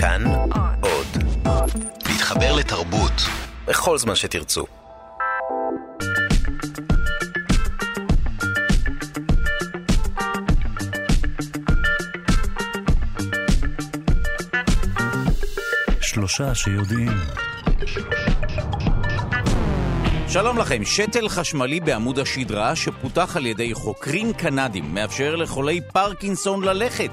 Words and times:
כאן 0.00 0.24
עוד. 0.80 1.06
להתחבר 2.08 2.56
לתרבות 2.56 3.12
בכל 3.66 3.98
זמן 3.98 4.14
שתרצו. 4.14 4.64
שלושה 16.00 16.54
שיודעים. 16.54 17.12
שלום 20.28 20.58
לכם, 20.58 20.84
שתל 20.84 21.28
חשמלי 21.28 21.80
בעמוד 21.80 22.18
השדרה 22.18 22.76
שפותח 22.76 23.36
על 23.36 23.46
ידי 23.46 23.74
חוקרים 23.74 24.32
קנדים 24.32 24.94
מאפשר 24.94 25.36
לחולי 25.36 25.80
פרקינסון 25.92 26.64
ללכת. 26.64 27.10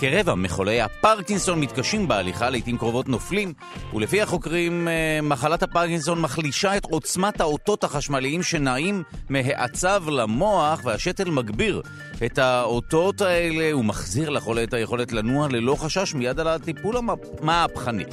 כרבע 0.00 0.34
מחולי 0.34 0.80
הפרקינסון 0.80 1.60
מתקשים 1.60 2.08
בהליכה, 2.08 2.50
לעיתים 2.50 2.78
קרובות 2.78 3.08
נופלים, 3.08 3.52
ולפי 3.94 4.22
החוקרים, 4.22 4.88
אה, 4.88 5.18
מחלת 5.22 5.62
הפרקינסון 5.62 6.20
מחלישה 6.20 6.76
את 6.76 6.84
עוצמת 6.84 7.40
האותות 7.40 7.84
החשמליים 7.84 8.42
שנעים 8.42 9.02
מהעצב 9.28 10.04
למוח, 10.08 10.80
והשתל 10.84 11.30
מגביר 11.30 11.82
את 12.26 12.38
האותות 12.38 13.20
האלה 13.20 13.76
ומחזיר 13.76 14.30
לחולה 14.30 14.62
את 14.62 14.74
היכולת 14.74 15.12
לנוע 15.12 15.48
ללא 15.48 15.74
חשש 15.74 16.14
מיד 16.14 16.40
על 16.40 16.48
הטיפול 16.48 16.96
המהפכני. 16.96 18.04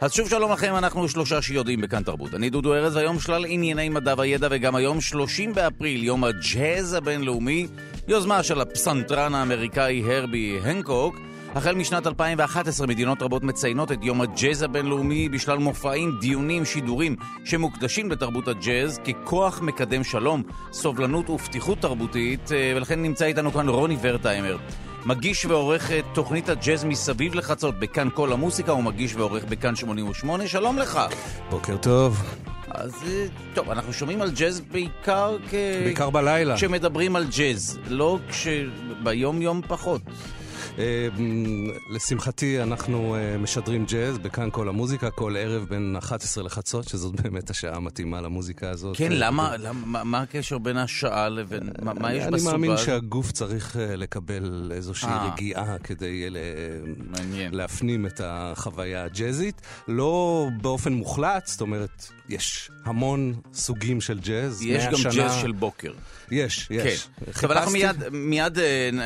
אז 0.00 0.12
שוב 0.12 0.28
שלום 0.28 0.52
לכם, 0.52 0.76
אנחנו 0.76 1.08
שלושה 1.08 1.42
שיודעים 1.42 1.80
בכאן 1.80 2.02
תרבות. 2.02 2.34
אני 2.34 2.50
דודו 2.50 2.74
ארז, 2.74 2.96
והיום 2.96 3.20
שלל 3.20 3.44
ענייני 3.48 3.88
מדע 3.88 4.14
וידע, 4.18 4.48
וגם 4.50 4.74
היום 4.74 5.00
30 5.00 5.54
באפריל, 5.54 6.04
יום 6.04 6.24
הג'אז 6.24 6.94
הבינלאומי, 6.94 7.66
יוזמה 8.08 8.42
של 8.42 8.60
הפסנתרן 8.60 9.34
האמריקאי 9.34 10.02
הרבי 10.06 10.58
הנקוק. 10.62 11.33
החל 11.54 11.74
משנת 11.74 12.06
2011 12.06 12.86
מדינות 12.86 13.22
רבות 13.22 13.42
מציינות 13.42 13.92
את 13.92 13.98
יום 14.02 14.20
הג'אז 14.20 14.62
הבינלאומי 14.62 15.28
בשלל 15.28 15.58
מופעים, 15.58 16.18
דיונים, 16.20 16.64
שידורים 16.64 17.16
שמוקדשים 17.44 18.10
לתרבות 18.10 18.48
הג'אז 18.48 18.98
ככוח 18.98 19.60
מקדם 19.62 20.04
שלום, 20.04 20.42
סובלנות 20.72 21.30
ופתיחות 21.30 21.78
תרבותית, 21.78 22.52
אה, 22.52 22.72
ולכן 22.76 23.02
נמצא 23.02 23.24
איתנו 23.24 23.52
כאן 23.52 23.68
רוני 23.68 23.96
ורטהיימר. 24.02 24.56
מגיש 25.06 25.44
ועורך 25.44 25.90
את 25.90 26.04
תוכנית 26.12 26.48
הג'אז 26.48 26.84
מסביב 26.84 27.34
לחצות 27.34 27.78
בכאן 27.78 28.08
כל 28.14 28.32
המוסיקה, 28.32 28.72
הוא 28.72 28.84
מגיש 28.84 29.14
ועורך 29.14 29.44
בכאן 29.44 29.76
88, 29.76 30.46
שלום 30.48 30.78
לך. 30.78 31.00
בוקר 31.50 31.76
טוב. 31.76 32.22
אז 32.70 32.92
אה, 33.06 33.26
טוב, 33.54 33.70
אנחנו 33.70 33.92
שומעים 33.92 34.22
על 34.22 34.30
ג'אז 34.30 34.60
בעיקר 34.60 35.36
כ... 35.50 35.54
בעיקר 35.84 36.10
בלילה. 36.10 36.56
כשמדברים 36.56 37.16
על 37.16 37.26
ג'אז, 37.36 37.78
לא 37.88 38.18
כש... 38.30 38.46
ביום 39.02 39.42
יום 39.42 39.60
פחות. 39.68 40.02
אה, 40.78 41.08
לשמחתי 41.90 42.62
אנחנו 42.62 43.14
אה, 43.14 43.38
משדרים 43.38 43.84
ג'אז 43.84 44.18
בכאן 44.18 44.48
כל 44.52 44.68
המוזיקה, 44.68 45.10
כל 45.10 45.36
ערב 45.36 45.64
בין 45.68 45.96
11 45.98 46.44
לחצות, 46.44 46.88
שזאת 46.88 47.14
באמת 47.20 47.50
השעה 47.50 47.76
המתאימה 47.76 48.20
למוזיקה 48.20 48.70
הזאת. 48.70 48.96
כן, 48.96 49.12
למה, 49.12 49.56
למה 49.56 50.04
מה 50.04 50.20
הקשר 50.20 50.58
בין 50.58 50.76
השעה 50.76 51.28
לבין, 51.28 51.70
מה, 51.82 52.14
יש 52.14 52.26
בסובה? 52.26 52.50
אני 52.54 52.60
מאמין 52.66 52.76
שהגוף 52.76 53.32
צריך 53.32 53.76
אה, 53.76 53.96
לקבל 53.96 54.72
איזושהי 54.74 55.12
רגיעה 55.32 55.78
כדי 55.78 56.26
להפנים 57.52 58.06
את 58.06 58.20
החוויה 58.24 59.04
הג'אזית. 59.04 59.62
לא 59.88 60.46
באופן 60.62 60.92
מוחלט, 60.92 61.46
זאת 61.46 61.60
אומרת, 61.60 62.06
יש 62.28 62.70
המון 62.84 63.34
סוגים 63.54 64.00
של 64.00 64.18
ג'אז. 64.20 64.62
יש 64.62 64.84
גם 64.84 65.12
ג'אז 65.12 65.34
של 65.34 65.52
בוקר. 65.52 65.92
יש, 66.30 66.68
יש. 66.70 67.08
כן. 67.24 67.46
אבל 67.46 67.58
אנחנו 67.58 67.72
מיד, 67.72 67.96
מיד 68.12 68.58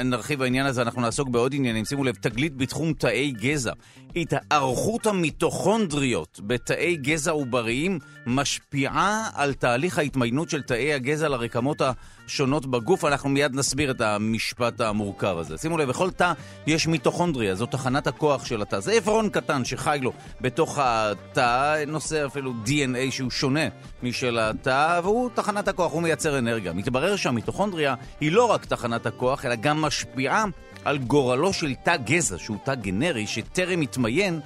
נרחיב 0.04 0.38
בעניין 0.38 0.66
הזה, 0.66 0.82
אנחנו 0.82 1.02
נעסוק 1.02 1.28
בעוד 1.28 1.54
עניינים. 1.54 1.84
שימו 1.84 2.04
לב, 2.04 2.14
תגלית 2.14 2.56
בתחום 2.56 2.92
תאי 2.92 3.30
גזע. 3.30 3.72
התארכות 4.16 5.06
המיטוכונדריות 5.06 6.40
בתאי 6.46 6.96
גזע 6.96 7.30
עובריים 7.30 7.98
משפיעה 8.26 9.30
על 9.34 9.54
תהליך 9.54 9.98
ההתמיינות 9.98 10.50
של 10.50 10.62
תאי 10.62 10.94
הגזע 10.94 11.28
לרקמות 11.28 11.82
השונות 12.26 12.66
בגוף. 12.66 13.04
אנחנו 13.04 13.28
מיד 13.28 13.54
נסביר 13.54 13.90
את 13.90 14.00
המשפט 14.00 14.80
המורכב 14.80 15.36
הזה. 15.38 15.58
שימו 15.58 15.78
לב, 15.78 15.88
בכל 15.88 16.10
תא 16.10 16.32
יש 16.66 16.86
מיטוכונדריה, 16.86 17.54
זו 17.54 17.66
תחנת 17.66 18.06
הכוח 18.06 18.44
של 18.44 18.62
התא. 18.62 18.80
זה 18.80 18.92
עברון 18.92 19.28
קטן 19.28 19.64
שחי 19.64 19.98
לו 20.02 20.12
בתוך 20.40 20.78
התא, 20.82 21.84
נושא 21.86 22.26
אפילו 22.26 22.52
DNA 22.66 23.10
שהוא 23.10 23.30
שונה 23.30 23.68
משל 24.02 24.38
התא, 24.38 25.00
והוא 25.02 25.30
תחנת 25.34 25.68
הכוח, 25.68 25.92
הוא 25.92 26.02
מייצר 26.02 26.38
אנרגיה. 26.38 26.72
מתברר 26.72 27.07
שהמיטוכונדריה 27.16 27.94
היא 28.20 28.32
לא 28.32 28.44
רק 28.44 28.64
תחנת 28.64 29.06
הכוח, 29.06 29.44
אלא 29.44 29.54
גם 29.54 29.82
משפיעה 29.82 30.44
על 30.84 30.98
גורלו 30.98 31.52
של 31.52 31.74
תא 31.74 31.96
גזע, 31.96 32.38
שהוא 32.38 32.56
תא 32.64 32.74
גנרי, 32.74 33.26
שטרם 33.26 33.80
התמיין, 33.80 34.40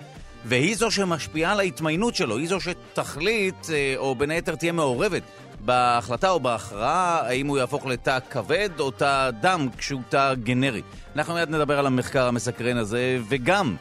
והיא 0.45 0.77
זו 0.77 0.91
שמשפיעה 0.91 1.53
על 1.53 1.61
ההתמיינות 1.61 2.15
שלו, 2.15 2.37
היא 2.37 2.49
זו 2.49 2.59
שתחליט, 2.61 3.71
אה, 3.71 3.95
או 3.97 4.15
בין 4.15 4.31
היתר 4.31 4.55
תהיה 4.55 4.73
מעורבת 4.73 5.23
בהחלטה 5.61 6.31
או 6.31 6.41
בהכרעה, 6.41 7.21
האם 7.27 7.47
הוא 7.47 7.59
יהפוך 7.59 7.87
לתא 7.87 8.19
כבד 8.31 8.71
או 8.79 8.91
תא 8.91 9.31
דם 9.41 9.69
כשהוא 9.79 10.01
תא 10.09 10.35
גנרי. 10.35 10.83
אנחנו 11.17 11.35
מיד 11.35 11.51
נדבר 11.51 11.79
על 11.79 11.87
המחקר 11.87 12.27
המסקרן 12.27 12.77
הזה, 12.77 13.19
וגם 13.29 13.77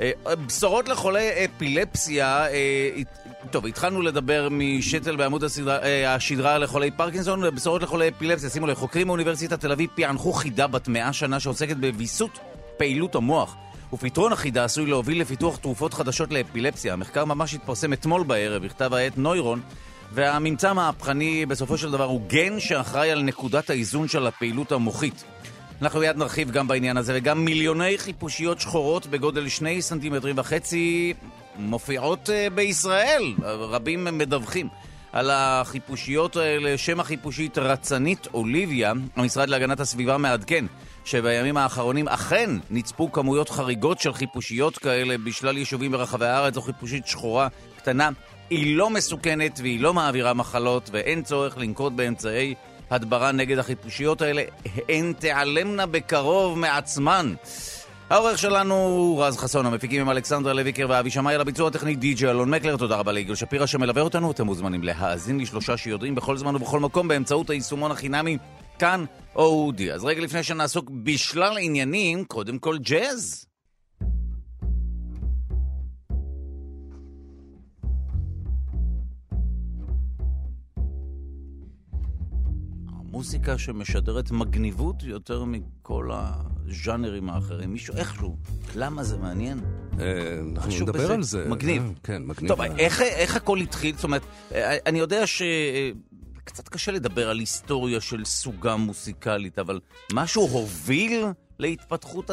אה, 0.00 0.10
בשורות 0.46 0.88
לחולי 0.88 1.30
אפילפסיה, 1.44 2.46
אה, 2.46 2.90
טוב, 3.50 3.66
התחלנו 3.66 4.02
לדבר 4.02 4.48
משתל 4.50 5.16
בעמוד 5.16 5.44
הסדרה, 5.44 5.78
השדרה 6.06 6.58
לחולי 6.58 6.90
פרקינסון, 6.90 7.44
ובשורות 7.44 7.82
לחולי 7.82 8.08
אפילפסיה. 8.08 8.50
שימו 8.50 8.66
לב, 8.66 8.76
חוקרים 8.76 9.06
מאוניברסיטת 9.06 9.60
תל 9.60 9.72
אביב 9.72 9.90
פענחו 9.94 10.32
חידה 10.32 10.66
בת 10.66 10.88
מאה 10.88 11.12
שנה 11.12 11.40
שעוסקת 11.40 11.76
בוויסות 11.76 12.38
פעילות 12.76 13.14
המוח. 13.14 13.56
ופתרון 13.92 14.32
החידה 14.32 14.64
עשוי 14.64 14.86
להוביל 14.86 15.20
לפיתוח 15.20 15.56
תרופות 15.56 15.94
חדשות 15.94 16.32
לאפילפסיה. 16.32 16.92
המחקר 16.92 17.24
ממש 17.24 17.54
התפרסם 17.54 17.92
אתמול 17.92 18.22
בערב, 18.22 18.64
בכתב 18.64 18.94
העת 18.94 19.18
נוירון, 19.18 19.60
והממצא 20.12 20.70
המהפכני 20.70 21.46
בסופו 21.46 21.78
של 21.78 21.90
דבר 21.90 22.04
הוא 22.04 22.20
גן 22.26 22.60
שאחראי 22.60 23.10
על 23.10 23.22
נקודת 23.22 23.70
האיזון 23.70 24.08
של 24.08 24.26
הפעילות 24.26 24.72
המוחית. 24.72 25.24
אנחנו 25.82 26.00
מיד 26.00 26.16
נרחיב 26.16 26.50
גם 26.50 26.68
בעניין 26.68 26.96
הזה, 26.96 27.12
וגם 27.16 27.44
מיליוני 27.44 27.98
חיפושיות 27.98 28.60
שחורות 28.60 29.06
בגודל 29.06 29.48
שני 29.48 29.82
סנטימטרים 29.82 30.38
וחצי 30.38 31.14
מופיעות 31.58 32.28
uh, 32.28 32.54
בישראל. 32.54 33.34
רבים 33.44 34.04
מדווחים 34.04 34.68
על 35.12 35.30
החיפושיות 35.30 36.36
האלה. 36.36 36.78
שם 36.78 37.00
החיפושית 37.00 37.58
רצנית 37.58 38.26
אוליביה. 38.34 38.92
המשרד 39.16 39.48
להגנת 39.48 39.80
הסביבה 39.80 40.18
מעדכן 40.18 40.64
שבימים 41.04 41.56
האחרונים 41.56 42.08
אכן 42.08 42.50
נצפו 42.70 43.12
כמויות 43.12 43.48
חריגות 43.48 44.00
של 44.00 44.12
חיפושיות 44.12 44.78
כאלה 44.78 45.18
בשלל 45.18 45.58
יישובים 45.58 45.92
ברחבי 45.92 46.26
הארץ. 46.26 46.54
זו 46.54 46.62
חיפושית 46.62 47.06
שחורה 47.06 47.48
קטנה. 47.76 48.10
היא 48.50 48.76
לא 48.76 48.90
מסוכנת 48.90 49.60
והיא 49.62 49.80
לא 49.80 49.94
מעבירה 49.94 50.34
מחלות 50.34 50.90
ואין 50.92 51.22
צורך 51.22 51.58
לנקוט 51.58 51.92
באמצעי 51.92 52.54
הדברה 52.90 53.32
נגד 53.32 53.58
החיפושיות 53.58 54.22
האלה. 54.22 54.42
הן 54.88 55.12
תיעלמנה 55.12 55.86
בקרוב 55.86 56.58
מעצמן. 56.58 57.34
העורך 58.10 58.38
שלנו 58.38 58.74
הוא 58.74 59.24
רז 59.24 59.36
חסון, 59.36 59.66
המפיקים 59.66 60.00
הם 60.00 60.10
אלכסנדר 60.10 60.52
לויקר 60.52 60.86
ואבי 60.88 61.10
שמאי, 61.10 61.34
על 61.34 61.40
הביצוע 61.40 61.68
הטכני 61.68 61.94
די.ג'י 61.94 62.26
אלון 62.26 62.50
מקלר, 62.50 62.76
תודה 62.76 62.96
רבה 62.96 63.12
ליגאל 63.12 63.34
שפירא 63.34 63.66
שמלווה 63.66 64.02
אותנו, 64.02 64.30
אתם 64.30 64.46
מוזמנים 64.46 64.82
להאזין 64.82 65.40
לשלושה 65.40 65.76
שיודעים 65.76 66.14
בכל 66.14 66.36
זמן 66.36 66.56
ובכל 66.56 66.80
מקום 66.80 67.08
באמצעות 67.08 67.50
היישומון 67.50 67.90
החינמי 67.90 68.38
כאן 68.78 69.04
אודי. 69.36 69.92
אז 69.92 70.04
רגע 70.04 70.20
לפני 70.20 70.42
שנעסוק 70.42 70.90
בשלל 71.02 71.56
עניינים, 71.60 72.24
קודם 72.24 72.58
כל 72.58 72.78
ג'אז. 72.78 73.47
מוזיקה 83.18 83.58
שמשדרת 83.58 84.30
מגניבות 84.30 85.02
יותר 85.02 85.44
מכל 85.44 86.10
הז'אנרים 86.12 87.30
האחרים. 87.30 87.72
מישהו, 87.72 87.96
איכשהו, 87.96 88.36
למה 88.76 89.04
זה 89.04 89.16
מעניין? 89.16 89.60
אה, 90.00 90.38
אנחנו 90.56 90.72
נדבר 90.80 91.12
על 91.12 91.22
זה. 91.22 91.48
מגניב. 91.48 91.82
אה, 91.82 91.88
כן, 92.02 92.22
מגניב. 92.26 92.48
טוב, 92.48 92.60
איך 92.60 93.36
הכל 93.36 93.58
התחיל? 93.58 93.94
זאת 93.94 94.04
אומרת, 94.04 94.22
אה, 94.52 94.76
אני 94.86 94.98
יודע 94.98 95.26
ש... 95.26 95.42
קצת 96.44 96.68
קשה 96.68 96.92
לדבר 96.92 97.30
על 97.30 97.38
היסטוריה 97.38 98.00
של 98.00 98.24
סוגה 98.24 98.76
מוסיקלית, 98.76 99.58
אבל 99.58 99.80
משהו 100.12 100.42
הוביל 100.42 101.24
להתפתחות 101.58 102.30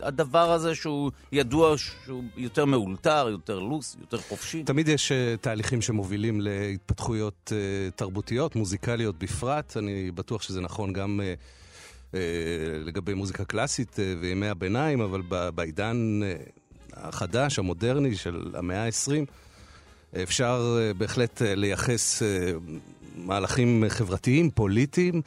הדבר 0.00 0.52
הזה 0.52 0.74
שהוא 0.74 1.10
ידוע 1.32 1.78
שהוא 1.78 2.24
יותר 2.36 2.64
מאולתר, 2.64 3.28
יותר 3.30 3.58
לוס, 3.58 3.96
יותר 4.00 4.18
חופשי? 4.18 4.62
תמיד 4.62 4.88
יש 4.88 5.12
uh, 5.12 5.40
תהליכים 5.40 5.82
שמובילים 5.82 6.40
להתפתחויות 6.40 7.52
uh, 7.52 7.92
תרבותיות, 7.96 8.56
מוזיקליות 8.56 9.18
בפרט. 9.18 9.76
אני 9.76 10.10
בטוח 10.10 10.42
שזה 10.42 10.60
נכון 10.60 10.92
גם 10.92 11.20
uh, 12.12 12.16
לגבי 12.84 13.14
מוזיקה 13.14 13.44
קלאסית 13.44 13.96
וימי 14.20 14.48
הביניים, 14.48 15.00
אבל 15.00 15.22
בעידן 15.54 16.20
החדש, 16.92 17.58
המודרני 17.58 18.16
של 18.16 18.54
המאה 18.54 18.84
ה-20, 18.84 20.20
אפשר 20.22 20.78
בהחלט 20.98 21.42
לייחס 21.42 22.22
מהלכים 23.16 23.84
חברתיים, 23.88 24.50
פוליטיים. 24.50 25.22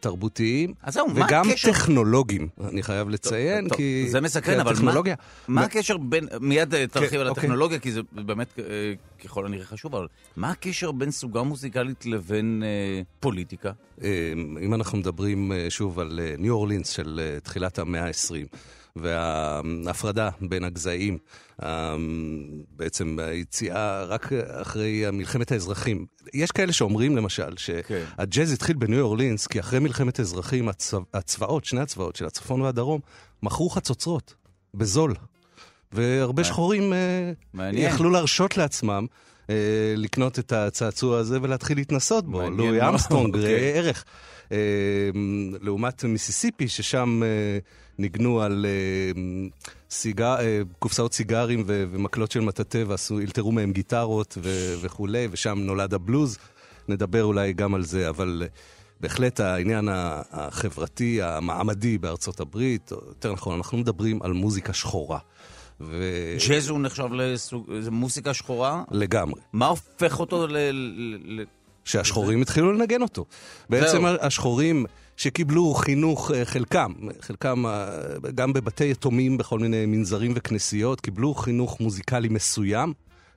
תרבותיים, 0.00 0.74
זהו, 0.88 1.06
וגם 1.14 1.50
הקשר- 1.50 1.72
טכנולוגיים, 1.72 2.48
אני 2.68 2.82
חייב 2.82 3.08
לציין, 3.08 3.68
טוב, 3.68 3.76
כי... 3.76 4.04
זה 4.08 4.20
מסקרן, 4.20 4.54
אבל 4.54 4.64
מה- 4.64 4.70
הטכנולוגיה... 4.70 5.14
מה 5.48 5.62
הקשר 5.64 5.96
בין, 5.96 6.28
מיד 6.40 6.74
אה, 6.74 6.86
תרחיב 6.86 7.10
כן, 7.10 7.16
על 7.20 7.28
אוקיי. 7.28 7.40
הטכנולוגיה, 7.42 7.78
כי 7.78 7.92
זה 7.92 8.00
באמת 8.12 8.58
אה, 8.58 8.64
ככל 9.24 9.46
הנראה 9.46 9.64
חשוב, 9.64 9.94
אבל 9.96 10.06
מה 10.36 10.50
הקשר 10.50 10.92
בין 10.92 11.10
סוגה 11.10 11.42
מוזיקלית 11.42 12.06
לבין 12.06 12.62
אה, 12.66 13.02
פוליטיקה? 13.20 13.72
אה, 14.02 14.32
אם 14.62 14.74
אנחנו 14.74 14.98
מדברים 14.98 15.52
שוב 15.68 15.98
על 16.00 16.20
ניו 16.38 16.54
אורלינס 16.54 16.88
של 16.88 17.20
תחילת 17.42 17.78
המאה 17.78 18.06
ה-20, 18.06 18.56
וההפרדה 19.00 20.30
בין 20.40 20.64
הגזעים, 20.64 21.18
אה, 21.62 21.96
בעצם 22.76 23.18
היציאה 23.18 24.04
רק 24.04 24.32
אחרי 24.32 25.04
מלחמת 25.12 25.52
האזרחים. 25.52 26.06
יש 26.34 26.50
כאלה 26.50 26.72
שאומרים 26.72 27.16
למשל 27.16 27.54
כן. 27.66 28.04
שהג'אז 28.16 28.52
התחיל 28.52 28.76
בניו 28.76 29.00
אורלינס 29.00 29.46
כי 29.46 29.60
אחרי 29.60 29.78
מלחמת 29.78 30.18
האזרחים 30.18 30.68
הצבא, 30.68 31.02
הצבאות, 31.14 31.64
שני 31.64 31.80
הצבאות 31.80 32.16
של 32.16 32.26
הצפון 32.26 32.60
והדרום, 32.60 33.00
מכרו 33.42 33.70
חצוצרות 33.70 34.34
בזול. 34.74 35.14
והרבה 35.92 36.44
שחורים 36.44 36.92
אה, 36.92 37.32
מעניין. 37.54 37.94
יכלו 37.94 38.10
להרשות 38.10 38.56
לעצמם 38.56 39.06
אה, 39.50 39.54
לקנות 39.96 40.38
את 40.38 40.52
הצעצוע 40.52 41.18
הזה 41.18 41.38
ולהתחיל 41.42 41.78
להתנסות 41.78 42.24
בו. 42.24 42.50
לואי 42.50 42.88
אמסטרונג, 42.88 43.34
אוקיי. 43.34 43.54
ראה 43.54 43.72
ערך. 43.74 44.04
אה, 44.52 44.58
לעומת 45.60 46.04
מיסיסיפי, 46.04 46.68
ששם 46.68 47.22
אה, 47.22 47.58
ניגנו 47.98 48.40
על 48.40 48.66
אה, 48.68 49.20
סיגר, 49.90 50.36
אה, 50.40 50.60
קופסאות 50.78 51.12
סיגרים 51.12 51.62
ו- 51.66 51.84
ומקלות 51.90 52.30
של 52.30 52.40
מטאטא 52.40 52.84
ועשו, 52.86 53.18
אלתרו 53.18 53.52
מהם 53.52 53.72
גיטרות 53.72 54.38
ו- 54.42 54.74
וכולי, 54.80 55.28
ושם 55.30 55.58
נולד 55.58 55.94
הבלוז. 55.94 56.38
נדבר 56.88 57.24
אולי 57.24 57.52
גם 57.52 57.74
על 57.74 57.82
זה, 57.84 58.08
אבל 58.08 58.42
אה, 58.44 58.48
בהחלט 59.00 59.40
העניין 59.40 59.88
החברתי, 60.32 61.22
המעמדי 61.22 61.98
בארצות 61.98 62.40
הברית, 62.40 62.90
יותר 62.90 63.32
נכון, 63.32 63.56
אנחנו 63.56 63.78
מדברים 63.78 64.22
על 64.22 64.32
מוזיקה 64.32 64.72
שחורה. 64.72 65.18
ו... 65.80 66.02
ג'אז 66.48 66.68
הוא 66.68 66.80
נחשב 66.80 67.12
לסוג, 67.12 67.70
זה 67.80 67.90
מוזיקה 67.90 68.34
שחורה? 68.34 68.82
לגמרי. 68.90 69.40
מה 69.52 69.66
הופך 69.66 70.20
אותו 70.20 70.46
ל... 70.46 70.56
ל- 70.56 71.44
שהשחורים 71.84 72.42
התחילו 72.42 72.72
לנגן 72.72 73.02
אותו. 73.02 73.24
בעצם. 73.70 74.04
השחורים 74.20 74.86
שקיבלו 75.18 75.74
חינוך, 75.74 76.30
אה, 76.30 76.44
חלקם, 76.44 76.92
חלקם 77.20 77.66
אה, 77.66 77.86
גם 78.34 78.52
בבתי 78.52 78.90
יתומים 78.90 79.38
בכל 79.38 79.58
מיני 79.58 79.86
מנזרים 79.86 80.32
וכנסיות, 80.36 81.00
קיבלו 81.00 81.34
חינוך 81.34 81.80
מוזיקלי 81.80 82.28
מסוים, 82.28 82.92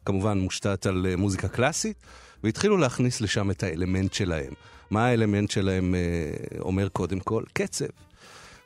כמובן 0.05 0.37
מושתת 0.37 0.85
על 0.85 1.07
אה, 1.09 1.15
מוזיקה 1.15 1.47
קלאסית, 1.47 1.97
והתחילו 2.43 2.77
להכניס 2.77 3.21
לשם 3.21 3.51
את 3.51 3.63
האלמנט 3.63 4.13
שלהם. 4.13 4.53
מה 4.91 5.05
האלמנט 5.05 5.51
שלהם 5.51 5.95
אומר 6.59 6.89
קודם 6.89 7.19
כל? 7.19 7.43
קצב. 7.53 7.85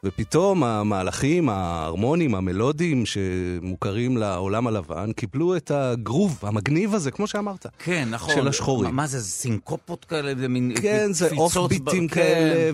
ופתאום 0.06 0.64
המהלכים 0.64 1.50
ההרמוניים, 1.50 2.36
המלודיים, 2.36 3.04
שמוכרים 3.06 4.18
לעולם 4.18 4.68
הלבן, 4.68 5.12
קיבלו 5.12 5.56
את 5.56 5.72
הגרוב 5.72 6.40
המגניב 6.42 6.94
הזה, 6.94 7.12
כמו 7.12 7.28
שאמרת. 7.28 7.66
כן, 7.80 8.08
נכון. 8.12 8.36
של 8.36 8.48
השחורים. 8.48 8.96
מה, 8.96 9.08
זה, 9.08 9.22
סינקופות 9.22 10.06
כאלה? 10.06 10.34
זה 10.40 10.48
מין 10.48 10.72
כן, 10.82 11.14
זה 11.14 11.30
off 11.38 11.58
beat 11.58 11.91
ים 11.91 12.08
ב- 12.08 12.12
כאלה, 12.12 12.72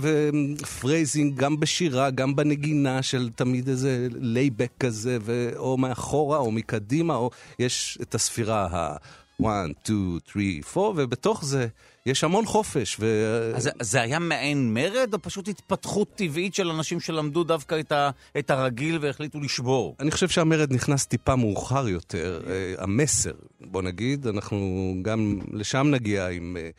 ו 0.00 0.14
phrasing, 0.14 1.36
גם 1.36 1.60
בשירה, 1.60 2.10
גם 2.10 2.36
בנגינה 2.36 3.02
של 3.02 3.30
תמיד 3.34 3.68
איזה 3.68 4.08
laid-back 4.10 4.70
כזה, 4.80 5.18
ו- 5.20 5.50
או 5.56 5.76
מאחורה 5.76 6.38
או 6.38 6.50
מקדימה, 6.50 7.14
או 7.14 7.30
יש 7.58 7.98
את 8.02 8.14
הספירה 8.14 8.68
ה... 8.70 8.96
1, 9.42 9.50
2, 9.84 10.18
3, 10.26 10.76
4, 10.76 10.92
ובתוך 10.96 11.44
זה 11.44 11.66
יש 12.06 12.24
המון 12.24 12.46
חופש. 12.46 12.96
ו... 13.00 13.06
אז 13.54 13.70
זה- 13.80 14.00
היה 14.02 14.18
מעין 14.18 14.74
מרד, 14.74 15.14
או 15.14 15.22
פשוט 15.22 15.48
התפתחות 15.48 16.08
טבעית 16.14 16.54
של 16.54 16.70
אנשים 16.70 17.00
שלמדו 17.00 17.44
דווקא 17.44 17.80
את, 17.80 17.92
ה, 17.92 18.10
את 18.38 18.50
הרגיל 18.50 18.98
והחליטו 19.00 19.40
לשבור? 19.40 19.96
אני 20.00 20.10
חושב 20.10 20.28
שהמרד 20.28 20.72
נכנס 20.72 21.06
טיפה 21.06 21.36
מאוחר 21.36 21.88
יותר. 21.88 22.40
אה, 22.46 22.74
המסר, 22.78 23.32
בוא 23.60 23.82
נגיד, 23.82 24.26
אנחנו 24.26 24.94
גם 25.02 25.38
לשם 25.52 25.86
נגיע 25.90 26.28
עם... 26.28 26.56
אה, 26.60 26.70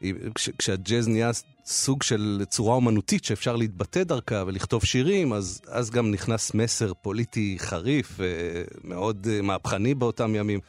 עם 0.00 0.16
כש, 0.34 0.50
כשהג'אז 0.58 1.08
נהיה 1.08 1.30
סוג 1.66 2.02
של 2.02 2.42
צורה 2.48 2.74
אומנותית 2.74 3.24
שאפשר 3.24 3.56
להתבטא 3.56 4.02
דרכה 4.02 4.44
ולכתוב 4.46 4.84
שירים, 4.84 5.32
אז, 5.32 5.60
אז 5.66 5.90
גם 5.90 6.10
נכנס 6.10 6.54
מסר 6.54 6.92
פוליטי 7.02 7.56
חריף 7.58 8.20
אה, 8.20 8.26
מהפכני 9.42 9.94
באותם 9.94 10.34
ימים 10.34 10.60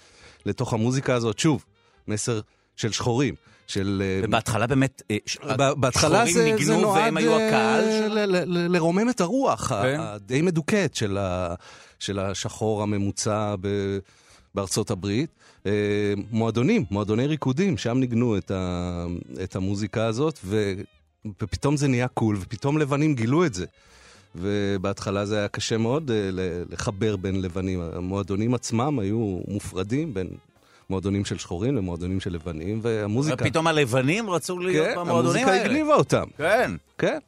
לתוך 0.45 0.74
המוזיקה 0.74 1.13
הזאת. 1.16 1.39
שוב, 1.39 1.66
מסר 2.07 2.39
של 2.75 2.92
שחורים. 2.92 3.36
של... 3.73 4.03
אה, 4.05 4.21
ובהתחלה 4.23 4.67
באמת, 4.67 5.01
אה, 5.11 5.73
בהתחלה 5.75 6.25
זה, 6.25 6.55
זה 6.59 6.77
נועד 6.77 7.03
והם 7.03 7.17
היו 7.17 7.31
אה, 7.31 7.47
הקהל 7.47 7.83
של... 7.83 8.13
ל- 8.13 8.25
ל- 8.25 8.57
ל- 8.57 8.75
לרומם 8.75 9.09
את 9.09 9.21
הרוח 9.21 9.67
כן. 9.67 9.99
הדי 9.99 10.41
מדוכאת 10.41 10.95
של, 10.95 11.17
ה, 11.17 11.55
של 11.99 12.19
השחור 12.19 12.83
הממוצע 12.83 13.55
ב, 13.61 13.67
בארצות 14.55 14.91
הברית. 14.91 15.29
מועדונים, 16.31 16.85
מועדוני 16.91 17.27
ריקודים, 17.27 17.77
שם 17.77 17.97
ניגנו 17.97 18.37
את, 18.37 18.51
ה, 18.51 19.05
את 19.43 19.55
המוזיקה 19.55 20.05
הזאת, 20.05 20.39
ו, 20.45 20.73
ופתאום 21.41 21.77
זה 21.77 21.87
נהיה 21.87 22.07
קול, 22.07 22.37
ופתאום 22.41 22.77
לבנים 22.77 23.15
גילו 23.15 23.45
את 23.45 23.53
זה. 23.53 23.65
ובהתחלה 24.35 25.25
זה 25.25 25.37
היה 25.37 25.47
קשה 25.47 25.77
מאוד 25.77 26.11
לחבר 26.69 27.15
בין 27.15 27.41
לבנים. 27.41 27.81
המועדונים 27.81 28.53
עצמם 28.53 28.99
היו 28.99 29.39
מופרדים 29.47 30.13
בין 30.13 30.27
מועדונים 30.94 31.25
של 31.25 31.38
שחורים 31.38 31.75
למועדונים 31.75 32.19
של 32.19 32.34
לבנים, 32.34 32.80
והמוזיקה... 32.81 33.45
פתאום 33.45 33.68
הלבנים 33.68 34.30
רצו 34.30 34.60
להיות 34.60 34.88
כן, 34.88 34.92
במועדונים 34.92 35.25
המוזיקה 35.25 35.51
האלה. 35.51 35.66
הגניבה 35.66 35.95
אותם. 35.95 36.25
כן. 36.38 36.72
כן. 36.98 37.19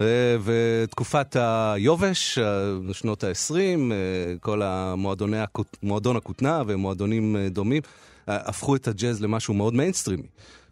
אה, 0.00 0.36
ותקופת 0.44 1.36
היובש, 1.38 2.38
אה, 2.38 2.94
שנות 2.94 3.24
ה-20, 3.24 3.92
כל 4.40 4.62
המועדוני 4.62 5.36
מועדון 5.82 6.16
הכותנה 6.16 6.62
ומועדונים 6.66 7.36
אה, 7.36 7.48
דומים, 7.48 7.82
אה, 8.28 8.36
הפכו 8.48 8.76
את 8.76 8.88
הג'אז 8.88 9.22
למשהו 9.22 9.54
מאוד 9.54 9.74
מיינסטרימי. 9.74 10.26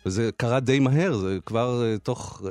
וזה 0.06 0.30
קרה 0.36 0.60
די 0.60 0.78
מהר, 0.78 1.16
זה 1.16 1.38
כבר 1.46 1.84
אה, 1.84 1.98
תוך 1.98 2.42
אה, 2.46 2.50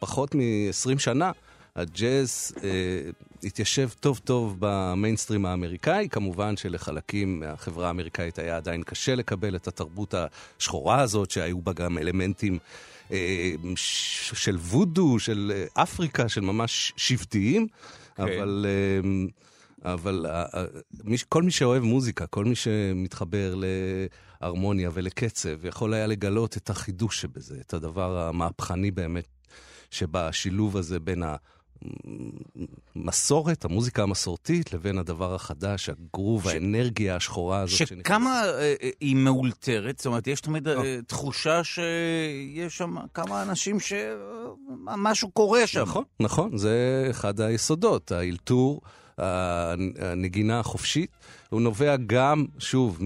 פחות 0.00 0.34
מ-20 0.34 0.98
שנה. 0.98 1.30
הג'אז 1.78 2.52
אה, 2.64 3.10
התיישב 3.44 3.88
טוב 4.00 4.20
טוב 4.24 4.56
במיינסטרים 4.58 5.46
האמריקאי, 5.46 6.08
כמובן 6.10 6.56
שלחלקים 6.56 7.40
מהחברה 7.40 7.86
האמריקאית 7.86 8.38
היה 8.38 8.56
עדיין 8.56 8.82
קשה 8.82 9.14
לקבל 9.14 9.56
את 9.56 9.68
התרבות 9.68 10.14
השחורה 10.14 11.00
הזאת, 11.00 11.30
שהיו 11.30 11.60
בה 11.60 11.72
גם 11.72 11.98
אלמנטים 11.98 12.58
אה, 13.12 13.52
ש- 13.76 14.44
של 14.44 14.56
וודו, 14.56 15.18
של 15.18 15.52
אה, 15.54 15.82
אפריקה, 15.82 16.28
של 16.28 16.40
ממש 16.40 16.92
שבטיים, 16.96 17.66
כן. 18.16 18.22
אבל... 18.22 18.66
אה, 18.68 19.08
אבל 19.84 20.26
אה, 20.28 20.44
אה, 20.54 20.64
כל 21.28 21.42
מי 21.42 21.50
שאוהב 21.50 21.82
מוזיקה, 21.82 22.26
כל 22.26 22.44
מי 22.44 22.54
שמתחבר 22.54 23.54
להרמוניה 24.40 24.90
ולקצב, 24.92 25.64
יכול 25.66 25.94
היה 25.94 26.06
לגלות 26.06 26.56
את 26.56 26.70
החידוש 26.70 27.20
שבזה, 27.20 27.56
את 27.60 27.74
הדבר 27.74 28.18
המהפכני 28.18 28.90
באמת 28.90 29.28
שבשילוב 29.90 30.76
הזה 30.76 31.00
בין 31.00 31.22
המסורת, 32.96 33.64
המוזיקה 33.64 34.02
המסורתית, 34.02 34.72
לבין 34.72 34.98
הדבר 34.98 35.34
החדש, 35.34 35.88
הגרוב, 35.88 36.44
ש- 36.44 36.46
האנרגיה 36.54 37.16
השחורה 37.16 37.60
הזאת. 37.60 37.78
שכמה 37.78 38.42
אה, 38.44 38.74
אה, 38.82 38.90
היא 39.00 39.16
מאולתרת, 39.16 39.98
זאת 39.98 40.06
אומרת, 40.06 40.26
יש 40.26 40.40
תמיד 40.40 40.68
אה, 40.68 40.74
לא. 40.74 40.82
תחושה 41.06 41.64
שיש 41.64 42.78
שם 42.78 42.96
כמה 43.14 43.42
אנשים 43.42 43.76
שמשהו 43.80 45.30
קורה 45.30 45.66
שם. 45.66 45.82
נכון, 45.82 46.04
נכון, 46.20 46.56
זה 46.58 47.06
אחד 47.10 47.40
היסודות, 47.40 48.12
האלתור, 48.12 48.80
הנגינה 49.18 50.60
החופשית, 50.60 51.10
הוא 51.50 51.60
נובע 51.60 51.96
גם, 52.06 52.44
שוב, 52.58 52.98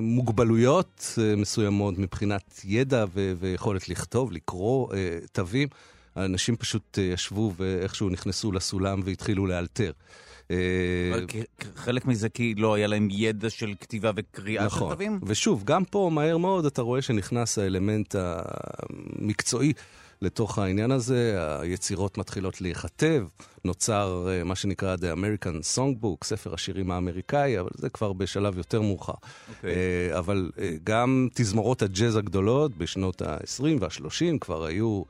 ממוגבלויות 0.00 1.14
אה, 1.18 1.36
מסוימות 1.36 1.98
מבחינת 1.98 2.60
ידע 2.64 3.04
ו- 3.14 3.32
ויכולת 3.38 3.88
לכתוב, 3.88 4.32
לקרוא 4.32 4.94
אה, 4.94 5.18
תווים. 5.32 5.68
האנשים 6.16 6.56
פשוט 6.56 6.98
אה, 6.98 7.04
ישבו 7.04 7.52
ואיכשהו 7.56 8.08
נכנסו 8.08 8.52
לסולם 8.52 9.00
והתחילו 9.04 9.46
לאלתר. 9.46 9.92
אה, 10.50 10.56
חלק 11.74 12.06
מזה 12.06 12.28
כי 12.28 12.54
לא 12.54 12.74
היה 12.74 12.86
להם 12.86 13.08
ידע 13.10 13.50
של 13.50 13.74
כתיבה 13.80 14.10
וקריאה 14.16 14.62
של 14.62 14.66
נכון. 14.66 14.92
תווים? 14.92 15.20
ושוב, 15.26 15.64
גם 15.64 15.84
פה 15.84 16.10
מהר 16.12 16.36
מאוד 16.36 16.66
אתה 16.66 16.82
רואה 16.82 17.02
שנכנס 17.02 17.58
האלמנט 17.58 18.14
המקצועי 18.18 19.72
לתוך 20.22 20.58
העניין 20.58 20.90
הזה, 20.90 21.36
היצירות 21.60 22.18
מתחילות 22.18 22.60
להיכתב, 22.60 23.26
נוצר 23.64 24.28
אה, 24.30 24.44
מה 24.44 24.54
שנקרא 24.54 24.96
The 24.96 25.16
American 25.18 25.76
Songbook, 25.76 26.24
ספר 26.24 26.54
השירים 26.54 26.90
האמריקאי, 26.90 27.60
אבל 27.60 27.70
זה 27.74 27.88
כבר 27.88 28.12
בשלב 28.12 28.58
יותר 28.58 28.80
מאוחר. 28.80 29.12
אוקיי. 29.48 29.70
אה, 29.70 30.18
אבל 30.18 30.50
גם 30.84 31.28
תזמורות 31.34 31.82
הג'אז 31.82 32.16
הגדולות 32.16 32.76
בשנות 32.76 33.22
ה-20 33.22 33.64
וה-30 33.80 34.38
כבר 34.40 34.64
היו 34.64 35.02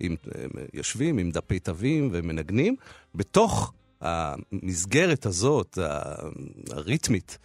עם, 0.00 0.16
אה, 0.34 0.44
יושבים 0.74 1.18
עם 1.18 1.30
דפי 1.30 1.58
תווים 1.58 2.08
ומנגנים. 2.12 2.76
בתוך 3.14 3.72
המסגרת 4.00 5.26
הזאת, 5.26 5.78
הריתמית, 6.70 7.38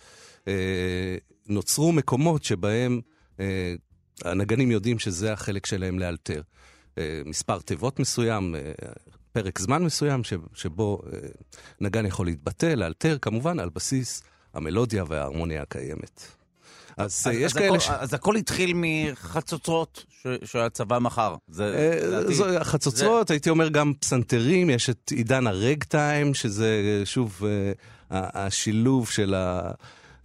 אה, 0.48 1.18
נוצרו 1.48 1.92
מקומות 1.92 2.44
שבהם 2.44 3.02
אה, 3.40 3.76
הנגנים 4.24 4.72
יודעים 4.72 5.00
שזה 5.00 5.34
החלק 5.34 5.66
שלהם 5.66 6.00
לאלתר. 6.00 6.42
מספר 7.26 7.60
תיבות 7.60 8.00
מסוים, 8.00 8.56
פרק 9.32 9.60
זמן 9.60 9.84
מסוים, 9.84 10.22
שבו 10.54 11.02
נגן 11.82 12.06
יכול 12.06 12.26
להתבטא, 12.26 12.66
לאלתר, 12.66 13.18
כמובן, 13.22 13.60
על 13.60 13.70
בסיס 13.70 14.24
המלודיה 14.54 15.04
וההרמוניה 15.08 15.62
הקיימת. 15.62 16.22
אז, 16.98 17.24
אז, 17.28 17.34
יש 17.34 17.44
אז 17.52 17.54
כאלה 17.54 17.68
הכל, 17.70 17.80
ש... 17.80 17.90
אז 17.90 18.14
הכל 18.14 18.36
התחיל 18.36 18.74
מחצוצרות 18.76 20.06
שהצבא 20.44 21.00
מכר. 21.00 21.36
זה, 21.48 21.64
אה, 21.78 22.08
לדעתי- 22.08 22.34
זו 22.36 22.50
החצוצרות, 22.58 23.30
הייתי 23.32 23.50
אומר 23.50 23.70
גם 23.70 23.94
פסנתרים, 24.00 24.70
יש 24.70 24.90
את 24.90 25.12
עידן 25.16 25.48
הרג 25.48 25.84
טיים, 25.84 26.34
שזה 26.34 27.02
שוב 27.06 27.42
אה, 27.46 27.72
השילוב 28.12 29.10
של 29.10 29.34
ה... 29.34 29.72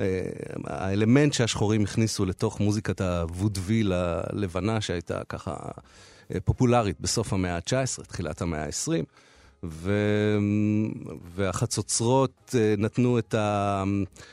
אה, 0.00 0.20
האלמנט 0.66 1.32
שהשחורים 1.32 1.82
הכניסו 1.82 2.24
לתוך 2.24 2.60
מוזיקת 2.60 3.00
הוודוויל 3.00 3.92
הלבנה, 3.92 4.80
שהייתה 4.80 5.20
ככה 5.28 5.54
אה, 6.34 6.40
פופולרית 6.44 7.00
בסוף 7.00 7.32
המאה 7.32 7.56
ה-19, 7.56 8.04
תחילת 8.08 8.42
המאה 8.42 8.64
ה-20. 8.64 9.04
ו... 9.64 9.92
והחצוצרות 11.34 12.54
אה, 12.58 12.74
נתנו 12.78 13.18
את, 13.18 13.34
ה... 13.34 13.84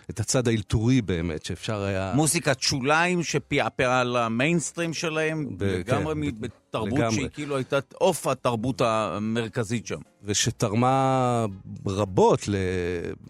את 0.09 0.19
הצד 0.19 0.47
האלתורי 0.47 1.01
באמת, 1.01 1.45
שאפשר 1.45 1.83
היה... 1.83 2.13
מוזיקת 2.15 2.61
שוליים 2.61 3.23
שפעפעה 3.23 3.99
על 3.99 4.15
המיינסטרים 4.15 4.93
שלהם, 4.93 5.57
ב- 5.57 5.63
לגמרי 5.63 6.13
כן, 6.13 6.19
מ- 6.19 6.41
בתרבות 6.41 6.99
לגמרי. 6.99 7.15
שהיא 7.15 7.27
כאילו 7.33 7.55
הייתה 7.55 7.79
עוף 7.93 8.27
התרבות 8.27 8.81
המרכזית 8.81 9.87
שם. 9.87 9.99
ושתרמה 10.23 11.45
רבות 11.85 12.47
ל... 12.47 12.55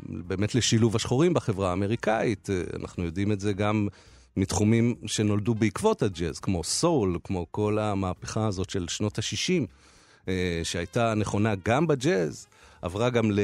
באמת 0.06 0.56
לשילוב 0.56 0.96
השחורים 0.96 1.34
בחברה 1.34 1.70
האמריקאית. 1.70 2.50
אה, 2.50 2.62
אנחנו 2.80 3.04
יודעים 3.04 3.32
את 3.32 3.40
זה 3.40 3.54
גם 3.54 3.88
מתחומים 4.38 4.96
שנולדו 5.06 5.56
בעקבות 5.56 6.02
הג'אז, 6.02 6.40
כמו 6.40 6.64
סול, 6.64 7.18
כמו 7.24 7.46
כל 7.52 7.80
המהפכה 7.80 8.48
הזאת 8.48 8.70
של 8.70 8.86
שנות 8.88 9.20
ה-60, 9.20 9.66
שהייתה 10.64 11.14
נכונה 11.14 11.54
גם 11.66 11.88
בג'אז, 11.88 12.48
עברה 12.82 13.10
גם 13.10 13.32
ל... 13.32 13.40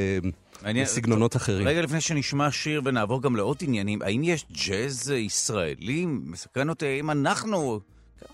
מעניין- 0.63 0.85
לסגנונות 0.85 1.35
אחרים. 1.35 1.67
רגע 1.67 1.81
לפני 1.81 2.01
שנשמע 2.01 2.51
שיר 2.51 2.81
ונעבור 2.85 3.21
גם 3.21 3.35
לעוד 3.35 3.57
עניינים, 3.61 4.01
האם 4.01 4.23
יש 4.23 4.45
ג'אז 4.67 5.09
ישראלי? 5.09 6.05
מסקרן 6.05 6.69
אותי, 6.69 6.85
האם 6.85 7.11
אנחנו... 7.11 7.79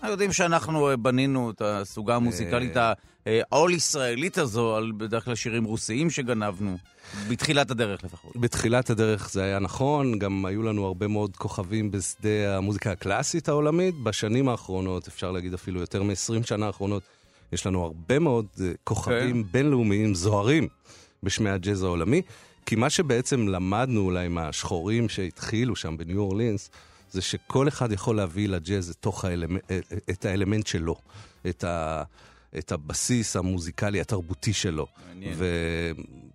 יודעים 0.08 0.32
שאנחנו 0.32 0.90
אה, 0.90 0.96
בנינו 0.96 1.50
את 1.50 1.62
הסוגה 1.64 2.16
המוזיקלית 2.16 2.76
העול-ישראלית 3.26 4.38
הזו, 4.38 4.76
על 4.76 4.92
בדרך 4.96 5.24
כלל 5.24 5.34
שירים 5.34 5.64
רוסיים 5.64 6.10
שגנבנו, 6.10 6.78
בתחילת 7.28 7.70
הדרך 7.70 8.04
לפחות. 8.04 8.36
בתחילת 8.36 8.90
הדרך 8.90 9.30
זה 9.30 9.42
היה 9.42 9.58
נכון, 9.58 10.18
גם 10.18 10.46
היו 10.46 10.62
לנו 10.62 10.86
הרבה 10.86 11.06
מאוד 11.06 11.36
כוכבים 11.36 11.90
בשדה 11.90 12.56
המוזיקה 12.56 12.92
הקלאסית 12.92 13.48
העולמית. 13.48 13.94
בשנים 14.02 14.48
האחרונות, 14.48 15.08
אפשר 15.08 15.30
להגיד 15.30 15.54
אפילו 15.54 15.80
יותר 15.80 16.02
מ-20 16.02 16.46
שנה 16.46 16.66
האחרונות, 16.66 17.02
יש 17.52 17.66
לנו 17.66 17.84
הרבה 17.84 18.18
מאוד 18.18 18.46
אה, 18.60 18.72
כוכבים 18.84 19.44
בינלאומיים 19.50 20.14
זוהרים 20.14 20.68
בשמי 21.22 21.50
הג'אז 21.50 21.82
העולמי. 21.82 22.22
כי 22.66 22.76
מה 22.76 22.90
שבעצם 22.90 23.48
למדנו 23.48 24.00
אולי 24.00 24.28
מהשחורים 24.28 25.08
שהתחילו 25.08 25.76
שם 25.76 25.96
בניו 25.96 26.20
אורלינס, 26.20 26.70
זה 27.10 27.22
שכל 27.22 27.68
אחד 27.68 27.92
יכול 27.92 28.16
להביא 28.16 28.48
לג'אז 28.48 28.90
את, 28.90 28.96
תוך 28.96 29.24
האלמנט, 29.24 29.62
את 30.10 30.24
האלמנט 30.24 30.66
שלו, 30.66 30.96
את, 31.48 31.64
ה, 31.64 32.02
את 32.58 32.72
הבסיס 32.72 33.36
המוזיקלי, 33.36 34.00
התרבותי 34.00 34.52
שלו. 34.52 34.86
מעניין. 35.08 35.34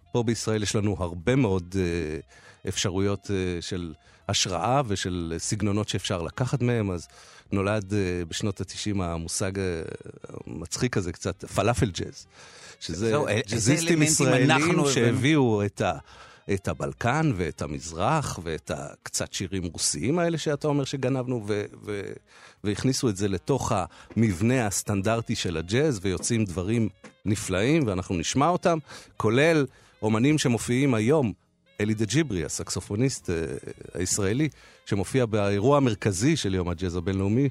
ופה 0.09 0.23
בישראל 0.23 0.63
יש 0.63 0.75
לנו 0.75 0.95
הרבה 0.99 1.35
מאוד 1.35 1.75
אה, 1.79 2.19
אפשרויות 2.67 3.31
אה, 3.31 3.61
של 3.61 3.93
השראה 4.29 4.81
ושל 4.87 5.33
סגנונות 5.37 5.89
שאפשר 5.89 6.21
לקחת 6.21 6.61
מהם, 6.61 6.91
אז 6.91 7.07
נולד 7.51 7.93
אה, 7.93 8.25
בשנות 8.27 8.61
ה-90 8.61 9.03
המושג 9.03 9.59
אה, 9.59 9.81
המצחיק 10.47 10.97
הזה 10.97 11.11
קצת, 11.11 11.45
פלאפל 11.45 11.91
ג'אז. 11.91 12.27
שזה 12.79 13.09
זהו, 13.09 13.25
ג'אזיסטים 13.49 14.01
ישראלים? 14.01 14.85
שהביאו 14.93 15.65
את 15.65 15.81
ה... 15.81 15.97
את 16.53 16.67
הבלקן 16.67 17.31
ואת 17.35 17.61
המזרח 17.61 18.39
ואת 18.43 18.71
הקצת 18.75 19.33
שירים 19.33 19.63
רוסיים 19.63 20.19
האלה 20.19 20.37
שאתה 20.37 20.67
אומר 20.67 20.83
שגנבנו 20.83 21.43
ו- 21.47 21.65
ו- 21.85 22.11
והכניסו 22.63 23.09
את 23.09 23.17
זה 23.17 23.27
לתוך 23.27 23.71
המבנה 24.15 24.67
הסטנדרטי 24.67 25.35
של 25.35 25.57
הג'אז 25.57 25.99
ויוצאים 26.01 26.45
דברים 26.45 26.89
נפלאים 27.25 27.87
ואנחנו 27.87 28.15
נשמע 28.15 28.47
אותם, 28.47 28.77
כולל 29.17 29.65
אומנים 30.01 30.37
שמופיעים 30.37 30.93
היום, 30.93 31.33
אלי 31.81 31.93
דה 31.93 32.05
ג'יברי, 32.05 32.45
הסקסופוניסט 32.45 33.29
אה, 33.29 33.35
הישראלי, 33.93 34.49
שמופיע 34.85 35.25
באירוע 35.25 35.77
המרכזי 35.77 36.37
של 36.37 36.55
יום 36.55 36.69
הג'אז 36.69 36.95
הבינלאומי, 36.95 37.49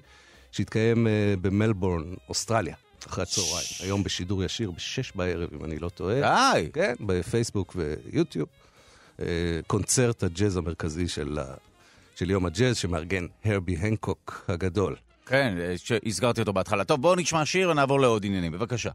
שהתקיים 0.53 1.07
אה, 1.07 1.35
במלבורן, 1.41 2.15
אוסטרליה. 2.29 2.75
אחרי 3.07 3.23
הצהריים, 3.23 3.67
היום 3.81 4.05
בשידור 4.05 4.45
ישיר 4.45 4.71
בשש 4.71 5.13
בערב, 5.15 5.49
אם 5.53 5.65
אני 5.65 5.79
לא 5.79 5.89
טועה. 5.89 6.21
די! 6.21 6.69
כן, 6.73 6.95
בפייסבוק 7.01 7.77
ויוטיוב. 7.77 8.49
אה, 9.21 9.27
קונצרט 9.67 10.23
הג'אז 10.23 10.57
המרכזי 10.57 11.09
של, 11.09 11.39
של 12.17 12.31
יום 12.31 12.47
הג'אז, 12.47 12.77
שמארגן 12.77 13.27
הרבי 13.45 13.77
הנקוק 13.77 14.45
הגדול. 14.49 14.97
כן, 15.27 15.57
אה, 15.61 15.75
שהזכרתי 15.77 16.41
אותו 16.41 16.53
בהתחלה. 16.53 16.85
טוב, 16.85 17.03
בואו 17.03 17.15
נשמע 17.15 17.45
שיר 17.45 17.71
ונעבור 17.71 18.01
לעוד 18.01 18.25
עניינים. 18.25 18.53
בבקשה. 18.53 18.91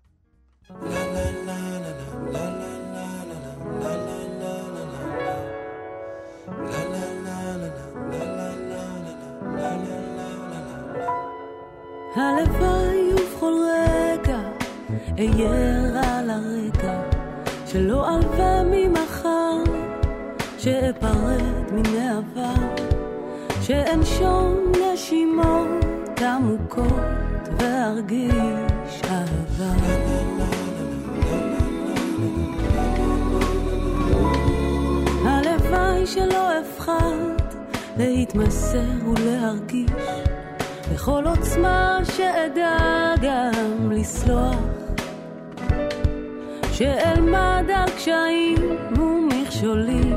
הלוואי 12.15 13.13
ובכל 13.13 13.53
רגע 13.53 14.39
אהיה 15.17 16.19
על 16.19 16.29
הרקע 16.29 17.01
שלא 17.65 18.09
אלווה 18.09 18.63
ממחר 18.63 19.63
שאפרד 20.57 21.71
מן 21.71 21.97
העבר 21.97 22.75
שאנשום 23.61 24.71
נשימות 24.93 26.21
עמוקות 26.21 27.49
וארגיש 27.57 29.01
אהבה. 29.03 29.73
הלוואי 35.25 36.07
שלא 36.07 36.59
אפחד 36.59 37.35
להתמסר 37.97 39.09
ולהרגיש 39.15 39.91
בכל 40.99 41.23
עוצמה 41.27 41.99
שאדע 42.15 42.77
גם 43.21 43.91
לסלוח. 43.91 44.55
שאלמד 46.71 47.65
על 47.75 47.89
קשיים 47.89 48.57
ומכשולים 48.97 50.08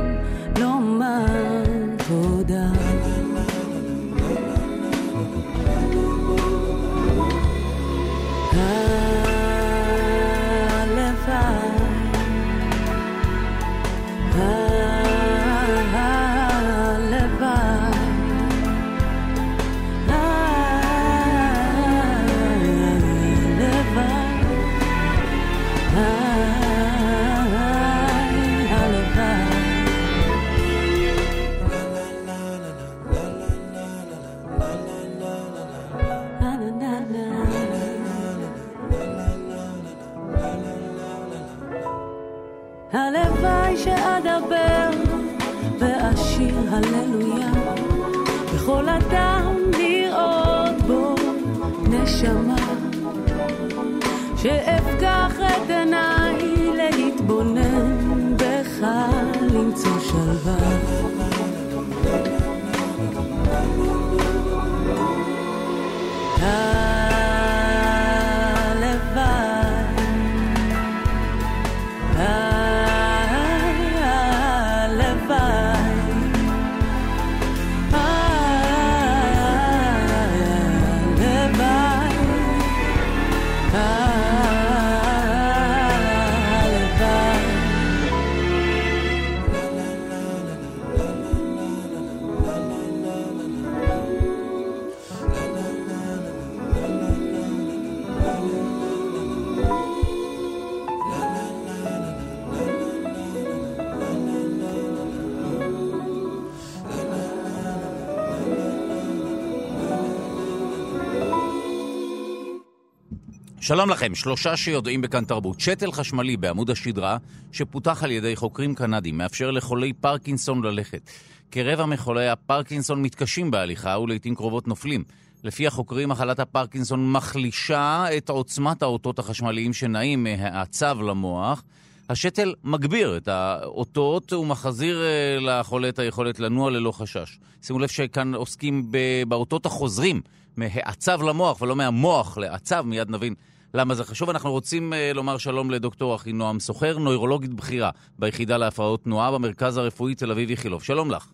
שלום 113.73 113.91
לכם, 113.91 114.15
שלושה 114.15 114.57
שיודעים 114.57 115.01
בכאן 115.01 115.25
תרבות. 115.25 115.61
שתל 115.61 115.93
חשמלי 115.93 116.37
בעמוד 116.37 116.71
השדרה, 116.71 117.17
שפותח 117.53 118.05
על 118.05 118.11
ידי 118.11 118.37
חוקרים 118.37 118.75
קנדים, 118.75 119.19
מאפשר 119.19 119.51
לחולי 119.51 119.93
פרקינסון 119.93 120.63
ללכת. 120.63 121.11
כרבע 121.51 121.87
מחולי 121.87 122.29
הפרקינסון 122.29 123.03
מתקשים 123.03 123.51
בהליכה 123.51 123.99
ולעיתים 123.99 124.35
קרובות 124.35 124.69
נופלים. 124.69 125.05
לפי 125.45 125.67
החוקרים, 125.67 126.09
מחלת 126.09 126.41
הפרקינסון 126.41 127.13
מחלישה 127.13 128.07
את 128.17 128.31
עוצמת 128.31 128.83
האותות 128.83 129.19
החשמליים 129.19 129.73
שנעים 129.73 130.25
מהעצב 130.25 130.99
למוח. 131.01 131.63
השתל 132.09 132.55
מגביר 132.65 133.17
את 133.17 133.29
האותות 133.29 134.33
ומחזיר 134.33 135.03
אה, 135.03 135.39
לחולה 135.41 135.89
את 135.89 135.99
היכולת 135.99 136.41
לנוע 136.41 136.71
ללא 136.71 136.93
חשש. 136.93 137.39
שימו 137.63 137.79
לב 137.79 137.89
שכאן 137.89 138.35
עוסקים 138.35 138.93
באותות 139.29 139.67
החוזרים 139.67 140.21
מהעצב 140.57 141.23
למוח 141.23 141.63
ולא 141.63 141.77
מהמוח 141.77 142.39
לעצב, 142.39 142.85
מיד 142.87 143.11
נבין 143.11 143.35
למה 143.75 143.95
זה 143.95 144.05
חשוב. 144.05 144.31
אנחנו 144.31 144.51
רוצים 144.51 144.93
uh, 144.93 144.97
לומר 145.15 145.39
שלום 145.39 145.71
לדוקטור 145.71 146.15
אחינועם 146.15 146.61
סוחר, 146.61 146.99
נוירולוגית 146.99 147.55
בכירה 147.55 147.91
ביחידה 148.19 148.57
להפרעות 148.57 149.05
תנועה 149.05 149.33
במרכז 149.33 149.77
הרפואי 149.77 150.15
תל 150.15 150.31
אביב 150.31 150.51
איכילוב. 150.51 150.83
שלום 150.83 151.11
לך. 151.11 151.33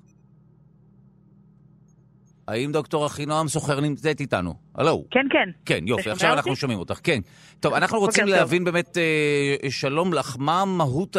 האם 2.49 2.73
דוקטור 2.73 3.07
אחינועם 3.07 3.49
סוחר 3.49 3.81
נמצאת 3.81 4.21
איתנו? 4.21 4.55
הלו. 4.75 5.05
כן, 5.11 5.27
כן. 5.31 5.51
כן, 5.65 5.89
יופי, 5.89 6.11
עכשיו 6.11 6.33
אנחנו 6.33 6.57
שומעים 6.57 6.79
אותך, 6.79 7.01
כן. 7.03 7.21
טוב, 7.61 7.75
אנחנו 7.75 7.99
רוצים 7.99 8.27
להבין 8.27 8.65
באמת, 8.65 8.97
uh, 8.97 9.71
שלום 9.71 10.15
לך, 10.15 10.37
מה 10.39 10.65
מהות 10.65 11.17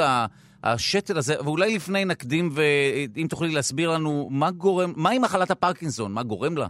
השתל 0.63 1.17
הזה, 1.17 1.41
ואולי 1.43 1.75
לפני 1.75 2.05
נקדים, 2.05 2.49
ואם 2.53 3.27
תוכלי 3.29 3.49
להסביר 3.49 3.91
לנו 3.91 4.27
מה 4.31 4.51
גורם, 4.51 4.93
מהי 4.95 5.19
מחלת 5.19 5.51
הפרקינסון, 5.51 6.13
מה 6.13 6.23
גורם 6.23 6.57
לה? 6.57 6.67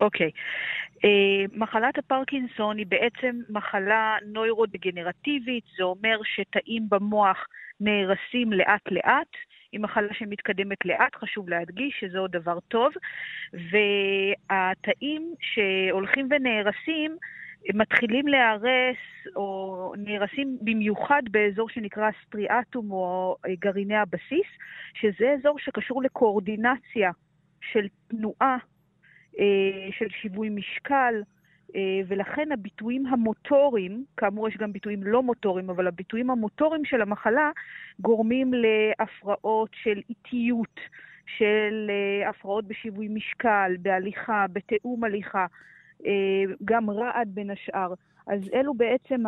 אוקיי. 0.00 0.26
Uh, 0.26 0.73
מחלת 1.52 1.98
הפרקינסון 1.98 2.78
היא 2.78 2.86
בעצם 2.86 3.40
מחלה 3.48 4.16
נוירודגנרטיבית, 4.26 5.64
זה 5.76 5.84
אומר 5.84 6.18
שתאים 6.24 6.86
במוח 6.88 7.46
נהרסים 7.80 8.52
לאט-לאט. 8.52 9.28
היא 9.72 9.80
מחלה 9.80 10.14
שמתקדמת 10.14 10.84
לאט, 10.84 11.16
חשוב 11.16 11.48
להדגיש 11.48 11.96
שזה 12.00 12.18
עוד 12.18 12.30
דבר 12.30 12.58
טוב. 12.60 12.92
והתאים 13.52 15.34
שהולכים 15.40 16.28
ונהרסים, 16.30 17.16
מתחילים 17.74 18.28
להיהרס 18.28 18.96
או 19.36 19.92
נהרסים 19.98 20.58
במיוחד 20.60 21.22
באזור 21.30 21.68
שנקרא 21.68 22.10
סטריאטום 22.26 22.90
או 22.90 23.36
גרעיני 23.48 23.96
הבסיס, 23.96 24.46
שזה 24.94 25.34
אזור 25.38 25.58
שקשור 25.58 26.02
לקואורדינציה 26.02 27.10
של 27.60 27.86
תנועה 28.08 28.34
אה, 28.42 28.73
של 29.98 30.06
שיווי 30.22 30.48
משקל, 30.48 31.14
אה, 31.76 32.00
ולכן 32.08 32.52
הביטויים 32.52 33.06
המוטוריים, 33.06 34.04
כאמור 34.16 34.48
יש 34.48 34.56
גם 34.56 34.72
ביטויים 34.72 35.02
לא 35.02 35.22
מוטוריים, 35.22 35.70
אבל 35.70 35.86
הביטויים 35.86 36.30
המוטוריים 36.30 36.84
של 36.84 37.00
המחלה 37.00 37.50
גורמים 38.00 38.50
להפרעות 38.54 39.70
של 39.82 40.00
איטיות, 40.10 40.80
של 41.38 41.90
אה, 41.90 42.28
הפרעות 42.28 42.64
בשיווי 42.68 43.08
משקל, 43.08 43.76
בהליכה, 43.82 44.46
בתיאום 44.52 45.04
הליכה, 45.04 45.46
גם 46.64 46.90
רעד 46.90 47.28
בין 47.34 47.50
השאר. 47.50 47.94
אז 48.26 48.40
אלו 48.54 48.74
בעצם 48.74 49.22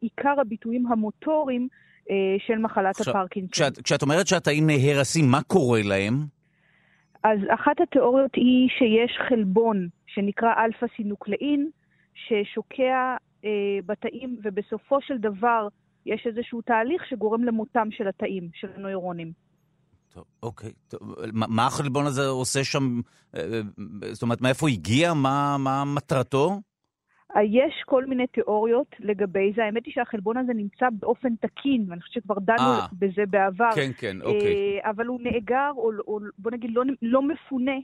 עיקר 0.00 0.40
הביטויים 0.40 0.86
המוטוריים 0.86 1.68
של 2.38 2.58
מחלת 2.58 3.00
עכשיו, 3.00 3.16
הפרקינסון. 3.16 3.50
כשאת, 3.50 3.78
כשאת 3.82 4.02
אומרת 4.02 4.26
שהתאים 4.26 4.66
נהרסים, 4.66 5.24
מה 5.30 5.42
קורה 5.42 5.80
להם? 5.84 6.14
אז 7.24 7.38
אחת 7.54 7.80
התיאוריות 7.80 8.34
היא 8.34 8.68
שיש 8.78 9.18
חלבון 9.28 9.88
שנקרא 10.06 10.48
אלפא-סינוקלאין, 10.64 11.70
ששוקע 12.14 13.16
אה, 13.44 13.50
בתאים, 13.86 14.36
ובסופו 14.42 14.98
של 15.00 15.18
דבר 15.18 15.68
יש 16.06 16.26
איזשהו 16.26 16.62
תהליך 16.62 17.02
שגורם 17.08 17.44
למותם 17.44 17.88
של 17.90 18.08
התאים, 18.08 18.48
של 18.54 18.68
הנוירונים. 18.76 19.32
טוב, 20.14 20.24
אוקיי. 20.42 20.72
טוב, 20.88 21.00
מה, 21.32 21.66
החלבון 21.66 22.06
הזה 22.06 22.26
עושה 22.26 22.64
שם? 22.64 23.00
אה, 23.36 23.40
אה, 23.40 23.60
זאת 24.14 24.22
אומרת, 24.22 24.40
מאיפה 24.40 24.68
הגיע? 24.68 25.14
מה, 25.14 25.56
מה 25.58 25.84
מטרתו? 25.84 26.60
יש 27.42 27.82
כל 27.86 28.06
מיני 28.06 28.26
תיאוריות 28.26 28.96
לגבי 29.00 29.52
זה. 29.56 29.64
האמת 29.64 29.86
היא 29.86 29.94
שהחלבון 29.94 30.36
הזה 30.36 30.52
נמצא 30.54 30.86
באופן 30.92 31.28
תקין, 31.40 31.86
ואני 31.88 32.00
חושבת 32.00 32.14
שכבר 32.14 32.38
דנו 32.38 32.56
אה, 32.56 32.60
אה. 32.60 32.86
בזה 32.92 33.22
בעבר. 33.30 33.72
כן, 33.74 33.90
כן, 33.98 34.16
אוקיי. 34.22 34.80
אבל 34.84 35.06
הוא 35.06 35.20
נאגר, 35.22 35.70
או, 35.76 35.90
או 36.06 36.18
בוא 36.38 36.50
נגיד, 36.50 36.70
לא, 36.74 36.82
לא 37.02 37.22
מפונה. 37.22 37.76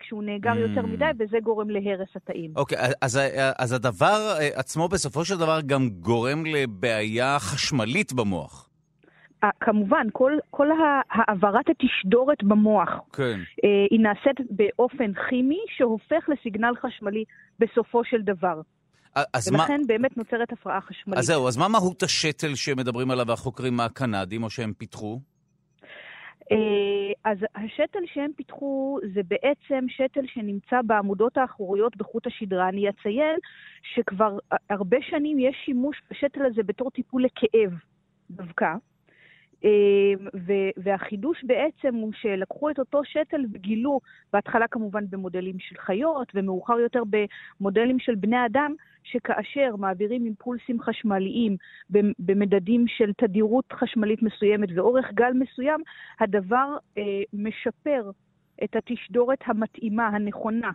כשהוא 0.00 0.22
נאגר 0.22 0.52
mm. 0.52 0.56
יותר 0.56 0.86
מדי, 0.86 1.04
וזה 1.18 1.36
גורם 1.42 1.70
להרס 1.70 2.08
התאים. 2.16 2.52
אוקיי, 2.56 2.78
אז, 3.00 3.20
אז 3.58 3.72
הדבר 3.72 4.36
עצמו 4.54 4.88
בסופו 4.88 5.24
של 5.24 5.38
דבר 5.38 5.60
גם 5.66 5.88
גורם 5.90 6.46
לבעיה 6.46 7.38
חשמלית 7.38 8.12
במוח. 8.12 8.71
כמובן, 9.60 10.06
כל, 10.12 10.32
כל 10.50 10.68
העברת 11.10 11.64
התשדורת 11.70 12.44
במוח, 12.44 12.88
כן. 13.12 13.38
היא 13.90 14.00
נעשית 14.00 14.40
באופן 14.50 15.12
כימי 15.28 15.60
שהופך 15.76 16.28
לסיגנל 16.28 16.72
חשמלי 16.80 17.24
בסופו 17.58 18.04
של 18.04 18.22
דבר. 18.22 18.60
אז 19.14 19.52
ולכן 19.52 19.80
מה... 19.80 19.86
באמת 19.86 20.16
נוצרת 20.16 20.52
הפרעה 20.52 20.80
חשמלית. 20.80 21.18
אז 21.18 21.24
זהו, 21.24 21.48
אז 21.48 21.56
מה 21.56 21.68
מהות 21.68 22.02
השתל 22.02 22.54
שמדברים 22.54 23.10
עליו 23.10 23.32
החוקרים 23.32 23.80
הקנדים, 23.80 24.42
או 24.42 24.50
שהם 24.50 24.72
פיתחו? 24.72 25.20
אז 27.24 27.38
השתל 27.54 27.98
שהם 28.14 28.30
פיתחו 28.36 28.98
זה 29.14 29.20
בעצם 29.28 29.86
שתל 29.88 30.26
שנמצא 30.26 30.80
בעמודות 30.86 31.36
האחוריות 31.36 31.96
בחוט 31.96 32.26
השדרה. 32.26 32.68
אני 32.68 32.88
אציין 32.88 33.38
שכבר 33.94 34.38
הרבה 34.70 34.96
שנים 35.00 35.38
יש 35.38 35.56
שימוש 35.64 36.02
בשתל 36.10 36.44
הזה 36.44 36.62
בתור 36.62 36.90
טיפול 36.90 37.24
לכאב 37.24 37.72
דווקא. 38.30 38.66
אמ, 39.64 40.28
והחידוש 40.76 41.44
בעצם 41.44 41.94
הוא 41.94 42.12
שלקחו 42.12 42.70
את 42.70 42.78
אותו 42.78 43.04
שתל 43.04 43.44
וגילו, 43.52 44.00
בהתחלה 44.32 44.68
כמובן 44.68 45.04
במודלים 45.10 45.58
של 45.58 45.76
חיות, 45.78 46.32
ומאוחר 46.34 46.78
יותר 46.78 47.02
במודלים 47.60 47.98
של 47.98 48.14
בני 48.14 48.46
אדם, 48.46 48.74
שכאשר 49.02 49.76
מעבירים 49.76 50.24
אימפולסים 50.24 50.80
חשמליים 50.80 51.56
במדדים 52.18 52.84
של 52.88 53.12
תדירות 53.12 53.72
חשמלית 53.72 54.22
מסוימת 54.22 54.68
ואורך 54.74 55.12
גל 55.14 55.32
מסוים, 55.34 55.80
הדבר 56.20 56.76
אה, 56.98 57.02
משפר 57.32 58.10
את 58.64 58.76
התשדורת 58.76 59.38
המתאימה, 59.46 60.08
הנכונה. 60.08 60.70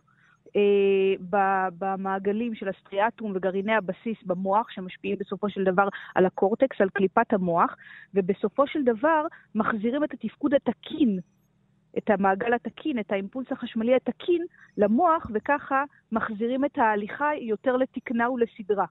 אה, 0.56 1.38
במעגלים 1.80 2.56
של 2.56 2.68
הסטריאטרום 2.70 3.32
וגרעיני 3.36 3.74
הבסיס 3.74 4.18
במוח, 4.26 4.68
שמשפיעים 4.70 5.18
בסופו 5.20 5.50
של 5.50 5.64
דבר 5.64 5.88
על 6.16 6.26
הקורטקס, 6.26 6.82
על 6.82 6.90
קליפת 6.90 7.34
המוח, 7.34 7.76
ובסופו 8.14 8.68
של 8.68 8.84
דבר 8.84 9.26
מחזירים 9.56 10.04
את 10.04 10.14
התפקוד 10.14 10.54
התקין, 10.54 11.20
את 11.98 12.10
המעגל 12.10 12.54
התקין, 12.54 13.00
את 13.00 13.12
האימפולס 13.12 13.48
החשמלי 13.52 13.96
התקין 13.96 14.46
למוח, 14.78 15.28
וככה 15.34 15.84
מחזירים 16.12 16.66
את 16.66 16.78
ההליכה 16.78 17.30
יותר 17.42 17.78
לתקנה 17.78 18.32
ולסדרה. 18.32 18.86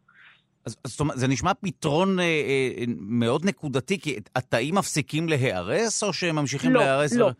אז 0.66 0.76
זאת 0.84 1.00
אומרת, 1.00 1.18
זה 1.18 1.28
נשמע 1.28 1.54
פתרון 1.54 2.18
אה, 2.18 2.24
אה, 2.24 2.84
מאוד 2.98 3.44
נקודתי, 3.44 4.00
כי 4.00 4.18
התאים 4.36 4.74
מפסיקים 4.74 5.28
להיהרס, 5.28 6.02
או 6.02 6.12
שהם 6.12 6.36
ממשיכים 6.36 6.72
לא, 6.72 6.80
להיהרס? 6.80 7.12
לא, 7.12 7.26
לא. 7.26 7.32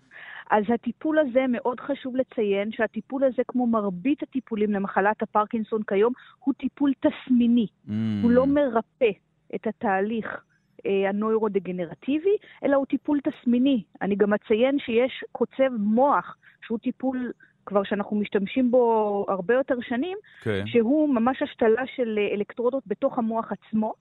אז 0.51 0.65
הטיפול 0.75 1.19
הזה, 1.19 1.45
מאוד 1.49 1.81
חשוב 1.81 2.17
לציין 2.17 2.73
שהטיפול 2.73 3.25
הזה, 3.25 3.43
כמו 3.49 3.67
מרבית 3.67 4.23
הטיפולים 4.23 4.73
למחלת 4.73 5.23
הפרקינסון 5.23 5.83
כיום, 5.83 6.13
הוא 6.39 6.55
טיפול 6.55 6.93
תסמיני. 7.01 7.67
Mm. 7.87 7.91
הוא 8.23 8.31
לא 8.31 8.47
מרפא 8.47 9.11
את 9.55 9.67
התהליך 9.67 10.45
אה, 10.87 11.09
הנוירודגנרטיבי, 11.09 12.37
אלא 12.65 12.77
הוא 12.77 12.87
טיפול 12.87 13.21
תסמיני. 13.21 13.83
אני 14.03 14.17
גם 14.17 14.35
אציין 14.35 14.79
שיש 14.79 15.25
קוצב 15.33 15.71
מוח, 15.79 16.37
שהוא 16.67 16.79
טיפול 16.79 17.33
כבר 17.67 17.83
שאנחנו 17.85 18.17
משתמשים 18.17 18.71
בו 18.71 19.25
הרבה 19.29 19.55
יותר 19.55 19.75
שנים, 19.81 20.19
כן. 20.43 20.63
שהוא 20.67 21.15
ממש 21.15 21.43
השתלה 21.43 21.83
של 21.97 22.19
אלקטרודות 22.33 22.83
בתוך 22.87 23.19
המוח 23.19 23.53
עצמו. 23.53 23.95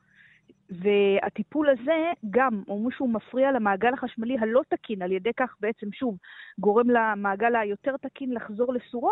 והטיפול 0.69 1.69
הזה 1.69 2.11
גם, 2.29 2.63
אומרים 2.67 2.91
שהוא 2.91 3.09
מפריע 3.09 3.51
למעגל 3.51 3.93
החשמלי 3.93 4.37
הלא 4.39 4.61
תקין, 4.69 5.01
על 5.01 5.11
ידי 5.11 5.33
כך 5.37 5.55
בעצם, 5.59 5.91
שוב, 5.91 6.17
גורם 6.59 6.89
למעגל 6.89 7.55
היותר 7.55 7.97
תקין 7.97 8.33
לחזור 8.33 8.73
לסורו, 8.73 9.11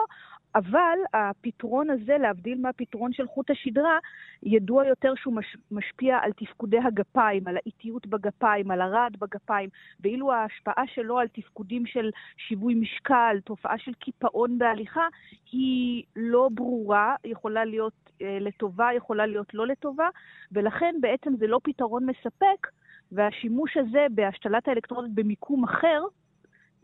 אבל 0.56 0.98
הפתרון 1.14 1.90
הזה, 1.90 2.18
להבדיל 2.18 2.62
מהפתרון 2.62 3.14
של 3.14 3.28
חוט 3.28 3.52
השדרה, 3.52 4.00
ידוע 4.44 4.86
יותר 4.86 5.14
שהוא 5.16 5.34
מש, 5.36 5.58
משפיע 5.72 6.18
על 6.22 6.32
תפקודי 6.32 6.78
הגפיים, 6.78 7.48
על 7.48 7.58
האיטיות 7.58 8.08
בגפיים, 8.08 8.72
על 8.72 8.82
הרעד 8.82 9.18
בגפיים, 9.20 9.70
ואילו 10.00 10.32
ההשפעה 10.32 10.84
שלו 10.88 11.20
על 11.20 11.28
תפקודים 11.28 11.86
של 11.86 12.12
שיווי 12.38 12.76
משקל, 12.76 13.38
תופעה 13.44 13.78
של 13.78 13.94
קיפאון 13.94 14.58
בהליכה, 14.58 15.08
היא 15.52 16.04
לא 16.16 16.50
ברורה, 16.54 17.16
יכולה 17.26 17.66
להיות 17.66 17.94
אה, 18.22 18.38
לטובה, 18.42 18.90
יכולה 18.96 19.26
להיות 19.26 19.54
לא 19.54 19.68
לטובה, 19.68 20.10
ולכן 20.52 20.96
בעצם 21.02 21.36
זה 21.36 21.43
לא 21.48 21.60
פתרון 21.64 22.06
מספק, 22.06 22.68
והשימוש 23.12 23.78
הזה 23.78 24.06
בהשתלת 24.12 24.68
האלקטרודות 24.68 25.12
במיקום 25.14 25.64
אחר, 25.64 26.02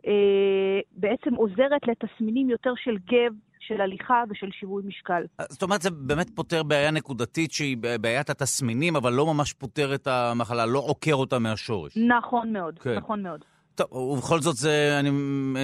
אה, 0.08 0.80
בעצם 0.92 1.36
עוזרת 1.36 1.88
לתסמינים 1.88 2.50
יותר 2.50 2.74
של 2.76 2.98
גב, 2.98 3.34
של 3.60 3.82
הליכה 3.82 4.24
ושל 4.30 4.50
שיווי 4.52 4.84
משקל. 4.86 5.24
זאת 5.50 5.64
אומרת, 5.64 5.82
זה 5.82 5.90
באמת 5.92 6.30
פותר 6.36 6.64
בעיה 6.64 6.92
נקודתית 6.92 7.52
שהיא 7.52 7.78
בעיית 8.02 8.30
התסמינים, 8.30 8.96
אבל 8.96 9.14
לא 9.14 9.34
ממש 9.34 9.54
פותר 9.54 9.96
את 9.96 10.08
המחלה, 10.08 10.66
לא 10.66 10.80
עוקר 10.80 11.14
אותה 11.14 11.40
מהשורש. 11.40 11.98
נכון 11.98 12.54
מאוד, 12.54 12.80
כן. 12.80 12.96
נכון 12.98 13.24
מאוד. 13.24 13.46
טוב, 13.76 13.94
ובכל 13.94 14.40
זאת 14.40 14.56
זה, 14.56 14.98
אני 15.00 15.10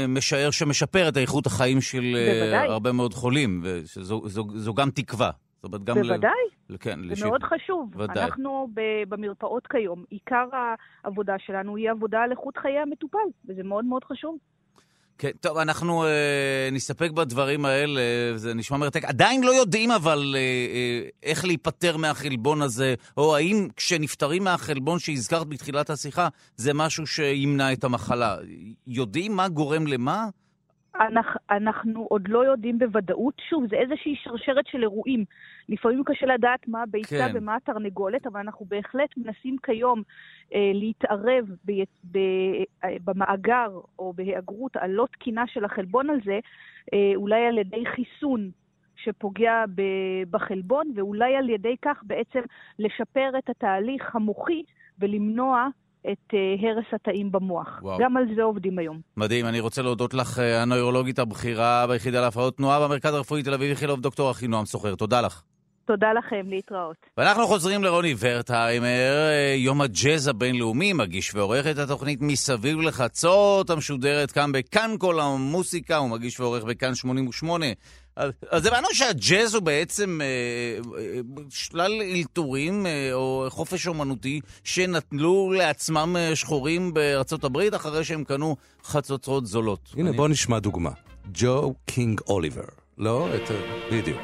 משער 0.07 0.51
שמשפר 0.51 1.09
את 1.09 1.17
איכות 1.17 1.45
החיים 1.45 1.81
של 1.81 2.03
אה, 2.15 2.39
בוודאי. 2.39 2.67
הרבה 2.67 2.91
מאוד 2.91 3.13
חולים, 3.13 3.61
וזו 3.63 4.73
גם 4.73 4.89
תקווה. 4.89 5.31
אומרת, 5.65 5.83
גם... 5.83 5.95
בוודאי. 5.95 6.31
ל... 6.69 6.75
כן, 6.79 6.99
זה 7.01 7.11
לש... 7.11 7.23
מאוד 7.23 7.43
חשוב. 7.43 7.91
ודאי. 7.95 8.23
אנחנו 8.23 8.67
במרפאות 9.09 9.67
כיום, 9.67 10.03
עיקר 10.09 10.47
העבודה 11.03 11.35
שלנו 11.39 11.75
היא 11.75 11.91
עבודה 11.91 12.19
על 12.19 12.31
איכות 12.31 12.57
חיי 12.57 12.79
המטופל, 12.79 13.27
וזה 13.45 13.63
מאוד 13.63 13.85
מאוד 13.85 14.03
חשוב. 14.03 14.37
כן, 15.17 15.31
טוב, 15.41 15.57
אנחנו 15.57 16.05
אה, 16.05 16.69
נסתפק 16.71 17.11
בדברים 17.11 17.65
האלה, 17.65 18.01
זה 18.35 18.53
נשמע 18.53 18.77
מרתק. 18.77 19.05
עדיין 19.05 19.43
לא 19.43 19.51
יודעים 19.51 19.91
אבל 19.91 20.35
אה, 20.35 20.39
אה, 20.39 21.09
איך 21.23 21.45
להיפטר 21.45 21.97
מהחלבון 21.97 22.61
הזה, 22.61 22.93
או 23.17 23.35
האם 23.35 23.67
כשנפטרים 23.75 24.43
מהחלבון 24.43 24.99
שהזכרת 24.99 25.47
בתחילת 25.47 25.89
השיחה, 25.89 26.27
זה 26.55 26.73
משהו 26.73 27.07
שימנע 27.07 27.73
את 27.73 27.83
המחלה. 27.83 28.37
יודעים 28.87 29.35
מה 29.35 29.47
גורם 29.47 29.87
למה? 29.87 30.25
אנחנו, 30.99 31.39
אנחנו 31.49 32.03
עוד 32.09 32.27
לא 32.27 32.45
יודעים 32.45 32.79
בוודאות. 32.79 33.41
שוב, 33.49 33.67
זה 33.69 33.75
איזושהי 33.75 34.15
שרשרת 34.23 34.67
של 34.67 34.81
אירועים. 34.81 35.25
לפעמים 35.69 36.03
קשה 36.03 36.25
לדעת 36.25 36.67
מה 36.67 36.83
הביצה 36.83 37.27
כן. 37.31 37.31
ומה 37.33 37.55
התרנגולת, 37.55 38.27
אבל 38.27 38.39
אנחנו 38.39 38.65
בהחלט 38.65 39.09
מנסים 39.17 39.55
כיום 39.63 40.03
אה, 40.53 40.71
להתערב 40.73 41.45
ב, 41.65 41.71
ב, 42.11 42.17
אה, 42.83 42.95
במאגר 43.03 43.79
או 43.99 44.13
בהיאגרות 44.13 44.75
הלא 44.75 45.07
תקינה 45.11 45.47
של 45.47 45.65
החלבון 45.65 46.09
הזה, 46.09 46.39
אה, 46.93 47.11
אולי 47.15 47.45
על 47.45 47.57
ידי 47.57 47.83
חיסון 47.85 48.49
שפוגע 48.95 49.63
ב, 49.75 49.81
בחלבון, 50.29 50.91
ואולי 50.95 51.35
על 51.35 51.49
ידי 51.49 51.75
כך 51.81 52.03
בעצם 52.03 52.39
לשפר 52.79 53.29
את 53.37 53.49
התהליך 53.49 54.15
המוחי 54.15 54.63
ולמנוע 54.99 55.67
את 56.11 56.33
uh, 56.33 56.65
הרס 56.65 56.85
התאים 56.93 57.31
במוח. 57.31 57.79
וואו. 57.81 57.99
גם 57.99 58.17
על 58.17 58.23
זה 58.35 58.43
עובדים 58.43 58.79
היום. 58.79 58.99
מדהים, 59.17 59.45
אני 59.45 59.59
רוצה 59.59 59.81
להודות 59.81 60.13
לך, 60.13 60.39
אה, 60.39 60.61
הנוירולוגית 60.61 61.19
הבכירה 61.19 61.87
ביחידה 61.87 62.21
להפרעות 62.21 62.57
תנועה 62.57 62.87
במרכז 62.87 63.13
הרפואי 63.13 63.43
תל 63.43 63.53
אביב 63.53 63.69
איכילוב, 63.69 64.01
דוקטור 64.01 64.31
אחינועם 64.31 64.65
סוחר. 64.65 64.95
תודה 64.95 65.21
לך. 65.21 65.41
תודה 65.85 66.13
לכם, 66.13 66.45
להתראות. 66.49 66.95
ואנחנו 67.17 67.47
חוזרים 67.47 67.83
לרוני 67.83 68.13
ורטהיימר, 68.19 69.13
אה, 69.29 69.55
יום 69.57 69.81
הג'אז 69.81 70.27
הבינלאומי, 70.27 70.93
מגיש 70.93 71.35
ועורך 71.35 71.67
את 71.67 71.77
התוכנית 71.77 72.21
מסביב 72.21 72.81
לחצות, 72.81 73.69
המשודרת 73.69 74.31
כאן 74.31 74.51
בכאן 74.51 74.91
כל 74.99 75.19
המוסיקה, 75.19 75.97
הוא 75.97 76.09
מגיש 76.09 76.39
ועורך 76.39 76.63
בכאן 76.63 76.95
88. 76.95 77.65
אז 78.49 78.65
הבנו 78.65 78.87
שהג'אז 78.93 79.55
הוא 79.55 79.63
בעצם 79.63 80.19
אה, 80.21 80.27
אה, 80.97 81.19
שלל 81.49 82.01
אלתורים 82.01 82.85
אה, 82.85 83.13
או 83.13 83.45
חופש 83.49 83.87
אומנותי 83.87 84.41
שנטלו 84.63 85.51
לעצמם 85.57 86.15
שחורים 86.35 86.93
בארצות 86.93 87.43
הברית 87.43 87.75
אחרי 87.75 88.03
שהם 88.03 88.23
קנו 88.23 88.55
חצוצרות 88.83 89.45
זולות. 89.45 89.79
הנה, 89.97 90.09
אני... 90.09 90.17
בוא 90.17 90.27
נשמע 90.27 90.59
דוגמה. 90.59 90.91
ג'ו 91.33 91.73
קינג 91.85 92.21
אוליבר. 92.27 92.63
לא? 92.97 93.27
את... 93.35 93.51
בדיוק. 93.91 94.21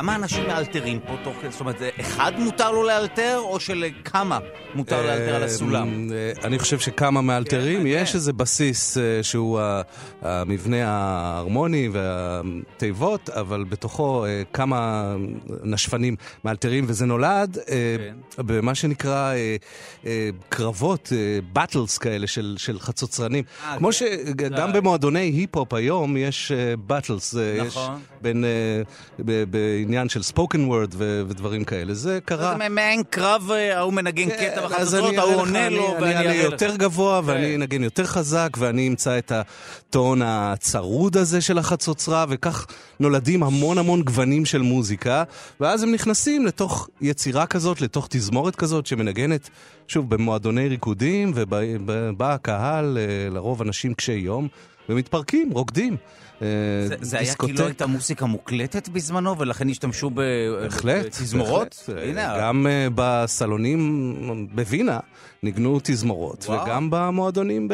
כמה 0.00 0.14
אנשים 0.14 0.46
מאלתרים 0.46 1.00
פה 1.00 1.16
תוך 1.24 1.36
כדי? 1.40 1.50
זאת 1.50 1.60
אומרת, 1.60 1.82
אחד 2.00 2.32
מותר 2.38 2.70
לו 2.70 2.82
לאלתר, 2.82 3.38
או 3.38 3.60
שלכמה 3.60 4.38
מותר 4.74 5.06
לאלתר 5.06 5.34
על 5.34 5.42
הסולם? 5.42 6.12
אה, 6.12 6.32
אני 6.44 6.58
חושב 6.58 6.78
שכמה 6.78 7.20
מאלתרים. 7.20 7.80
כן, 7.80 7.86
יש 7.86 8.14
איזה 8.14 8.32
בסיס 8.32 8.98
אה, 8.98 9.22
שהוא 9.22 9.60
המבנה 10.22 10.76
ההרמוני 10.88 11.88
והתיבות, 11.92 13.30
אבל 13.30 13.64
בתוכו 13.64 14.24
אה, 14.24 14.42
כמה 14.52 15.14
נשפנים 15.62 16.16
מאלתרים, 16.44 16.84
וזה 16.88 17.06
נולד 17.06 17.58
כן. 17.66 18.14
במה 18.38 18.74
שנקרא 18.74 19.32
קרבות, 20.48 21.12
באטלס 21.52 21.98
כאלה 21.98 22.26
של 22.56 22.78
חצוצרנים. 22.78 23.44
כמו 23.78 23.88
כן. 23.88 23.92
שגם 23.92 24.72
במועדוני 24.72 25.20
היפ-הופ 25.20 25.74
היום 25.74 26.16
יש 26.16 26.52
באטלס. 26.86 27.34
נכון. 27.66 28.00
בין... 28.22 28.44
עניין 29.90 30.08
של 30.08 30.22
ספוקן 30.22 30.64
וורד 30.64 30.94
ודברים 30.98 31.64
כאלה. 31.64 31.94
זה 31.94 32.18
קרה... 32.24 32.56
זה 32.58 32.68
מעין 32.68 33.02
קרב, 33.10 33.50
אה, 33.50 33.78
ההוא 33.78 33.92
מנגן 33.92 34.30
כן, 34.30 34.50
קטע 34.50 34.66
בחצוצרות, 34.66 35.14
ההוא 35.14 35.34
עונה 35.34 35.68
לו, 35.68 35.94
ואני 36.00 36.16
אענה 36.16 36.38
לך. 36.38 36.52
יותר 36.52 36.76
גבוה, 36.76 37.20
ואני 37.24 37.46
כן. 37.46 37.54
אנגן 37.54 37.82
יותר 37.82 38.04
חזק, 38.04 38.48
ואני 38.58 38.88
אמצא 38.88 39.18
את 39.18 39.32
הטון 39.32 40.22
הצרוד 40.24 41.16
הזה 41.16 41.40
של 41.40 41.58
החצוצרה, 41.58 42.24
וכך 42.28 42.66
נולדים 43.00 43.42
המון 43.42 43.78
המון 43.78 44.02
גוונים 44.02 44.44
של 44.44 44.62
מוזיקה, 44.62 45.24
ואז 45.60 45.82
הם 45.82 45.92
נכנסים 45.92 46.46
לתוך 46.46 46.88
יצירה 47.00 47.46
כזאת, 47.46 47.80
לתוך 47.80 48.06
תזמורת 48.10 48.56
כזאת 48.56 48.86
שמנגנת, 48.86 49.50
שוב, 49.88 50.10
במועדוני 50.10 50.68
ריקודים, 50.68 51.32
ובא 51.34 52.34
הקהל, 52.34 52.98
אה, 53.00 53.30
לרוב 53.30 53.62
אנשים 53.62 53.94
קשי 53.94 54.12
יום, 54.12 54.48
ומתפרקים, 54.90 55.50
רוקדים. 55.50 55.96
אה, 56.42 56.46
זה, 56.86 56.94
זה 57.00 57.18
היה 57.18 57.34
כאילו 57.34 57.66
הייתה 57.66 57.86
מוזיקה 57.86 58.26
מוקלטת 58.26 58.88
בזמנו, 58.88 59.38
ולכן 59.38 59.68
השתמשו 59.68 60.10
בתזמורות? 60.14 61.84
בהחלט. 61.88 62.40
גם 62.40 62.66
אה, 62.66 62.88
בסלונים 62.94 64.46
בווינה 64.52 64.98
ניגנו 65.42 65.78
תזמורות, 65.82 66.46
וגם 66.48 66.88
במועדונים 66.90 67.68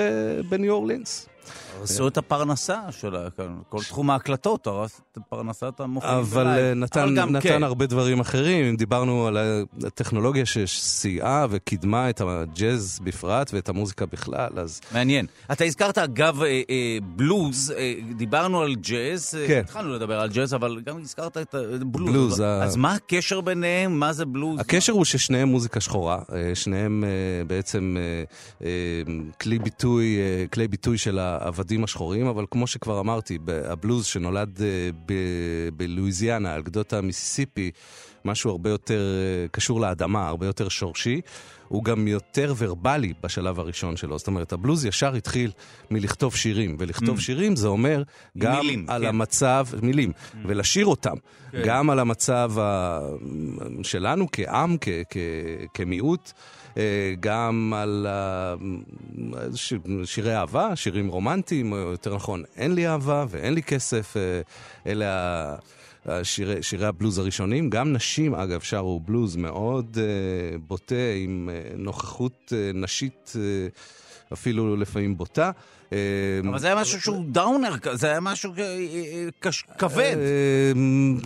בניו 0.49 0.73
אורלינס. 0.73 1.29
הרסו 1.79 2.09
את 2.09 2.17
הפרנסה 2.17 2.81
של 2.91 3.17
כל 3.69 3.79
תחום 3.89 4.11
ההקלטות, 4.11 4.67
הרס 4.67 5.01
את 5.13 5.19
פרנסת 5.29 5.81
המופעים. 5.81 6.15
אבל 6.15 6.47
אה, 6.47 6.75
נתן, 6.75 7.15
נתן 7.15 7.41
כן. 7.41 7.63
הרבה 7.63 7.87
דברים 7.87 8.21
אחרים. 8.21 8.67
אם 8.67 8.77
דיברנו 8.77 9.27
על 9.27 9.39
הטכנולוגיה 9.87 10.47
שסייעה 10.47 11.47
וקידמה 11.51 12.11
את 12.11 12.21
הג'אז 12.21 13.01
בפרט 13.05 13.51
ואת 13.55 13.69
המוזיקה 13.69 14.07
בכלל, 14.07 14.51
אז... 14.57 14.81
מעניין. 14.93 15.27
אתה 15.53 15.65
הזכרת, 15.65 15.99
אגב, 15.99 16.43
אה, 16.43 16.63
אה, 16.71 16.99
בלוז, 17.03 17.75
אה, 17.77 17.95
דיברנו 18.17 18.63
על 18.63 18.75
ג'אז, 18.75 19.35
אה, 19.39 19.47
כן. 19.47 19.61
התחלנו 19.65 19.93
לדבר 19.93 20.21
על 20.21 20.29
ג'אז, 20.29 20.55
אבל 20.55 20.81
גם 20.87 21.01
הזכרת 21.01 21.37
את 21.37 21.55
הבלוז. 21.55 22.13
בלוז, 22.13 22.41
אז 22.41 22.75
ה... 22.75 22.79
מה 22.79 22.95
הקשר 22.95 23.41
ביניהם? 23.41 24.01
מה 24.01 24.13
זה 24.13 24.25
בלוז? 24.25 24.61
הקשר 24.61 24.93
מה? 24.93 24.97
הוא 24.97 25.05
ששניהם 25.05 25.49
מוזיקה 25.49 25.81
שחורה. 25.81 26.19
אה, 26.33 26.55
שניהם 26.55 27.05
אה, 27.05 27.45
בעצם 27.45 27.97
אה, 27.99 28.25
אה, 28.67 29.03
כלי 29.41 29.59
ביטוי, 29.59 30.17
אה, 30.17 30.47
כלי 30.53 30.69
ביטוי 30.69 30.99
של 30.99 31.19
העבדים. 31.19 31.66
העבדים 31.67 31.85
השחורים, 31.85 32.27
אבל 32.27 32.45
כמו 32.51 32.67
שכבר 32.67 33.01
אמרתי, 33.01 33.39
הבלוז 33.65 34.07
שנולד 34.07 34.61
אה, 34.63 34.67
בלואיזיאנה, 35.77 36.55
על 36.55 36.63
גדות 36.63 36.93
המיסיסיפי, 36.93 37.71
משהו 38.25 38.51
הרבה 38.51 38.71
יותר 38.71 39.01
אה, 39.01 39.49
קשור 39.49 39.81
לאדמה, 39.81 40.29
הרבה 40.29 40.47
יותר 40.47 40.69
שורשי. 40.69 41.21
הוא 41.69 41.85
גם 41.85 42.09
יותר 42.09 42.55
ורבלי 42.59 43.13
בשלב 43.23 43.61
הראשון 43.61 43.97
שלו. 43.97 44.19
זאת 44.19 44.27
אומרת, 44.27 44.53
הבלוז 44.53 44.85
ישר 44.85 45.15
התחיל 45.15 45.51
מלכתוב 45.91 46.37
שירים, 46.37 46.77
ולכתוב 46.79 47.19
mm. 47.19 47.21
שירים 47.21 47.57
זה 47.57 47.69
אומר 47.69 48.03
גם 48.39 48.61
מילים, 48.61 48.85
על 48.89 49.03
כן. 49.03 49.09
המצב, 49.09 49.67
מילים, 49.83 50.11
mm. 50.11 50.37
ולשיר 50.47 50.87
אותם, 50.87 51.15
כן. 51.53 51.63
גם 51.65 51.91
על 51.91 51.99
המצב 51.99 52.53
ה... 52.59 53.01
שלנו 53.83 54.27
כעם, 54.33 54.77
כ... 54.81 54.89
כ... 55.11 55.17
כמיעוט. 55.75 56.33
אה, 56.77 57.15
גם 57.21 57.73
על 57.77 58.07
שירי 60.05 60.37
אהבה, 60.37 60.77
שירים 60.77 61.09
רומנטיים, 61.09 61.73
או 61.73 61.77
יותר 61.77 62.15
נכון, 62.15 62.43
אין 62.57 62.75
לי 62.75 62.89
אהבה 62.89 63.25
ואין 63.29 63.55
לי 63.55 63.63
כסף, 63.63 64.17
אה, 64.17 64.41
אלה 64.87 65.57
שירי, 66.23 66.63
שירי 66.63 66.87
הבלוז 66.87 67.19
הראשונים. 67.19 67.71
גם 67.71 67.93
נשים, 67.93 68.35
אגב, 68.35 68.61
שרו 68.61 69.01
בלוז 69.01 69.37
מאוד 69.37 69.97
uh, 69.97 70.59
בוטה, 70.67 70.95
עם 71.17 71.49
נוכחות 71.77 72.53
נשית 72.75 73.33
אפילו 74.33 74.77
לפעמים 74.77 75.17
בוטה. 75.17 75.51
אבל 76.49 76.59
זה 76.59 76.67
היה 76.67 76.77
משהו 76.77 77.01
שהוא 77.01 77.25
דאונר, 77.29 77.75
זה 77.93 78.07
היה 78.07 78.21
משהו 78.21 78.53
כבד, 79.79 80.17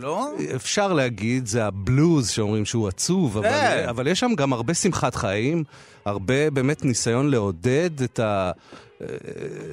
לא? 0.00 0.28
אפשר 0.54 0.92
להגיד, 0.92 1.46
זה 1.46 1.66
הבלוז 1.66 2.28
שאומרים 2.28 2.64
שהוא 2.64 2.88
עצוב, 2.88 3.38
אבל, 3.38 3.48
כן. 3.48 3.86
אבל 3.88 4.06
יש 4.06 4.20
שם 4.20 4.30
גם 4.36 4.52
הרבה 4.52 4.74
שמחת 4.74 5.14
חיים, 5.14 5.64
הרבה 6.04 6.50
באמת 6.50 6.84
ניסיון 6.84 7.30
לעודד 7.30 8.02
את 8.02 8.18
ה... 8.18 8.50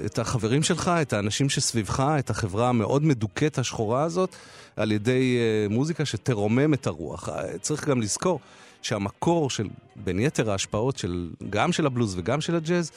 את 0.05 0.19
החברים 0.19 0.63
שלך, 0.63 0.91
את 1.01 1.13
האנשים 1.13 1.49
שסביבך, 1.49 2.03
את 2.19 2.29
החברה 2.29 2.69
המאוד 2.69 3.05
מדוכאת 3.05 3.57
השחורה 3.57 4.03
הזאת, 4.03 4.35
על 4.75 4.91
ידי 4.91 5.37
מוזיקה 5.69 6.05
שתרומם 6.05 6.73
את 6.73 6.87
הרוח. 6.87 7.29
צריך 7.61 7.87
גם 7.87 8.01
לזכור 8.01 8.39
שהמקור 8.81 9.49
של, 9.49 9.67
בין 9.95 10.19
יתר 10.19 10.51
ההשפעות 10.51 10.97
של, 10.97 11.29
גם 11.49 11.71
של 11.71 11.85
הבלוז 11.85 12.15
וגם 12.17 12.41
של 12.41 12.55
הג'אז, 12.55 12.91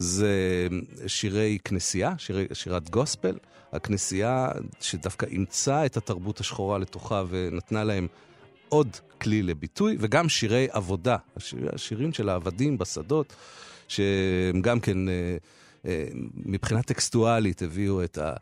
זה 0.00 0.68
שירי 1.06 1.58
כנסייה, 1.64 2.14
שירי, 2.18 2.46
שירת 2.52 2.90
גוספל. 2.90 3.36
הכנסייה 3.72 4.48
שדווקא 4.80 5.26
אימצה 5.26 5.86
את 5.86 5.96
התרבות 5.96 6.40
השחורה 6.40 6.78
לתוכה 6.78 7.22
ונתנה 7.28 7.84
להם 7.84 8.06
עוד 8.68 8.96
כלי 9.20 9.42
לביטוי, 9.42 9.96
וגם 10.00 10.28
שירי 10.28 10.68
עבודה, 10.70 11.16
השיר, 11.36 11.70
השירים 11.72 12.12
של 12.12 12.28
העבדים 12.28 12.78
בשדות, 12.78 13.34
שהם 13.88 14.60
גם 14.60 14.80
כן, 14.80 15.08
אה, 15.08 15.36
אה, 15.86 16.04
מבחינה 16.34 16.82
טקסטואלית, 16.82 17.62
הביאו 17.62 18.04
את 18.04 18.18
ה... 18.18 18.32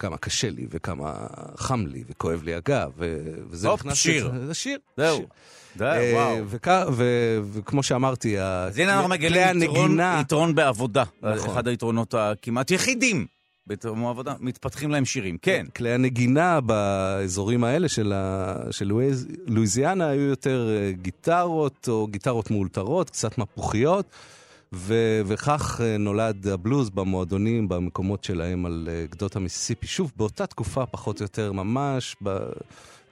כמה 0.00 0.16
קשה 0.16 0.50
לי 0.50 0.66
וכמה 0.70 1.12
חם 1.56 1.86
לי 1.86 2.04
וכואב 2.10 2.42
לי 2.42 2.54
הגב, 2.54 2.90
ו- 2.98 3.18
וזה 3.50 3.68
הופ, 3.68 3.80
נכנס... 3.80 3.96
שיר. 3.98 4.28
לזה- 4.34 4.46
זה 4.46 4.54
שיר. 4.54 4.78
זהו. 4.96 5.16
שיר. 5.16 5.26
די, 5.76 5.84
אה, 5.84 6.12
וואו. 6.14 6.44
וכ- 6.48 6.68
ו- 6.92 7.04
וכמו 7.52 7.82
שאמרתי, 7.82 8.40
אז 8.40 8.78
הנה 8.78 8.94
אנחנו 8.94 9.08
מגלים 9.08 9.62
יתרון. 9.62 9.98
יתרון 10.20 10.54
בעבודה. 10.54 11.04
נכון. 11.22 11.50
אחד 11.50 11.68
היתרונות 11.68 12.14
הכמעט 12.14 12.70
יחידים 12.70 13.26
בתחום 13.66 14.06
העבודה. 14.06 14.34
מתפתחים 14.40 14.90
להם 14.90 15.04
שירים, 15.04 15.38
כן. 15.42 15.66
כלי 15.76 15.92
הנגינה 15.92 16.60
באזורים 16.60 17.64
האלה 17.64 17.88
של, 17.88 18.12
ה... 18.16 18.54
של 18.70 18.84
לואיז... 18.86 19.26
לואיזיאנה 19.46 20.08
היו 20.08 20.20
יותר 20.22 20.68
אה, 20.76 20.92
גיטרות 20.92 21.88
או 21.88 22.06
גיטרות 22.06 22.50
מאולתרות, 22.50 23.10
קצת 23.10 23.38
מפוחיות, 23.38 24.06
ו... 24.74 24.94
וכך 25.26 25.80
אה, 25.84 25.96
נולד 25.98 26.46
הבלוז 26.48 26.90
במועדונים, 26.90 27.68
במקומות 27.68 28.24
שלהם 28.24 28.66
על 28.66 28.88
אה, 28.90 29.04
גדות 29.10 29.36
המיסיסיפי. 29.36 29.86
שוב, 29.86 30.12
באותה 30.16 30.46
תקופה, 30.46 30.86
פחות 30.86 31.20
או 31.20 31.24
יותר, 31.24 31.52
ממש 31.52 32.16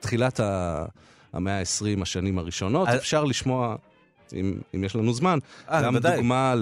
בתחילת 0.00 0.40
ה... 0.40 0.84
המאה 1.32 1.58
ה-20, 1.58 2.02
השנים 2.02 2.38
הראשונות. 2.38 2.88
אז- 2.88 2.96
אפשר 2.98 3.24
לשמוע, 3.24 3.76
אם, 4.34 4.54
אם 4.74 4.84
יש 4.84 4.96
לנו 4.96 5.14
זמן, 5.14 5.38
אה, 5.70 5.82
גם 5.82 5.92
בוודאי. 5.92 6.16
דוגמה 6.16 6.54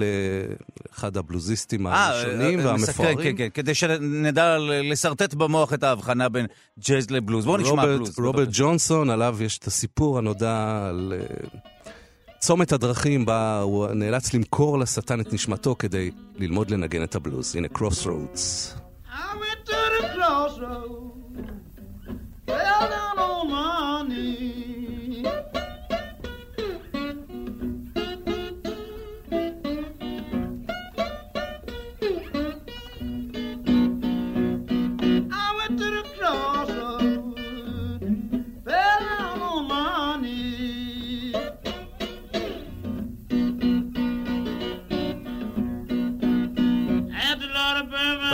לאחד 0.92 1.16
הבלוזיסטים 1.16 1.86
אה, 1.86 2.06
הראשונים 2.06 2.60
אה, 2.60 2.66
והמפוארים. 2.66 3.18
כן, 3.18 3.36
כן, 3.36 3.48
כדי 3.54 3.74
שנדע 3.74 4.56
לשרטט 4.58 5.34
במוח 5.34 5.72
את 5.72 5.82
ההבחנה 5.82 6.28
בין 6.28 6.46
ג'אז 6.88 7.10
לבלוז. 7.10 7.44
בואו 7.44 7.56
נשמע 7.56 7.86
בלוז. 7.86 8.18
רוברט 8.18 8.48
ג'ונסון, 8.52 9.10
עליו 9.10 9.36
יש 9.40 9.58
את 9.58 9.66
הסיפור 9.66 10.18
הנודע 10.18 10.86
על 10.88 11.12
אה, 11.16 11.48
צומת 12.38 12.72
הדרכים 12.72 13.26
בה 13.26 13.60
הוא 13.60 13.86
נאלץ 13.86 14.34
למכור 14.34 14.78
לשטן 14.78 15.20
את 15.20 15.32
נשמתו 15.32 15.76
כדי 15.78 16.10
ללמוד 16.36 16.70
לנגן 16.70 17.02
את 17.02 17.14
הבלוז. 17.14 17.56
הנה 17.56 17.66
the 17.66 17.78
crossroads, 17.78 18.74
fell 22.46 22.84
down 22.94 23.18
on 23.18 23.48
my 23.50 24.02
knees. 24.08 25.55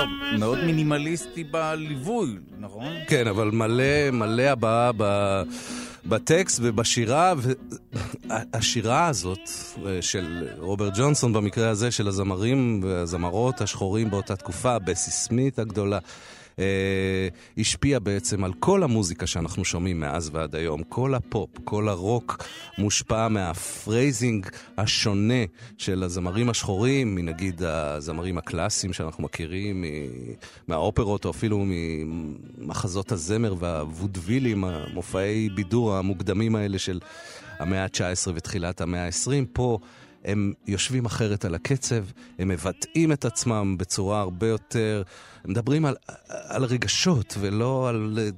My 0.04 0.38
מאוד. 0.38 0.64
מינימליסטי 0.64 1.44
בליווי, 1.44 2.36
נכון? 2.58 2.92
כן, 3.08 3.26
אבל 3.26 3.50
מלא, 3.50 4.10
מלא 4.12 4.42
הבעה 4.42 4.90
ב... 4.96 5.42
בטקסט 6.06 6.60
ובשירה, 6.62 7.34
והשירה 8.28 9.06
הזאת 9.06 9.50
אה, 9.86 10.02
של 10.02 10.48
רוברט 10.58 10.92
ג'ונסון 10.96 11.32
במקרה 11.32 11.68
הזה, 11.68 11.90
של 11.90 12.08
הזמרים 12.08 12.80
והזמרות 12.84 13.60
השחורים 13.60 14.10
באותה 14.10 14.36
תקופה, 14.36 14.78
בסי 14.78 15.10
סמית 15.10 15.58
הגדולה, 15.58 15.98
אה, 16.58 17.28
השפיעה 17.58 18.00
בעצם 18.00 18.44
על 18.44 18.52
כל 18.52 18.82
המוזיקה 18.82 19.26
שאנחנו 19.26 19.64
שומעים 19.64 20.00
מאז 20.00 20.30
ועד 20.32 20.56
היום. 20.56 20.82
כל 20.82 21.14
הפופ, 21.14 21.50
כל 21.64 21.88
הרוק 21.88 22.44
מושפע 22.78 23.28
מה 23.28 23.52
phrasing 23.52 24.46
השונה 24.78 25.44
של 25.78 26.02
הזמרים 26.02 26.50
השחורים, 26.50 27.14
מנגיד 27.14 27.62
הזמרים 27.62 28.38
הקלאסיים 28.38 28.92
שאנחנו 28.92 29.24
מכירים, 29.24 29.84
מהאופרות 30.68 31.24
או 31.24 31.30
אפילו 31.30 31.64
ממחזות 31.66 33.12
הזמר 33.12 33.54
והוודווילים, 33.58 34.64
המופעי 34.64 35.48
בידור 35.48 35.94
המוקדמים 35.94 36.56
האלה 36.56 36.78
של 36.78 37.00
המאה 37.58 37.84
ה-19 37.84 38.30
ותחילת 38.34 38.80
המאה 38.80 39.06
ה-20. 39.06 39.46
פה 39.52 39.78
הם 40.24 40.52
יושבים 40.66 41.04
אחרת 41.04 41.44
על 41.44 41.54
הקצב, 41.54 42.04
הם 42.38 42.48
מבטאים 42.48 43.12
את 43.12 43.24
עצמם 43.24 43.76
בצורה 43.78 44.20
הרבה 44.20 44.46
יותר... 44.48 45.02
מדברים 45.44 45.85
על, 45.85 45.94
על 46.28 46.64
רגשות 46.64 47.35
ולא 47.40 47.88
על 47.88 48.18
אה, 48.22 48.28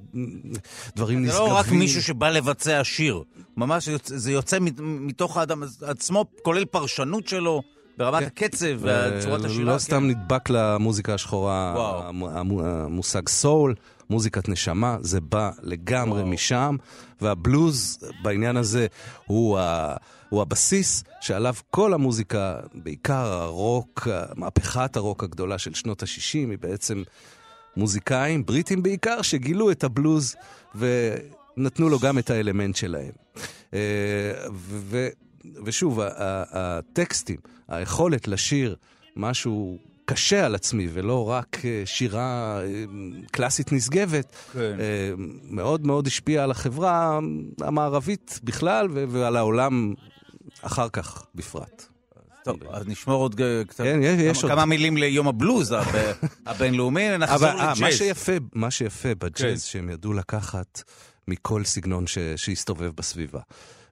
דברים 0.95 1.19
זה 1.25 1.27
נשגבים. 1.31 1.47
לא 1.49 1.55
רק 1.55 1.71
מישהו 1.71 2.03
שבא 2.03 2.29
לבצע 2.29 2.81
שיר. 2.83 3.23
ממש 3.57 3.89
זה 4.05 4.31
יוצא 4.31 4.59
מת- 4.59 4.79
מתוך 4.79 5.37
האדם 5.37 5.63
עצמו, 5.81 6.25
כולל 6.43 6.65
פרשנות 6.65 7.27
שלו, 7.27 7.61
ברמת 7.97 8.27
הקצב 8.27 8.65
וצורת 8.79 9.41
אה, 9.41 9.47
השירה. 9.49 9.73
לא 9.73 9.77
סתם 9.77 10.07
נדבק 10.07 10.49
למוזיקה 10.49 11.13
השחורה, 11.13 11.73
וואו. 11.75 12.03
המ- 12.07 12.23
המ- 12.23 12.59
המושג 12.59 13.29
סול, 13.29 13.75
מוזיקת 14.09 14.49
נשמה, 14.49 14.97
זה 15.01 15.21
בא 15.21 15.51
לגמרי 15.63 16.19
וואו. 16.21 16.31
משם, 16.31 16.75
והבלוז 17.21 17.97
בעניין 18.23 18.57
הזה 18.57 18.87
הוא, 19.25 19.59
ה, 19.59 19.95
הוא 20.35 20.41
הבסיס 20.41 21.03
שעליו 21.21 21.55
כל 21.71 21.93
המוזיקה, 21.93 22.59
בעיקר 22.73 23.31
הרוק, 23.33 24.07
מהפכת 24.35 24.95
הרוק 24.95 25.23
הגדולה 25.23 25.57
של 25.57 25.73
שנות 25.73 26.03
ה-60, 26.03 26.33
היא 26.33 26.57
בעצם 26.61 27.03
מוזיקאים, 27.77 28.45
בריטים 28.45 28.83
בעיקר, 28.83 29.21
שגילו 29.21 29.71
את 29.71 29.83
הבלוז 29.83 30.35
ונתנו 30.75 31.89
לו 31.89 31.99
גם 31.99 32.17
את 32.17 32.29
האלמנט 32.29 32.75
שלהם. 32.75 33.11
אה, 33.73 33.79
ו- 34.53 35.09
ושוב, 35.65 35.99
הטקסטים, 36.51 37.37
היכולת 37.67 38.27
לשיר 38.27 38.75
משהו 39.15 39.77
קשה 40.05 40.45
על 40.45 40.55
עצמי, 40.55 40.87
ולא 40.93 41.29
רק 41.29 41.57
אה, 41.65 41.81
שירה 41.85 42.59
אה, 42.61 42.83
קלאסית 43.31 43.71
נשגבת, 43.71 44.35
כן. 44.53 44.77
מאוד 45.49 45.87
מאוד 45.87 46.07
השפיעה 46.07 46.43
על 46.43 46.51
החברה 46.51 47.19
המערבית 47.61 48.39
בכלל 48.43 48.87
ועל 48.91 49.35
העולם 49.35 49.93
אחר 50.65 50.89
כך 50.89 51.25
בפרט. 51.35 51.85
טוב, 52.43 52.57
אז 52.71 52.87
נשמור 52.87 53.21
עוד 53.21 53.41
קצת, 53.67 53.83
כן, 53.83 53.99
יש- 54.03 54.19
יש 54.19 54.41
כמה, 54.41 54.49
עוד. 54.51 54.51
כמה 54.59 54.65
מילים 54.65 54.97
ליום 54.97 55.27
הבלוז 55.27 55.71
הב- 55.71 55.85
הבינלאומי, 56.47 57.17
נחזור 57.17 57.37
אבל 57.49 57.59
אה, 57.59 57.65
מה 57.65 57.87
לג'אז. 57.87 57.97
שיפה, 57.97 58.31
מה 58.53 58.71
שיפה 58.71 59.15
בג'אז, 59.15 59.39
כן. 59.39 59.57
שהם 59.57 59.89
ידעו 59.89 60.13
לקחת 60.13 60.81
מכל 61.27 61.63
סגנון 61.63 62.07
ש, 62.07 62.17
שהסתובב 62.35 62.91
בסביבה. 62.95 63.39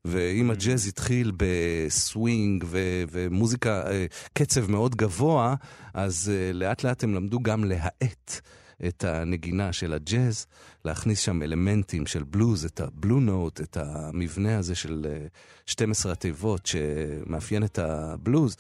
ואם 0.05 0.49
Mm. 0.49 0.53
הג'אז 0.53 0.88
התחיל 0.88 1.31
בסווינג 1.38 2.63
ו- 2.67 2.77
ומוזיקה, 3.12 3.83
אה, 3.91 4.05
קצב 4.33 4.71
מאוד 4.71 4.95
גבוה, 4.95 5.55
אז 5.93 6.31
אה, 6.33 6.53
לאט 6.53 6.83
לאט 6.83 7.03
הם 7.03 7.13
למדו 7.15 7.39
גם 7.39 7.63
להאט 7.63 8.41
את 8.88 9.03
הנגינה 9.03 9.73
של 9.73 9.93
הג'אז, 9.93 10.45
להכניס 10.86 11.19
שם 11.19 11.41
אלמנטים 11.43 12.05
של 12.05 12.23
בלוז, 12.23 12.65
את 12.65 12.79
הבלו 12.79 13.19
נוט, 13.19 13.62
את 13.62 13.77
המבנה 13.77 14.57
הזה 14.57 14.75
של 14.75 15.05
אה, 15.09 15.27
12 15.65 16.12
התיבות 16.12 16.65
שמאפיין 16.65 17.63
את 17.63 17.79
הבלוז. 17.79 18.55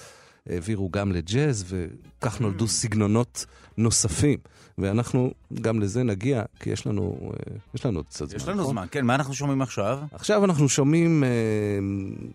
העבירו 0.49 0.89
גם 0.89 1.11
לג'אז, 1.11 1.65
וכך 1.67 2.41
נולדו 2.41 2.67
סגנונות 2.67 3.45
נוספים. 3.77 4.39
ואנחנו 4.77 5.31
גם 5.61 5.79
לזה 5.79 6.03
נגיע, 6.03 6.43
כי 6.59 6.69
יש 6.69 6.87
לנו, 6.87 7.31
אה, 7.33 7.55
יש 7.73 7.85
לנו 7.85 7.99
עוד 7.99 8.05
קצת 8.05 8.29
זמן. 8.29 8.37
יש 8.37 8.47
לנו 8.47 8.61
נכון? 8.61 8.73
זמן, 8.73 8.85
כן, 8.91 9.05
מה 9.05 9.15
אנחנו 9.15 9.33
שומעים 9.33 9.61
עכשיו? 9.61 9.99
עכשיו 10.11 10.45
אנחנו 10.45 10.69
שומעים 10.69 11.23
אה, 11.23 11.29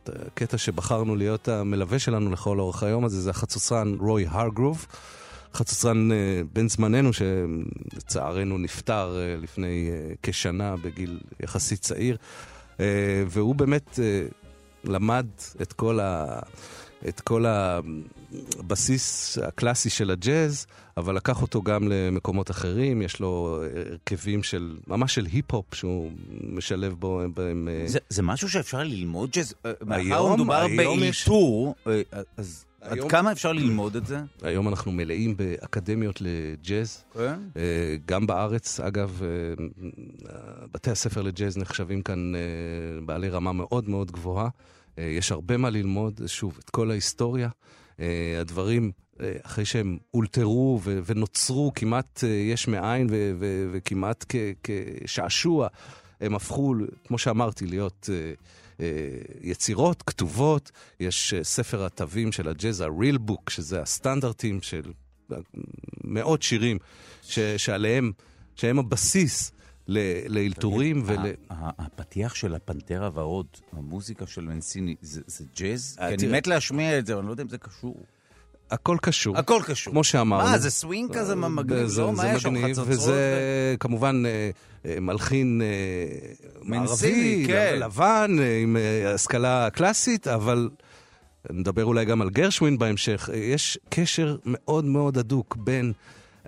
את 0.05 0.11
הקטע 0.27 0.59
שבחרנו 0.59 1.17
להיות 1.17 1.49
המלווה 1.49 1.99
שלנו 1.99 2.31
לכל 2.31 2.61
אורך 2.61 2.83
היום 2.83 3.05
הזה, 3.05 3.21
זה 3.21 3.31
החצוצרן 3.31 3.95
רוי 4.01 4.27
הרגרוב. 4.29 4.87
חצוצרן 5.55 6.13
אה, 6.13 6.17
בן 6.53 6.69
זמננו, 6.69 7.11
שלצערנו 7.13 8.59
נפטר 8.59 9.17
אה, 9.19 9.37
לפני 9.43 9.89
אה, 9.93 10.13
כשנה 10.23 10.77
בגיל 10.77 11.19
יחסית 11.41 11.81
צעיר, 11.81 12.17
והוא 13.29 13.55
באמת 13.55 13.99
למד 14.85 15.27
את 15.63 15.73
כל 15.73 16.01
ה... 16.01 16.39
את 17.09 17.21
כל 17.21 17.45
הבסיס 18.59 18.99
הקלאסי 19.43 19.91
של 19.91 20.11
הג'אז, 20.11 20.67
אבל 20.97 21.17
לקח 21.17 21.43
אותו 21.43 21.63
גם 21.63 21.89
למקומות 21.89 22.51
אחרים, 22.51 23.03
יש 23.03 23.21
לו 23.21 23.63
הרכבים 23.91 24.43
של, 24.43 24.77
ממש 24.87 25.15
של 25.15 25.27
היפ-הופ 25.33 25.75
שהוא 25.75 26.11
משלב 26.43 26.95
בו. 26.99 27.21
אה, 27.21 27.27
זה, 27.87 27.99
זה 28.09 28.23
משהו 28.23 28.49
שאפשר 28.51 28.79
ללמוד 28.83 29.31
ג'אז? 29.31 29.55
מאחר 29.87 30.01
היום- 30.01 30.51
היום 30.51 31.03
יש- 31.03 31.29
באלתור, 31.29 31.75
אה, 32.83 32.91
עד 32.91 32.99
כמה 33.09 33.33
אפשר 33.33 33.53
ללמוד 33.53 33.97
את 33.97 34.07
זה? 34.07 34.21
היום 34.43 34.69
אנחנו 34.69 34.93
מלאים 34.93 35.37
באקדמיות 35.37 36.21
לג'אז, 36.21 37.05
כן. 37.15 37.41
אה, 37.57 37.97
גם 38.07 38.27
בארץ, 38.27 38.81
אגב, 38.81 39.23
אה, 39.23 40.29
בתי 40.73 40.91
הספר 40.91 41.23
לג'אז 41.23 41.59
נחשבים 41.59 42.03
כאן 42.03 42.35
אה, 42.35 42.41
בעלי 43.07 43.29
רמה 43.29 43.53
מאוד 43.53 43.89
מאוד 43.89 44.11
גבוהה. 44.11 44.49
אה, 44.99 45.05
יש 45.05 45.33
הרבה 45.33 45.57
מה 45.57 45.71
ללמוד, 45.71 46.21
שוב, 46.27 46.59
את 46.65 46.71
כל 46.71 46.91
ההיסטוריה, 46.91 47.49
אה, 48.01 48.39
הדברים, 48.41 48.93
אה, 49.21 49.33
אחרי 49.43 49.65
שהם 49.65 49.99
אולתרו 50.15 50.81
ונוצרו 51.07 51.73
כמעט 51.75 52.25
אה, 52.25 52.29
יש 52.29 52.69
מאין 52.69 53.07
וכמעט 53.73 54.25
כשעשוע, 55.05 55.69
הם 56.21 56.35
הפכו, 56.35 56.75
כמו 57.07 57.19
שאמרתי, 57.19 57.67
להיות 57.67 58.11
אה, 58.13 58.33
אה, 58.81 58.87
יצירות 59.41 60.03
כתובות. 60.03 60.71
יש 61.01 61.35
אה, 61.35 61.45
ספר 61.45 61.85
התווים 61.85 62.33
של 62.33 62.49
הג'אז, 62.49 62.81
ה-real 62.81 63.31
book, 63.31 63.51
שזה 63.51 63.83
הסטנדרטים 63.83 64.63
של 64.63 64.93
אה, 65.33 65.37
מאות 66.05 66.43
שירים 66.43 66.79
ש- 67.23 67.39
שעליהם, 67.39 68.13
שהם 68.57 68.79
הבסיס 68.79 69.53
לאלתורים 70.29 71.03
ול... 71.07 71.19
הפתיח 71.51 72.35
של 72.35 72.55
הפנתרה 72.55 73.11
ועוד, 73.15 73.47
המוזיקה 73.73 74.27
של 74.27 74.41
מנסיני, 74.41 74.95
זה 75.01 75.21
זה 75.27 75.45
ג'אז? 75.57 75.97
כי 75.99 76.15
אני 76.15 76.27
מת 76.27 76.47
להשמיע 76.47 76.99
את 76.99 77.07
זה, 77.07 77.13
אבל 77.13 77.21
אני 77.21 77.27
לא 77.27 77.33
יודע 77.33 77.43
אם 77.43 77.49
זה 77.49 77.59
קשור. 77.59 77.97
הכל 78.71 78.97
קשור. 79.03 79.39
הכל 79.39 79.63
קשור. 79.67 79.93
כמו 79.93 80.05
שאמרנו. 80.05 80.51
מה, 80.51 80.59
זה 80.59 80.71
סווינג 80.71 81.15
כזה 81.15 81.37
מגניב? 81.37 81.87
זה, 81.87 82.01
לא, 82.03 82.13
מה 82.13 82.23
זה 82.23 82.29
יש 82.29 82.43
שם? 82.43 82.65
חצוצרות? 82.65 82.89
וזה 82.89 83.77
כמובן 83.81 84.23
אה, 84.27 84.51
אה, 84.87 85.01
מלחין 85.01 85.63
אה, 85.63 86.29
מערבי, 86.63 87.45
כן. 87.47 87.77
לבן, 87.79 88.37
עם 88.63 88.77
השכלה 89.15 89.71
קלאסית, 89.71 90.27
אבל 90.29 90.71
נדבר 91.51 91.85
אולי 91.85 92.05
גם 92.05 92.23
על 92.23 92.31
גרשווין 92.31 92.79
בהמשך. 92.79 93.29
יש 93.35 93.79
קשר 93.89 94.37
מאוד 94.45 94.85
מאוד 94.85 95.19
הדוק 95.19 95.57
בין 95.57 95.93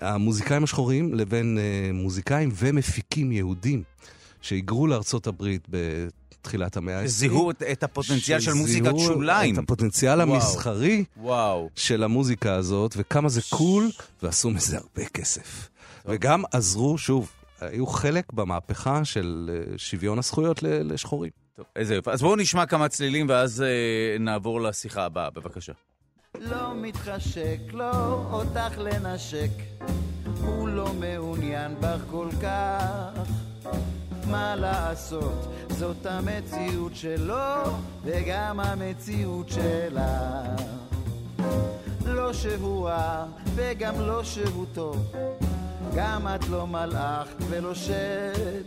המוזיקאים 0.01 0.65
השחורים 0.65 1.15
לבין 1.15 1.59
מוזיקאים 1.93 2.51
ומפיקים 2.55 3.33
יהודים 3.33 3.83
שהיגרו 4.41 4.87
לארצות 4.87 5.27
הברית 5.27 5.69
בתחילת 6.41 6.77
המאה 6.77 6.99
ה-20. 7.01 7.07
זיהו 7.07 7.51
את- 7.51 7.63
את 7.63 7.83
הפוטנציאל 7.83 8.41
של 8.41 8.53
מוזיקת 8.53 8.93
שוליים. 8.99 9.55
את 9.55 9.59
הפוטנציאל 9.59 10.21
וואו. 10.21 10.35
המסחרי. 10.35 11.05
וואו. 11.17 11.69
של 11.77 12.03
המוזיקה 12.03 12.55
הזאת, 12.55 12.95
וכמה 12.97 13.29
זה 13.29 13.41
קול, 13.51 13.91
ועשו 14.23 14.51
מזה 14.51 14.77
הרבה 14.79 15.05
כסף. 15.05 15.69
וגם 16.07 16.43
עזרו, 16.53 16.99
שוב, 16.99 17.31
היו 17.61 17.87
חלק 17.87 18.33
במהפכה 18.33 19.05
של 19.05 19.51
אה, 19.73 19.79
שוויון 19.79 20.19
הזכויות 20.19 20.63
לשחורים. 20.63 21.31
טוב, 21.57 21.65
איזה 21.77 21.95
יופי. 21.95 22.11
אז 22.11 22.23
בואו 22.23 22.37
נשמע 22.37 22.67
כמה 22.67 22.89
צלילים 22.89 23.27
ואז 23.29 23.63
אה, 23.63 23.69
נעבור 24.21 24.61
לשיחה 24.61 25.05
הבאה, 25.05 25.31
בבקשה. 25.31 25.73
לא 26.41 26.73
מתחשק 26.77 27.59
לו 27.73 27.91
אותך 28.33 28.79
לנשק, 28.79 29.51
הוא 30.43 30.69
לא 30.69 30.93
מעוניין 30.93 31.75
בך 31.81 32.01
כל 32.11 32.29
כך. 32.43 33.29
מה 34.31 34.57
לעשות, 34.57 35.47
זאת 35.69 36.07
המציאות 36.07 36.97
שלו, 36.97 37.63
וגם 38.05 38.61
המציאות 38.61 39.49
שלה. 39.49 40.43
לא 42.05 42.33
שהוא 42.33 42.89
רע, 42.89 43.25
וגם 43.55 44.01
לא 44.01 44.25
שהוא 44.25 44.67
טוב, 44.75 45.13
גם 45.97 46.29
את 46.35 46.49
לא 46.49 46.67
מלאך 46.67 47.29
ולא 47.49 47.75
שד. 47.75 48.65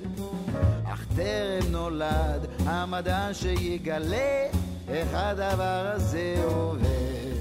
אך 0.85 1.05
טרם 1.15 1.71
נולד 1.71 2.45
המדען 2.65 3.33
שיגלה 3.33 4.47
איך 4.89 5.09
הדבר 5.13 5.91
הזה 5.95 6.35
עובד. 6.45 7.33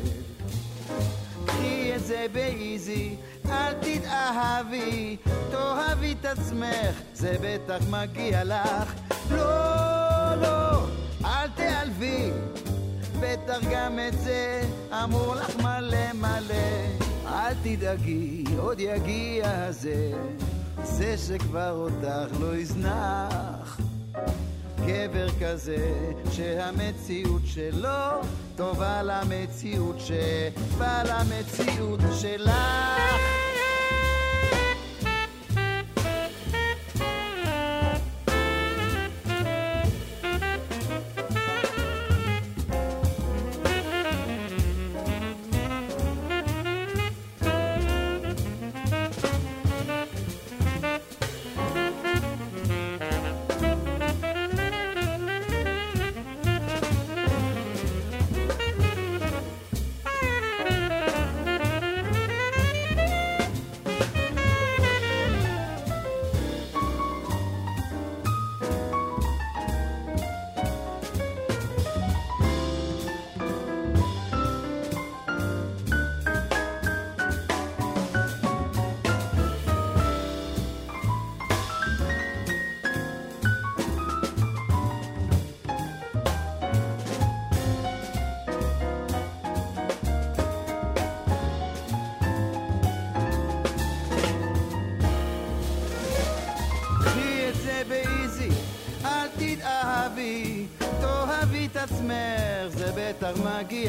קחי 1.46 1.92
את 1.96 2.04
זה 2.04 2.26
באיזי, 2.32 3.16
אל 3.50 3.72
תתאהבי, 3.72 5.16
תאהבי 5.50 6.14
את 6.20 6.24
עצמך, 6.24 7.00
זה 7.14 7.36
בטח 7.42 7.84
מגיע 7.90 8.44
לך. 8.44 8.94
לא, 9.30 10.34
לא, 10.34 10.86
אל 11.24 11.48
תיעלבי, 11.56 12.30
בטח 13.20 13.58
גם 13.70 13.98
את 14.08 14.18
זה 14.18 14.62
אמור 15.04 15.34
לך 15.34 15.56
מלא 15.56 16.12
מלא. 16.14 17.02
אל 17.26 17.54
תדאגי, 17.62 18.44
עוד 18.58 18.80
יגיע 18.80 19.72
זה, 19.72 20.12
זה 20.82 21.16
שכבר 21.18 21.70
אותך 21.70 22.40
לא 22.40 22.56
יזנח. 22.56 23.80
גבר 24.86 25.26
כזה 25.40 25.92
שהמציאות 26.32 27.42
שלו 27.44 28.20
טובה 28.56 29.02
למציאות 29.02 29.96
שבא 30.00 31.02
למציאות 31.02 32.00
שלך 32.20 33.51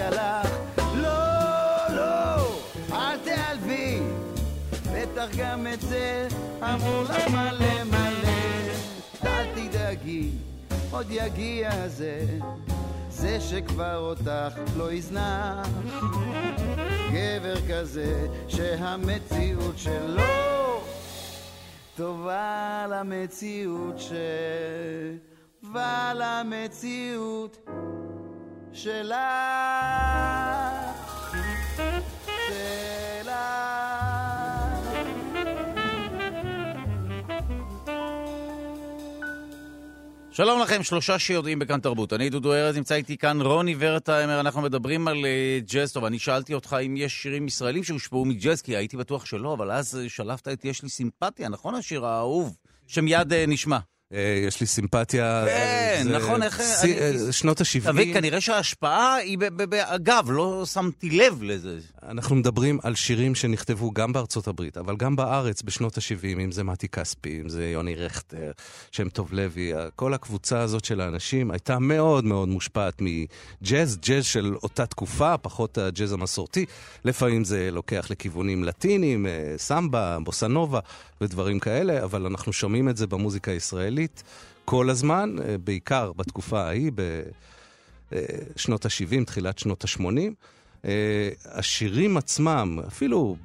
לך. 0.02 0.50
לא, 0.96 1.96
לא, 1.96 2.60
אל 2.92 3.18
תיעלבי, 3.18 4.00
בטח 4.94 5.28
גם 5.38 5.68
את 5.74 5.82
זה 5.82 6.28
אמרו 6.62 7.04
לך 7.04 7.28
מלא 7.28 7.84
מלא. 7.84 8.74
אל 9.26 9.46
תדאגי, 9.56 10.30
עוד 10.92 11.08
יגיע 11.10 11.88
זה, 11.88 12.26
זה 13.10 13.42
שכבר 13.42 13.98
אותך 13.98 14.60
לא 14.78 14.92
יזנח. 14.92 15.68
גבר 17.14 17.56
כזה 17.70 18.28
שהמציאות 18.48 19.78
שלו 19.78 20.24
טובה 21.98 22.86
למציאות 22.90 24.00
ש... 24.00 24.12
ולמציאות 25.64 27.58
שלך. 28.74 29.14
שלום 40.32 40.62
לכם, 40.62 40.84
שלושה 40.84 41.20
שיודעים 41.20 41.60
בכאן 41.60 41.80
תרבות. 41.80 42.14
אני 42.14 42.30
דודו 42.30 42.54
ארז, 42.54 42.78
נמצא 42.78 42.96
איתי 42.96 43.18
כאן 43.18 43.42
רוני 43.42 43.76
ורטהיימר, 43.80 44.40
אנחנו 44.40 44.62
מדברים 44.62 45.08
על 45.08 45.26
אה, 45.26 45.60
ג'אז. 45.74 45.94
טוב, 45.94 46.06
אני 46.06 46.20
שאלתי 46.20 46.54
אותך 46.54 46.78
אם 46.86 46.98
יש 46.98 47.14
שירים 47.22 47.48
ישראלים 47.48 47.84
שהושפעו 47.84 48.26
מג'אז, 48.26 48.62
כי 48.62 48.78
הייתי 48.78 48.98
בטוח 48.98 49.26
שלא, 49.26 49.54
אבל 49.54 49.72
אז 49.72 50.00
אה, 50.04 50.10
שלפת 50.10 50.48
את 50.48 50.66
"יש 50.66 50.84
לי 50.84 50.90
סימפתיה", 50.90 51.50
נכון 51.50 51.76
השיר 51.76 52.06
האהוב? 52.06 52.58
שמיד 52.88 53.34
אה, 53.34 53.46
נשמע. 53.48 53.78
אה, 54.14 54.20
יש 54.48 54.62
לי 54.62 54.68
סימפתיה. 54.68 55.44
כן, 55.48 56.02
זה 56.04 56.18
נכון, 56.18 56.44
איך- 56.44 56.60
אה, 56.60 57.32
שנות 57.32 57.62
ה-70. 57.62 57.84
תבין, 57.92 58.14
כנראה 58.14 58.42
שההשפעה 58.42 59.16
היא 59.16 59.38
ב- 59.38 59.46
ב- 59.46 59.64
באגב, 59.64 60.26
לא 60.32 60.64
שמתי 60.66 61.10
לב 61.10 61.44
לזה. 61.44 61.78
אנחנו 62.10 62.36
מדברים 62.36 62.80
על 62.84 62.96
שירים 62.96 63.36
שנכתבו 63.36 63.92
גם 63.92 64.14
בארצות 64.14 64.48
הברית, 64.48 64.78
אבל 64.78 64.96
גם 64.98 65.16
בארץ 65.16 65.62
בשנות 65.62 65.98
ה-70, 65.98 66.40
אם 66.44 66.52
זה 66.52 66.64
מתי 66.64 66.88
כספי, 66.88 67.40
אם 67.44 67.50
זה 67.50 67.66
יוני 67.70 67.96
רכטר, 67.96 68.52
שם 68.92 69.10
טוב 69.10 69.30
לוי, 69.34 69.72
כל 69.96 70.14
הקבוצה 70.14 70.60
הזאת 70.60 70.86
של 70.86 71.02
האנשים 71.02 71.52
הייתה 71.52 71.80
מאוד 71.80 72.26
מאוד 72.26 72.50
מושפעת 72.50 73.02
מג'אז, 73.02 73.98
ג'אז 73.98 74.26
של 74.26 74.56
אותה 74.64 74.86
תקופה, 74.86 75.38
פחות 75.38 75.78
הג'אז 75.78 76.12
המסורתי. 76.12 76.66
לפעמים 77.06 77.44
זה 77.44 77.70
לוקח 77.72 78.08
לכיוונים 78.10 78.64
לטינים, 78.64 79.26
אה, 79.26 79.32
סמבה, 79.58 80.18
בוסנובה 80.24 80.80
ודברים 81.22 81.60
כאלה, 81.60 82.04
אבל 82.04 82.26
אנחנו 82.26 82.54
שומעים 82.54 82.90
את 82.90 82.98
זה 82.98 83.08
במוזיקה 83.08 83.52
הישראלית 83.52 84.03
כל 84.66 84.90
הזמן, 84.90 85.36
אה, 85.42 85.58
בעיקר 85.58 86.12
בתקופה 86.14 86.62
ההיא, 86.62 86.92
בשנות 88.12 88.86
ה-70, 88.86 89.26
תחילת 89.26 89.60
שנות 89.60 89.84
ה-80. 89.84 90.04
אה, 90.86 91.30
השירים 91.46 92.18
עצמם, 92.18 92.80
אפילו 92.88 93.36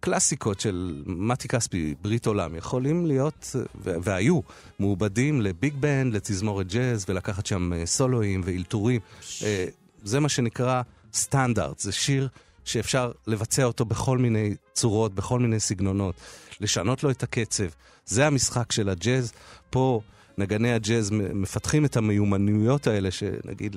קלאסיקות 0.00 0.60
של 0.60 1.02
מתי 1.06 1.48
כספי, 1.48 1.94
ברית 2.02 2.26
עולם, 2.26 2.56
יכולים 2.56 3.06
להיות, 3.06 3.56
והיו, 3.74 4.40
מעובדים 4.78 5.40
לביג 5.40 5.74
בנד, 5.80 6.14
לתזמורת 6.14 6.72
ג'אז, 6.72 7.04
ולקחת 7.08 7.46
שם 7.46 7.72
אה, 7.72 7.86
סולואים 7.86 8.40
ואילתורים. 8.44 9.00
אה, 9.42 9.66
זה 10.02 10.20
מה 10.20 10.28
שנקרא 10.28 10.82
סטנדרט, 11.14 11.78
זה 11.78 11.92
שיר 11.92 12.28
שאפשר 12.64 13.12
לבצע 13.26 13.64
אותו 13.64 13.84
בכל 13.84 14.18
מיני 14.18 14.54
צורות, 14.72 15.14
בכל 15.14 15.40
מיני 15.40 15.60
סגנונות, 15.60 16.14
לשנות 16.60 17.04
לו 17.04 17.10
את 17.10 17.22
הקצב. 17.22 17.64
זה 18.06 18.26
המשחק 18.26 18.72
של 18.72 18.88
הג'אז. 18.88 19.32
פה 19.72 20.00
נגני 20.38 20.72
הג'אז 20.72 21.10
מפתחים 21.10 21.84
את 21.84 21.96
המיומנויות 21.96 22.86
האלה, 22.86 23.10
שנגיד 23.10 23.76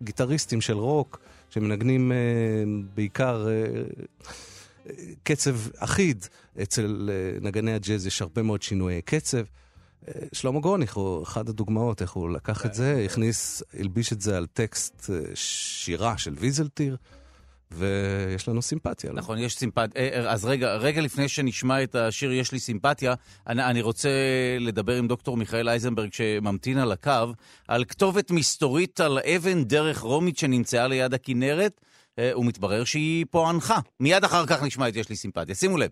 לגיטריסטים 0.00 0.60
של 0.60 0.76
רוק, 0.76 1.20
שמנגנים 1.50 2.12
אה, 2.12 2.16
בעיקר... 2.94 3.48
אה, 3.48 3.82
קצב 5.22 5.56
אחיד. 5.78 6.26
אצל 6.62 7.10
אה, 7.12 7.40
נגני 7.40 7.72
הג'אז 7.72 8.06
יש 8.06 8.22
הרבה 8.22 8.42
מאוד 8.42 8.62
שינויי 8.62 9.02
קצב. 9.02 9.42
שלמה 10.32 10.60
גרוניך 10.60 10.96
הוא 10.96 11.22
אחת 11.22 11.48
הדוגמאות, 11.48 12.02
איך 12.02 12.10
הוא 12.10 12.30
לקח 12.30 12.66
את 12.66 12.74
זה, 12.74 13.02
הכניס, 13.04 13.62
הלביש 13.78 14.12
את 14.12 14.20
זה 14.20 14.36
על 14.36 14.46
טקסט 14.46 15.10
שירה 15.34 16.18
של 16.18 16.34
ויזלטיר. 16.38 16.96
ויש 17.72 18.48
לנו 18.48 18.62
סימפתיה. 18.62 19.10
לא? 19.10 19.16
נכון, 19.16 19.38
יש 19.38 19.56
סימפתיה. 19.56 20.02
אז 20.30 20.44
רגע, 20.44 20.74
רגע 20.74 21.00
לפני 21.00 21.28
שנשמע 21.28 21.82
את 21.82 21.94
השיר 21.94 22.32
"יש 22.32 22.52
לי 22.52 22.58
סימפתיה", 22.58 23.14
אני, 23.46 23.64
אני 23.64 23.82
רוצה 23.82 24.10
לדבר 24.60 24.96
עם 24.96 25.08
דוקטור 25.08 25.36
מיכאל 25.36 25.68
אייזנברג 25.68 26.12
שממתין 26.12 26.78
על 26.78 26.92
הקו, 26.92 27.32
על 27.68 27.84
כתובת 27.84 28.30
מסתורית 28.30 29.00
על 29.00 29.18
אבן 29.18 29.64
דרך 29.64 29.98
רומית 30.00 30.38
שנמצאה 30.38 30.88
ליד 30.88 31.14
הכנרת, 31.14 31.80
אה, 31.84 31.89
ומתברר 32.36 32.84
שהיא 32.84 33.26
פוענחה. 33.30 33.78
מיד 34.00 34.24
אחר 34.24 34.46
כך 34.46 34.62
נשמע 34.62 34.88
את 34.88 34.96
יש 34.96 35.08
לי 35.08 35.16
סימפתיה. 35.16 35.54
שימו 35.54 35.76
לב, 35.76 35.90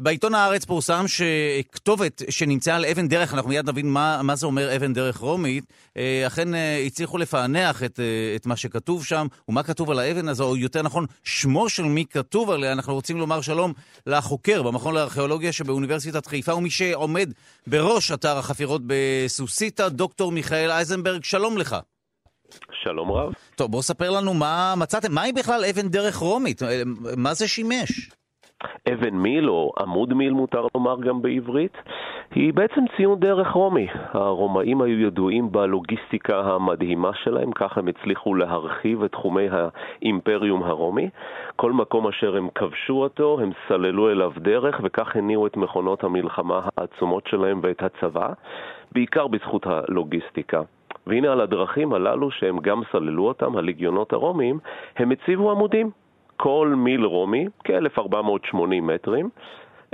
בעיתון 0.00 0.34
הארץ 0.34 0.64
פורסם 0.64 1.04
שכתובת 1.08 2.22
שנמצאה 2.30 2.76
על 2.76 2.84
אבן 2.84 3.08
דרך, 3.08 3.34
אנחנו 3.34 3.48
מיד 3.48 3.68
נבין 3.68 3.88
מה, 3.88 4.22
מה 4.22 4.36
זה 4.36 4.46
אומר 4.46 4.76
אבן 4.76 4.92
דרך 4.92 5.16
רומית, 5.16 5.64
אה, 5.96 6.26
אכן 6.26 6.54
אה, 6.54 6.82
הצליחו 6.86 7.18
לפענח 7.18 7.82
את, 7.82 8.00
את 8.36 8.46
מה 8.46 8.56
שכתוב 8.56 9.04
שם, 9.04 9.26
ומה 9.48 9.62
כתוב 9.62 9.90
על 9.90 9.98
האבן 9.98 10.28
הזו, 10.28 10.44
או 10.44 10.56
יותר 10.56 10.82
נכון, 10.82 11.06
שמו 11.24 11.68
של 11.68 11.82
מי 11.84 12.04
כתוב 12.10 12.50
עליה. 12.50 12.72
אנחנו 12.72 12.94
רוצים 12.94 13.18
לומר 13.18 13.40
שלום 13.40 13.72
לחוקר 14.06 14.62
במכון 14.62 14.94
לארכיאולוגיה 14.94 15.52
שבאוניברסיטת 15.52 16.26
חיפה, 16.26 16.54
ומי 16.54 16.70
שעומד 16.70 17.32
בראש 17.66 18.12
אתר 18.12 18.38
החפירות 18.38 18.82
בסוסיתא, 18.86 19.88
דוקטור 19.88 20.32
מיכאל 20.32 20.70
אייזנברג, 20.70 21.24
שלום 21.24 21.58
לך. 21.58 21.76
שלום 22.72 23.10
רב. 23.12 23.32
טוב, 23.56 23.70
בואו 23.70 23.82
ספר 23.82 24.10
לנו 24.10 24.34
מה 24.34 24.74
מצאתם, 24.76 25.14
מהי 25.14 25.32
בכלל 25.32 25.64
אבן 25.70 25.88
דרך 25.88 26.16
רומית? 26.16 26.62
מה 27.16 27.34
זה 27.34 27.48
שימש? 27.48 28.10
אבן 28.92 29.14
מיל 29.14 29.50
או 29.50 29.72
עמוד 29.80 30.14
מיל 30.14 30.32
מותר 30.32 30.66
לומר 30.74 31.00
גם 31.00 31.22
בעברית, 31.22 31.72
היא 32.34 32.54
בעצם 32.54 32.80
ציון 32.96 33.20
דרך 33.20 33.52
רומי. 33.52 33.86
הרומאים 34.12 34.82
היו 34.82 35.06
ידועים 35.06 35.52
בלוגיסטיקה 35.52 36.40
המדהימה 36.40 37.10
שלהם, 37.14 37.52
כך 37.52 37.78
הם 37.78 37.88
הצליחו 37.88 38.34
להרחיב 38.34 39.02
את 39.02 39.12
תחומי 39.12 39.46
האימפריום 39.50 40.62
הרומי. 40.62 41.08
כל 41.56 41.72
מקום 41.72 42.08
אשר 42.08 42.36
הם 42.36 42.48
כבשו 42.54 42.92
אותו, 43.02 43.38
הם 43.42 43.50
סללו 43.68 44.10
אליו 44.10 44.32
דרך, 44.38 44.80
וכך 44.82 45.16
הניעו 45.16 45.46
את 45.46 45.56
מכונות 45.56 46.04
המלחמה 46.04 46.60
העצומות 46.76 47.26
שלהם 47.26 47.60
ואת 47.62 47.82
הצבא, 47.82 48.28
בעיקר 48.92 49.26
בזכות 49.26 49.66
הלוגיסטיקה. 49.66 50.62
והנה 51.06 51.32
על 51.32 51.40
הדרכים 51.40 51.94
הללו 51.94 52.30
שהם 52.30 52.58
גם 52.60 52.82
סללו 52.92 53.28
אותם, 53.28 53.56
הליגיונות 53.56 54.12
הרומיים, 54.12 54.58
הם 54.96 55.10
הציבו 55.10 55.50
עמודים. 55.50 55.90
כל 56.36 56.74
מיל 56.76 57.04
רומי, 57.04 57.46
כ-1480 57.64 58.56
מטרים, 58.82 59.28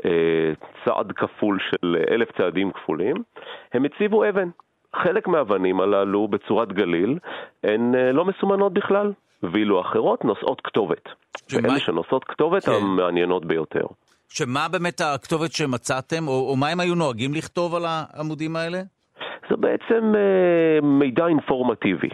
אה, 0.04 0.52
צעד 0.84 1.12
כפול 1.12 1.58
של 1.70 1.96
אלף 2.10 2.28
צעדים 2.38 2.72
כפולים, 2.72 3.16
הם 3.72 3.84
הציבו 3.84 4.28
אבן. 4.28 4.48
חלק 4.96 5.28
מהאבנים 5.28 5.80
הללו 5.80 6.28
בצורת 6.28 6.72
גליל 6.72 7.18
הן 7.64 7.94
אה, 7.94 8.12
לא 8.12 8.24
מסומנות 8.24 8.72
בכלל, 8.72 9.12
ואילו 9.42 9.80
אחרות 9.80 10.24
נושאות 10.24 10.60
כתובת. 10.60 11.08
שמה... 11.48 11.60
ואלה 11.62 11.78
שנושאות 11.78 12.24
כתובת 12.24 12.64
כן. 12.64 12.72
המעניינות 12.72 13.44
ביותר. 13.44 13.86
שמה 14.28 14.68
באמת 14.68 15.00
הכתובת 15.00 15.52
שמצאתם, 15.52 16.28
או, 16.28 16.50
או 16.50 16.56
מה 16.56 16.68
הם 16.68 16.80
היו 16.80 16.94
נוהגים 16.94 17.34
לכתוב 17.34 17.74
על 17.74 17.82
העמודים 17.86 18.56
האלה? 18.56 18.82
זה 19.50 19.56
בעצם 19.56 20.12
אה, 20.14 20.80
מידע 20.82 21.26
אינפורמטיבי. 21.26 22.08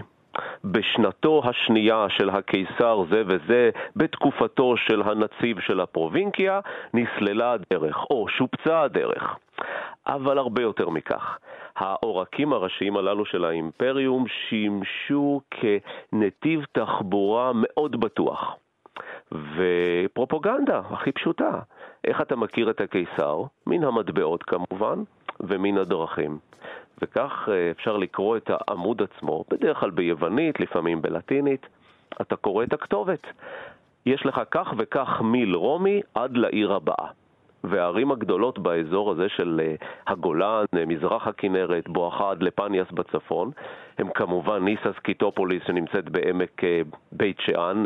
בשנתו 0.64 1.42
השנייה 1.44 2.06
של 2.08 2.30
הקיסר 2.30 3.04
זה 3.10 3.22
וזה, 3.26 3.70
בתקופתו 3.96 4.76
של 4.76 5.02
הנציב 5.02 5.60
של 5.60 5.80
הפרובינקיה, 5.80 6.60
נסללה 6.94 7.52
הדרך, 7.52 7.96
או 8.10 8.28
שופצה 8.28 8.82
הדרך. 8.82 9.36
אבל 10.06 10.38
הרבה 10.38 10.62
יותר 10.62 10.88
מכך. 10.88 11.38
העורקים 11.76 12.52
הראשיים 12.52 12.96
הללו 12.96 13.24
של 13.24 13.44
האימפריום 13.44 14.24
שימשו 14.28 15.40
כנתיב 15.50 16.64
תחבורה 16.72 17.52
מאוד 17.54 18.00
בטוח. 18.00 18.56
ופרופוגנדה 19.32 20.80
הכי 20.90 21.12
פשוטה. 21.12 21.50
איך 22.04 22.20
אתה 22.20 22.36
מכיר 22.36 22.70
את 22.70 22.80
הקיסר? 22.80 23.42
מן 23.66 23.84
המטבעות 23.84 24.42
כמובן, 24.42 25.02
ומן 25.40 25.78
הדרכים. 25.78 26.38
וכך 27.02 27.48
אה, 27.52 27.70
אפשר 27.70 27.96
לקרוא 27.96 28.36
את 28.36 28.50
העמוד 28.50 29.02
עצמו, 29.02 29.44
בדרך 29.50 29.80
כלל 29.80 29.90
ביוונית, 29.90 30.60
לפעמים 30.60 31.02
בלטינית. 31.02 31.66
אתה 32.20 32.36
קורא 32.36 32.64
את 32.64 32.72
הכתובת. 32.72 33.26
יש 34.06 34.26
לך 34.26 34.40
כך 34.50 34.74
וכך 34.78 35.20
מיל 35.20 35.54
רומי 35.54 36.00
עד 36.14 36.36
לעיר 36.36 36.72
הבאה. 36.72 37.08
והערים 37.64 38.12
הגדולות 38.12 38.58
באזור 38.58 39.10
הזה 39.10 39.28
של 39.28 39.60
אה, 39.64 39.74
הגולן, 40.06 40.64
אה, 40.76 40.86
מזרח 40.86 41.26
הכנרת, 41.26 41.88
בואכה 41.88 42.30
עד 42.30 42.42
לפניאס 42.42 42.90
בצפון, 42.90 43.50
הם 43.98 44.08
כמובן 44.14 44.64
ניסה 44.64 44.98
סקיטופוליס 45.02 45.62
שנמצאת 45.66 46.08
בעמק 46.08 46.62
בית 47.12 47.36
שאן, 47.40 47.84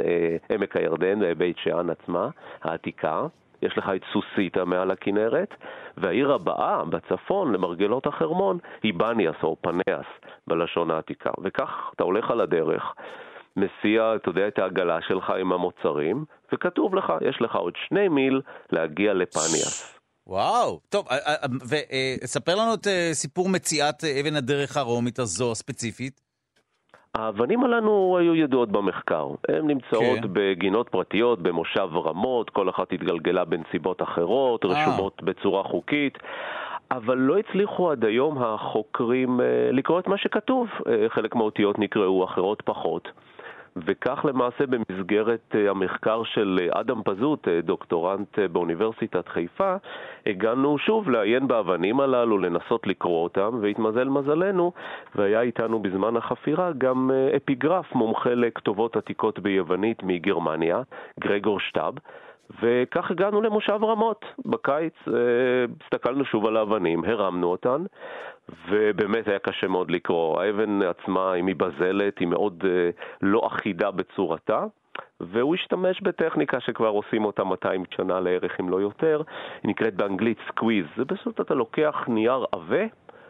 עמק 0.50 0.76
הירדן, 0.76 1.34
בית 1.34 1.56
שאן 1.58 1.90
עצמה, 1.90 2.28
העתיקה. 2.62 3.26
יש 3.62 3.78
לך 3.78 3.90
את 3.96 4.00
סוסיתא 4.12 4.64
מעל 4.64 4.90
הכנרת, 4.90 5.54
והעיר 5.96 6.32
הבאה 6.32 6.84
בצפון 6.84 7.52
למרגלות 7.52 8.06
החרמון 8.06 8.58
היא 8.82 8.94
בניאס 8.94 9.36
או 9.42 9.56
פניאס 9.60 10.06
בלשון 10.46 10.90
העתיקה. 10.90 11.30
וכך 11.44 11.70
אתה 11.94 12.04
הולך 12.04 12.30
על 12.30 12.40
הדרך, 12.40 12.82
מסיע, 13.56 14.14
אתה 14.16 14.28
יודע, 14.28 14.48
את 14.48 14.58
העגלה 14.58 14.98
שלך 15.08 15.30
עם 15.30 15.52
המוצרים, 15.52 16.24
וכתוב 16.52 16.94
לך, 16.94 17.12
יש 17.20 17.42
לך 17.42 17.54
עוד 17.54 17.74
שני 17.88 18.08
מיל 18.08 18.40
להגיע 18.72 19.14
לפניאס. 19.14 19.98
וואו, 20.26 20.80
טוב, 20.88 21.06
אה, 21.10 21.16
אה, 21.16 21.34
וספר 22.24 22.54
לנו 22.54 22.74
את 22.74 22.86
אה, 22.86 23.10
סיפור 23.12 23.48
מציאת 23.48 24.04
אבן 24.04 24.36
הדרך 24.36 24.76
הרומית 24.76 25.18
הזו 25.18 25.52
הספציפית. 25.52 26.27
האבנים 27.18 27.64
הללו 27.64 28.16
היו 28.20 28.34
ידועות 28.34 28.68
במחקר. 28.68 29.28
הן 29.48 29.66
נמצאות 29.66 30.18
כן. 30.22 30.28
בגינות 30.32 30.88
פרטיות, 30.88 31.42
במושב 31.42 31.88
רמות, 31.94 32.50
כל 32.50 32.68
אחת 32.68 32.92
התגלגלה 32.92 33.44
בנסיבות 33.44 34.02
אחרות, 34.02 34.64
אה. 34.64 34.70
רשומות 34.70 35.22
בצורה 35.22 35.62
חוקית. 35.62 36.18
אבל 36.90 37.18
לא 37.18 37.38
הצליחו 37.38 37.90
עד 37.90 38.04
היום 38.04 38.42
החוקרים 38.42 39.40
אה, 39.40 39.46
לקרוא 39.72 40.00
את 40.00 40.06
מה 40.06 40.18
שכתוב. 40.18 40.68
אה, 40.88 41.08
חלק 41.08 41.34
מהאותיות 41.34 41.78
נקראו, 41.78 42.24
אחרות 42.24 42.62
פחות. 42.64 43.08
וכך 43.84 44.24
למעשה 44.24 44.64
במסגרת 44.66 45.54
אה, 45.54 45.70
המחקר 45.70 46.22
של 46.24 46.58
אה, 46.62 46.80
אדם 46.80 47.02
פזוט, 47.04 47.48
אה, 47.48 47.60
דוקטורנט 47.60 48.38
באוניברסיטת 48.38 49.28
חיפה, 49.28 49.76
הגענו 50.26 50.78
שוב 50.78 51.10
לעיין 51.10 51.48
באבנים 51.48 52.00
הללו, 52.00 52.38
לנסות 52.38 52.86
לקרוא 52.86 53.24
אותם, 53.24 53.58
והתמזל 53.62 54.08
מזלנו, 54.08 54.72
והיה 55.14 55.40
איתנו 55.40 55.78
בזמן 55.82 56.16
החפירה 56.16 56.72
גם 56.78 57.10
אפיגרף 57.36 57.94
מומחה 57.94 58.34
לכתובות 58.34 58.96
עתיקות 58.96 59.38
ביוונית 59.38 60.02
מגרמניה, 60.02 60.82
גרגור 61.20 61.60
שטאב. 61.60 61.94
וכך 62.62 63.10
הגענו 63.10 63.40
למושב 63.42 63.78
רמות. 63.82 64.24
בקיץ 64.46 64.94
הסתכלנו 65.84 66.24
שוב 66.24 66.46
על 66.46 66.56
האבנים, 66.56 67.04
הרמנו 67.04 67.46
אותן, 67.46 67.84
ובאמת 68.68 69.28
היה 69.28 69.38
קשה 69.38 69.68
מאוד 69.68 69.90
לקרוא. 69.90 70.42
האבן 70.42 70.82
עצמה 70.82 71.32
היא 71.32 71.44
מבזלת, 71.46 72.18
היא 72.18 72.28
מאוד 72.28 72.64
אה, 72.64 72.66
לא 73.22 73.46
אחידה 73.46 73.90
בצורתה. 73.90 74.64
והוא 75.20 75.54
השתמש 75.54 76.00
בטכניקה 76.02 76.60
שכבר 76.60 76.88
עושים 76.88 77.24
אותה 77.24 77.44
200 77.44 77.84
שנה 77.96 78.20
לערך, 78.20 78.60
אם 78.60 78.68
לא 78.68 78.80
יותר, 78.80 79.22
היא 79.62 79.70
נקראת 79.70 79.94
באנגלית 79.94 80.38
squeeze. 80.48 80.86
זה 80.96 81.04
פשוט 81.04 81.40
אתה 81.40 81.54
לוקח 81.54 82.04
נייר 82.08 82.44
עבה, 82.52 82.84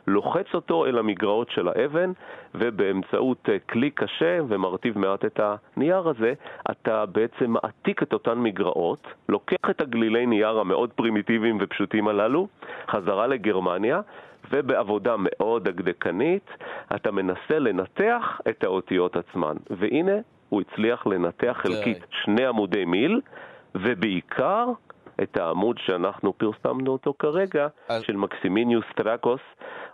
לוחץ 0.08 0.54
אותו 0.54 0.86
אל 0.86 0.98
המגרעות 0.98 1.50
של 1.50 1.68
האבן, 1.68 2.12
ובאמצעות 2.54 3.48
אה, 3.48 3.58
כלי 3.58 3.90
קשה 3.90 4.38
ומרטיב 4.48 4.98
מעט 4.98 5.24
את 5.24 5.40
הנייר 5.42 6.08
הזה, 6.08 6.32
אתה 6.70 7.06
בעצם 7.06 7.50
מעתיק 7.50 8.02
את 8.02 8.12
אותן 8.12 8.38
מגרעות, 8.38 9.06
לוקח 9.28 9.70
את 9.70 9.80
הגלילי 9.80 10.26
נייר 10.26 10.58
המאוד 10.58 10.90
פרימיטיביים 10.92 11.58
ופשוטים 11.60 12.08
הללו, 12.08 12.48
חזרה 12.90 13.26
לגרמניה, 13.26 14.00
ובעבודה 14.50 15.14
מאוד 15.18 15.68
דקדקנית 15.68 16.50
אתה 16.94 17.10
מנסה 17.10 17.58
לנתח 17.58 18.40
את 18.48 18.64
האותיות 18.64 19.16
עצמן. 19.16 19.56
והנה, 19.70 20.16
הוא 20.48 20.60
הצליח 20.60 21.06
לנתח 21.06 21.60
חלקית 21.62 21.98
שני 22.10 22.46
עמודי 22.46 22.84
מיל, 22.84 23.20
ובעיקר 23.74 24.66
את 25.22 25.36
העמוד 25.36 25.78
שאנחנו 25.78 26.32
פרסמנו 26.38 26.92
אותו 26.92 27.14
כרגע, 27.18 27.68
אז- 27.88 28.02
של 28.02 28.16
מקסימינוס 28.16 28.84
תראקס, 28.96 29.40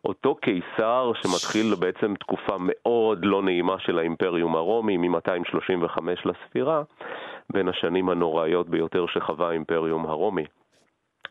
אותו 0.05 0.35
קיסר 0.35 1.13
שמתחיל 1.23 1.75
בעצם 1.75 2.15
תקופה 2.21 2.57
מאוד 2.61 3.19
לא 3.23 3.43
נעימה 3.43 3.77
של 3.79 3.99
האימפריום 3.99 4.57
הרומי, 4.57 4.97
מ-235 4.97 6.01
לספירה, 6.25 6.83
בין 7.53 7.69
השנים 7.69 8.09
הנוראיות 8.09 8.69
ביותר 8.69 9.05
שחווה 9.07 9.49
האימפריום 9.49 10.07
הרומי. 10.07 10.45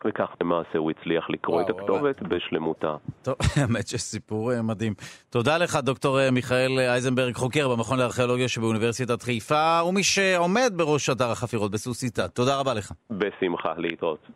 וכך 0.05 0.30
למעשה 0.41 0.78
הוא 0.78 0.91
הצליח 0.91 1.30
לקרוא 1.30 1.61
וואו, 1.61 1.69
את 1.69 1.76
הכתובת 1.76 2.21
בשלמותה. 2.21 2.95
טוב, 3.21 3.36
האמת 3.57 3.88
שסיפור 3.88 4.53
אה, 4.53 4.61
מדהים. 4.61 4.93
תודה 5.30 5.57
לך, 5.57 5.76
דוקטור 5.76 6.19
אה, 6.19 6.32
מיכאל 6.32 6.80
אייזנברג, 6.80 7.34
חוקר 7.34 7.69
במכון 7.69 7.99
לארכיאולוגיה 7.99 8.47
שבאוניברסיטת 8.47 9.21
חיפה, 9.21 9.82
ומי 9.89 10.03
שעומד 10.03 10.74
בראש 10.76 11.09
אתר 11.09 11.32
החפירות 11.32 11.71
בסוסיתא. 11.71 12.28
תודה 12.28 12.59
רבה 12.59 12.74
לך. 12.74 12.91
בשמחה, 13.11 13.74
להתראות. 13.78 14.28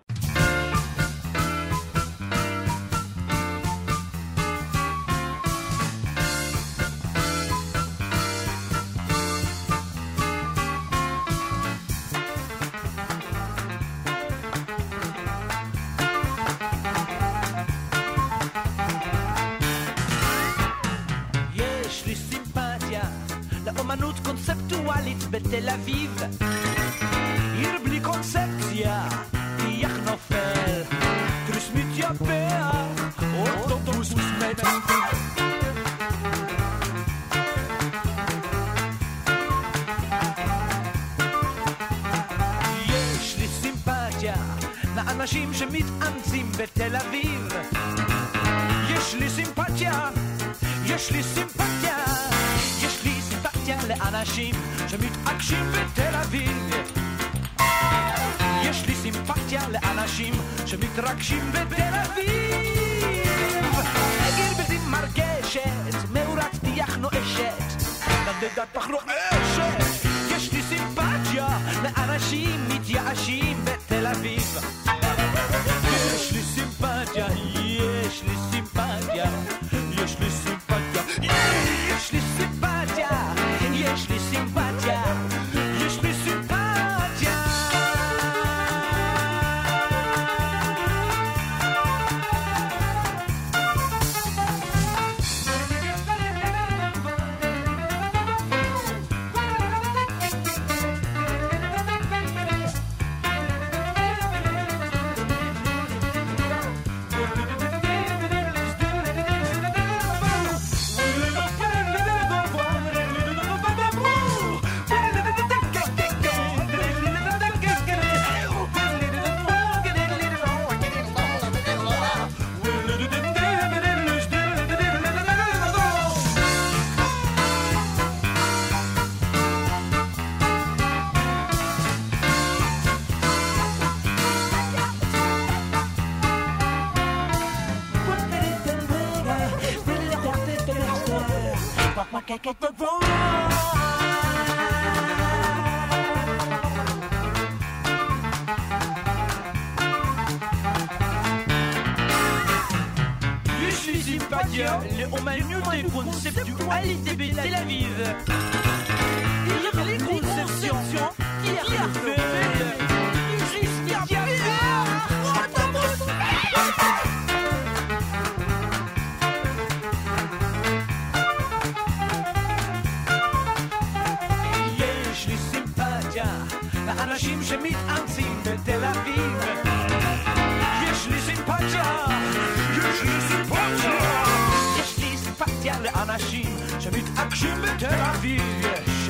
אביב. 188.18 188.42
יש, 188.88 189.10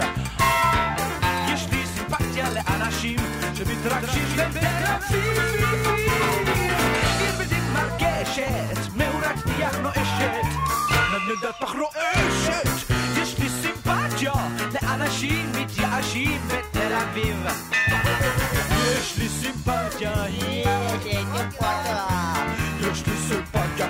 יש 1.54 1.68
לי 1.72 1.86
סימפתיה 1.96 2.46
לאנשים 2.54 3.18
שמתרגשים 3.54 4.24
בתל 4.36 4.86
אביב. 4.86 5.38
עיר 7.20 7.36
בלתי 7.38 7.56
מרגשת, 7.74 8.94
מאורת 8.96 9.36
טיח 9.44 9.78
נואשת, 9.78 10.46
נדנדת 11.12 11.56
פח 11.60 11.72
רועשת. 11.72 12.92
יש 13.22 13.40
לי 13.40 13.50
סימפתיה 13.50 14.34
לאנשים 14.74 15.52
מתייאשים 15.52 16.42
בתל 16.48 16.94
אביב. 16.94 17.48
יש 19.00 19.18
לי 19.18 19.30
סימפתיה, 19.30 20.14
יש 22.80 23.08
לי 23.08 23.18
סימפתיה, 23.28 23.88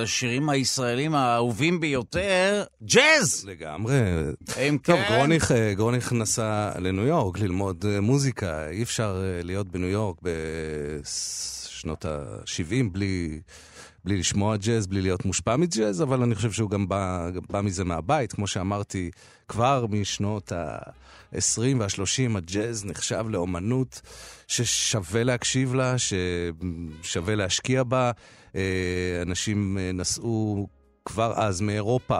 אחד 0.00 0.04
השירים 0.04 0.48
הישראלים 0.48 1.14
האהובים 1.14 1.80
ביותר, 1.80 2.64
ג'אז! 2.82 3.44
לגמרי. 3.46 3.94
אם 4.68 4.78
טוב, 4.82 4.96
כן. 4.96 5.14
גרוניך, 5.14 5.52
אה, 5.52 5.74
גרוניך 5.74 6.12
נסע 6.12 6.70
לניו 6.78 7.06
יורק 7.06 7.38
ללמוד 7.38 7.84
אה, 7.88 8.00
מוזיקה. 8.00 8.68
אי 8.68 8.82
אפשר 8.82 9.22
אה, 9.24 9.42
להיות 9.42 9.68
בניו 9.68 9.88
יורק 9.88 10.16
בשנות 10.22 12.04
ה-70 12.04 12.90
בלי, 12.92 13.40
בלי 14.04 14.16
לשמוע 14.16 14.56
ג'אז, 14.56 14.86
בלי 14.86 15.02
להיות 15.02 15.24
מושפע 15.24 15.56
מג'אז, 15.56 16.02
אבל 16.02 16.22
אני 16.22 16.34
חושב 16.34 16.52
שהוא 16.52 16.70
גם 16.70 16.88
בא, 16.88 17.30
גם 17.30 17.42
בא 17.50 17.60
מזה 17.60 17.84
מהבית. 17.84 18.32
כמו 18.32 18.46
שאמרתי, 18.46 19.10
כבר 19.48 19.86
משנות 19.90 20.52
ה-20 20.52 21.60
וה-30 21.78 22.36
הג'אז 22.36 22.84
נחשב 22.84 23.24
לאומנות 23.28 24.00
ששווה 24.48 25.24
להקשיב 25.24 25.74
לה, 25.74 25.94
ששווה 25.98 27.34
להשקיע 27.34 27.82
בה. 27.82 28.10
אה, 28.56 29.22
אנשים 29.22 29.78
אה, 29.78 29.92
נסעו 29.92 30.68
כבר 31.04 31.32
אז 31.36 31.60
מאירופה. 31.60 32.18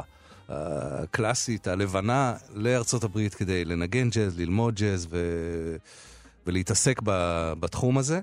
הקלאסית, 0.52 1.66
הלבנה, 1.66 2.34
לארצות 2.54 3.04
הברית 3.04 3.34
כדי 3.34 3.64
לנגן 3.64 4.10
ג'אז, 4.10 4.38
ללמוד 4.38 4.74
ג'אז 4.74 5.06
ו... 5.10 5.16
ולהתעסק 6.46 7.00
ב... 7.04 7.10
בתחום 7.60 7.98
הזה. 7.98 8.20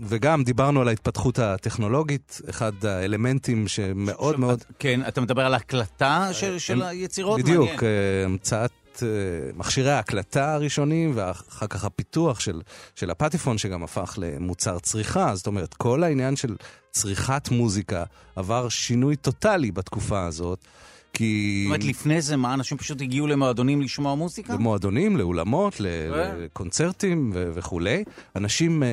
וגם 0.00 0.44
דיברנו 0.44 0.80
על 0.80 0.88
ההתפתחות 0.88 1.38
הטכנולוגית, 1.38 2.40
אחד 2.50 2.84
האלמנטים 2.84 3.68
שמאוד 3.68 4.40
מאוד... 4.40 4.64
כן, 4.78 5.00
אתה 5.08 5.20
מדבר 5.20 5.46
על 5.46 5.54
הקלטה 5.54 6.28
של, 6.32 6.58
של 6.58 6.82
היצירות? 6.82 7.40
בדיוק. 7.40 7.82
אה, 7.82 8.24
המצאת 8.24 8.70
אה, 9.02 9.50
מכשירי 9.54 9.90
ההקלטה 9.90 10.54
הראשונים, 10.54 11.12
ואחר 11.14 11.66
כך 11.66 11.84
הפיתוח 11.84 12.40
של, 12.40 12.60
של 12.94 13.10
הפטיפון, 13.10 13.58
שגם 13.58 13.82
הפך 13.82 14.18
למוצר 14.18 14.78
צריכה. 14.78 15.34
זאת 15.34 15.46
אומרת, 15.46 15.74
כל 15.74 16.04
העניין 16.04 16.36
של 16.36 16.56
צריכת 16.90 17.48
מוזיקה 17.50 18.04
עבר 18.36 18.68
שינוי 18.68 19.16
טוטאלי 19.16 19.70
בתקופה 19.70 20.24
הזאת, 20.26 20.64
כי... 21.12 21.62
זאת 21.64 21.68
אומרת, 21.68 21.84
לפני 21.84 22.22
זה 22.22 22.36
מה, 22.36 22.54
אנשים 22.54 22.78
פשוט 22.78 23.00
הגיעו 23.00 23.26
למועדונים 23.26 23.82
לשמוע 23.82 24.14
מוזיקה? 24.14 24.54
למועדונים, 24.54 25.16
לאולמות, 25.16 25.80
אה. 25.80 26.34
לקונצרטים 26.36 27.30
ו- 27.34 27.50
וכולי. 27.54 28.04
אנשים 28.36 28.82
אה, 28.82 28.88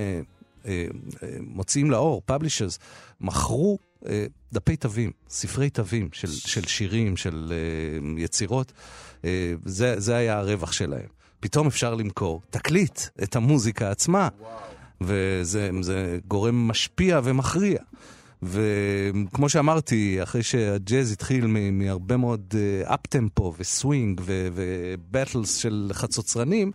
אה, 0.65 0.85
אה, 1.23 1.27
מוציאים 1.39 1.91
לאור, 1.91 2.21
פאבלישרס, 2.25 2.79
מכרו 3.21 3.77
אה, 4.07 4.25
דפי 4.53 4.75
תווים, 4.75 5.11
ספרי 5.29 5.69
תווים 5.69 6.09
של, 6.13 6.31
של 6.31 6.67
שירים, 6.67 7.17
של 7.17 7.53
אה, 7.53 8.23
יצירות. 8.23 8.71
אה, 9.26 9.53
זה, 9.65 9.99
זה 9.99 10.15
היה 10.15 10.38
הרווח 10.38 10.71
שלהם. 10.71 11.07
פתאום 11.39 11.67
אפשר 11.67 11.95
למכור 11.95 12.41
תקליט, 12.49 13.01
את 13.23 13.36
המוזיקה 13.36 13.91
עצמה, 13.91 14.30
וזה 15.01 15.69
זה 15.82 16.19
גורם 16.28 16.67
משפיע 16.67 17.19
ומכריע. 17.23 17.80
וכמו 18.43 19.49
שאמרתי, 19.49 20.23
אחרי 20.23 20.43
שהג'אז 20.43 21.11
התחיל 21.11 21.47
מ- 21.47 21.80
מהרבה 21.80 22.17
מאוד 22.17 22.53
אפ-טמפו 22.84 23.53
וסווינג 23.59 24.21
ובטלס 24.26 25.55
של 25.55 25.89
חצוצרנים, 25.93 26.71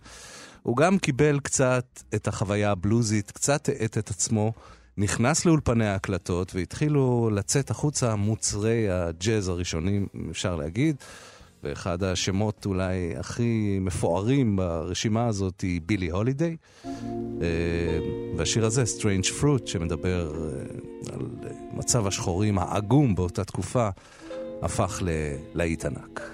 הוא 0.63 0.77
גם 0.77 0.97
קיבל 0.97 1.39
קצת 1.39 1.85
את 2.15 2.27
החוויה 2.27 2.71
הבלוזית, 2.71 3.31
קצת 3.31 3.69
האט 3.69 3.97
את 3.97 4.09
עצמו, 4.09 4.53
נכנס 4.97 5.45
לאולפני 5.45 5.87
ההקלטות 5.87 6.55
והתחילו 6.55 7.29
לצאת 7.33 7.71
החוצה 7.71 8.15
מוצרי 8.15 8.89
הג'אז 8.89 9.47
הראשונים, 9.47 10.07
אפשר 10.31 10.55
להגיד. 10.55 10.95
ואחד 11.63 12.03
השמות 12.03 12.65
אולי 12.65 13.15
הכי 13.17 13.77
מפוארים 13.81 14.55
ברשימה 14.55 15.27
הזאת 15.27 15.61
היא 15.61 15.81
בילי 15.85 16.09
הולידיי. 16.09 16.57
אה, 16.85 16.89
והשיר 18.37 18.65
הזה, 18.65 18.83
Strange 18.83 19.41
Fruit, 19.41 19.67
שמדבר 19.67 20.31
אה, 20.35 21.13
על 21.13 21.27
מצב 21.73 22.07
השחורים 22.07 22.59
העגום 22.59 23.15
באותה 23.15 23.43
תקופה, 23.43 23.89
הפך 24.61 25.01
ללהיט 25.05 25.85
ענק. 25.85 26.31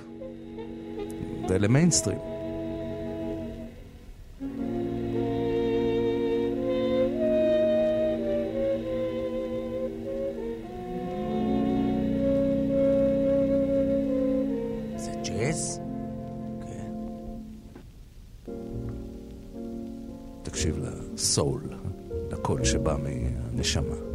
ולמיינסטרים. 1.49 2.36
ג'אז? 15.47 15.79
כן. 16.61 16.91
תקשיב 20.43 20.77
לסול, 21.13 21.61
לקול 22.31 22.63
שבא 22.63 22.95
מהנשמה. 23.03 24.07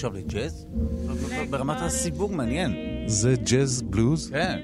נחשב 0.00 0.14
לג'אז? 0.14 0.66
ברמת 1.50 1.76
הסיווג 1.80 2.32
מעניין. 2.32 2.74
זה 3.06 3.34
ג'אז 3.44 3.82
בלוז? 3.82 4.30
כן. 4.30 4.60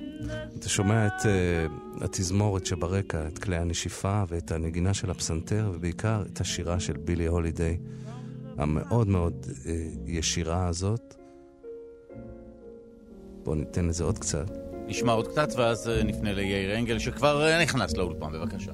אתה 0.59 0.69
שומע 0.69 1.07
את 1.07 1.13
uh, 1.23 2.05
התזמורת 2.05 2.67
שברקע, 2.67 3.29
את 3.29 3.39
כלי 3.39 3.57
הנשיפה 3.57 4.23
ואת 4.29 4.53
הנגינה 4.53 4.95
של 4.95 5.11
הפסנתר, 5.11 5.71
ובעיקר 5.75 6.23
את 6.33 6.41
השירה 6.41 6.81
של 6.81 6.97
בילי 6.97 7.27
הולידיי, 7.27 7.79
המאוד 8.59 9.09
מאוד 9.09 9.47
uh, 9.47 9.69
ישירה 10.07 10.67
הזאת. 10.67 11.15
בואו 13.45 13.55
ניתן 13.55 13.85
לזה 13.85 14.05
עוד 14.05 14.19
קצת. 14.19 14.51
נשמע 14.87 15.13
עוד 15.13 15.29
קצת 15.29 15.49
ואז 15.57 15.89
אה, 15.89 16.03
נפנה 16.03 16.33
ליאיר 16.33 16.79
אנגל 16.79 16.99
שכבר 16.99 17.47
אה, 17.47 17.63
נכנס 17.63 17.97
לאולפן, 17.97 18.33
בבקשה. 18.33 18.73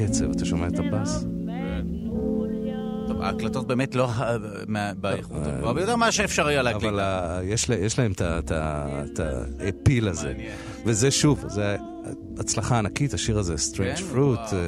והקצב, 0.00 0.30
אתה 0.30 0.44
שומע 0.44 0.68
את 0.68 0.78
הבאס? 0.78 1.24
טוב, 3.08 3.20
ההקלטות 3.22 3.66
באמת 3.66 3.94
לא 3.94 4.08
אה, 4.20 4.36
באיכות 5.00 5.36
הגבוהה 5.42 5.74
ביותר, 5.74 5.96
מה 5.96 6.12
שאפשר 6.12 6.46
היה 6.46 6.62
להקליט. 6.62 6.84
אבל 6.84 7.00
ה- 7.00 7.40
יש, 7.44 7.70
לה- 7.70 7.76
יש 7.76 7.98
להם 7.98 8.12
את 8.18 9.20
האפיל 9.20 10.08
הזה. 10.08 10.34
וזה 10.86 11.10
שוב, 11.10 11.44
זה 11.48 11.76
הצלחה 12.38 12.78
ענקית, 12.78 13.14
השיר 13.14 13.38
הזה, 13.38 13.54
Strange 13.54 13.76
כן? 13.76 13.94
Fruit, 14.14 14.54
אה, 14.54 14.58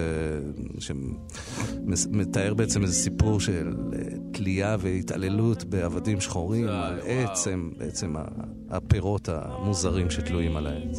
שמתאר 1.90 2.54
בעצם 2.54 2.82
איזה 2.82 2.94
סיפור 2.94 3.40
של 3.40 3.72
אה, 3.92 3.98
תלייה 4.32 4.76
והתעללות 4.80 5.64
בעבדים 5.64 6.20
שחורים, 6.20 6.68
על 6.68 7.00
עצם, 7.06 7.70
הפירות 8.70 9.28
המוזרים 9.32 10.10
שתלויים 10.10 10.56
על 10.56 10.66
העץ. 10.66 10.98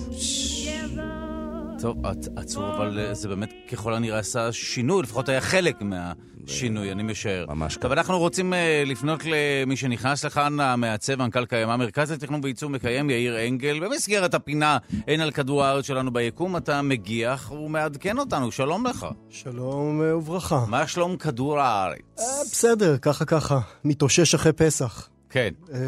טוב, 1.81 2.05
עצ- 2.05 2.29
עצוב, 2.35 2.63
אבל 2.63 2.99
אה, 2.99 3.13
זה 3.13 3.27
באמת 3.27 3.53
ככל 3.71 3.93
הנראה 3.93 4.19
עשה 4.19 4.51
שינוי, 4.51 5.03
לפחות 5.03 5.29
היה 5.29 5.41
חלק 5.41 5.75
מהשינוי, 5.81 6.91
אני 6.91 7.03
משער. 7.03 7.45
ממש 7.49 7.77
טוב, 7.77 7.91
אנחנו 7.91 8.19
רוצים 8.19 8.53
אה, 8.53 8.83
לפנות 8.85 9.19
למי 9.25 9.75
שנכנס 9.75 10.25
לכאן, 10.25 10.59
המעצב, 10.59 11.15
מנכ"ל 11.15 11.45
קיימה, 11.45 11.77
מרכז 11.77 12.11
לתכנון 12.11 12.41
וייצור 12.43 12.69
מקיים, 12.69 13.09
יאיר 13.09 13.47
אנגל. 13.47 13.79
במסגרת 13.79 14.33
הפינה, 14.33 14.77
אין 15.07 15.21
על 15.21 15.31
כדור 15.31 15.63
הארץ 15.63 15.85
שלנו 15.85 16.13
ביקום, 16.13 16.57
אתה 16.57 16.81
מגיח 16.81 17.51
ומעדכן 17.51 18.17
אותנו, 18.19 18.51
שלום 18.51 18.85
לך. 18.85 19.05
שלום 19.29 20.01
אה, 20.01 20.17
וברכה. 20.17 20.65
מה 20.67 20.87
שלום 20.87 21.17
כדור 21.17 21.59
הארץ? 21.59 21.99
אה, 22.19 22.25
בסדר, 22.51 22.97
ככה 22.97 23.25
ככה. 23.25 23.59
מתאושש 23.83 24.35
אחרי 24.35 24.53
פסח. 24.53 25.09
כן. 25.29 25.49
אה, 25.73 25.79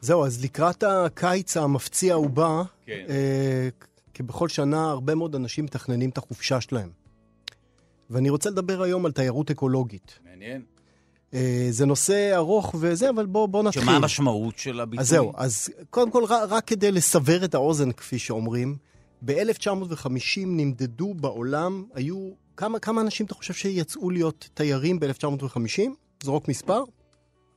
זהו, 0.00 0.24
אז 0.24 0.44
לקראת 0.44 0.82
הקיץ 0.82 1.56
המפציע 1.56 2.18
ובא, 2.18 2.62
כן. 2.86 3.04
אה, 3.08 3.68
כבכל 4.18 4.48
שנה, 4.48 4.90
הרבה 4.90 5.14
מאוד 5.14 5.34
אנשים 5.34 5.64
מתכננים 5.64 6.10
את 6.10 6.18
החופשה 6.18 6.60
שלהם. 6.60 6.90
ואני 8.10 8.30
רוצה 8.30 8.50
לדבר 8.50 8.82
היום 8.82 9.06
על 9.06 9.12
תיירות 9.12 9.50
אקולוגית. 9.50 10.18
מעניין. 10.30 10.62
אה, 11.34 11.66
זה 11.70 11.86
נושא 11.86 12.36
ארוך 12.36 12.74
וזה, 12.78 13.10
אבל 13.10 13.26
בואו 13.26 13.48
בוא 13.48 13.62
נתחיל. 13.62 13.82
שמה 13.82 13.96
המשמעות 13.96 14.58
של 14.58 14.80
הביטוי? 14.80 15.00
אז 15.00 15.08
זהו, 15.08 15.32
אז 15.36 15.68
קודם 15.90 16.10
כל, 16.10 16.24
רק, 16.24 16.48
רק 16.48 16.64
כדי 16.64 16.92
לסבר 16.92 17.44
את 17.44 17.54
האוזן, 17.54 17.92
כפי 17.92 18.18
שאומרים, 18.18 18.76
ב-1950 19.22 20.40
נמדדו 20.46 21.14
בעולם, 21.14 21.84
היו... 21.94 22.30
כמה, 22.56 22.78
כמה 22.78 23.00
אנשים 23.00 23.26
אתה 23.26 23.34
חושב 23.34 23.54
שיצאו 23.54 24.10
להיות 24.10 24.48
תיירים 24.54 25.00
ב-1950? 25.00 25.82
זרוק 26.22 26.48
מספר? 26.48 26.82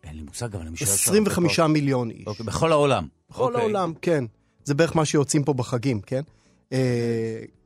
אין 0.03 0.15
לי 0.15 0.21
מושג, 0.21 0.55
אבל 0.55 0.61
אני 0.61 0.71
משער... 0.71 0.87
25 0.87 1.59
מיליון 1.59 2.09
איש. 2.09 2.27
אוקיי, 2.27 2.45
בכל 2.45 2.71
העולם. 2.71 3.07
בכל 3.29 3.43
אוקיי. 3.43 3.61
העולם, 3.61 3.93
כן. 4.01 4.23
זה 4.63 4.73
בערך 4.73 4.95
מה 4.95 5.05
שיוצאים 5.05 5.43
פה 5.43 5.53
בחגים, 5.53 6.01
כן? 6.01 6.21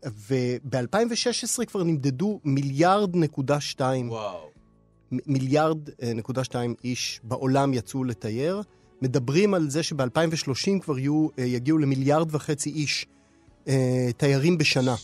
וב-2016 0.06 1.66
כבר 1.68 1.84
נמדדו 1.84 2.40
מיליארד 2.44 3.16
נקודה 3.16 3.60
שתיים 3.60 4.10
וואו. 4.10 4.50
מיליארד 5.12 5.90
אה, 6.04 6.14
נקודה 6.14 6.44
שתיים 6.44 6.76
איש 6.84 7.20
בעולם 7.24 7.74
יצאו 7.74 8.04
לתייר. 8.04 8.62
מדברים 9.02 9.54
על 9.54 9.70
זה 9.70 9.84
שב-2030 9.84 10.80
כבר 10.82 11.00
יהיו, 11.00 11.28
אה, 11.40 11.44
יגיעו 11.44 11.78
למיליארד 11.78 12.36
וחצי 12.36 12.70
איש 12.70 13.06
אה, 13.68 14.10
תיירים 14.18 14.58
בשנה. 14.58 14.96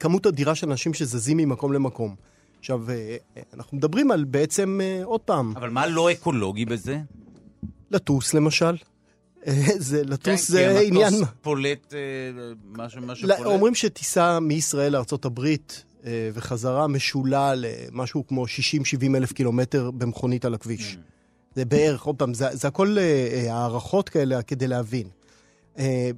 כמות 0.00 0.26
אדירה 0.26 0.54
של 0.54 0.70
אנשים 0.70 0.94
שזזים 0.94 1.36
ממקום 1.36 1.72
למקום. 1.72 2.14
עכשיו, 2.58 2.90
אה, 2.90 3.16
אה, 3.36 3.42
אנחנו 3.54 3.76
מדברים 3.76 4.10
על 4.10 4.24
בעצם, 4.24 4.80
אה, 4.82 5.00
עוד 5.04 5.20
פעם, 5.20 5.52
אבל 5.56 5.70
מה 5.70 5.86
לא 5.86 6.12
אקולוגי 6.12 6.64
בזה? 6.64 7.00
לטוס 7.90 8.34
למשל. 8.34 8.76
זה, 9.78 10.02
כן, 10.04 10.08
לטוס 10.08 10.46
כי 10.46 10.52
זה 10.52 10.80
עניין... 10.80 11.14
המטוס 11.14 11.28
פולט 11.42 11.94
אה, 11.94 11.98
מה 12.64 12.88
שפולט. 12.88 13.40
אומרים 13.44 13.74
שטיסה 13.74 14.40
מישראל 14.40 14.92
לארה"ב 14.92 15.38
אה, 16.06 16.30
וחזרה 16.34 16.86
משולה 16.86 17.52
למשהו 17.56 18.26
כמו 18.26 18.44
60-70 18.44 18.48
אלף 19.16 19.32
קילומטר 19.32 19.90
במכונית 19.90 20.44
על 20.44 20.54
הכביש. 20.54 20.94
Mm. 20.94 20.98
זה 21.54 21.64
בערך, 21.64 22.02
עוד 22.02 22.16
פעם, 22.16 22.34
זה, 22.34 22.48
זה 22.52 22.68
הכל 22.68 22.96
אה, 22.98 23.54
הערכות 23.54 24.08
כאלה 24.08 24.42
כדי 24.42 24.66
להבין 24.68 25.08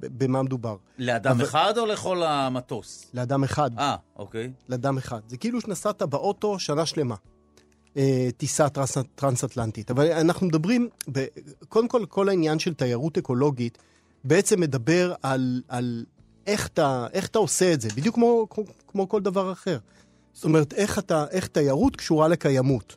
במה 0.01 0.43
מדובר. 0.43 0.75
לאדם 0.97 1.31
אבל- 1.31 1.43
אחד 1.43 1.73
או 1.77 1.85
לכל 1.85 2.23
המטוס? 2.23 3.05
לאדם 3.13 3.43
אחד. 3.43 3.71
אה, 3.77 3.95
אוקיי. 4.15 4.51
לאדם 4.69 4.97
אחד. 4.97 5.19
זה 5.27 5.37
כאילו 5.37 5.61
שנסעת 5.61 6.01
באוטו 6.01 6.59
שנה 6.59 6.85
שלמה. 6.85 7.15
אה, 7.97 8.29
טיסה 8.37 8.69
טרנס, 8.69 8.97
טרנס-אטלנטית. 9.15 9.91
אבל 9.91 10.11
אנחנו 10.11 10.47
מדברים, 10.47 10.89
ב, 11.11 11.25
קודם 11.69 11.87
כל, 11.87 12.05
כל 12.09 12.29
העניין 12.29 12.59
של 12.59 12.73
תיירות 12.73 13.17
אקולוגית 13.17 13.77
בעצם 14.23 14.59
מדבר 14.59 15.13
על, 15.21 15.61
על 15.67 16.05
איך, 16.47 16.67
אתה, 16.67 17.07
איך 17.13 17.27
אתה 17.27 17.39
עושה 17.39 17.73
את 17.73 17.81
זה, 17.81 17.89
בדיוק 17.95 18.15
כמו, 18.15 18.47
כמו, 18.49 18.63
כמו 18.87 19.09
כל 19.09 19.21
דבר 19.21 19.51
אחר. 19.51 19.77
זאת 20.33 20.43
אומרת, 20.43 20.73
איך, 20.73 20.99
אתה, 20.99 21.25
איך 21.31 21.47
תיירות 21.47 21.95
קשורה 21.95 22.27
לקיימות. 22.27 22.95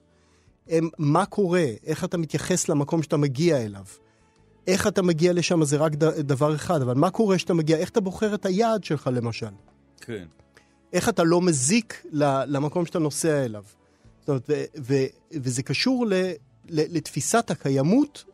הם, 0.69 0.89
מה 0.99 1.27
קורה, 1.27 1.65
איך 1.87 2.05
אתה 2.05 2.17
מתייחס 2.17 2.69
למקום 2.69 3.03
שאתה 3.03 3.17
מגיע 3.17 3.65
אליו. 3.65 3.85
איך 4.67 4.87
אתה 4.87 5.03
מגיע 5.03 5.33
לשם 5.33 5.65
זה 5.65 5.77
רק 5.77 5.93
דבר 6.19 6.55
אחד, 6.55 6.83
אבל 6.83 6.95
מה 6.95 7.11
קורה 7.11 7.37
כשאתה 7.37 7.55
מגיע, 7.55 7.77
איך 7.77 7.91
אתה 7.91 8.01
בוחר 8.01 8.35
את 8.35 8.47
היעד 8.47 8.85
שלך 8.85 9.11
למשל. 9.13 9.47
כן. 10.01 10.25
איך 10.93 11.09
אתה 11.09 11.25
לא 11.25 11.41
מזיק 11.41 12.07
למקום 12.47 12.87
שאתה 12.87 12.99
נוסע 12.99 13.45
אליו. 13.45 13.65
זאת 14.25 14.29
אומרת, 14.29 14.43
ו- 14.49 14.64
ו- 14.83 15.07
וזה 15.43 15.62
קשור 15.62 16.07
ל- 16.07 16.12
ל- 16.68 16.97
לתפיסת 16.97 17.51
הקיימות 17.51 18.25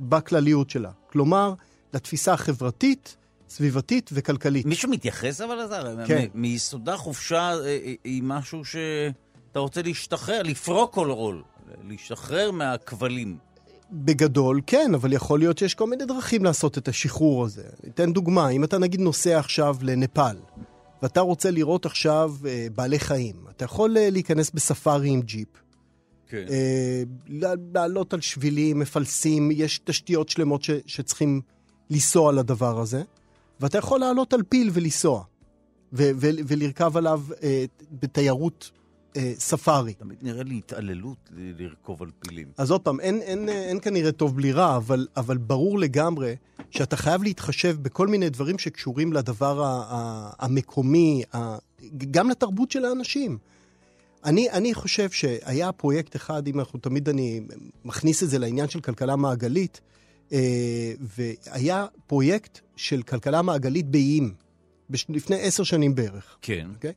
בכלליות 0.00 0.70
שלה. 0.70 0.90
כלומר, 1.10 1.54
לתפיסה 1.94 2.32
החברתית, 2.32 3.16
סביבתית 3.48 4.10
וכלכלית. 4.12 4.66
מישהו 4.66 4.90
מתייחס 4.90 5.40
אבל 5.40 5.54
לזה? 5.64 5.76
כן. 6.06 6.26
מ- 6.34 6.40
מיסודה 6.42 6.96
חופשה 6.96 7.52
אה, 7.52 7.64
אה, 7.66 7.94
היא 8.04 8.22
משהו 8.22 8.64
שאתה 8.64 9.58
רוצה 9.58 9.82
להשתחרר, 9.82 10.42
לפרוק 10.42 10.94
כל 10.94 11.10
עול, 11.10 11.42
להשתחרר 11.88 12.50
מהכבלים. 12.50 13.36
בגדול, 13.92 14.60
כן, 14.66 14.90
אבל 14.94 15.12
יכול 15.12 15.38
להיות 15.38 15.58
שיש 15.58 15.74
כל 15.74 15.86
מיני 15.86 16.04
דרכים 16.04 16.44
לעשות 16.44 16.78
את 16.78 16.88
השחרור 16.88 17.44
הזה. 17.44 17.62
אתן 17.88 18.12
דוגמה, 18.12 18.48
אם 18.48 18.64
אתה 18.64 18.78
נגיד 18.78 19.00
נוסע 19.00 19.38
עכשיו 19.38 19.76
לנפאל, 19.82 20.36
ואתה 21.02 21.20
רוצה 21.20 21.50
לראות 21.50 21.86
עכשיו 21.86 22.34
אה, 22.46 22.66
בעלי 22.74 22.98
חיים, 22.98 23.36
אתה 23.50 23.64
יכול 23.64 23.96
אה, 23.98 24.10
להיכנס 24.10 24.50
בספארי 24.50 25.08
עם 25.08 25.22
ג'יפ, 25.22 25.48
כן. 26.28 26.44
אה, 26.50 27.02
לעלות 27.74 28.14
על 28.14 28.20
שבילים, 28.20 28.78
מפלסים, 28.78 29.50
יש 29.50 29.80
תשתיות 29.84 30.28
שלמות 30.28 30.62
ש, 30.62 30.70
שצריכים 30.86 31.40
לנסוע 31.90 32.32
לדבר 32.32 32.80
הזה, 32.80 33.02
ואתה 33.60 33.78
יכול 33.78 34.00
לעלות 34.00 34.32
על 34.32 34.42
פיל 34.42 34.70
ולנסוע, 34.72 35.24
ו, 35.92 36.10
ו, 36.16 36.28
ולרכב 36.46 36.96
עליו 36.96 37.22
אה, 37.42 37.64
בתיירות 38.00 38.70
אה, 39.16 39.32
ספארי. 39.38 39.94
תמיד 39.94 40.18
נראה 40.22 40.42
לי 40.42 40.58
התעללות 40.58 41.30
לרכוב 41.36 42.02
על 42.02 42.10
פילים. 42.18 42.48
אז 42.56 42.70
עוד 42.70 42.80
פעם, 42.80 43.00
אין, 43.00 43.22
אין, 43.22 43.48
אין 43.48 43.80
כנראה 43.80 44.12
טוב 44.12 44.36
בלי 44.36 44.52
רע, 44.52 44.76
אבל, 44.76 45.06
אבל 45.16 45.36
ברור 45.36 45.78
לגמרי 45.78 46.36
שאתה 46.70 46.96
חייב 46.96 47.22
להתחשב 47.22 47.76
בכל 47.82 48.08
מיני 48.08 48.30
דברים 48.30 48.58
שקשורים 48.58 49.12
לדבר 49.12 49.62
ה, 49.62 49.84
ה, 49.88 50.30
המקומי, 50.38 51.22
ה, 51.34 51.56
גם 52.10 52.30
לתרבות 52.30 52.70
של 52.70 52.84
האנשים. 52.84 53.38
אני, 54.24 54.50
אני 54.50 54.74
חושב 54.74 55.10
שהיה 55.10 55.72
פרויקט 55.72 56.16
אחד, 56.16 56.46
אם 56.48 56.60
אנחנו 56.60 56.78
תמיד 56.78 57.08
אני 57.08 57.40
מכניס 57.84 58.22
את 58.22 58.30
זה 58.30 58.38
לעניין 58.38 58.68
של 58.68 58.80
כלכלה 58.80 59.16
מעגלית, 59.16 59.80
אה, 60.32 60.92
והיה 61.00 61.86
פרויקט 62.06 62.60
של 62.76 63.02
כלכלה 63.02 63.42
מעגלית 63.42 63.86
באיים, 63.86 64.34
בש, 64.90 65.06
לפני 65.08 65.40
עשר 65.40 65.62
שנים 65.62 65.94
בערך. 65.94 66.36
כן. 66.42 66.68
אוקיי? 66.74 66.92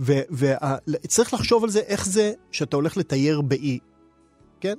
וצריך 0.00 1.34
לחשוב 1.34 1.64
על 1.64 1.70
זה, 1.70 1.80
איך 1.80 2.06
זה 2.06 2.32
שאתה 2.50 2.76
הולך 2.76 2.96
לתייר 2.96 3.40
באי, 3.40 3.78
כן? 4.60 4.74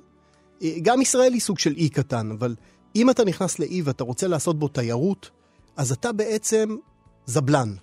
גם 0.82 1.02
ישראל 1.02 1.34
היא 1.34 1.42
סוג 1.42 1.60
של 1.60 1.74
אי 1.76 1.90
קטן, 1.90 2.32
אבל 2.32 2.56
אם 2.96 3.10
אתה 3.10 3.26
נכנס 3.26 3.60
לאי 3.60 3.82
ואתה 3.82 4.04
רוצה 4.04 4.28
לעשות 4.28 4.60
בו 4.60 4.68
תיירות, 4.68 5.30
אז 5.78 5.92
אתה 5.92 6.12
בעצם 6.12 6.76
זבלן. 7.26 7.74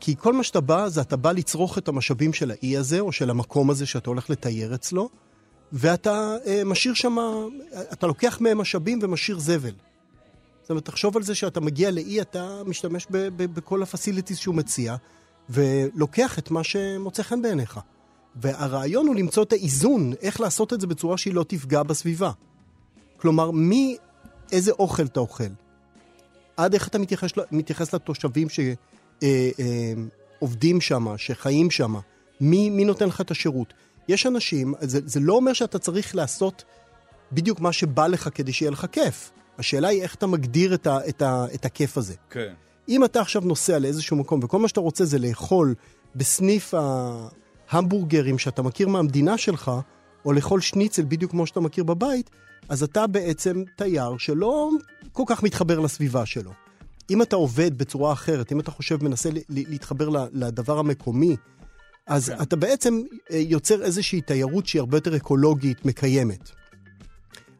כי 0.00 0.14
כל 0.18 0.32
מה 0.32 0.42
שאתה 0.42 0.60
בא, 0.60 0.88
זה 0.88 1.00
אתה 1.00 1.16
בא 1.16 1.32
לצרוך 1.32 1.78
את 1.78 1.88
המשאבים 1.88 2.32
של 2.32 2.50
האי 2.50 2.76
הזה, 2.76 3.00
או 3.00 3.12
של 3.12 3.30
המקום 3.30 3.70
הזה 3.70 3.86
שאתה 3.86 4.10
הולך 4.10 4.30
לתייר 4.30 4.74
אצלו, 4.74 5.08
ואתה 5.72 6.36
אה, 6.46 6.64
משאיר 6.64 6.94
שם, 6.94 7.16
אתה 7.92 8.06
לוקח 8.06 8.40
מהם 8.40 8.58
משאבים 8.58 8.98
ומשאיר 9.02 9.38
זבל. 9.38 9.74
זאת 10.62 10.70
אומרת, 10.70 10.84
תחשוב 10.84 11.16
על 11.16 11.22
זה 11.22 11.34
שאתה 11.34 11.60
מגיע 11.60 11.90
לאי, 11.90 12.20
אתה 12.20 12.62
משתמש 12.66 13.06
ב- 13.10 13.28
ב- 13.36 13.54
בכל 13.54 13.82
הפסיליטיז 13.82 14.38
שהוא 14.38 14.54
מציע, 14.54 14.96
ולוקח 15.50 16.38
את 16.38 16.50
מה 16.50 16.64
שמוצא 16.64 17.22
חן 17.22 17.42
בעיניך. 17.42 17.80
והרעיון 18.36 19.06
הוא 19.06 19.16
למצוא 19.16 19.42
את 19.42 19.52
האיזון, 19.52 20.12
איך 20.20 20.40
לעשות 20.40 20.72
את 20.72 20.80
זה 20.80 20.86
בצורה 20.86 21.18
שהיא 21.18 21.34
לא 21.34 21.44
תפגע 21.48 21.82
בסביבה. 21.82 22.30
כלומר, 23.16 23.50
מי, 23.50 23.96
איזה 24.52 24.72
אוכל 24.72 25.02
אתה 25.02 25.20
אוכל, 25.20 25.44
עד 26.56 26.74
איך 26.74 26.88
אתה 26.88 26.98
מתייחס, 26.98 27.30
מתייחס 27.52 27.94
לתושבים 27.94 28.48
שעובדים 30.40 30.80
שם, 30.80 31.16
שחיים 31.16 31.70
שם, 31.70 31.94
מי, 32.40 32.70
מי 32.70 32.84
נותן 32.84 33.08
לך 33.08 33.20
את 33.20 33.30
השירות. 33.30 33.74
יש 34.08 34.26
אנשים, 34.26 34.74
זה, 34.80 35.00
זה 35.04 35.20
לא 35.20 35.32
אומר 35.32 35.52
שאתה 35.52 35.78
צריך 35.78 36.14
לעשות 36.14 36.64
בדיוק 37.32 37.60
מה 37.60 37.72
שבא 37.72 38.06
לך 38.06 38.28
כדי 38.34 38.52
שיהיה 38.52 38.70
לך 38.70 38.86
כיף. 38.92 39.30
השאלה 39.58 39.88
היא 39.88 40.02
איך 40.02 40.14
אתה 40.14 40.26
מגדיר 40.26 40.74
את, 40.74 40.86
ה, 40.86 40.98
את, 41.08 41.22
ה, 41.22 41.44
את 41.54 41.64
הכיף 41.64 41.98
הזה. 41.98 42.14
כן. 42.30 42.52
אם 42.90 43.04
אתה 43.04 43.20
עכשיו 43.20 43.42
נוסע 43.44 43.78
לאיזשהו 43.78 44.16
מקום 44.16 44.40
וכל 44.42 44.58
מה 44.58 44.68
שאתה 44.68 44.80
רוצה 44.80 45.04
זה 45.04 45.18
לאכול 45.18 45.74
בסניף 46.16 46.74
ההמבורגרים 47.70 48.38
שאתה 48.38 48.62
מכיר 48.62 48.88
מהמדינה 48.88 49.38
שלך, 49.38 49.70
או 50.24 50.32
לאכול 50.32 50.60
שניצל 50.60 51.02
בדיוק 51.08 51.30
כמו 51.30 51.46
שאתה 51.46 51.60
מכיר 51.60 51.84
בבית, 51.84 52.30
אז 52.68 52.82
אתה 52.82 53.06
בעצם 53.06 53.62
תייר 53.76 54.16
שלא 54.18 54.70
כל 55.12 55.22
כך 55.26 55.42
מתחבר 55.42 55.80
לסביבה 55.80 56.26
שלו. 56.26 56.50
אם 57.10 57.22
אתה 57.22 57.36
עובד 57.36 57.78
בצורה 57.78 58.12
אחרת, 58.12 58.52
אם 58.52 58.60
אתה 58.60 58.70
חושב, 58.70 59.04
מנסה 59.04 59.28
להתחבר 59.48 60.08
לדבר 60.32 60.78
המקומי, 60.78 61.36
אז 62.06 62.28
כן. 62.28 62.42
אתה 62.42 62.56
בעצם 62.56 63.02
אה, 63.30 63.36
יוצר 63.36 63.82
איזושהי 63.82 64.20
תיירות 64.20 64.66
שהיא 64.66 64.80
הרבה 64.80 64.96
יותר 64.96 65.16
אקולוגית, 65.16 65.84
מקיימת. 65.84 66.50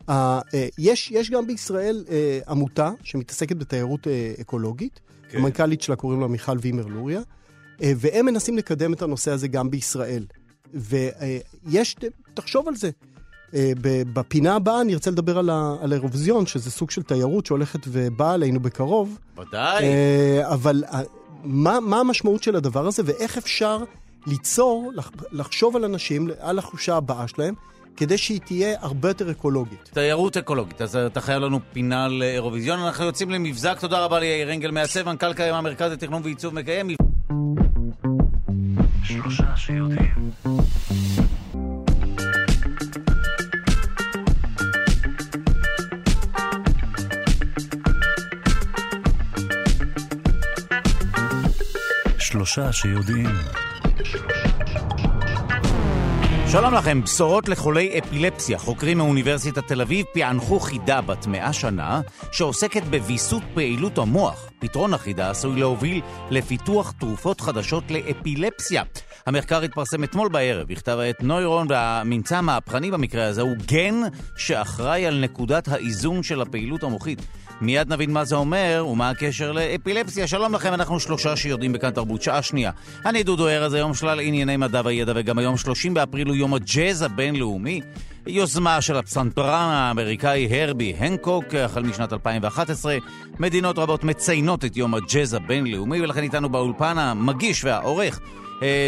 אה, 0.08 0.40
יש, 0.78 1.10
יש 1.10 1.30
גם 1.30 1.46
בישראל 1.46 2.04
אה, 2.10 2.40
עמותה 2.48 2.90
שמתעסקת 3.02 3.56
בתיירות 3.56 4.06
אקולוגית, 4.40 5.00
כן. 5.30 5.38
המנכ"לית 5.38 5.82
שלה 5.82 5.96
קוראים 5.96 6.20
לה 6.20 6.26
מיכל 6.26 6.56
וימר 6.60 6.86
לוריה, 6.86 7.20
אה, 7.82 7.92
והם 7.96 8.26
מנסים 8.26 8.56
לקדם 8.56 8.92
את 8.92 9.02
הנושא 9.02 9.30
הזה 9.30 9.48
גם 9.48 9.70
בישראל. 9.70 10.24
ויש, 10.74 11.96
תחשוב 12.34 12.68
על 12.68 12.76
זה. 12.76 12.90
אה, 13.54 13.72
בפינה 14.12 14.54
הבאה 14.56 14.80
אני 14.80 14.94
ארצה 14.94 15.10
לדבר 15.10 15.38
על 15.38 15.50
ה- 15.50 15.76
על 15.82 15.92
האירוויזיון, 15.92 16.46
שזה 16.46 16.70
סוג 16.70 16.90
של 16.90 17.02
תיירות 17.02 17.46
שהולכת 17.46 17.80
ובאה 17.88 18.32
עלינו 18.32 18.60
בקרוב. 18.60 19.18
ודאי. 19.38 19.84
אה, 19.84 20.52
אבל 20.54 20.84
מה, 21.44 21.80
מה 21.80 22.00
המשמעות 22.00 22.42
של 22.42 22.56
הדבר 22.56 22.86
הזה 22.86 23.02
ואיך 23.06 23.38
אפשר 23.38 23.78
ליצור, 24.26 24.92
לח- 24.94 25.10
לחשוב 25.32 25.76
על 25.76 25.84
אנשים, 25.84 26.28
על 26.40 26.58
החושה 26.58 26.96
הבאה 26.96 27.28
שלהם, 27.28 27.54
כדי 27.97 28.18
שהיא 28.18 28.41
תהיה 28.41 28.76
הרבה 28.80 29.09
יותר 29.09 29.30
אקולוגית. 29.30 29.91
תיירות 29.93 30.36
אקולוגית, 30.36 30.82
אז 30.82 30.97
אתה 30.97 31.20
חייב 31.20 31.43
לנו 31.43 31.61
פינה 31.72 32.09
לאירוויזיון. 32.09 32.80
אנחנו 32.80 33.05
יוצאים 33.05 33.30
למבזק, 33.30 33.78
תודה 33.80 34.05
רבה 34.05 34.20
ליאיר 34.20 34.53
אנגל 34.53 34.70
מעצב, 34.70 35.03
מנכ"ל 35.03 35.34
קיים 35.34 35.55
המרכז 35.55 35.93
לתכנון 35.93 36.22
ועיצוב 36.22 36.55
מקיים. 36.55 36.91
שלושה 39.03 39.57
שיודעים. 39.57 40.30
שלושה 52.18 52.72
שיודעים. 52.72 53.26
שלום 56.53 56.74
לכם, 56.74 57.03
בשורות 57.03 57.48
לחולי 57.48 57.98
אפילפסיה. 57.98 58.59
חוקרים 58.59 58.98
מאוניברסיטת 58.98 59.68
תל 59.68 59.80
אביב 59.80 60.07
פענחו 60.14 60.61
חידה 60.61 61.01
בת 61.01 61.26
מאה 61.26 61.53
שנה 61.53 62.01
שעוסקת 62.32 62.82
בוויסות 62.82 63.42
פעילות 63.55 63.98
המוח. 63.98 64.51
פתרון 64.59 64.94
החידה 64.94 65.30
עשוי 65.30 65.61
להוביל 65.61 66.01
לפיתוח 66.30 66.94
תרופות 66.98 67.40
חדשות 67.40 67.84
לאפילפסיה. 67.90 68.82
המחקר 69.26 69.62
התפרסם 69.62 70.05
אתמול 70.05 70.28
בערב 70.28 70.68
בכתב 70.68 70.98
העת 70.98 71.22
נוירון, 71.22 71.66
והממצא 71.70 72.36
המהפכני 72.36 72.90
במקרה 72.90 73.26
הזה 73.26 73.42
הוא 73.42 73.57
גן 73.66 74.01
שאחראי 74.36 75.07
על 75.07 75.20
נקודת 75.20 75.68
האיזון 75.68 76.22
של 76.22 76.40
הפעילות 76.40 76.82
המוחית. 76.82 77.22
מיד 77.61 77.92
נבין 77.92 78.12
מה 78.12 78.24
זה 78.24 78.36
אומר 78.36 78.86
ומה 78.90 79.11
הקשר 79.11 79.52
לאפילפסיה. 79.52 80.26
שלום 80.26 80.54
לכם, 80.54 80.74
אנחנו 80.74 81.00
שלושה 81.00 81.36
שיודעים 81.36 81.72
בכאן 81.72 81.90
תרבות, 81.90 82.22
שעה 82.22 82.42
שנייה. 82.42 82.70
אני 83.06 83.22
דודו 83.22 83.48
ארז, 83.48 83.74
היום 83.74 83.94
שלל 83.94 84.20
ענייני 84.20 84.56
מדע 84.56 84.82
וידע, 84.84 85.12
וגם 85.16 85.38
היום 85.38 85.56
30 85.56 85.94
באפריל 85.94 86.28
הוא 86.28 86.36
יום 86.36 86.54
הג'אז 86.54 87.02
הבינלאומי. 87.02 87.80
יוזמה 88.26 88.80
של 88.80 88.96
הפסנתרן 88.96 89.68
האמריקאי 89.72 90.48
הרבי 90.50 90.94
הנקוק, 90.98 91.54
החל 91.54 91.82
משנת 91.82 92.12
2011. 92.12 92.96
מדינות 93.38 93.78
רבות 93.78 94.04
מציינות 94.04 94.64
את 94.64 94.76
יום 94.76 94.94
הג'אז 94.94 95.34
הבינלאומי, 95.34 96.00
ולכן 96.00 96.22
איתנו 96.22 96.48
באולפן 96.48 96.98
המגיש 96.98 97.64
והעורך 97.64 98.20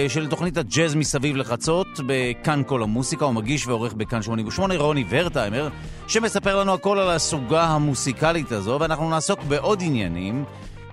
של 0.09 0.27
תוכנית 0.29 0.57
הג'אז 0.57 0.95
מסביב 0.95 1.37
לחצות 1.37 1.87
בכאן 2.07 2.63
כל 2.67 2.83
המוסיקה, 2.83 3.25
הוא 3.25 3.35
מגיש 3.35 3.67
ועורך 3.67 3.93
בכאן 3.93 4.23
88, 4.23 4.77
רוני 4.77 5.05
ורטהיימר, 5.09 5.69
שמספר 6.09 6.61
לנו 6.61 6.75
הכל 6.75 6.99
על 6.99 7.11
הסוגה 7.11 7.65
המוסיקלית 7.65 8.53
הזו, 8.53 8.79
ואנחנו 8.81 9.11
נעסוק 9.11 9.41
בעוד 9.43 9.83
עניינים. 9.83 10.45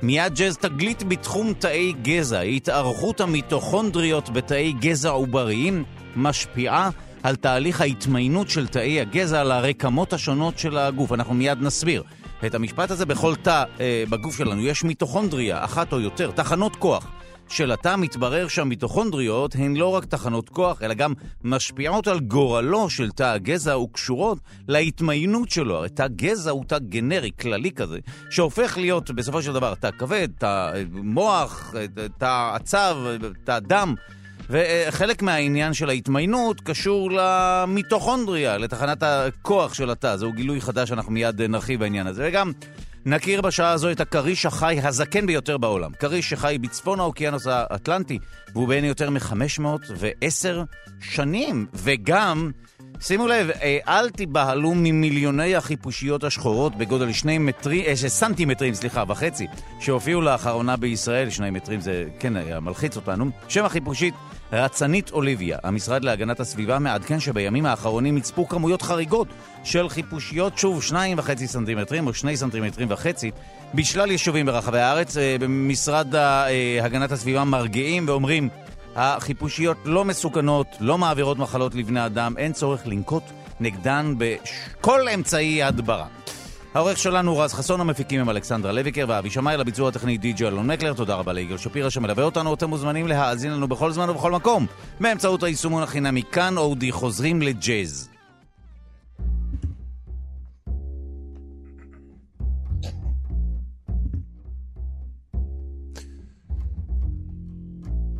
מיד 0.01 0.35
ג'אז 0.35 0.57
תגלית 0.57 1.03
בתחום 1.03 1.53
תאי 1.53 1.93
גזע, 2.01 2.39
התארכות 2.39 3.21
המיטוכונדריות 3.21 4.29
בתאי 4.29 4.73
גזע 4.73 5.09
עובריים 5.09 5.83
משפיעה 6.15 6.89
על 7.23 7.35
תהליך 7.35 7.81
ההתמיינות 7.81 8.49
של 8.49 8.67
תאי 8.67 9.01
הגזע 9.01 9.41
על 9.41 9.51
הרקמות 9.51 10.13
השונות 10.13 10.59
של 10.59 10.77
הגוף. 10.77 11.11
אנחנו 11.11 11.33
מיד 11.33 11.57
נסביר 11.61 12.03
את 12.45 12.55
המשפט 12.55 12.91
הזה. 12.91 13.05
בכל 13.05 13.35
תא 13.35 13.63
אה, 13.79 14.03
בגוף 14.09 14.37
שלנו 14.37 14.61
יש 14.61 14.83
מיטוכונדריה, 14.83 15.63
אחת 15.65 15.93
או 15.93 15.99
יותר, 15.99 16.31
תחנות 16.31 16.75
כוח. 16.75 17.07
של 17.51 17.71
התא 17.71 17.95
מתברר 17.95 18.47
שהמיטוכונדריות 18.47 19.55
הן 19.55 19.75
לא 19.75 19.95
רק 19.95 20.05
תחנות 20.05 20.49
כוח, 20.49 20.83
אלא 20.83 20.93
גם 20.93 21.13
משפיעות 21.43 22.07
על 22.07 22.19
גורלו 22.19 22.89
של 22.89 23.11
תא 23.11 23.23
הגזע 23.23 23.77
וקשורות 23.77 24.37
להתמיינות 24.67 25.49
שלו. 25.49 25.75
הרי 25.75 25.89
תא 25.89 26.07
גזע 26.07 26.51
הוא 26.51 26.65
תא 26.65 26.79
גנרי, 26.79 27.31
כללי 27.39 27.71
כזה, 27.71 27.99
שהופך 28.29 28.77
להיות 28.77 29.11
בסופו 29.11 29.41
של 29.41 29.53
דבר 29.53 29.75
תא 29.75 29.91
כבד, 29.91 30.27
תא 30.37 30.71
מוח, 30.91 31.73
תא 32.17 32.55
עצב, 32.55 32.97
תא 33.43 33.59
דם. 33.59 33.95
וחלק 34.49 35.21
מהעניין 35.21 35.73
של 35.73 35.89
ההתמיינות 35.89 36.61
קשור 36.61 37.11
למיטוכונדריה, 37.11 38.57
לתחנת 38.57 39.03
הכוח 39.03 39.73
של 39.73 39.89
התא. 39.89 40.15
זהו 40.17 40.33
גילוי 40.33 40.61
חדש, 40.61 40.91
אנחנו 40.91 41.11
מיד 41.11 41.41
נרחיב 41.41 41.79
בעניין 41.79 42.07
הזה. 42.07 42.27
וגם 42.29 42.51
נכיר 43.05 43.41
בשעה 43.41 43.71
הזו 43.71 43.91
את 43.91 44.01
הכריש 44.01 44.45
החי 44.45 44.79
הזקן 44.83 45.25
ביותר 45.25 45.57
בעולם. 45.57 45.91
כריש 45.99 46.29
שחי 46.29 46.57
בצפון 46.61 46.99
האוקיינוס 46.99 47.47
האטלנטי, 47.47 48.19
והוא 48.53 48.67
בן 48.67 48.83
יותר 48.83 49.09
מ-510 49.09 50.45
שנים. 51.01 51.65
וגם, 51.73 52.51
שימו 52.99 53.27
לב, 53.27 53.49
אה, 53.49 53.77
אל 53.87 54.09
תיבהלו 54.09 54.73
ממיליוני 54.75 55.55
החיפושיות 55.55 56.23
השחורות 56.23 56.75
בגודל 56.75 57.11
שני 57.11 57.37
מטרי, 57.37 57.87
אה, 57.87 57.95
סנטימטרים, 57.95 58.73
סליחה, 58.73 59.03
וחצי, 59.07 59.47
שהופיעו 59.79 60.21
לאחרונה 60.21 60.77
בישראל, 60.77 61.29
שני 61.29 61.49
מטרים 61.49 61.81
זה 61.81 62.05
כן 62.19 62.35
היה 62.35 62.59
מלחיץ 62.59 62.95
אותנו. 62.95 63.29
שם 63.47 63.65
החיפושית 63.65 64.13
רצנית 64.51 65.11
אוליביה, 65.11 65.57
המשרד 65.63 66.03
להגנת 66.03 66.39
הסביבה 66.39 66.79
מעדכן 66.79 67.19
שבימים 67.19 67.65
האחרונים 67.65 68.17
יצפו 68.17 68.47
כמויות 68.47 68.81
חריגות 68.81 69.27
של 69.63 69.89
חיפושיות, 69.89 70.57
שוב, 70.57 70.83
שניים 70.83 71.19
וחצי 71.19 71.47
סנטימטרים 71.47 72.07
או 72.07 72.13
שני 72.13 72.37
סנטימטרים 72.37 72.87
וחצי, 72.91 73.31
בשלל 73.73 74.11
יישובים 74.11 74.45
ברחבי 74.45 74.79
הארץ. 74.79 75.17
אה, 75.17 75.35
במשרד 75.39 76.15
אה, 76.15 76.79
הגנת 76.81 77.11
הסביבה 77.11 77.43
מרגיעים 77.43 78.05
ואומרים, 78.07 78.49
החיפושיות 78.95 79.77
לא 79.85 80.05
מסוכנות, 80.05 80.67
לא 80.79 80.97
מעבירות 80.97 81.37
מחלות 81.37 81.75
לבני 81.75 82.05
אדם, 82.05 82.33
אין 82.37 82.53
צורך 82.53 82.87
לנקוט 82.87 83.23
נגדן 83.59 84.13
בכל 84.17 85.09
אמצעי 85.09 85.63
הדברה. 85.63 86.05
העורך 86.73 86.97
שלנו 86.97 87.37
רז 87.37 87.53
חסון, 87.53 87.81
המפיקים 87.81 88.21
הם 88.21 88.29
אלכסנדרה 88.29 88.71
לויקר 88.71 89.05
ואבי 89.07 89.29
שמאי, 89.29 89.57
לביצוע 89.57 89.89
הטכני 89.89 90.17
די.ג'י 90.17 90.47
אלון 90.47 90.71
מקלר. 90.71 90.93
תודה 90.93 91.15
רבה 91.15 91.33
ליגאל 91.33 91.57
שפירא 91.57 91.89
שמלווה 91.89 92.23
אותנו. 92.23 92.53
אתם 92.53 92.69
מוזמנים 92.69 93.07
להאזין 93.07 93.51
לנו 93.51 93.67
בכל 93.67 93.91
זמן 93.91 94.09
ובכל 94.09 94.31
מקום 94.31 94.65
באמצעות 94.99 95.43
היישומון 95.43 95.83
החינמי 95.83 96.23
כאן 96.31 96.57
אודי 96.57 96.91
חוזרים 96.91 97.41
לג'אז. 97.41 98.09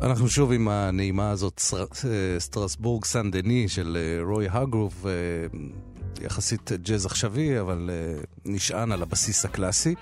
אנחנו 0.02 0.28
שוב 0.28 0.52
עם 0.52 0.68
הנעימה 0.68 1.30
הזאת, 1.30 1.60
סטרסבורג 2.38 3.04
סן 3.04 3.30
דני 3.30 3.68
של 3.68 3.96
אה, 4.00 4.24
רוי 4.24 4.46
הגרוב. 4.50 5.06
אה, 6.20 6.26
יחסית 6.26 6.72
ג'אז 6.82 7.06
עכשווי, 7.06 7.60
אבל 7.60 7.90
uh, 7.90 8.26
נשען 8.44 8.92
על 8.92 9.02
הבסיס 9.02 9.44
הקלאסי. 9.44 9.94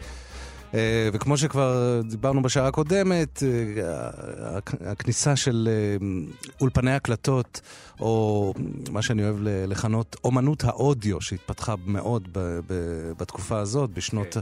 Uh, 0.73 0.75
וכמו 1.13 1.37
שכבר 1.37 2.01
דיברנו 2.11 2.43
בשעה 2.43 2.67
הקודמת, 2.67 3.43
uh, 3.43 3.81
הכניסה 4.87 5.37
של 5.37 5.69
אולפני 6.61 6.95
הקלטות, 6.95 7.61
או 8.01 8.55
מה 8.91 9.03
שאני 9.03 9.25
אוהב 9.25 9.37
לכנות 9.43 10.17
אומנות 10.25 10.65
האודיו, 10.65 11.21
שהתפתחה 11.21 11.75
מאוד 11.87 12.29
בתקופה 13.17 13.59
הזאת, 13.59 13.91
בשנות 13.91 14.37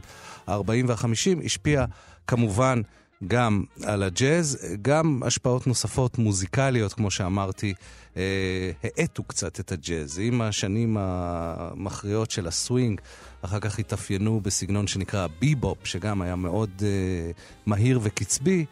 ה-40 0.46 0.86
וה-50, 0.86 1.44
השפיעה 1.44 1.84
כמובן 2.26 2.80
גם 3.26 3.64
על 3.84 4.02
הג'אז, 4.02 4.58
גם 4.82 5.22
השפעות 5.26 5.66
נוספות 5.66 6.18
מוזיקליות, 6.18 6.92
כמו 6.92 7.10
שאמרתי, 7.10 7.74
אה, 8.16 8.70
האטו 8.84 9.22
קצת 9.22 9.60
את 9.60 9.72
הג'אז. 9.72 10.20
עם 10.22 10.40
השנים 10.40 10.96
המכריעות 11.00 12.30
של 12.30 12.46
הסווינג, 12.46 13.00
אחר 13.42 13.60
כך 13.60 13.78
התאפיינו 13.78 14.40
בסגנון 14.40 14.86
שנקרא 14.86 15.26
ביבופ, 15.40 15.78
שגם 15.84 16.22
היה 16.22 16.36
מאוד 16.36 16.70
אה, 16.82 17.30
מהיר 17.66 18.00
וקצבי. 18.02 18.64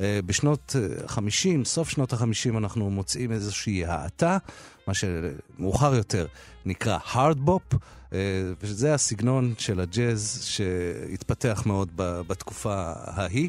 אה, 0.00 0.20
בשנות 0.26 0.76
ה-50, 1.08 1.64
סוף 1.64 1.88
שנות 1.88 2.12
ה-50, 2.12 2.58
אנחנו 2.58 2.90
מוצאים 2.90 3.32
איזושהי 3.32 3.84
האטה, 3.84 4.38
מה 4.86 4.94
שמאוחר 4.94 5.94
יותר 5.94 6.26
נקרא 6.66 6.98
הארדבופ, 7.04 7.62
וזה 8.62 8.94
הסגנון 8.94 9.54
של 9.58 9.80
הג'אז 9.80 10.40
שהתפתח 10.44 11.62
מאוד 11.66 11.88
בתקופה 11.96 12.92
ההיא. 12.96 13.48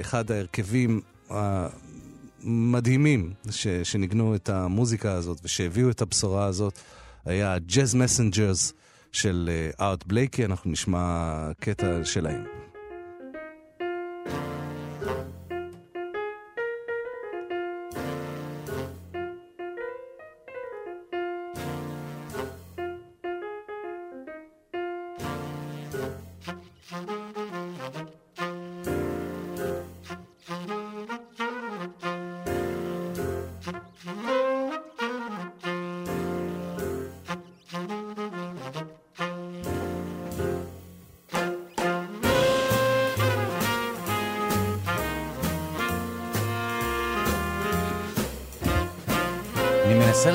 אחד 0.00 0.30
ההרכבים 0.30 1.00
המדהימים 1.30 3.32
ש, 3.50 3.66
שניגנו 3.66 4.34
את 4.34 4.48
המוזיקה 4.48 5.12
הזאת 5.12 5.40
ושהביאו 5.44 5.90
את 5.90 6.02
הבשורה 6.02 6.44
הזאת 6.44 6.78
היה 7.24 7.58
ג'אז 7.58 7.94
מסנג'רס 7.94 8.72
של 9.12 9.50
ארט 9.80 10.06
בלייקי, 10.06 10.44
אנחנו 10.44 10.70
נשמע 10.70 11.50
קטע 11.60 12.04
שלהם. 12.04 12.71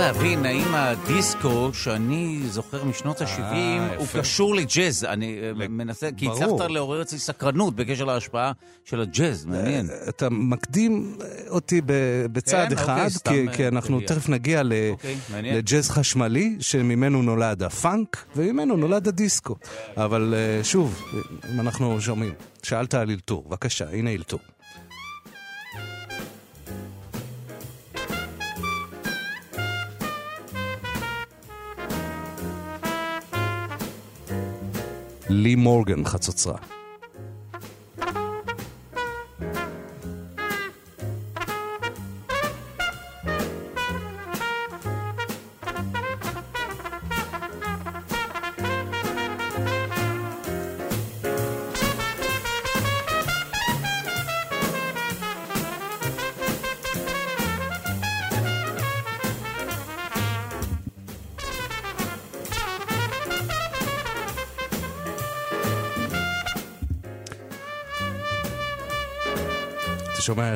להבין 0.08 0.46
האם 0.46 0.76
הדיסקו 0.76 1.70
שאני 1.74 2.40
זוכר 2.50 2.84
משנות 2.84 3.22
ה-70 3.22 3.98
הוא 3.98 4.08
קשור 4.14 4.56
לג'אז. 4.56 5.04
אני 5.04 5.40
מנסה, 5.70 6.10
כי 6.18 6.28
הצלחת 6.28 6.70
לעורר 6.70 7.02
אצלי 7.02 7.20
סקרנות 7.20 7.76
בקשר 7.76 8.06
להשפעה 8.06 8.52
של 8.86 9.02
הג'אז, 9.02 9.46
מעניין. 9.46 9.90
אתה 10.10 10.30
מקדים 10.30 11.18
אותי 11.50 11.82
בצעד 12.32 12.74
אחד, 12.74 13.08
כי 13.54 13.68
אנחנו 13.68 14.02
תכף 14.02 14.30
נגיע 14.30 14.62
לג'אז 15.44 15.90
חשמלי, 15.90 16.56
שממנו 16.60 17.22
נולד 17.22 17.64
הפאנק, 17.64 18.26
וממנו 18.36 18.78
נולד 18.78 19.08
הדיסקו. 19.08 19.56
אבל 19.98 20.34
שוב, 20.64 21.04
אם 21.54 21.60
אנחנו 21.60 22.02
שומעים, 22.02 22.34
שאלת 22.64 22.94
על 22.94 23.12
אלתור, 23.12 23.46
בבקשה, 23.48 23.86
הנה 23.92 24.14
אלתור. 24.14 24.40
לי 35.30 35.56
מורגן, 35.56 36.06
חצוצרה. 36.06 36.77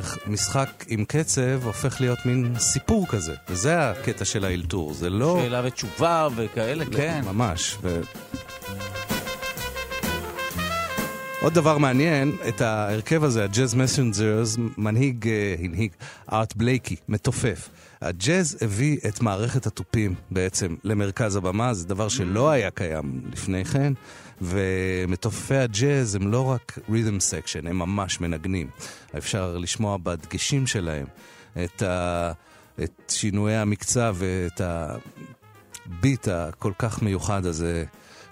איך 0.01 0.17
משחק 0.27 0.85
עם 0.87 1.05
קצב 1.05 1.63
הופך 1.63 2.01
להיות 2.01 2.25
מין 2.25 2.53
סיפור 2.59 3.07
כזה, 3.07 3.35
וזה 3.49 3.89
הקטע 3.89 4.25
של 4.25 4.45
האלתור, 4.45 4.93
זה 4.93 5.09
לא... 5.09 5.39
שאלה 5.43 5.61
ותשובה 5.65 6.27
וכאלה, 6.35 6.85
כן. 6.85 7.21
ממש. 7.25 7.77
ו... 7.81 8.01
עוד 11.41 11.53
דבר 11.53 11.77
מעניין, 11.77 12.31
את 12.47 12.61
ההרכב 12.61 13.23
הזה, 13.23 13.43
ה 13.43 13.49
Jazz 13.49 13.73
Messengers, 13.75 14.57
מנהיג, 14.77 15.27
אה, 15.27 15.55
הנהיג 15.59 15.91
ארט 16.31 16.53
בלייקי, 16.55 16.95
מתופף. 17.09 17.69
הג'אז 18.01 18.57
הביא 18.61 18.97
את 19.07 19.21
מערכת 19.21 19.67
התופים 19.67 20.15
בעצם 20.31 20.75
למרכז 20.83 21.35
הבמה, 21.35 21.73
זה 21.73 21.87
דבר 21.87 22.09
שלא 22.09 22.49
היה 22.49 22.71
קיים 22.71 23.21
לפני 23.31 23.65
כן, 23.65 23.93
ומתופפי 24.41 25.55
הג'אז 25.55 26.15
הם 26.15 26.31
לא 26.31 26.45
רק 26.45 26.79
rhythm 26.89 27.19
section, 27.19 27.67
הם 27.67 27.79
ממש 27.79 28.21
מנגנים. 28.21 28.69
אפשר 29.17 29.57
לשמוע 29.57 29.97
בדגשים 30.03 30.67
שלהם 30.67 31.05
את, 31.63 31.81
ה... 31.81 32.31
את 32.83 33.01
שינויי 33.09 33.55
המקצב 33.55 34.15
ואת 34.19 34.61
הביט 34.63 36.27
הכל 36.27 36.71
כך 36.79 37.01
מיוחד 37.01 37.45
הזה, 37.45 37.85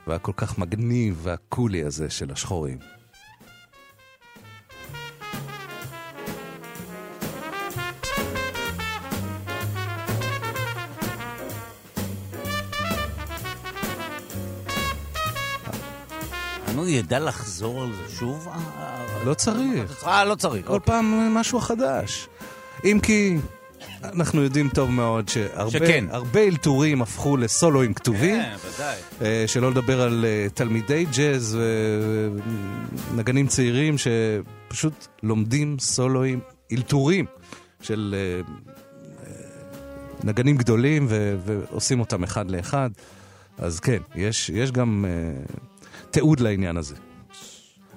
והכל 0.07 0.33
כך 0.37 0.57
מגניב 0.57 1.19
והקולי 1.23 1.83
הזה 1.83 2.09
של 2.09 2.31
השחורים. 2.31 2.98
נו, 16.79 16.87
ידע 16.87 17.19
לחזור 17.19 17.83
על 17.83 17.89
זה 17.93 18.15
שוב? 18.15 18.47
לא 19.25 19.33
צריך. 19.33 20.05
אה, 20.07 20.25
לא 20.25 20.35
צריך. 20.35 20.67
כל 20.67 20.79
פעם 20.85 21.33
משהו 21.33 21.59
חדש. 21.59 22.27
אם 22.85 22.99
כי 23.03 23.37
אנחנו 24.03 24.41
יודעים 24.41 24.69
טוב 24.69 24.89
מאוד 24.89 25.29
שהרבה 25.29 26.39
אלתורים 26.47 27.01
הפכו 27.01 27.37
לסולואים 27.37 27.93
כתובים. 27.93 28.41
כן, 28.41 28.55
ודאי. 28.75 28.97
אה, 29.21 29.43
שלא 29.47 29.71
לדבר 29.71 30.01
על 30.01 30.25
אה, 30.25 30.47
תלמידי 30.53 31.05
ג'אז 31.05 31.57
ונגנים 33.11 33.47
צעירים 33.47 33.95
שפשוט 33.97 35.07
לומדים 35.23 35.79
סולואים, 35.79 36.39
אלתורים 36.71 37.25
של 37.81 38.15
אה, 38.17 38.53
אה, 39.27 39.33
נגנים 40.23 40.57
גדולים 40.57 41.07
ועושים 41.45 41.99
אותם 41.99 42.23
אחד 42.23 42.51
לאחד. 42.51 42.89
אז 43.57 43.79
כן, 43.79 43.99
יש, 44.15 44.49
יש 44.49 44.71
גם 44.71 45.05
אה, 45.07 45.11
תיעוד 46.11 46.39
לעניין 46.39 46.77
הזה. 46.77 46.95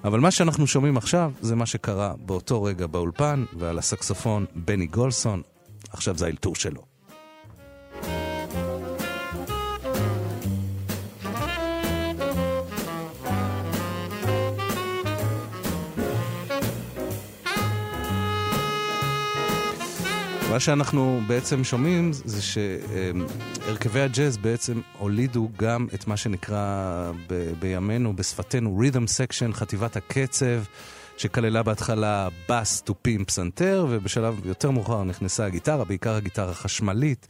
אבל 0.03 0.19
מה 0.19 0.31
שאנחנו 0.31 0.67
שומעים 0.67 0.97
עכשיו 0.97 1.31
זה 1.41 1.55
מה 1.55 1.65
שקרה 1.65 2.13
באותו 2.25 2.63
רגע 2.63 2.87
באולפן, 2.87 3.43
ועל 3.57 3.79
הסקסופון 3.79 4.45
בני 4.55 4.85
גולסון, 4.85 5.41
עכשיו 5.89 6.17
זה 6.17 6.25
האלתור 6.25 6.55
שלו. 6.55 6.92
מה 20.53 20.59
שאנחנו 20.59 21.21
בעצם 21.27 21.63
שומעים 21.63 22.13
זה 22.13 22.41
שהרכבי 22.41 24.01
הג'אז 24.01 24.37
בעצם 24.37 24.81
הולידו 24.97 25.49
גם 25.57 25.87
את 25.93 26.07
מה 26.07 26.17
שנקרא 26.17 27.11
ב- 27.27 27.53
בימינו, 27.59 28.15
בשפתנו, 28.15 28.81
rhythm 28.81 29.07
section, 29.07 29.53
חטיבת 29.53 29.95
הקצב, 29.95 30.63
שכללה 31.17 31.63
בהתחלה 31.63 32.27
בס, 32.49 32.81
תופים, 32.81 33.25
פסנתר, 33.25 33.85
ובשלב 33.89 34.45
יותר 34.45 34.71
מאוחר 34.71 35.03
נכנסה 35.03 35.45
הגיטרה, 35.45 35.85
בעיקר 35.85 36.15
הגיטרה 36.15 36.51
החשמלית. 36.51 37.27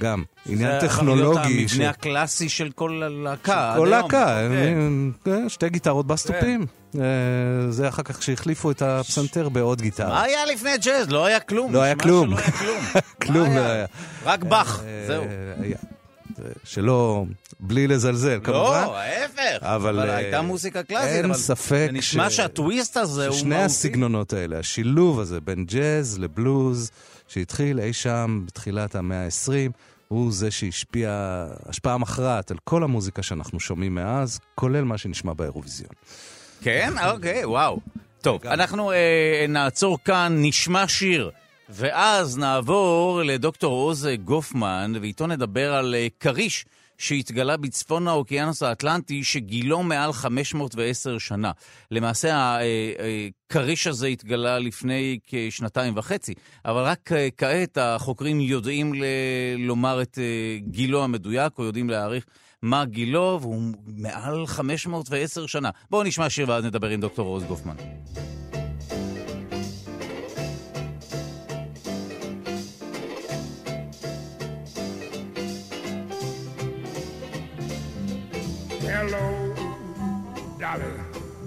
גם 0.00 0.22
עניין 0.46 0.80
זה 0.80 0.88
טכנולוגי. 0.88 1.68
ש- 1.68 1.72
המבנה 1.72 1.90
הקלאסי 1.90 2.48
של 2.48 2.70
כל 2.74 3.02
הלהקה. 3.02 3.74
כל. 3.78 3.88
להקה, 3.90 4.40
כן. 4.50 5.10
אה, 5.32 5.48
שתי 5.48 5.68
גיטרות 5.68 6.06
בסטופים. 6.06 6.66
אה, 6.94 7.00
זה 7.70 7.88
אחר 7.88 8.02
כך 8.02 8.22
שהחליפו 8.22 8.70
את 8.70 8.82
הפסנתר 8.82 9.48
בעוד 9.48 9.80
גיטרה. 9.82 10.08
מה 10.08 10.22
היה 10.22 10.44
לפני 10.46 10.78
ג'אז? 10.78 11.08
לא 11.10 11.26
היה 11.26 11.40
כלום. 11.40 11.72
לא 11.72 11.82
היה 11.82 11.94
כלום. 11.96 12.34
כלום. 13.22 13.48
לא 13.56 13.62
היה? 13.62 13.86
רק 14.24 14.44
באך, 14.44 14.80
אה, 14.84 15.04
זהו. 15.06 15.24
שלא, 16.64 17.24
בלי 17.60 17.86
לזלזל 17.86 18.38
כמובן. 18.44 18.60
לא, 18.84 18.96
ההפך. 18.98 19.58
אבל, 19.62 19.74
אבל 20.00 20.10
אה, 20.10 20.16
הייתה 20.16 20.42
מוזיקה 20.42 20.82
קלאסית. 20.82 21.08
אין 21.08 21.24
אבל 21.24 21.34
ספק 21.34 21.86
זה 21.86 21.92
נשמע 21.92 22.30
ש- 22.30 22.36
שהטוויסט 22.36 22.96
הזה 22.96 23.28
הוא 23.28 23.36
מהותי. 23.44 23.54
הסגנונות 23.64 24.32
האלה, 24.32 24.58
השילוב 24.58 25.20
הזה 25.20 25.40
בין 25.40 25.64
ג'אז 25.64 26.18
לבלוז, 26.18 26.90
שהתחיל 27.28 27.80
אי 27.80 27.92
שם 27.92 28.42
בתחילת 28.46 28.94
המאה 28.94 29.24
ה-20, 29.24 29.70
הוא 30.12 30.32
זה 30.32 30.50
שהשפיע 30.50 31.10
השפעה 31.66 31.98
מכרעת 31.98 32.50
על 32.50 32.56
כל 32.64 32.82
המוזיקה 32.82 33.22
שאנחנו 33.22 33.60
שומעים 33.60 33.94
מאז, 33.94 34.40
כולל 34.54 34.84
מה 34.84 34.98
שנשמע 34.98 35.32
באירוויזיון. 35.32 35.90
כן? 36.62 36.92
אוקיי, 37.10 37.44
וואו. 37.44 37.80
טוב, 38.20 38.46
אנחנו 38.46 38.92
אה, 38.92 39.44
נעצור 39.48 39.98
כאן, 40.04 40.36
נשמע 40.38 40.88
שיר, 40.88 41.30
ואז 41.68 42.38
נעבור 42.38 43.22
לדוקטור 43.22 43.72
עוז 43.72 44.08
גופמן, 44.24 44.92
ואיתו 45.00 45.26
נדבר 45.26 45.74
על 45.74 45.94
אה, 45.94 46.06
כריש 46.20 46.64
שהתגלה 47.00 47.56
בצפון 47.56 48.08
האוקיינוס 48.08 48.62
האטלנטי, 48.62 49.24
שגילו 49.24 49.82
מעל 49.82 50.12
510 50.12 51.18
שנה. 51.18 51.50
למעשה, 51.90 52.58
הכריש 53.50 53.86
הזה 53.86 54.06
התגלה 54.06 54.58
לפני 54.58 55.18
כשנתיים 55.26 55.96
וחצי, 55.96 56.34
אבל 56.64 56.82
רק 56.82 57.12
אה, 57.12 57.28
כעת 57.36 57.78
החוקרים 57.78 58.40
יודעים 58.40 58.94
ל- 58.94 59.04
לומר 59.58 60.02
את 60.02 60.18
אה, 60.18 60.58
גילו 60.70 61.04
המדויק, 61.04 61.58
או 61.58 61.64
יודעים 61.64 61.90
להעריך 61.90 62.24
מה 62.62 62.84
גילו, 62.84 63.38
והוא 63.40 63.62
מעל 63.86 64.46
510 64.46 65.46
שנה. 65.46 65.70
בואו 65.90 66.02
נשמע 66.02 66.30
שיר 66.30 66.48
ואז 66.48 66.64
נדבר 66.64 66.88
עם 66.88 67.00
דוקטור 67.00 67.28
עוז 67.28 67.44
גופמן. 67.44 67.74
Hello, 78.90 79.54
Dolly. 80.58 80.82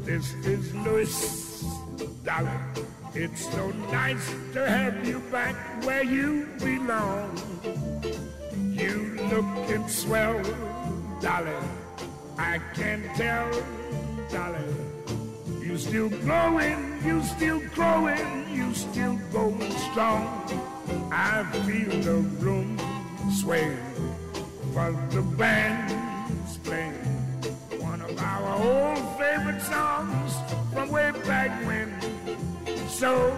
This 0.05 0.33
is 0.45 0.73
Louis, 0.75 1.65
Dolly. 2.23 2.49
It's 3.13 3.51
so 3.51 3.69
nice 3.91 4.33
to 4.53 4.65
have 4.65 5.05
you 5.05 5.19
back 5.29 5.53
where 5.83 6.05
you 6.05 6.47
belong. 6.59 7.35
You 8.55 9.19
looking 9.29 9.85
swell, 9.89 10.41
Dolly. 11.19 11.51
I 12.37 12.61
can 12.75 13.03
tell, 13.17 13.51
Dolly. 14.31 14.63
You 15.59 15.77
still 15.77 16.09
glowing, 16.23 16.79
you 17.03 17.21
still 17.23 17.59
growing, 17.75 18.55
you 18.55 18.73
still 18.73 19.19
going 19.33 19.69
strong. 19.91 20.27
I 21.11 21.43
feel 21.67 21.91
the 22.07 22.19
room 22.39 22.79
sway, 23.41 23.75
the 24.73 25.21
band's 25.37 26.02
songs 29.63 30.33
from 30.73 30.89
way 30.89 31.11
back 31.25 31.51
when. 31.65 31.89
So 32.89 33.31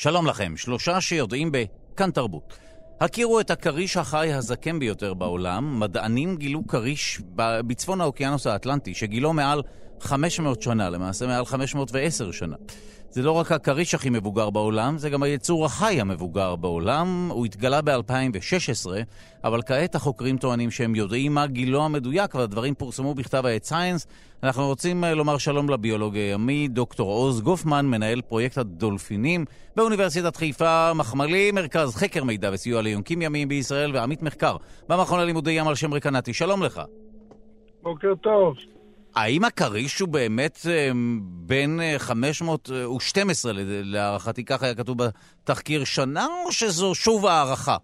שלום 0.00 0.26
לכם, 0.26 0.56
שלושה 0.56 1.00
שיודעים 1.00 1.52
בכאן 1.52 2.10
תרבות. 2.10 2.58
הכירו 3.00 3.40
את 3.40 3.50
הכריש 3.50 3.96
החי 3.96 4.32
הזקן 4.32 4.78
ביותר 4.78 5.14
בעולם, 5.14 5.80
מדענים 5.80 6.36
גילו 6.36 6.66
כריש 6.66 7.20
בצפון 7.36 8.00
האוקיינוס 8.00 8.46
האטלנטי, 8.46 8.94
שגילו 8.94 9.32
מעל 9.32 9.62
500 10.02 10.62
שנה, 10.62 10.90
למעשה 10.90 11.26
מעל 11.26 11.44
510 11.44 12.32
שנה. 12.32 12.56
זה 13.10 13.22
לא 13.22 13.32
רק 13.32 13.52
הכריש 13.52 13.94
הכי 13.94 14.10
מבוגר 14.10 14.50
בעולם, 14.50 14.98
זה 14.98 15.10
גם 15.10 15.22
היצור 15.22 15.64
החי 15.64 16.00
המבוגר 16.00 16.56
בעולם. 16.56 17.28
הוא 17.32 17.46
התגלה 17.46 17.82
ב-2016, 17.82 18.90
אבל 19.44 19.62
כעת 19.62 19.94
החוקרים 19.94 20.38
טוענים 20.38 20.70
שהם 20.70 20.94
יודעים 20.94 21.34
מה 21.34 21.46
גילו 21.46 21.84
המדויק, 21.84 22.34
והדברים 22.34 22.74
פורסמו 22.74 23.14
בכתב 23.14 23.46
העת 23.46 23.64
סייאנס. 23.64 24.06
אנחנו 24.42 24.66
רוצים 24.66 25.04
אה, 25.04 25.14
לומר 25.14 25.38
שלום 25.38 25.70
לביולוג 25.70 26.16
הימי, 26.16 26.68
דוקטור 26.68 27.10
עוז 27.10 27.40
גופמן, 27.40 27.86
מנהל 27.86 28.20
פרויקט 28.20 28.58
הדולפינים 28.58 29.44
באוניברסיטת 29.76 30.36
חיפה, 30.36 30.94
מחמלי, 30.94 31.50
מרכז 31.52 31.96
חקר 31.96 32.24
מידע 32.24 32.50
וסיוע 32.52 32.82
ליונקים 32.82 33.22
ימיים 33.22 33.48
בישראל, 33.48 33.96
ועמית 33.96 34.22
מחקר 34.22 34.56
במכון 34.88 35.20
ללימודי 35.20 35.50
ים 35.50 35.68
על 35.68 35.74
שם 35.74 35.94
רקנטי. 35.94 36.34
שלום 36.34 36.62
לך. 36.62 36.82
בוקר 37.82 38.14
טוב. 38.14 38.54
האם 39.16 39.44
הכריש 39.44 40.00
הוא 40.00 40.08
באמת 40.08 40.58
אה, 40.70 40.90
בין 41.46 41.80
אה, 41.80 41.94
512, 41.98 43.52
לד- 43.52 43.58
להערכתי, 43.84 44.44
כך 44.44 44.62
היה 44.62 44.74
כתוב 44.74 44.96
בתחקיר, 45.04 45.84
שנה, 45.84 46.26
או 46.46 46.52
שזו 46.52 46.94
שוב 46.94 47.26
הערכה? 47.26 47.76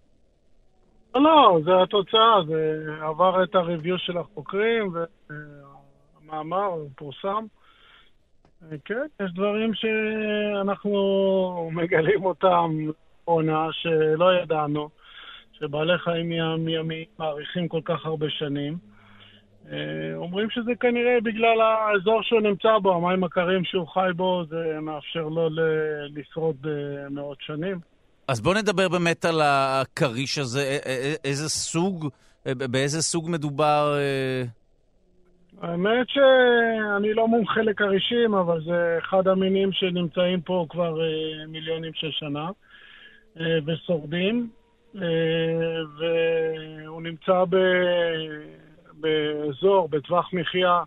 לא, 1.15 1.59
זה 1.65 1.83
התוצאה, 1.83 2.37
זה 2.49 2.85
עבר 3.03 3.43
את 3.45 3.55
הריוויו 3.55 3.99
של 3.99 4.19
החוקרים, 4.19 4.93
והמאמר 6.21 6.71
פורסם. 6.97 7.45
כן, 8.85 9.07
יש 9.25 9.31
דברים 9.35 9.73
שאנחנו 9.75 10.91
מגלים 11.73 12.25
אותם 12.25 12.71
עונה 13.25 13.67
שלא 13.73 14.35
ידענו, 14.43 14.89
שבעלי 15.53 15.99
חיים 15.99 16.33
ים- 16.33 16.69
ימיים 16.69 17.05
מאריכים 17.19 17.69
כל 17.69 17.81
כך 17.85 18.07
הרבה 18.07 18.27
שנים. 18.31 18.94
אה, 19.73 20.17
אומרים 20.17 20.51
שזה 20.51 20.75
כנראה 20.81 21.19
בגלל 21.23 21.61
האזור 21.61 22.23
שהוא 22.23 22.41
נמצא 22.41 22.79
בו, 22.83 22.95
המים 22.95 23.25
הקרים 23.25 23.65
שהוא 23.65 23.89
חי 23.89 24.11
בו, 24.17 24.45
זה 24.49 24.79
מאפשר 24.83 25.29
לו 25.29 25.49
לשרוד 26.15 26.57
אה, 26.67 27.09
מאות 27.11 27.39
שנים. 27.41 27.79
אז 28.29 28.41
בוא 28.41 28.55
נדבר 28.55 28.89
באמת 28.89 29.25
על 29.25 29.41
הכריש 29.45 30.39
הזה, 30.39 30.79
איזה 31.25 31.49
סוג, 31.49 32.09
אה, 32.47 32.55
באיזה 32.55 33.03
סוג 33.03 33.31
מדובר? 33.31 33.99
האמת 35.63 36.07
שאני 36.09 37.15
לא 37.15 37.29
מומחה 37.29 37.63
לכרישים, 37.63 38.35
אבל 38.35 38.61
זה 38.65 38.99
אחד 38.99 39.29
המינים 39.29 39.73
שנמצאים 39.73 40.41
פה 40.41 40.67
כבר 40.71 40.99
מיליונים 41.49 41.93
של 41.95 42.11
שנה 42.11 42.49
ושורדים, 43.67 44.51
והוא 45.99 47.03
נמצא 47.03 47.45
ב... 47.51 47.57
באזור, 49.01 49.89
בטווח 49.89 50.31
מחיה 50.33 50.83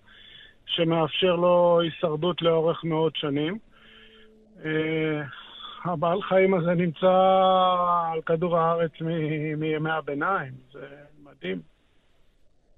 שמאפשר 0.65 1.35
לו 1.35 1.79
הישרדות 1.83 2.41
לאורך 2.41 2.83
מאות 2.83 3.15
שנים. 3.15 3.57
אה, 4.65 5.21
הבעל 5.85 6.21
חיים 6.21 6.53
הזה 6.53 6.73
נמצא 6.73 7.13
על 8.13 8.21
כדור 8.25 8.57
הארץ 8.57 8.91
מ- 9.01 9.59
מימי 9.59 9.91
הביניים, 9.91 10.51
זה 10.73 10.79
מדהים. 11.23 11.61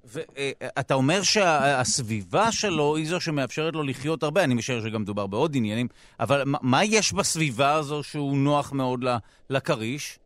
ואתה 0.06 0.94
אומר 0.94 1.22
שהסביבה 1.22 2.52
שלו 2.52 2.96
היא 2.96 3.06
זו 3.06 3.22
שמאפשרת 3.22 3.74
לו 3.76 3.84
לחיות 3.84 4.24
הרבה, 4.24 4.44
אני 4.44 4.54
משער 4.54 4.82
שגם 4.82 5.02
מדובר 5.02 5.28
בעוד 5.28 5.52
עניינים, 5.56 5.88
אבל 6.20 6.42
מה- 6.46 6.86
יש 6.86 7.14
בסביבה 7.14 7.74
הזו 7.74 8.04
שהוא 8.04 8.38
נוח 8.38 8.74
מאוד 8.74 9.06
לכריש? 9.50 10.20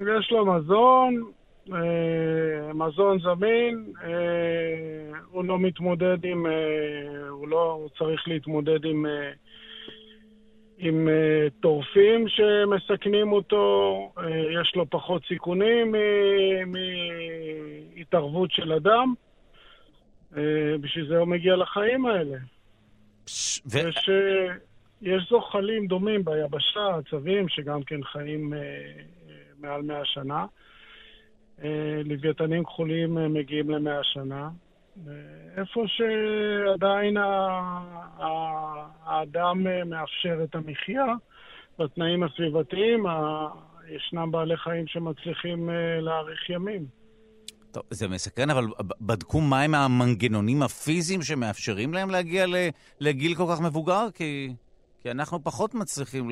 יש 0.00 0.30
לו 0.30 0.46
מזון, 0.54 1.14
אה, 1.16 1.41
מזון 2.74 3.18
זמין, 3.20 3.92
אה, 4.04 5.18
הוא 5.30 5.44
לא 5.44 5.58
מתמודד 5.58 6.24
עם, 6.24 6.46
אה, 6.46 7.28
הוא 7.28 7.48
לא 7.48 7.72
הוא 7.72 7.88
צריך 7.98 8.28
להתמודד 8.28 8.84
עם, 8.84 9.06
אה, 9.06 9.30
עם 10.78 11.08
אה, 11.08 11.46
טורפים 11.60 12.28
שמסכנים 12.28 13.32
אותו, 13.32 14.12
אה, 14.18 14.60
יש 14.60 14.72
לו 14.76 14.90
פחות 14.90 15.22
סיכונים 15.28 15.94
מהתערבות 17.96 18.50
של 18.50 18.72
אדם, 18.72 19.14
אה, 20.36 20.78
בשביל 20.80 21.08
זה 21.08 21.18
הוא 21.18 21.28
מגיע 21.28 21.56
לחיים 21.56 22.06
האלה. 22.06 22.38
ו... 23.66 23.78
יש, 23.78 24.08
אה, 24.08 24.54
יש 25.02 25.26
זוחלים 25.30 25.86
דומים 25.86 26.24
ביבשה, 26.24 26.96
עצבים, 26.98 27.48
שגם 27.48 27.82
כן 27.82 28.04
חיים 28.04 28.54
אה, 28.54 28.58
אה, 28.58 29.34
מעל 29.58 29.82
100 29.82 30.04
שנה. 30.04 30.46
אה, 31.64 32.02
לוויתנים 32.04 32.64
כחולים 32.64 33.18
אה, 33.18 33.28
מגיעים 33.28 33.70
למאה 33.70 34.00
שנה. 34.02 34.50
אה, 35.08 35.12
איפה 35.56 35.84
שעדיין 35.86 37.16
האדם 39.04 39.66
מאפשר 39.86 40.44
את 40.44 40.54
המחיה, 40.54 41.04
בתנאים 41.78 42.22
הסביבתיים, 42.22 43.04
ישנם 43.88 44.30
בעלי 44.30 44.56
חיים 44.56 44.86
שמצליחים 44.86 45.70
להאריך 46.00 46.50
ימים. 46.50 46.86
טוב, 47.72 47.82
זה 47.90 48.08
מסקרן, 48.08 48.50
אבל 48.50 48.64
בדקו 49.00 49.40
מהם 49.40 49.74
המנגנונים 49.74 50.62
הפיזיים 50.62 51.22
שמאפשרים 51.22 51.94
להם 51.94 52.10
להגיע 52.10 52.46
לגיל 53.00 53.34
כל 53.34 53.44
כך 53.52 53.60
מבוגר? 53.60 54.06
כי, 54.14 54.52
כי 55.02 55.10
אנחנו 55.10 55.44
פחות 55.44 55.74
מצליחים 55.74 56.30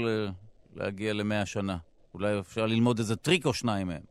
להגיע 0.76 1.12
למאה 1.12 1.46
שנה. 1.46 1.76
אולי 2.14 2.38
אפשר 2.38 2.66
ללמוד 2.66 2.98
איזה 2.98 3.16
טריק 3.16 3.46
או 3.46 3.54
שניים 3.54 3.86
מהם. 3.86 4.09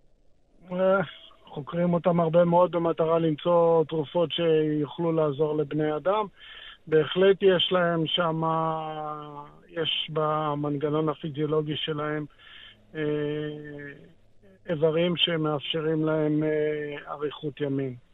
חוקרים 1.46 1.94
אותם 1.94 2.20
הרבה 2.20 2.46
מאוד 2.46 2.72
במטרה 2.72 3.20
למצוא 3.20 3.84
תרופות 3.84 4.32
שיוכלו 4.32 5.12
לעזור 5.12 5.58
לבני 5.58 5.96
אדם. 5.96 6.26
בהחלט 6.88 7.38
יש 7.41 7.70
להם 7.72 8.08
שם, 8.08 8.41
יש 9.70 10.10
במנגנון 10.14 11.10
הפיזיולוגי 11.10 11.76
שלהם 11.76 12.26
אה, 12.96 13.02
איברים 14.70 15.18
שמאפשרים 15.18 16.06
להם 16.06 16.44
אה, 16.44 17.12
אריכות 17.14 17.62
ימים. 17.62 18.09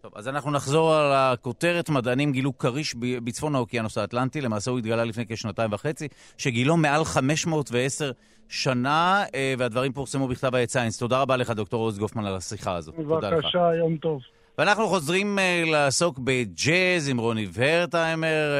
טוב, 0.00 0.12
אז 0.14 0.28
אנחנו 0.28 0.50
נחזור 0.50 0.94
על 0.94 1.12
הכותרת. 1.12 1.90
מדענים 1.90 2.32
גילו 2.32 2.58
כריש 2.58 2.94
בצפון 2.94 3.54
האוקיינוס 3.54 3.98
האטלנטי, 3.98 4.40
למעשה 4.40 4.70
הוא 4.70 4.78
התגלה 4.78 5.04
לפני 5.04 5.24
כשנתיים 5.28 5.72
וחצי, 5.72 6.08
שגילו 6.38 6.76
מעל 6.76 7.04
510 7.04 8.10
שנה, 8.48 9.24
אה, 9.34 9.54
והדברים 9.58 9.92
פורסמו 9.92 10.28
בכתב 10.28 10.54
העת 10.54 10.70
סיינס. 10.70 10.98
תודה 10.98 11.20
רבה 11.20 11.36
לך, 11.36 11.50
דוקטור 11.50 11.80
עוז 11.82 11.98
גופמן, 11.98 12.26
על 12.26 12.36
השיחה 12.36 12.76
הזאת. 12.76 12.94
בבקשה, 12.94 13.74
יום 13.74 13.96
טוב. 13.96 14.22
ואנחנו 14.58 14.88
חוזרים 14.88 15.38
uh, 15.38 15.70
לעסוק 15.70 16.18
בג'אז 16.24 17.08
עם 17.08 17.18
רוני 17.18 17.46
ורטהיימר, 17.52 18.52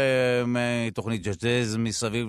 uh, 0.44 0.46
מתוכנית 0.46 1.22
ג'אז 1.42 1.76
מסביב 1.76 2.26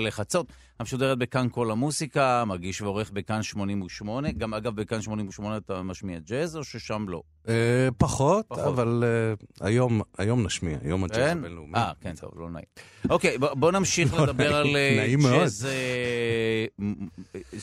לחצות, 0.00 0.46
המשודרת 0.80 1.18
בכאן 1.18 1.46
כל 1.50 1.70
המוסיקה, 1.70 2.44
מגיש 2.46 2.80
ועורך 2.82 3.10
בכאן 3.10 3.42
88. 3.42 4.30
גם 4.32 4.54
אגב, 4.54 4.76
בכאן 4.76 5.02
88 5.02 5.56
אתה 5.56 5.82
משמיע 5.82 6.18
ג'אז, 6.18 6.56
או 6.56 6.64
ששם 6.64 7.04
לא? 7.08 7.22
אה, 7.48 7.54
פחות, 7.98 8.44
פחות. 8.48 8.64
אבל 8.64 9.04
אה, 9.06 9.66
היום 9.66 10.00
היום 10.18 10.42
נשמיע, 10.46 10.78
יום 10.84 11.04
הג'אז 11.04 11.16
כן? 11.18 11.38
הבינלאומי. 11.38 11.72
אה, 11.74 11.92
כן, 12.00 12.14
טוב, 12.20 12.30
לא 12.36 12.50
נעים. 12.50 12.64
אוקיי, 13.10 13.38
בוא- 13.38 13.54
בוא 13.54 13.72
נמשיך 13.72 14.14
לא 14.18 14.22
לדבר 14.22 14.54
על 14.56 14.76
אה. 14.76 15.06
ג'אז 15.22 15.66
אה, 15.70 16.64
מ- 16.86 17.06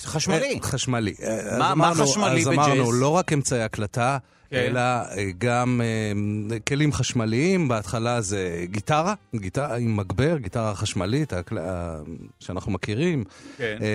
חשמלי. 0.06 0.54
אה, 0.56 0.62
חשמלי. 0.62 1.14
אה, 1.24 1.34
אז 1.40 1.60
מה- 1.60 1.76
מה 1.76 1.90
אמרנו- 1.90 2.04
חשמלי 2.08 2.42
אז 2.42 2.48
בג'אז? 2.48 2.58
אמרנו, 2.68 2.92
לא 2.92 3.10
רק 3.10 3.34
אמצעי 3.34 3.62
הקלטה, 3.64 4.18
כן. 4.52 4.58
אלא 4.58 4.80
אה, 4.80 5.06
גם 5.38 5.82
אה, 5.84 6.60
כלים 6.60 6.94
חשמליים, 6.94 7.68
בהתחלה 7.68 8.22
זה 8.22 8.66
גיטרה, 8.72 9.14
גיטרה 9.36 9.76
עם 9.78 9.98
מגבר, 9.98 10.38
גיטרה 10.38 10.76
חשמלית 10.76 11.34
הקל- 11.34 11.58
ה- 11.58 12.00
שאנחנו 12.40 12.72
מכירים, 12.72 13.24
כן. 13.58 13.78
אה, 13.82 13.88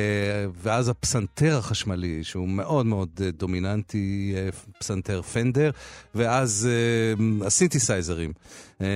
ואז 0.63 0.89
הפסנתר 0.89 1.57
החשמלי, 1.59 2.25
שהוא 2.25 2.49
מאוד 2.49 2.87
מאוד 2.87 3.09
אה, 3.25 3.31
דומיננטי, 3.31 4.35
אה, 4.37 4.49
פסנתר 4.79 5.23
פנדר, 5.23 5.71
ואז 6.15 6.69
אה, 6.71 7.47
הסינתסייזרים. 7.47 8.33
אה, 8.81 8.87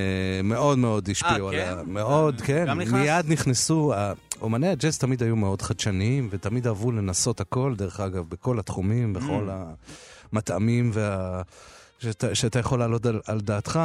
מאוד 0.44 0.78
מאוד 0.78 1.08
השפיעו 1.10 1.50
כן? 1.50 1.74
מאוד, 1.86 2.40
כן. 2.40 2.66
מיד 2.92 3.24
נכנסו, 3.28 3.94
ה- 3.94 4.12
אומני 4.40 4.68
הג'אז 4.68 4.98
תמיד 4.98 5.22
היו 5.22 5.36
מאוד 5.36 5.62
חדשניים, 5.62 6.28
ותמיד 6.30 6.66
אהבו 6.66 6.92
לנסות 6.92 7.40
הכל, 7.40 7.74
דרך 7.76 8.00
אגב, 8.00 8.24
בכל 8.28 8.58
התחומים, 8.58 9.12
בכל 9.12 9.48
המטעמים, 10.32 10.90
וה... 10.92 11.42
שאתה, 11.98 12.34
שאתה 12.34 12.58
יכול 12.58 12.78
להעלות 12.78 13.06
על, 13.06 13.20
על 13.26 13.40
דעתך. 13.40 13.80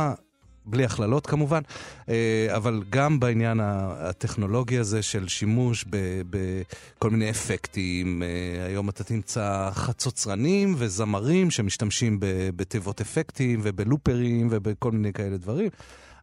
בלי 0.65 0.85
הכללות 0.85 1.27
כמובן, 1.27 1.61
אה, 2.09 2.47
אבל 2.55 2.83
גם 2.89 3.19
בעניין 3.19 3.59
הטכנולוגי 3.63 4.77
הזה 4.77 5.01
של 5.01 5.27
שימוש 5.27 5.85
בכל 6.29 7.09
מיני 7.09 7.29
אפקטים. 7.29 8.23
אה, 8.23 8.65
היום 8.65 8.89
אתה 8.89 9.03
תמצא 9.03 9.69
חצוצרנים 9.73 10.75
וזמרים 10.77 11.51
שמשתמשים 11.51 12.17
בתיבות 12.55 13.01
אפקטים 13.01 13.59
ובלופרים 13.63 14.47
ובכל 14.51 14.91
מיני 14.91 15.13
כאלה 15.13 15.37
דברים. 15.37 15.69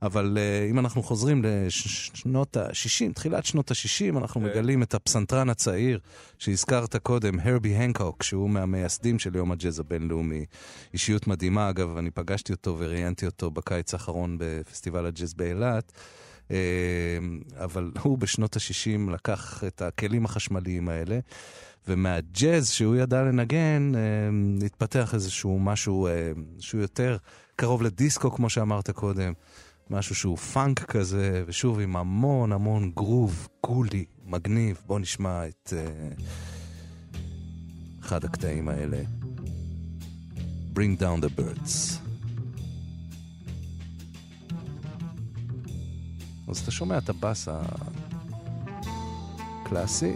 אבל 0.03 0.39
uh, 0.39 0.71
אם 0.71 0.79
אנחנו 0.79 1.03
חוזרים 1.03 1.43
לשנות 1.45 2.57
ה-60, 2.57 3.13
תחילת 3.15 3.47
שנות 3.47 3.71
ה-60, 3.71 4.19
אנחנו 4.19 4.41
כן. 4.41 4.47
מגלים 4.47 4.83
את 4.83 4.95
הפסנתרן 4.95 5.51
הצעיר 5.51 5.99
שהזכרת 6.39 6.97
קודם, 6.97 7.41
הרבי 7.41 7.75
הנקוק, 7.75 8.23
שהוא 8.23 8.51
מהמייסדים 8.51 9.19
של 9.19 9.37
יום 9.37 9.53
הג'אז 9.53 9.81
הבינלאומי. 9.81 10.45
אישיות 10.93 11.27
מדהימה, 11.27 11.69
אגב, 11.71 11.97
אני 11.97 12.11
פגשתי 12.11 12.53
אותו 12.53 12.77
וראיינתי 12.79 13.27
אותו 13.27 13.51
בקיץ 13.51 13.95
האחרון 13.95 14.37
בפסטיבל 14.41 15.07
הג'אז 15.07 15.35
באילת. 15.35 15.93
אה, 16.51 16.57
אבל 17.65 17.91
הוא 18.03 18.19
בשנות 18.19 18.57
ה-60 18.57 19.11
לקח 19.11 19.65
את 19.67 19.83
הכלים 19.83 20.25
החשמליים 20.25 20.89
האלה, 20.89 21.19
ומהג'אז 21.89 22.71
שהוא 22.71 22.97
ידע 22.97 23.23
לנגן, 23.23 23.93
אה, 23.95 24.67
התפתח 24.67 25.15
איזשהו 25.15 25.59
משהו 25.59 26.07
אה, 26.07 26.33
שהוא 26.59 26.81
יותר 26.81 27.17
קרוב 27.57 27.83
לדיסקו, 27.83 28.31
כמו 28.31 28.51
שאמרת 28.51 28.91
קודם. 28.91 29.33
משהו 29.91 30.15
שהוא 30.15 30.37
פאנק 30.37 30.85
כזה, 30.85 31.45
ושוב 31.47 31.81
עם 31.81 31.97
המון 31.97 32.53
המון 32.53 32.91
גרוב, 32.97 33.49
קולי, 33.61 34.05
מגניב. 34.27 34.81
בואו 34.87 34.99
נשמע 34.99 35.49
את 35.49 35.73
uh, 35.73 36.23
אחד 38.01 38.25
הקטעים 38.25 38.69
האלה. 38.69 39.03
Bring 40.75 41.01
down 41.01 41.21
the 41.25 41.29
birds. 41.41 42.01
אז 46.49 46.59
אתה 46.59 46.71
שומע 46.71 46.99
את 46.99 47.09
הבאס 47.09 47.49
הקלאסי. 49.63 50.13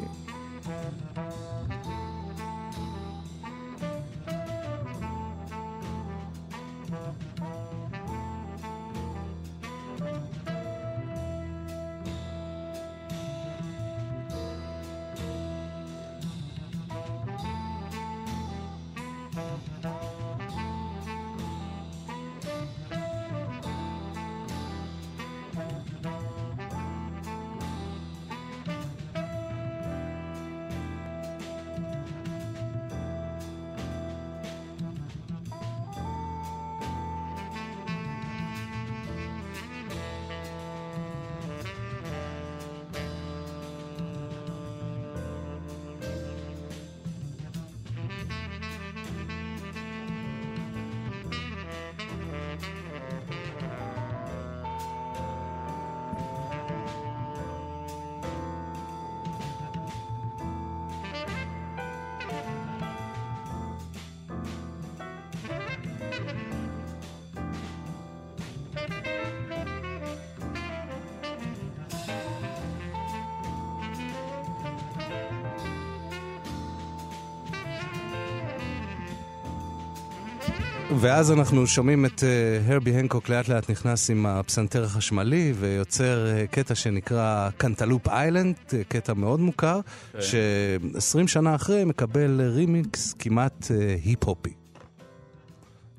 ואז 81.05 81.33
אנחנו 81.33 81.67
שומעים 81.67 82.07
את 82.07 82.21
אה, 82.21 82.73
הרבי 82.73 82.91
הנקוק 82.95 83.29
לאט 83.29 83.49
לאט 83.49 83.71
נכנס 83.71 84.11
עם 84.11 84.27
הפסנתר 84.27 84.85
החשמלי 84.85 85.53
ויוצר 85.57 86.27
אה, 86.27 86.47
קטע 86.55 86.75
שנקרא 86.75 87.51
Cantaloupe 87.57 88.09
Island, 88.09 88.55
אה, 88.69 88.73
קטע 88.89 89.15
מאוד 89.15 89.41
מוכר, 89.41 89.81
כן. 90.13 90.21
ש-20 90.21 91.27
שנה 91.27 91.55
אחרי 91.55 91.85
מקבל 91.85 92.41
רימיקס 92.41 93.15
כמעט 93.19 93.67
היפ-הופי. 94.05 94.53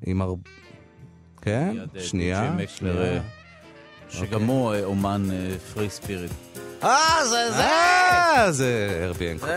עם 0.06 0.22
הר... 0.22 0.34
כן? 1.42 1.76
אה, 1.96 2.02
שנייה. 2.02 2.56
אה, 2.86 3.18
שגם 4.08 4.46
הוא 4.46 4.74
אה, 4.74 4.84
אומן 4.84 5.28
free 5.74 5.90
spirit. 5.90 6.32
אה, 6.82 7.24
זה 7.24 7.50
זה! 7.50 7.64
אה, 7.64 8.52
זה 8.52 9.00
הרבי 9.04 9.30
הנקוק. 9.30 9.48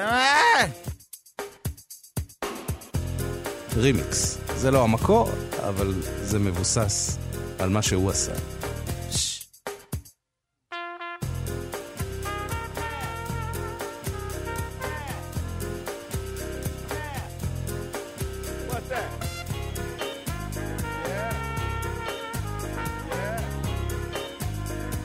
רימיקס. 3.80 4.38
זה 4.56 4.72
לא 4.72 4.84
המקור, 4.84 5.30
אבל 5.68 5.94
זה 6.22 6.40
מבוסס 6.40 7.18
על 7.60 7.70
מה 7.70 7.82
שהוא 7.82 8.10
עשה. 8.10 8.32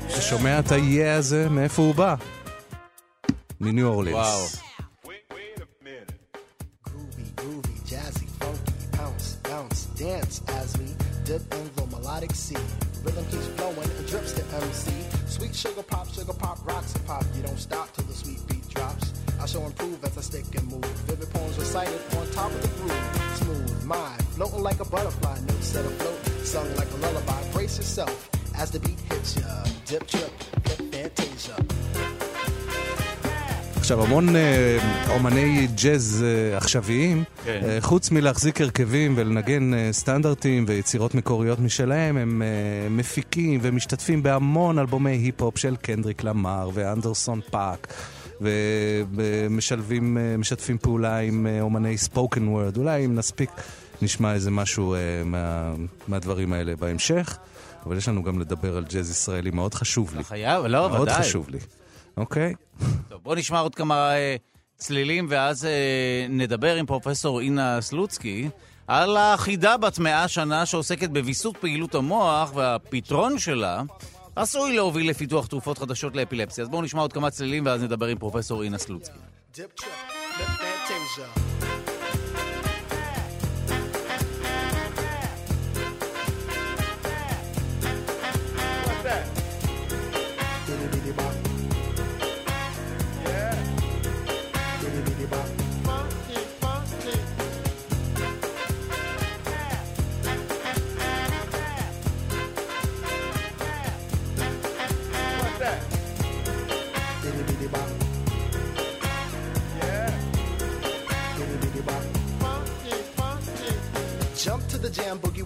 ששומע 0.09 0.59
את 0.59 0.73
ה-yeah 0.73 1.19
הזה, 1.19 1.49
מאיפה 1.49 1.83
הוא 1.83 1.95
בא? 1.95 2.15
מניו 3.61 3.87
אורלינס. 3.87 4.17
וואו. 4.17 4.64
Dip 11.25 11.43
in 11.55 11.71
the 11.77 11.87
melodic 11.87 12.35
sea. 12.35 12.57
Rhythm 13.03 13.25
keeps 13.27 13.47
flowing 13.57 13.79
and 13.79 14.07
drips 14.07 14.33
to 14.33 14.45
MC. 14.57 14.93
Sweet 15.27 15.55
sugar 15.55 15.83
pop, 15.83 16.13
sugar 16.13 16.33
pop, 16.35 16.67
rocks 16.67 16.95
and 16.95 17.07
pop. 17.07 17.25
You 17.35 17.43
don't 17.43 17.59
stop 17.59 17.93
till 17.95 18.05
the 18.05 18.15
sweet 18.15 18.47
beat 18.47 18.69
drops. 18.69 19.13
I 19.41 19.47
shall 19.47 19.67
improve 19.67 20.05
as 20.05 20.17
I 20.19 20.21
stick 20.21 20.45
and 20.55 20.71
move. 20.71 20.85
Vivid 21.07 21.31
poems 21.31 21.59
recited 21.59 22.01
on 22.17 22.31
top 22.31 22.51
of 22.51 22.63
the 22.63 22.69
groove. 22.69 23.37
Smooth 23.37 23.85
mind, 23.85 24.23
floating 24.37 24.63
like 24.63 24.81
a 24.81 24.85
butterfly, 24.85 25.39
notes 25.41 25.67
set 25.67 25.85
afloat, 25.85 26.47
sung 26.47 26.77
like 26.77 26.91
a 26.91 26.97
lullaby. 26.97 27.43
Brace 27.53 27.79
yourself 27.79 28.31
as 28.57 28.71
the 28.71 28.81
beat 28.81 29.01
hits 29.11 29.37
ya. 29.37 29.65
Dip, 29.87 30.07
trip, 30.07 30.31
flip, 30.65 30.93
fantasia. 30.93 32.24
עכשיו, 33.85 34.05
המון 34.05 34.37
אה, 34.37 34.79
אומני 35.09 35.69
ג'אז 35.83 36.25
אה, 36.27 36.57
עכשוויים, 36.57 37.25
כן. 37.45 37.61
אה, 37.65 37.79
חוץ 37.81 38.11
מלהחזיק 38.11 38.61
הרכבים 38.61 39.15
ולנגן 39.17 39.75
אה, 39.75 39.89
סטנדרטים 39.93 40.65
ויצירות 40.69 41.15
מקוריות 41.15 41.59
משלהם, 41.59 42.17
הם 42.17 42.43
אה, 42.43 42.89
מפיקים 42.91 43.61
ומשתתפים 43.63 44.23
בהמון 44.23 44.79
אלבומי 44.79 45.11
היפ-הופ 45.11 45.59
של 45.59 45.77
קנדריק 45.77 46.25
למר 46.25 46.71
ואנדרסון 46.75 47.41
פאק. 47.51 47.95
ומשלבים, 49.15 50.19
אה, 50.19 50.37
משתפים 50.37 50.79
פעולה 50.79 51.19
עם 51.19 51.47
אה, 51.47 51.61
אומני 51.61 51.99
ספוקן 51.99 52.49
וורד. 52.49 52.77
אולי 52.77 53.05
אם 53.05 53.15
נספיק 53.15 53.51
נשמע 54.03 54.35
איזה 54.35 54.51
משהו 54.51 54.95
אה, 54.95 54.99
מה, 55.25 55.75
מהדברים 56.09 56.53
האלה 56.53 56.77
בהמשך. 56.77 57.39
אבל 57.87 57.97
יש 57.97 58.09
לנו 58.09 58.23
גם 58.23 58.41
לדבר 58.41 58.77
על 58.77 58.85
ג'אז 58.85 59.11
ישראלי, 59.11 59.51
מאוד 59.51 59.75
חשוב 59.75 60.15
לי. 60.17 60.25
חייב, 60.25 60.65
לא, 60.65 60.89
מאוד 60.91 61.01
ודאי. 61.01 61.15
חשוב 61.23 61.49
לי. 61.49 61.59
אוקיי? 62.17 62.55
טוב, 63.09 63.21
בוא 63.23 63.37
נשמע 63.37 63.59
עוד 63.59 63.75
כמה 63.75 64.17
אה, 64.17 64.37
צלילים, 64.77 65.27
ואז 65.31 65.65
אה, 65.65 66.27
נדבר 66.29 66.77
עם 66.77 66.87
פרופסור 66.87 67.41
אינה 67.41 67.81
סלוצקי 67.81 68.49
על 68.87 69.17
החידה 69.17 69.77
בת 69.77 69.99
מאה 69.99 70.29
שנה 70.29 70.67
שעוסקת 70.67 71.11
בוויסות 71.11 71.57
פעילות 71.57 71.95
המוח, 71.95 72.53
והפתרון 72.55 73.39
שלה 73.39 73.83
עשוי 74.37 74.77
להוביל 74.77 75.11
לפיתוח 75.11 75.47
תרופות 75.47 75.79
חדשות 75.79 76.17
לאפילפסיה. 76.17 76.63
אז 76.65 76.69
בואו 76.69 76.83
נשמע 76.83 77.01
עוד 77.01 77.13
כמה 77.13 77.31
צלילים 77.31 77.67
ואז 77.67 77.83
נדבר 77.83 78.07
עם 78.07 78.19
פרופסור 78.19 78.63
אינה 78.63 78.79
סלוצקי. 78.79 79.19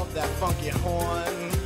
of 0.00 0.14
that 0.14 0.28
funky 0.40 0.68
horn. 0.68 1.57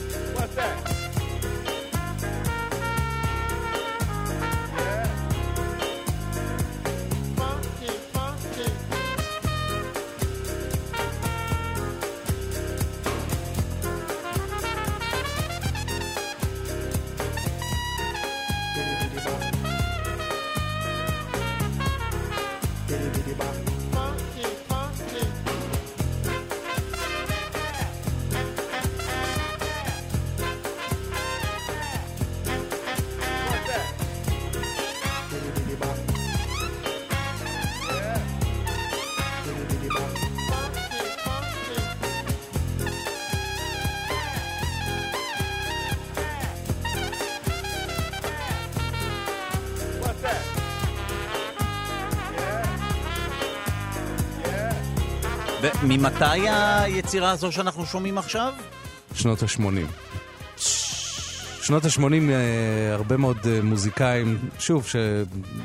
וממתי 55.99 56.25
היצירה 56.49 57.31
הזו 57.31 57.53
שאנחנו 57.53 57.87
שומעים 57.87 58.19
עכשיו? 58.19 58.53
שנות 59.15 59.43
ה-80. 59.43 59.63
שנות 61.63 61.85
ה-80, 61.85 62.03
הרבה 62.93 63.17
מאוד 63.17 63.37
אה, 63.47 63.59
מוזיקאים, 63.63 64.39
שוב, 64.59 64.87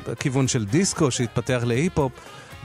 בכיוון 0.08 0.48
של 0.48 0.64
דיסקו, 0.64 1.10
שהתפתח 1.10 1.62
להיפ-הופ, 1.66 2.12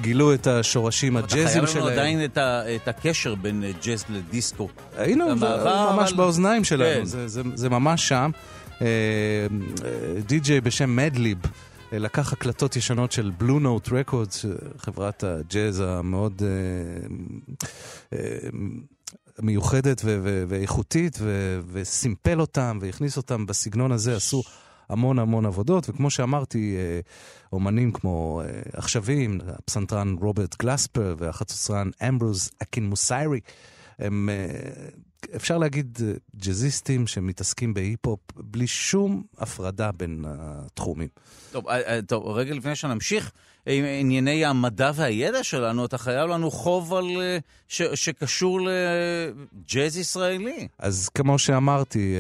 גילו 0.02 0.34
את 0.34 0.48
השורשים 0.48 1.18
אתה 1.18 1.26
הג'אזיים 1.26 1.48
חייב 1.48 1.58
לנו 1.58 1.68
שלהם. 1.68 1.88
עדיין 1.88 2.26
את 2.26 2.38
ה- 2.38 2.76
את 2.76 2.88
הקשר 2.88 3.36
בין 3.36 3.64
אה, 3.64 3.72
ג'אז 3.86 4.06
לדיסקו. 4.10 4.70
היינו, 4.98 5.26
ממש 5.36 5.44
אבל- 5.44 6.14
באוזניים 6.18 6.64
שלנו, 6.64 7.00
כן. 7.00 7.06
זה, 7.06 7.28
זה, 7.28 7.42
זה 7.56 7.70
ממש 7.70 8.08
שם. 8.08 8.32
אה, 8.82 8.88
אה, 8.88 9.90
די-ג'יי 10.28 10.62
בשם 10.62 10.96
מדליב 10.96 11.38
אה, 11.46 11.50
לקח 12.00 12.34
הקלטות 12.34 12.76
ישנות 12.76 13.12
של 13.12 13.32
בלו 13.38 13.60
נוט 13.60 13.90
רקורדס, 13.92 14.46
חברת 14.78 15.24
הג'אז 15.24 15.84
המאוד 15.86 16.42
אה, 16.46 17.08
אה, 18.14 18.50
מיוחדת 19.42 20.02
ו- 20.06 20.20
ו- 20.24 20.44
ואיכותית, 20.48 21.18
ו- 21.22 21.60
וסימפל 21.72 22.42
אותם 22.42 22.80
והכניס 22.82 23.18
אותם 23.18 23.46
בסגנון 23.46 23.92
הזה, 23.92 24.16
עשו 24.16 24.44
המון 24.90 25.20
המון 25.20 25.46
עבודות, 25.46 25.90
וכמו 25.90 26.10
שאמרתי, 26.10 26.76
אה, 26.78 27.00
אומנים 27.54 27.92
כמו 27.92 28.42
עכשווים, 28.74 29.40
הפסנתרן 29.48 30.16
רוברט 30.22 30.62
גלספר 30.62 31.16
והחצוצרן 31.18 31.90
אמברוז 32.10 32.52
אקין 32.62 32.90
מוסיירי, 32.90 33.40
הם, 34.00 34.30
אפשר 35.36 35.58
להגיד, 35.58 35.98
אה, 36.02 36.14
ג'אזיסטים 36.36 37.08
שמתעסקים 37.08 37.74
בהיפ-הופ 37.74 38.20
בלי 38.36 38.68
שום 38.68 39.24
הפרדה 39.38 39.92
בין 39.92 40.26
התחומים. 40.28 41.08
טוב, 41.52 41.68
אה, 41.68 41.96
אה, 41.96 42.00
טוב, 42.02 42.28
רגע 42.28 42.54
לפני 42.54 42.76
שנמשיך 42.76 43.32
עם 43.66 43.86
ענייני 44.00 44.46
המדע 44.46 44.92
והידע 44.96 45.44
שלנו, 45.44 45.86
אתה 45.86 45.98
חייב 45.98 46.30
לנו 46.30 46.52
חוב 46.52 46.94
על, 46.94 47.06
ש, 47.68 47.82
שקשור 47.82 48.60
לג'אז 48.62 49.98
ישראלי. 49.98 50.68
אז 50.80 51.10
כמו 51.10 51.40
שאמרתי, 51.40 52.16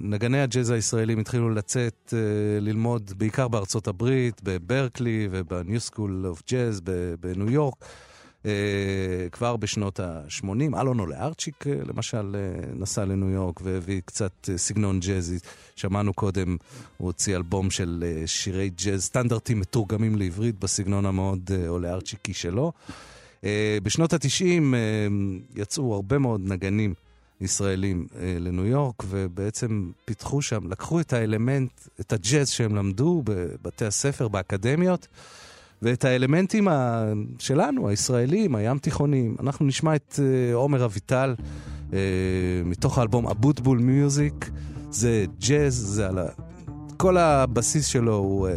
נגני 0.00 0.40
הג'אז 0.40 0.70
הישראלים 0.70 1.18
התחילו 1.18 1.50
לצאת, 1.50 2.14
ללמוד 2.60 3.12
בעיקר 3.16 3.48
בארצות 3.48 3.88
הברית, 3.88 4.40
בברקלי 4.42 5.28
וב 5.30 5.50
New 5.50 5.80
School 5.80 6.26
of 6.26 6.42
Jazz 6.50 6.80
בניו 7.20 7.50
יורק. 7.50 7.84
אה, 8.46 8.50
כבר 9.32 9.56
בשנות 9.56 10.00
ה-80, 10.00 10.80
אלון 10.80 11.00
אולארצ'יק 11.00 11.66
אה, 11.66 11.74
למשל 11.86 12.36
אה, 12.36 12.70
נסע 12.74 13.04
לניו 13.04 13.30
יורק 13.30 13.60
והביא 13.62 14.00
קצת 14.04 14.48
סגנון 14.56 15.00
ג'אזי. 15.00 15.38
שמענו 15.76 16.14
קודם, 16.14 16.56
הוא 16.96 17.06
הוציא 17.06 17.36
אלבום 17.36 17.70
של 17.70 18.04
שירי 18.26 18.70
ג'אז, 18.70 19.04
סטנדרטים 19.04 19.60
מתורגמים 19.60 20.16
לעברית 20.16 20.58
בסגנון 20.58 21.06
המאוד 21.06 21.50
אולארצ'יקי 21.68 22.34
שלו. 22.34 22.72
בשנות 23.82 24.12
ה-90 24.12 24.74
יצאו 25.56 25.94
הרבה 25.94 26.18
מאוד 26.18 26.40
נגנים 26.44 26.94
ישראלים 27.40 28.06
אה, 28.16 28.36
לניו 28.40 28.66
יורק, 28.66 29.02
ובעצם 29.08 29.90
פיתחו 30.04 30.42
שם, 30.42 30.70
לקחו 30.72 31.00
את 31.00 31.12
האלמנט, 31.12 31.70
את 32.00 32.12
הג'אז 32.12 32.50
שהם 32.50 32.76
למדו 32.76 33.22
בבתי 33.24 33.84
הספר, 33.84 34.28
באקדמיות, 34.28 35.06
ואת 35.82 36.04
האלמנטים 36.04 36.68
ה... 36.68 37.04
שלנו, 37.38 37.88
הישראלים, 37.88 38.54
הים 38.54 38.78
תיכוניים. 38.78 39.36
אנחנו 39.40 39.66
נשמע 39.66 39.94
את 39.96 40.20
אה, 40.22 40.54
עומר 40.54 40.84
אביטל 40.84 41.34
אה, 41.92 41.98
מתוך 42.64 42.98
האלבום 42.98 43.26
אבוטבול 43.26 43.78
מיוזיק. 43.78 44.50
זה 44.90 45.24
ג'אז, 45.48 45.74
זה 45.74 46.06
על 46.06 46.18
ה... 46.18 46.24
כל 46.96 47.16
הבסיס 47.16 47.86
שלו 47.86 48.14
הוא, 48.14 48.48
אה, 48.48 48.54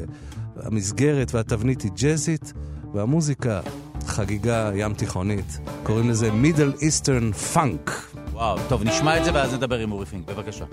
המסגרת 0.56 1.36
והתבנית 1.36 1.82
היא 1.82 1.92
ג'אזית, 1.96 2.54
והמוזיקה 2.94 3.62
חגיגה 4.06 4.72
ים 4.76 4.94
תיכונית. 4.94 5.60
קוראים 5.84 6.10
לזה 6.10 6.32
מידל 6.32 6.72
איסטרן 6.82 7.32
פאנק. 7.32 7.92
וואו, 8.32 8.58
טוב, 8.70 8.84
נשמע 8.84 9.18
את 9.18 9.26
זה 9.26 9.32
ואז 9.34 9.54
נדבר 9.54 9.80
עם 9.80 9.92
אורי 9.92 10.06
פינק, 10.06 10.30
בבקשה. 10.30 10.66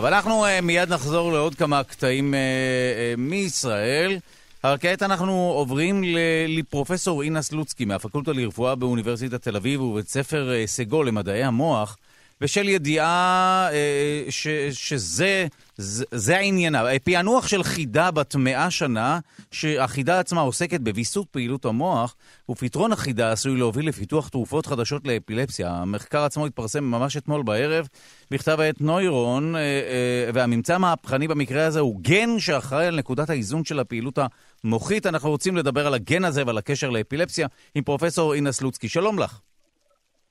טוב, 0.00 0.06
אנחנו 0.06 0.46
uh, 0.46 0.48
מיד 0.62 0.92
נחזור 0.92 1.32
לעוד 1.32 1.54
כמה 1.54 1.84
קטעים 1.84 2.34
uh, 2.34 2.36
uh, 2.36 3.20
מישראל. 3.20 4.18
אבל 4.64 4.76
כעת 4.80 5.02
אנחנו 5.02 5.32
עוברים 5.54 6.04
לפרופסור 6.48 7.22
אינה 7.22 7.42
סלוצקי 7.42 7.84
מהפקולטה 7.84 8.32
לרפואה 8.32 8.74
באוניברסיטת 8.74 9.42
תל 9.42 9.56
אביב 9.56 9.80
ובית 9.80 10.08
ספר 10.08 10.52
סגול 10.66 11.08
למדעי 11.08 11.44
המוח, 11.44 11.96
בשל 12.40 12.68
ידיעה 12.68 13.68
uh, 13.70 14.30
ש- 14.30 14.48
שזה 14.72 15.46
זה, 15.80 16.04
זה 16.10 16.36
העניין. 16.36 16.74
אה, 16.74 16.98
פענוח 16.98 17.48
של 17.48 17.62
חידה 17.62 18.10
בת 18.10 18.34
מאה 18.34 18.70
שנה, 18.70 19.18
שהחידה 19.50 20.20
עצמה 20.20 20.40
עוסקת 20.40 20.80
בוויסות 20.80 21.28
פעילות 21.28 21.64
המוח, 21.64 22.16
ופתרון 22.50 22.92
החידה 22.92 23.32
עשוי 23.32 23.56
להוביל 23.56 23.88
לפיתוח 23.88 24.28
תרופות 24.28 24.66
חדשות 24.66 25.06
לאפילפסיה. 25.06 25.70
המחקר 25.70 26.22
עצמו 26.22 26.46
התפרסם 26.46 26.84
ממש 26.84 27.16
אתמול 27.16 27.42
בערב 27.42 27.88
בכתב 28.30 28.60
העת 28.60 28.80
נוירון, 28.80 29.56
אה, 29.56 29.60
אה, 29.60 30.30
והממצא 30.34 30.74
המהפכני 30.74 31.28
במקרה 31.28 31.66
הזה 31.66 31.80
הוא 31.80 32.00
גן 32.00 32.38
שאחראי 32.38 32.86
על 32.86 32.96
נקודת 32.96 33.30
האיזון 33.30 33.64
של 33.64 33.80
הפעילות 33.80 34.18
המוחית. 34.64 35.06
אנחנו 35.06 35.30
רוצים 35.30 35.56
לדבר 35.56 35.86
על 35.86 35.94
הגן 35.94 36.24
הזה 36.24 36.42
ועל 36.46 36.58
הקשר 36.58 36.90
לאפילפסיה 36.90 37.48
עם 37.74 37.84
פרופסור 37.84 38.34
אינה 38.34 38.52
סלוצקי. 38.52 38.88
שלום 38.88 39.18
לך. 39.18 39.40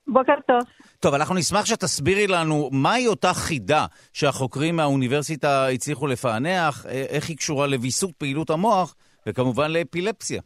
בוקר 0.07 0.33
טוב. 0.47 0.61
טוב, 1.01 1.13
אנחנו 1.13 1.35
נשמח 1.35 1.65
שתסבירי 1.65 2.27
לנו 2.27 2.69
מהי 2.71 3.07
אותה 3.07 3.33
חידה 3.33 3.85
שהחוקרים 4.13 4.75
מהאוניברסיטה 4.75 5.67
הצליחו 5.67 6.07
לפענח, 6.07 6.85
אה, 6.85 7.05
איך 7.09 7.29
היא 7.29 7.37
קשורה 7.37 7.67
לוויסות 7.67 8.11
פעילות 8.15 8.49
המוח, 8.49 8.95
וכמובן 9.27 9.71
לאפילפסיה. 9.71 10.41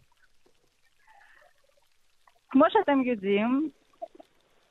כמו 2.50 2.66
שאתם 2.70 3.02
יודעים, 3.02 3.70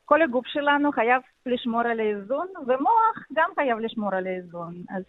כל 0.04 0.22
הגוף 0.22 0.46
שלנו 0.46 0.92
חייב 0.92 1.22
לשמור 1.46 1.80
על 1.80 2.00
האיזון, 2.00 2.46
ומוח 2.66 3.16
גם 3.32 3.50
חייב 3.54 3.78
לשמור 3.78 4.14
על 4.14 4.26
האיזון. 4.26 4.74
אז 4.90 5.02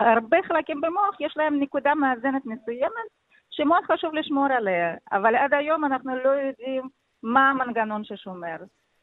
הרבה 0.00 0.36
חלקים 0.48 0.80
במוח 0.80 1.20
יש 1.20 1.34
להם 1.36 1.60
נקודה 1.60 1.94
מאזנת 1.94 2.42
מסוימת, 2.44 3.08
שמאוד 3.50 3.84
חשוב 3.92 4.14
לשמור 4.14 4.46
עליה, 4.46 4.94
אבל 5.12 5.36
עד 5.36 5.54
היום 5.54 5.84
אנחנו 5.84 6.16
לא 6.24 6.30
יודעים 6.30 6.88
מה 7.22 7.50
המנגנון 7.50 8.04
ששומר. 8.04 8.56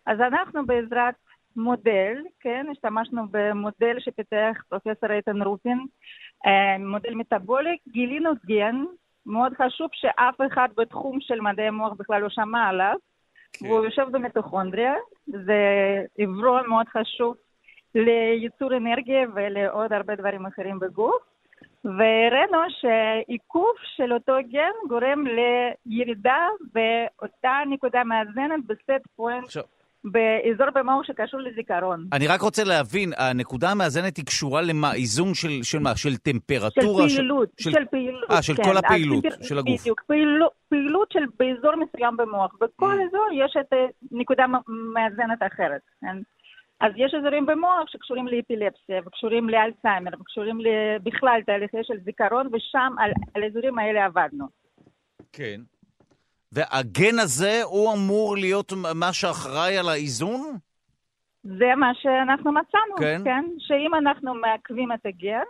אז 0.07 0.19
אנחנו 0.21 0.65
בעזרת 0.65 1.15
מודל, 1.55 2.17
כן, 2.39 2.65
השתמשנו 2.71 3.23
במודל 3.31 3.99
שפיתח 3.99 4.63
פרופסור 4.69 5.11
איתן 5.11 5.41
רופין, 5.41 5.85
אה, 6.45 6.77
מודל 6.79 7.15
מטאבולי, 7.15 7.77
גילינו 7.87 8.31
גן 8.45 8.83
מאוד 9.25 9.53
חשוב 9.53 9.89
שאף 9.93 10.35
אחד 10.47 10.67
בתחום 10.77 11.21
של 11.21 11.41
מדעי 11.41 11.67
המוח 11.67 11.93
בכלל 11.93 12.21
לא 12.21 12.29
שמע 12.29 12.67
עליו, 12.67 12.95
כן. 13.53 13.65
והוא 13.65 13.85
יושב 13.85 14.07
במיטוכונדריה, 14.11 14.93
זה 15.27 15.61
עברון 16.17 16.67
מאוד 16.67 16.87
חשוב 16.87 17.35
לייצור 17.95 18.77
אנרגיה 18.77 19.27
ולעוד 19.35 19.93
הרבה 19.93 20.15
דברים 20.15 20.45
אחרים 20.45 20.79
בגוף. 20.79 21.21
והראינו 21.83 22.57
שעיכוב 22.69 23.73
של 23.95 24.13
אותו 24.13 24.33
גן 24.49 24.71
גורם 24.89 25.23
לירידה 25.27 26.47
באותה 26.73 27.59
נקודה 27.69 28.03
מאזנת 28.03 28.65
בסט 28.65 29.07
פוינט 29.15 29.47
באזור 30.11 30.67
במוח 30.75 31.03
שקשור 31.07 31.39
לזיכרון. 31.39 32.07
אני 32.13 32.27
רק 32.27 32.41
רוצה 32.41 32.63
להבין, 32.63 33.11
הנקודה 33.17 33.71
המאזנת 33.71 34.17
היא 34.17 34.25
קשורה 34.25 34.61
למה? 34.61 34.93
איזון 34.93 35.33
של, 35.33 35.63
של 35.63 35.79
מה? 35.79 35.95
של 35.95 36.17
טמפרטורה? 36.17 37.09
של 37.09 37.15
פעילות, 37.15 37.49
של, 37.59 37.71
של 37.71 37.85
פעילות. 37.91 38.31
אה, 38.31 38.41
של 38.41 38.55
כן. 38.55 38.63
כל 38.63 38.77
הפעילות 38.77 39.25
הטמפר- 39.25 39.43
של 39.43 39.57
הגוף. 39.57 39.81
בדיוק, 39.81 40.01
פעילו, 40.07 40.47
פעילות 40.69 41.11
של 41.11 41.23
באזור 41.39 41.71
מסוים 41.75 42.17
במוח. 42.17 42.51
בכל 42.61 42.95
Mm. 42.99 43.07
אזור 43.07 43.27
יש 43.45 43.57
את 43.59 43.73
אה, 43.73 43.85
נקודה 44.11 44.45
מאזנת 44.93 45.39
אחרת. 45.53 45.81
כן? 46.01 46.17
אז 46.79 46.91
יש 46.95 47.13
אזורים 47.19 47.45
במוח 47.45 47.87
שקשורים 47.87 48.27
לאפילפסיה, 48.27 48.99
וקשורים 49.05 49.49
לאלצהיימר, 49.49 50.11
וקשורים 50.21 50.57
בכלל 51.03 51.39
תהליכי 51.45 51.77
של 51.83 51.93
זיכרון, 52.05 52.47
ושם 52.53 52.93
על, 52.99 53.11
על 53.33 53.43
האזורים 53.43 53.79
האלה 53.79 54.05
עבדנו. 54.05 54.45
כן. 55.33 55.61
והגן 56.51 57.19
הזה 57.19 57.61
הוא 57.63 57.93
אמור 57.93 58.37
להיות 58.37 58.73
מה 58.95 59.13
שאחראי 59.13 59.77
על 59.77 59.89
האיזון? 59.89 60.57
זה 61.43 61.75
מה 61.77 61.91
שאנחנו 61.93 62.51
מצאנו, 62.51 62.95
כן. 62.99 63.21
כן? 63.23 63.45
שאם 63.59 63.95
אנחנו 63.95 64.33
מעכבים 64.33 64.91
את 64.91 65.05
הגן, 65.05 65.45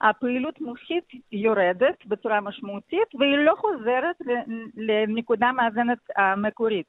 הפעילות 0.00 0.60
מוחית 0.60 1.04
יורדת 1.32 2.06
בצורה 2.06 2.40
משמעותית, 2.40 3.14
והיא 3.18 3.36
לא 3.36 3.54
חוזרת 3.58 4.16
לנקודה 4.76 5.52
מאזנת 5.52 5.98
המקורית. 6.16 6.86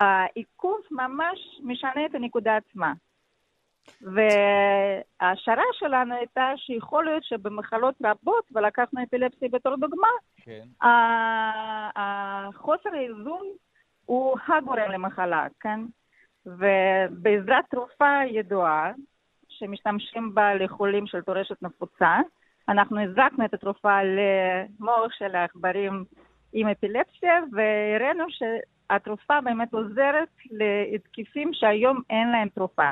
העיכוב 0.00 0.80
ממש 0.90 1.38
משנה 1.64 2.06
את 2.06 2.14
הנקודה 2.14 2.56
עצמה. 2.56 2.92
וההשערה 4.00 5.64
שלנו 5.72 6.14
הייתה 6.14 6.52
שיכול 6.56 7.04
להיות 7.04 7.24
שבמחלות 7.24 7.94
רבות, 8.04 8.44
ולקחנו 8.52 9.02
אפילפסיה 9.02 9.48
בתור 9.52 9.76
דוגמה, 9.76 10.08
כן. 10.48 10.86
החוסר 11.96 12.90
האיזון 12.92 13.46
הוא 14.04 14.36
הגורם 14.48 14.90
למחלה, 14.90 15.46
כן? 15.60 15.80
ובעזרת 16.46 17.64
תרופה 17.70 18.20
ידועה, 18.26 18.92
שמשתמשים 19.48 20.34
בה 20.34 20.54
לחולים 20.54 21.06
של 21.06 21.22
טורשת 21.22 21.62
נפוצה, 21.62 22.18
אנחנו 22.68 23.00
הזרקנו 23.00 23.44
את 23.44 23.54
התרופה 23.54 23.98
למוח 24.02 25.12
של 25.12 25.34
העכברים 25.34 26.04
עם 26.52 26.68
אפילפסיה, 26.68 27.40
והראינו 27.52 28.24
שהתרופה 28.28 29.40
באמת 29.40 29.72
עוזרת 29.74 30.28
להתקפים 30.50 31.50
שהיום 31.52 32.00
אין 32.10 32.28
להם 32.28 32.48
תרופה. 32.48 32.90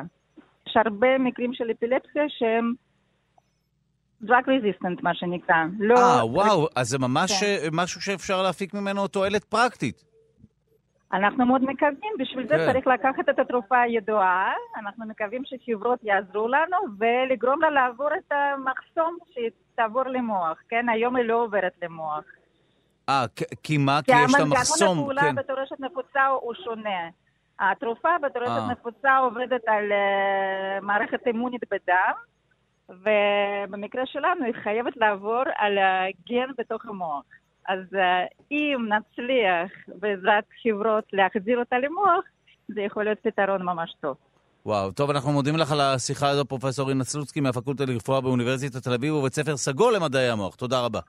יש 0.67 0.77
הרבה 0.77 1.19
מקרים 1.19 1.55
של 1.55 1.71
אפילפסיה 1.71 2.25
שהם 2.29 2.75
drug 4.25 4.47
resistant, 4.47 5.03
מה 5.03 5.15
שנקרא. 5.15 5.57
לא... 5.79 5.95
אה, 5.95 6.27
וואו, 6.27 6.67
אז 6.77 6.89
זה 6.89 6.99
ממש 6.99 7.41
כן. 7.41 7.47
אה, 7.47 7.69
משהו 7.73 8.01
שאפשר 8.01 8.43
להפיק 8.43 8.75
ממנו 8.75 9.09
תועלת 9.09 9.45
פרקטית. 9.45 10.05
אנחנו 11.13 11.47
מאוד 11.47 11.63
מקווים, 11.63 12.13
בשביל 12.19 12.49
זה 12.49 12.55
כן. 12.55 12.73
צריך 12.73 12.87
לקחת 12.87 13.29
את 13.29 13.39
התרופה 13.39 13.81
הידועה, 13.81 14.53
אנחנו 14.77 15.07
מקווים 15.07 15.43
שחברות 15.45 15.99
יעזרו 16.03 16.49
לנו 16.49 16.77
ולגרום 16.99 17.63
לה 17.63 17.71
לעבור 17.71 18.09
את 18.19 18.33
המחסום 18.33 19.19
שהיא 19.35 19.51
תעבור 19.75 20.03
למוח, 20.03 20.59
כן? 20.69 20.89
היום 20.89 21.17
היא 21.17 21.25
לא 21.25 21.43
עוברת 21.43 21.73
למוח. 21.83 22.25
אה, 23.09 23.25
כי 23.63 23.79
מה? 23.79 24.01
כי 24.05 24.13
יש 24.13 24.17
את 24.19 24.25
המנגנון 24.25 24.57
המחסום. 24.57 24.99
הפעולה 24.99 25.23
כן. 25.23 25.35
בטורשת 25.35 25.81
נפוצה 25.81 26.27
הוא 26.27 26.55
שונה. 26.65 27.09
התרופה 27.61 28.09
בטורשת 28.23 28.51
אה. 28.51 28.71
נפוצה 28.71 29.17
עובדת 29.17 29.63
על 29.67 29.93
אה, 29.93 30.81
מערכת 30.83 31.27
אימונית 31.27 31.63
בדם, 31.71 32.13
ובמקרה 32.89 34.07
שלנו 34.07 34.45
היא 34.45 34.55
חייבת 34.63 34.97
לעבור 34.97 35.43
על 35.57 35.79
הגן 35.79 36.51
בתוך 36.59 36.87
המוח. 36.87 37.25
אז 37.69 37.79
אה, 37.95 38.25
אם 38.51 38.89
נצליח 38.89 39.73
בעזרת 39.89 40.45
חברות 40.63 41.05
להחזיר 41.13 41.59
אותה 41.59 41.79
למוח, 41.79 42.25
זה 42.69 42.81
יכול 42.81 43.05
להיות 43.05 43.19
פתרון 43.23 43.63
ממש 43.63 43.95
טוב. 44.01 44.17
וואו, 44.67 44.93
טוב, 44.93 45.11
אנחנו 45.11 45.33
מודים 45.33 45.57
לך 45.57 45.73
על 45.73 45.81
השיחה 45.81 46.29
הזו, 46.29 46.45
פרופסור 46.45 46.89
רינה 46.89 47.05
סלוצקי 47.05 47.41
מהפקולטה 47.41 47.85
לרפואה 47.85 48.21
באוניברסיטת 48.21 48.83
תל 48.83 48.93
אביב 48.95 49.15
ובית 49.15 49.35
ספר 49.35 49.57
סגול 49.57 49.95
למדעי 49.95 50.29
המוח. 50.29 50.55
תודה 50.55 50.81
רבה. 50.81 51.01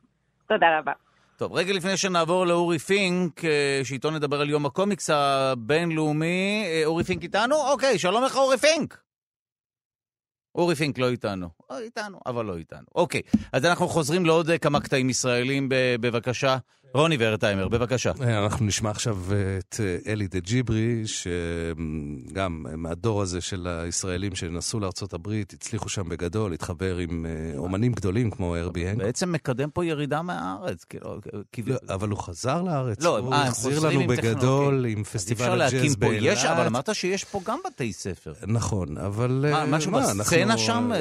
תודה 0.48 0.80
רבה. 0.80 0.92
טוב, 1.38 1.54
רגע 1.54 1.74
לפני 1.74 1.98
שנעבור 1.98 2.46
לאורי 2.46 2.80
פינק, 2.80 3.46
אה, 3.46 3.82
שאיתו 3.84 4.12
נדבר 4.12 4.42
על 4.42 4.50
יום 4.50 4.66
הקומיקס 4.66 5.10
הבינלאומי. 5.10 6.64
אה, 6.66 6.82
אורי 6.86 7.04
פינק 7.04 7.24
איתנו? 7.24 7.56
אוקיי, 7.72 8.00
שלום 8.00 8.24
לך 8.24 8.36
אורי 8.38 8.58
פינק. 8.58 9.07
אורי 10.58 10.76
פינק 10.76 10.98
לא 10.98 11.10
איתנו. 11.10 11.50
לא 11.70 11.80
איתנו, 11.80 12.20
אבל 12.26 12.46
לא 12.46 12.58
איתנו. 12.58 12.86
אוקיי, 12.96 13.22
אז 13.54 13.66
אנחנו 13.66 13.88
חוזרים 13.88 14.26
לעוד 14.26 14.50
אה, 14.50 14.58
כמה 14.58 14.80
קטעים 14.80 15.10
ישראלים, 15.10 15.70
בבקשה. 16.02 16.58
רוני 16.94 17.18
ורטהיימר, 17.20 17.68
בבקשה. 17.68 18.12
אה, 18.22 18.44
אנחנו 18.44 18.66
נשמע 18.66 18.90
עכשיו 18.90 19.18
אה, 19.32 19.36
את 19.58 19.76
אה, 19.80 20.12
אלי 20.12 20.28
דג'יברי, 20.28 21.04
שגם 21.06 22.66
מהדור 22.78 23.22
הזה 23.22 23.42
של 23.42 23.68
הישראלים 23.68 24.36
שנסעו 24.36 24.80
לארצות 24.80 25.14
הברית, 25.14 25.54
הצליחו 25.54 25.90
שם 25.90 26.10
בגדול 26.10 26.52
להתחבר 26.52 26.98
עם 26.98 27.26
אומנים 27.58 27.92
גדולים 27.92 28.32
כמו 28.32 28.56
הרבי 28.56 28.88
הנק. 28.88 28.98
בעצם 28.98 29.32
מקדם 29.32 29.70
פה 29.70 29.86
ירידה 29.86 30.22
מהארץ, 30.22 30.84
כאילו... 30.84 31.18
כאילו- 31.52 31.74
לא, 31.74 31.94
אבל 31.94 32.10
הוא 32.10 32.20
חזר 32.20 32.62
לארץ, 32.62 33.02
לא, 33.04 33.18
הוא 33.18 33.36
הם 33.36 33.48
החזיר 33.48 33.80
לנו 33.80 34.00
עם 34.00 34.08
בגדול 34.08 34.36
טכנולוגיה. 34.36 34.92
עם 34.98 35.04
פסטיבל 35.04 35.42
אפשר 35.42 35.56
להקים 35.56 35.80
הג'אז 35.80 35.96
פה, 35.96 36.00
באילת. 36.08 36.38
יש, 36.38 36.46
אבל 36.46 36.66
אמרת 36.66 36.90
שיש 36.96 37.24
פה 37.24 37.42
גם 37.46 37.60
בתי 37.68 37.94
ספר. 37.94 38.34
נכון, 38.48 38.98
אבל... 38.98 39.46
מה, 39.52 39.66
משהו 39.66 39.92
מה, 39.92 40.00
בסצנה 40.00 40.44
אנחנו, 40.44 40.58
שם? 40.58 40.92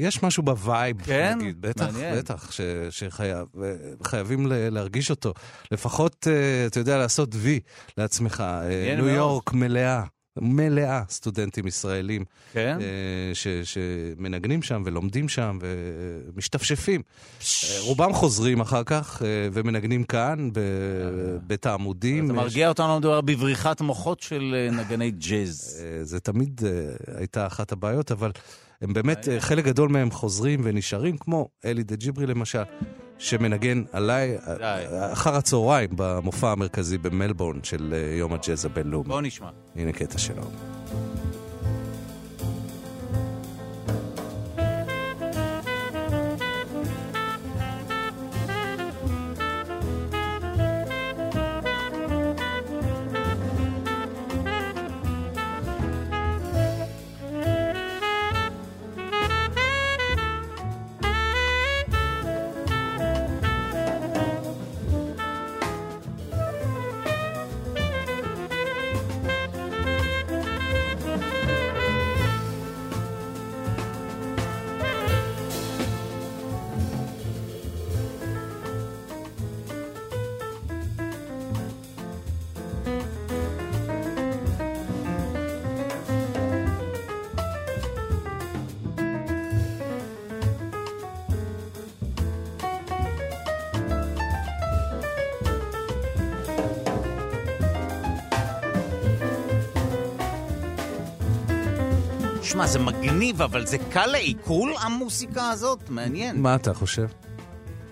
יש 0.00 0.22
משהו 0.22 0.42
בווייב, 0.42 0.96
כן? 1.02 1.38
נגיד, 1.40 1.60
בטח, 1.60 1.84
מעניין. 1.84 2.18
בטח, 2.18 2.50
ש- 2.52 2.60
שחייב, 2.90 3.46
חייבים 4.02 4.46
ל- 4.46 4.68
להרגיש 4.68 5.10
אותו. 5.14 5.34
לפחות, 5.70 6.26
אה, 6.30 6.66
אתה 6.66 6.80
יודע, 6.80 6.98
לעשות 6.98 7.28
וי 7.32 7.60
לעצמך. 7.98 8.44
מעניין 8.62 9.00
ניו. 9.00 9.08
יורק 9.08 9.52
מלאה. 9.52 10.02
מלאה 10.40 11.02
סטודנטים 11.08 11.66
ישראלים 11.66 12.24
כן? 12.52 12.78
אה, 12.80 13.34
ש, 13.34 13.48
שמנגנים 13.48 14.62
שם 14.62 14.82
ולומדים 14.86 15.28
שם 15.28 15.58
ומשתפשפים. 16.34 17.02
אה, 17.40 17.80
רובם 17.80 18.12
חוזרים 18.12 18.60
אחר 18.60 18.82
כך 18.86 19.22
אה, 19.24 19.28
ומנגנים 19.52 20.04
כאן 20.04 20.50
בבית 20.52 21.66
העמודים. 21.66 22.24
אתה 22.24 22.32
מרגיע 22.32 22.68
אותנו 22.68 22.98
מדובר 22.98 23.20
בבריחת 23.20 23.80
מוחות 23.80 24.20
של 24.20 24.68
נגני 24.72 25.10
ג'אז. 25.10 25.82
אה, 25.84 26.04
זה 26.04 26.20
תמיד 26.20 26.60
אה, 26.66 26.70
הייתה 27.18 27.46
אחת 27.46 27.72
הבעיות, 27.72 28.12
אבל 28.12 28.32
הם 28.82 28.92
באמת, 28.92 29.28
חלק 29.38 29.64
גדול 29.64 29.88
מהם 29.88 30.10
חוזרים 30.10 30.60
ונשארים, 30.64 31.16
כמו 31.16 31.48
אלי 31.64 31.82
דה 31.82 31.96
ג'יברי 31.96 32.26
למשל, 32.26 32.62
שמנגן 33.18 33.82
עליי 33.92 34.36
אחר 35.12 35.34
הצהריים 35.34 35.90
במופע 35.96 36.52
המרכזי 36.52 36.98
במלבורן 36.98 37.58
של 37.62 37.94
אה, 37.96 38.16
יום 38.16 38.32
הג'אז 38.32 38.64
הבינלאומי. 38.64 39.08
בוא 39.08 39.20
נשמע. 39.20 39.48
הנה 39.76 39.92
קטע 39.92 40.18
שלו. 40.18 40.42
שמע, 102.54 102.66
זה 102.66 102.78
מגניב, 102.78 103.42
אבל 103.42 103.66
זה 103.66 103.78
קל 103.78 104.06
לעיכול, 104.06 104.72
המוסיקה 104.80 105.50
הזאת? 105.50 105.78
מעניין. 105.88 106.40
מה 106.40 106.54
אתה 106.54 106.74
חושב? 106.74 107.06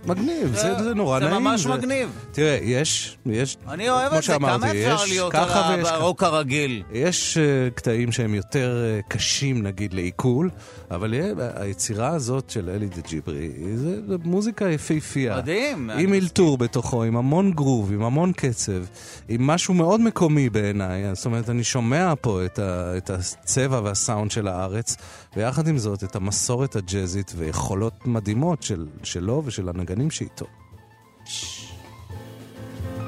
מגניב, 0.07 0.55
זה, 0.55 0.83
זה 0.85 0.95
נורא 0.95 1.21
זה 1.21 1.27
נעים. 1.29 1.45
ממש 1.45 1.67
מגניב. 1.67 2.27
תראה, 2.33 2.59
יש, 2.63 3.19
יש, 3.27 3.57
אני 3.69 3.91
אוהב 3.91 4.13
את 4.13 4.23
זה, 4.23 4.33
כמה 4.33 4.49
שאמרתי, 4.49 4.87
אפשר 4.87 5.05
יש 5.05 5.11
להיות 5.11 5.35
על. 5.35 5.87
הרוק 5.87 6.23
הרגיל? 6.23 6.83
יש 6.93 7.39
uh, 7.39 7.75
קטעים 7.75 8.13
שהם 8.13 8.35
יותר 8.35 8.77
uh, 9.01 9.09
קשים, 9.09 9.63
נגיד, 9.63 9.95
לעיכול, 9.95 10.51
אבל 10.91 11.15
uh, 11.15 11.43
היצירה 11.55 12.09
הזאת 12.09 12.51
של 12.51 12.71
אלי 12.71 12.87
דה 12.87 13.01
ג'יברי, 13.09 13.51
זה, 13.75 14.07
זה 14.09 14.17
מוזיקה 14.25 14.71
יפהפייה. 14.71 15.37
מדהים. 15.37 15.91
עם 15.91 16.15
אלתור 16.15 16.59
בתוכו, 16.59 17.03
עם 17.03 17.17
המון 17.17 17.51
גרוב, 17.51 17.93
עם 17.93 18.03
המון 18.03 18.33
קצב, 18.33 18.85
עם 19.29 19.47
משהו 19.47 19.75
מאוד 19.75 20.01
מקומי 20.01 20.51
בעיניי. 20.51 21.15
זאת 21.15 21.27
אומרת, 21.27 21.51
אני 21.51 21.65
שומע 21.65 22.13
פה 22.21 22.45
את, 22.45 22.59
ה, 22.59 22.97
את 22.97 23.11
הצבע 23.11 23.81
והסאונד 23.85 24.31
של 24.31 24.49
הארץ, 24.49 24.97
ויחד 25.37 25.69
עם 25.69 25.79
זאת, 25.79 26.05
את 26.05 26.17
המסורת 26.17 26.77
הג'אזית 26.77 27.33
ויכולות 27.37 28.07
מדהימות 28.07 28.63
של, 28.63 28.87
שלו 29.03 29.43
ושל 29.47 29.69
הנגנים 29.69 30.11
שאיתו. 30.11 30.47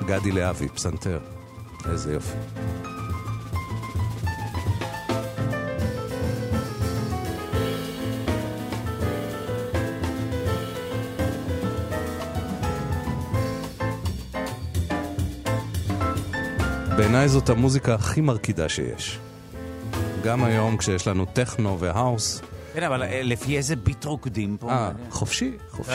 גדי 0.06 0.32
להבי, 0.32 0.68
פסנתר. 0.68 1.18
איזה 1.90 2.12
יופי. 2.12 2.36
בעיניי 16.96 17.28
זאת 17.28 17.48
המוזיקה 17.48 17.94
הכי 17.94 18.20
מרקידה 18.20 18.68
שיש. 18.68 19.18
גם 20.24 20.44
היום 20.44 20.76
כשיש 20.76 21.08
לנו 21.08 21.24
טכנו 21.24 21.80
והאוס. 21.80 22.42
כן, 22.74 22.82
אבל 22.82 23.02
אה, 23.02 23.20
לפי 23.22 23.56
איזה 23.56 23.76
ביט 23.76 24.04
רוקדים 24.04 24.56
פה? 24.60 24.70
אה, 24.70 24.90
חופשי, 25.10 25.52
חופשי. 25.70 25.92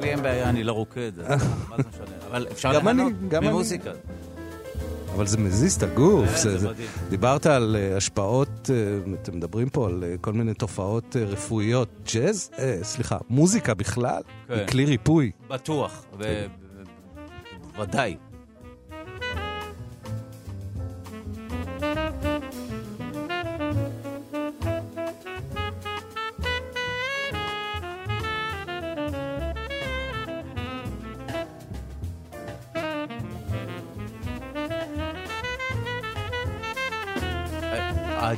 לי 0.00 0.10
אין 0.10 0.22
בעיה, 0.22 0.48
אני 0.48 0.64
לא 0.64 0.72
רוקד. 0.72 1.12
מה 1.28 1.36
זה 1.36 1.44
משנה? 1.88 2.16
אבל 2.30 2.46
אפשר 2.52 2.72
ליהנות 2.72 3.12
אני. 3.32 3.48
ממוזיקה. 3.48 3.90
אבל 5.14 5.26
זה 5.26 5.38
מזיז 5.38 5.74
את 5.76 5.82
הגוף. 5.82 6.28
כן, 6.28 6.36
זה, 6.36 6.58
זה 6.58 6.68
זה. 6.74 6.74
דיברת 7.10 7.46
על 7.46 7.76
אה, 7.78 7.96
השפעות, 7.96 8.70
אה, 8.70 9.14
אתם 9.22 9.36
מדברים 9.36 9.68
פה 9.68 9.86
על 9.86 10.04
אה, 10.04 10.14
כל 10.20 10.32
מיני 10.32 10.54
תופעות 10.54 11.16
אה, 11.16 11.24
רפואיות. 11.24 11.88
ג'אז, 12.14 12.50
אה, 12.58 12.78
סליחה, 12.82 13.18
מוזיקה 13.30 13.74
בכלל, 13.74 14.22
כן. 14.48 14.54
היא 14.54 14.66
כלי 14.66 14.84
ריפוי. 14.84 15.30
בטוח, 15.48 16.04
ו- 16.18 16.22
כן. 16.22 16.46
ו- 17.76 17.82
ודאי. 17.82 18.16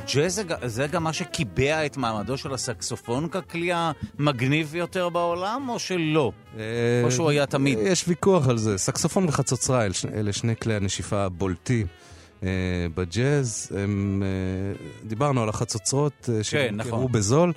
הג'אז 0.03 0.41
זה 0.65 0.87
גם 0.87 1.05
מה 1.05 1.13
שקיבע 1.13 1.87
את 1.87 1.97
מעמדו 1.97 2.39
של 2.39 2.55
הסקסופון 2.55 3.29
ככלי 3.29 3.71
המגניב 3.75 4.69
ביותר 4.73 5.09
בעולם, 5.09 5.67
או 5.69 5.79
שלא? 5.79 6.33
או 7.05 7.11
שהוא 7.11 7.31
היה 7.31 7.47
תמיד? 7.47 7.79
אה, 7.79 7.89
יש 7.89 8.05
ויכוח 8.09 8.49
על 8.49 8.59
זה. 8.59 8.79
סקסופון 8.79 9.25
וחצוצרה, 9.29 9.85
אלה 10.15 10.33
שני- 10.33 10.57
כלי 10.57 10.75
הנשיפה 10.75 11.23
הבולטים. 11.25 11.87
אה, 12.43 12.49
בג'אז, 12.95 13.69
הם, 13.77 14.23
אה, 14.27 14.87
דיברנו 15.09 15.43
על 15.43 15.49
החצוצרות 15.49 16.29
אה, 16.33 16.43
שנמכרו 16.45 16.99
נכון. 16.99 17.13
בזול. 17.13 17.53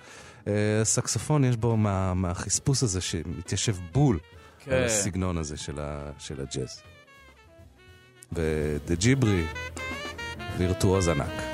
אה, 0.48 0.53
סקסופון 0.84 1.44
יש 1.44 1.57
בו 1.57 1.78
מה, 1.78 2.14
מהחספוס 2.14 2.84
הזה 2.84 3.02
שמתיישב 3.02 3.76
בול 3.91 4.20
כן. 4.65 4.72
על 4.72 4.84
הסגנון 4.84 5.38
הזה 5.38 5.57
של, 5.57 5.80
ה, 5.80 6.10
של 6.20 6.41
הג'אז. 6.41 6.82
ודה 8.32 8.95
ג'יברי, 8.95 9.44
וירטואוז 10.57 11.07
ענק. 11.07 11.52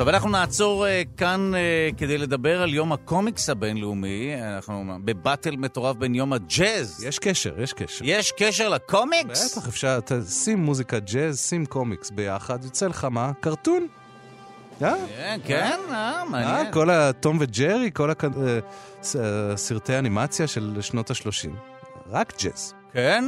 טוב, 0.00 0.08
אנחנו 0.08 0.28
נעצור 0.30 0.86
uh, 0.86 0.88
כאן 1.16 1.52
uh, 1.54 1.96
כדי 1.96 2.18
לדבר 2.18 2.62
על 2.62 2.74
יום 2.74 2.92
הקומיקס 2.92 3.48
הבינלאומי. 3.48 4.34
אנחנו 4.56 4.84
בבטל 5.04 5.56
מטורף 5.56 5.96
בין 5.96 6.14
יום 6.14 6.32
הג'אז. 6.32 7.04
יש 7.04 7.18
קשר, 7.18 7.60
יש 7.60 7.72
קשר. 7.72 8.04
יש 8.04 8.32
קשר 8.32 8.68
לקומיקס? 8.68 9.58
בטח, 9.58 9.68
אפשר, 9.68 9.98
שים 10.28 10.58
מוזיקה 10.58 10.98
ג'אז, 10.98 11.40
שים 11.40 11.66
קומיקס 11.66 12.10
ביחד, 12.10 12.64
יוצא 12.64 12.86
לך 12.86 13.04
מה? 13.04 13.32
קרטון. 13.40 13.86
אה? 14.82 14.94
כן, 15.16 15.40
כן, 15.44 15.78
אה, 15.90 16.24
מעניין. 16.30 16.66
אה, 16.66 16.72
כל 16.72 16.90
התום 16.90 17.36
וג'רי, 17.40 17.90
כל 17.94 18.10
אה, 18.10 18.58
אה, 19.16 19.56
סרטי 19.56 19.98
אנימציה 19.98 20.46
של 20.46 20.78
שנות 20.80 21.10
ה-30. 21.10 21.50
רק 22.10 22.32
ג'אז. 22.42 22.74
כן? 22.92 23.24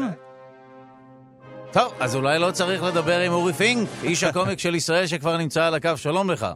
טוב, 1.73 1.93
אז 2.01 2.17
אולי 2.17 2.39
לא 2.39 2.51
צריך 2.51 2.83
לדבר 2.83 3.19
עם 3.27 3.33
אורי 3.33 3.53
פינק, 3.53 3.89
איש 4.03 4.25
הקומיק 4.25 4.59
של 4.59 4.75
ישראל 4.75 5.07
שכבר 5.07 5.37
נמצא 5.37 5.65
על 5.65 5.75
הקו. 5.75 5.91
שלום 5.97 6.31
לך. 6.31 6.47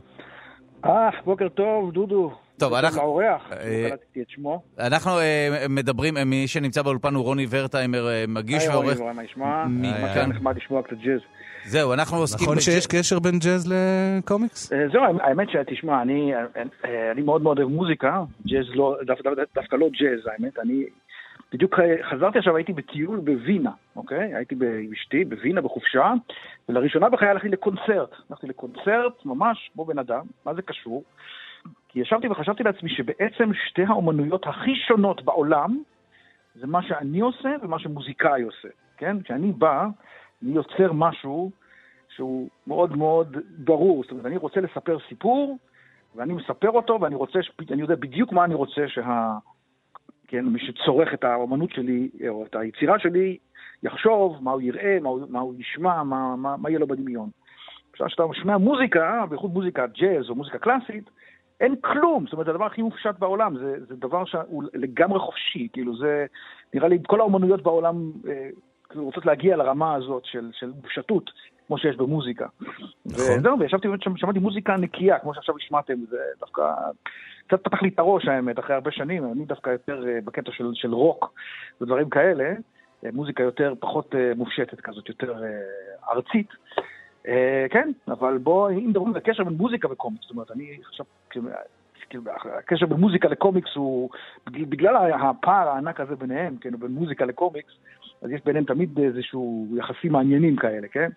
אה, 0.84 0.90
בוקר 1.24 1.48
טוב, 1.48 1.92
דודו. 1.92 2.32
טוב, 2.58 2.74
אנחנו- 2.74 3.02
לאורח, 3.02 3.52
אה, 3.52 3.82
לא 3.84 3.90
קלטתי 3.90 4.22
את 4.22 4.30
שמו. 4.30 4.62
אנחנו 4.78 5.18
אה, 5.18 5.66
מדברים, 5.68 6.16
אה, 6.16 6.24
מי 6.24 6.48
שנמצא 6.48 6.82
באולפן 6.82 7.14
הוא 7.14 7.24
רוני 7.24 7.46
ורטהיימר, 7.50 8.06
מגיש 8.28 8.62
היי, 8.62 8.68
ועורך. 8.70 8.98
רוני, 8.98 9.12
מה 9.16 9.22
נשמע? 9.22 9.64
מכאן. 9.68 10.30
נחמד 10.32 10.56
לשמוע 10.56 10.82
קצת 10.82 10.96
ג'אז. 10.96 11.20
זהו, 11.66 11.92
אנחנו 11.92 12.16
עוסקים... 12.16 12.44
נכון 12.44 12.56
בג'- 12.56 12.62
שיש 12.62 12.86
קשר 12.86 13.18
בין 13.18 13.38
ג'אז 13.38 13.72
לקומיקס? 13.72 14.72
זהו, 14.92 15.02
האמת 15.20 15.48
שתשמע, 15.50 16.02
אני 16.02 16.32
מאוד 17.24 17.42
מאוד 17.42 17.58
אוהב 17.58 17.68
מוזיקה, 17.70 18.22
ג'אז 18.46 18.64
לא, 18.74 18.96
דו- 19.06 19.14
דו- 19.24 19.42
דווקא 19.54 19.76
לא 19.76 19.86
ג'אז, 20.00 20.20
האמת, 20.32 20.58
אני 20.58 20.82
בדיוק 21.56 21.80
אה, 21.80 21.96
חזרתי 22.10 22.38
עכשיו, 22.38 22.56
הייתי 22.56 22.72
בטיול 22.72 23.20
בווינה, 23.20 23.70
אוקיי? 23.96 24.34
הייתי 24.34 24.54
עם 24.54 24.92
אשתי 24.92 25.24
בווינה 25.24 25.60
בחופשה, 25.60 26.12
ולראשונה 26.68 27.08
בחיי 27.08 27.28
הלכתי 27.28 27.48
לקונצרט. 27.48 28.10
הלכתי 28.30 28.46
לקונצרט 28.46 29.24
ממש 29.24 29.70
כמו 29.74 29.84
בן 29.84 29.98
אדם, 29.98 30.26
מה 30.44 30.54
זה 30.54 30.62
קשור? 30.62 31.04
כי 31.88 32.00
ישבתי 32.00 32.28
וחשבתי 32.28 32.62
לעצמי 32.62 32.90
שבעצם 32.90 33.50
שתי 33.68 33.82
האומנויות 33.88 34.46
הכי 34.46 34.74
שונות 34.76 35.22
בעולם, 35.22 35.82
זה 36.54 36.66
מה 36.66 36.82
שאני 36.82 37.20
עושה 37.20 37.48
ומה 37.62 37.78
שמוזיקאי 37.78 38.42
עושה, 38.42 38.68
כן? 38.96 39.22
כשאני 39.22 39.52
בא, 39.52 39.86
אני 40.42 40.52
יוצר 40.52 40.92
משהו 40.92 41.50
שהוא 42.08 42.48
מאוד 42.66 42.96
מאוד 42.96 43.36
ברור. 43.58 44.02
זאת 44.02 44.12
אומרת, 44.12 44.26
אני 44.26 44.36
רוצה 44.36 44.60
לספר 44.60 44.98
סיפור, 45.08 45.58
ואני 46.16 46.32
מספר 46.32 46.70
אותו, 46.70 46.98
ואני 47.00 47.14
רוצה, 47.14 47.38
אני 47.70 47.80
יודע 47.80 47.94
בדיוק 47.94 48.32
מה 48.32 48.44
אני 48.44 48.54
רוצה 48.54 48.88
שה... 48.88 49.32
כן, 50.28 50.44
מי 50.44 50.58
שצורך 50.58 51.14
את 51.14 51.24
האומנות 51.24 51.70
שלי, 51.70 52.08
או 52.28 52.44
את 52.46 52.56
היצירה 52.56 52.98
שלי, 52.98 53.36
יחשוב 53.82 54.38
מה 54.40 54.50
הוא 54.50 54.60
יראה, 54.60 54.98
מה 55.02 55.08
הוא, 55.08 55.26
מה 55.28 55.40
הוא 55.40 55.54
ישמע, 55.58 56.02
מה, 56.02 56.36
מה, 56.36 56.56
מה 56.56 56.70
יהיה 56.70 56.78
לו 56.78 56.86
בדמיון. 56.86 57.28
עכשיו, 57.92 58.06
כשאתה 58.06 58.22
שומע 58.32 58.58
מוזיקה, 58.58 59.24
בייחוד 59.28 59.52
מוזיקה 59.52 59.86
ג'אז 59.86 60.30
או 60.30 60.34
מוזיקה 60.34 60.58
קלאסית, 60.58 61.10
אין 61.60 61.76
כלום, 61.80 62.24
זאת 62.24 62.32
אומרת, 62.32 62.48
הדבר 62.48 62.64
הכי 62.64 62.82
מופשט 62.82 63.18
בעולם, 63.18 63.58
זה, 63.58 63.76
זה 63.88 63.96
דבר 63.96 64.24
שהוא 64.24 64.64
לגמרי 64.74 65.18
חופשי, 65.18 65.68
כאילו 65.72 65.96
זה, 65.96 66.26
נראה 66.74 66.88
לי, 66.88 66.98
כל 67.06 67.20
האומנויות 67.20 67.62
בעולם 67.62 68.12
אה, 68.28 68.48
כאילו 68.88 69.04
רוצות 69.04 69.26
להגיע 69.26 69.56
לרמה 69.56 69.94
הזאת 69.94 70.24
של, 70.24 70.50
של 70.52 70.72
מופשטות, 70.82 71.30
כמו 71.66 71.78
שיש 71.78 71.96
במוזיקה. 71.96 72.46
נכון. 72.60 73.24
וזהו, 73.38 73.58
וישבתי 73.58 73.88
ושמעתי 73.88 74.38
מוזיקה 74.38 74.76
נקייה, 74.76 75.18
כמו 75.18 75.34
שעכשיו 75.34 75.56
השמעתם, 75.56 75.94
זה 76.08 76.18
דווקא 76.40 76.62
קצת 77.46 77.64
פתח 77.64 77.82
לי 77.82 77.88
את 77.88 77.98
הראש 77.98 78.28
האמת, 78.28 78.58
אחרי 78.58 78.74
הרבה 78.74 78.90
שנים, 78.90 79.32
אני 79.32 79.44
דווקא 79.44 79.70
יותר 79.70 80.08
אה, 80.08 80.18
בקטע 80.24 80.52
של, 80.52 80.70
של 80.74 80.94
רוק 80.94 81.34
ודברים 81.80 82.10
כאלה, 82.10 82.54
אה, 83.04 83.10
מוזיקה 83.12 83.42
יותר, 83.42 83.74
פחות 83.80 84.14
אה, 84.14 84.32
מופשטת 84.36 84.80
כזאת, 84.80 85.08
יותר 85.08 85.34
ארצית. 86.10 86.48
כן, 87.70 87.90
אבל 88.08 88.38
בוא, 88.38 88.70
אם 88.70 88.88
מדברים 88.88 89.10
על 89.10 89.16
הקשר 89.16 89.44
בין 89.44 89.52
מוזיקה 89.52 89.92
וקומיקס, 89.92 90.22
זאת 90.22 90.30
אומרת, 90.30 90.50
אני 90.50 90.78
עכשיו, 90.88 91.06
כאילו, 91.30 91.48
כאילו, 92.10 92.24
הקשר 92.58 92.86
בין 92.86 92.98
מוזיקה 92.98 93.28
לקומיקס 93.28 93.70
הוא, 93.74 94.10
בגלל 94.46 95.12
הפער 95.12 95.68
הענק 95.68 96.00
הזה 96.00 96.16
ביניהם, 96.16 96.56
כן, 96.56 96.70
בין 96.78 96.90
מוזיקה 96.90 97.24
לקומיקס, 97.24 97.72
אז 98.22 98.30
יש 98.30 98.40
ביניהם 98.44 98.64
תמיד 98.64 98.98
איזשהו 98.98 99.68
יחסים 99.76 100.12
מעניינים 100.12 100.56
כאלה, 100.56 100.88
כן? 100.88 101.10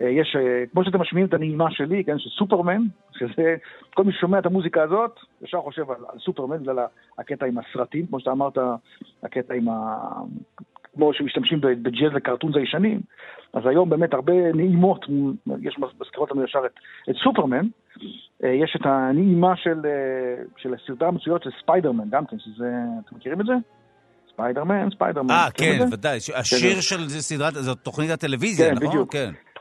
אה, 0.00 0.08
יש, 0.08 0.36
אה, 0.36 0.64
כמו 0.72 0.84
שאתם 0.84 1.00
משמיעים 1.00 1.28
את 1.28 1.34
הנעימה 1.34 1.70
שלי, 1.70 2.04
כן, 2.04 2.18
של 2.18 2.30
סופרמן, 2.30 2.82
שזה, 3.12 3.56
כל 3.94 4.04
מי 4.04 4.12
ששומע 4.12 4.38
את 4.38 4.46
המוזיקה 4.46 4.82
הזאת, 4.82 5.18
ישר 5.42 5.60
חושב 5.60 5.90
על, 5.90 5.96
על 6.12 6.18
סופרמן, 6.18 6.58
בגלל 6.62 6.78
הקטע 7.18 7.46
עם 7.46 7.58
הסרטים, 7.58 8.06
כמו 8.06 8.20
שאתה 8.20 8.30
אמרת, 8.30 8.58
הקטע 9.22 9.54
עם 9.54 9.68
ה... 9.68 9.96
כמו 10.94 11.14
שמשתמשים 11.14 11.60
בג'אז 11.60 12.12
ל 12.12 12.17
cartoons 12.17 12.56
הישנים, 12.56 13.00
אז 13.52 13.62
היום 13.66 13.90
באמת 13.90 14.14
הרבה 14.14 14.32
נעימות, 14.54 15.06
יש 15.62 15.76
מזכירות 16.00 16.30
לנו 16.30 16.44
ישר 16.44 16.60
את, 16.66 16.72
את 17.10 17.14
סופרמן, 17.24 17.66
אה, 18.44 18.48
יש 18.48 18.76
את 18.80 18.86
הנעימה 18.86 19.56
של, 19.56 19.80
של 20.56 20.74
הסדרה 20.74 21.06
המצוירת 21.06 21.42
של 21.42 21.50
ספיידרמן, 21.62 22.04
גם 22.10 22.26
כן, 22.26 22.36
שזה, 22.38 22.70
אתם 23.06 23.16
מכירים 23.16 23.40
את 23.40 23.46
זה? 23.46 23.52
ספיידרמן, 24.32 24.88
ספיידרמן. 24.90 25.30
אה, 25.30 25.48
כן? 25.54 25.78
ודאי. 25.92 26.16
השיר 26.16 26.74
כן. 26.74 26.80
של 26.80 27.08
סדרת, 27.08 27.54
זאת 27.54 27.78
תוכנית 27.78 28.10
הטלוויזיה, 28.10 28.68
כן, 28.68 28.74
נכון? 28.74 28.88
בדיוק. 28.88 29.14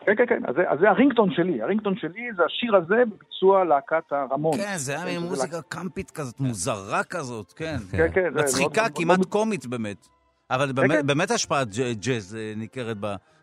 כן. 0.06 0.15
כן, 0.15 0.26
כן, 0.26 0.36
כן, 0.36 0.41
אז 0.48 0.56
זה, 0.56 0.69
אז 0.69 0.80
זה 0.80 0.90
ה 0.90 0.94
ringtone 0.94 1.32
שלי, 1.32 1.61
ה 1.62 1.65
ringtone 1.65 1.96
שלי 1.98 2.30
זה 2.38 2.44
השיר 2.45 2.76
הזה 2.76 2.95
בביצוע 3.11 3.64
להקת 3.64 4.11
הראמונס. 4.12 4.58
כן, 4.57 4.73
זה 4.76 4.95
היה 4.95 5.06
מין 5.06 5.19
שזה 5.19 5.30
מוזיקה 5.30 5.61
קמפית 5.69 6.11
כזאת, 6.11 6.40
מוזרה 6.40 7.03
כזאת, 7.03 7.53
כן. 7.53 7.76
כן, 7.91 8.07
כן, 8.14 8.30
מצחיקה, 8.36 8.90
כמעט 8.95 9.26
קומית 9.30 9.65
באמת. 9.65 10.07
אבל 10.52 10.68
כן, 10.68 10.76
באמת- 10.76 10.91
כן. 10.99 11.07
באמת 11.07 11.32
השפעת 11.32 11.68
ג'אז 11.99 12.36
אה, 12.40 12.53
ניכרת 12.57 12.98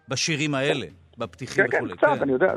בשירים 0.09 0.55
האלה, 0.55 0.87
בפתיחים 1.19 1.65
כן, 1.65 1.71
כן, 1.71 1.77
וכולי. 1.77 1.97
קצת, 1.97 2.23
אני 2.23 2.33
יודע. 2.33 2.53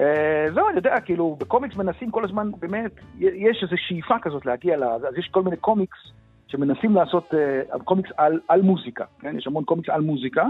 אה, 0.00 0.46
זהו, 0.54 0.68
אני 0.68 0.76
יודע, 0.76 1.00
כאילו, 1.00 1.36
בקומיקס 1.40 1.76
מנסים 1.76 2.10
כל 2.10 2.24
הזמן, 2.24 2.50
באמת, 2.58 2.92
יש 3.18 3.58
איזו 3.62 3.74
שאיפה 3.88 4.14
כזאת 4.22 4.46
להגיע 4.46 4.76
ל... 4.76 4.82
אז 4.84 5.18
יש 5.18 5.28
כל 5.30 5.42
מיני 5.42 5.56
קומיקס 5.56 5.98
שמנסים 6.46 6.94
לעשות 6.94 7.34
אה, 7.34 7.78
קומיקס 7.78 8.10
על, 8.16 8.40
על 8.48 8.62
מוזיקה, 8.62 9.04
כן? 9.20 9.38
יש 9.38 9.46
המון 9.46 9.64
קומיקס 9.64 9.88
על 9.88 10.00
מוזיקה. 10.00 10.44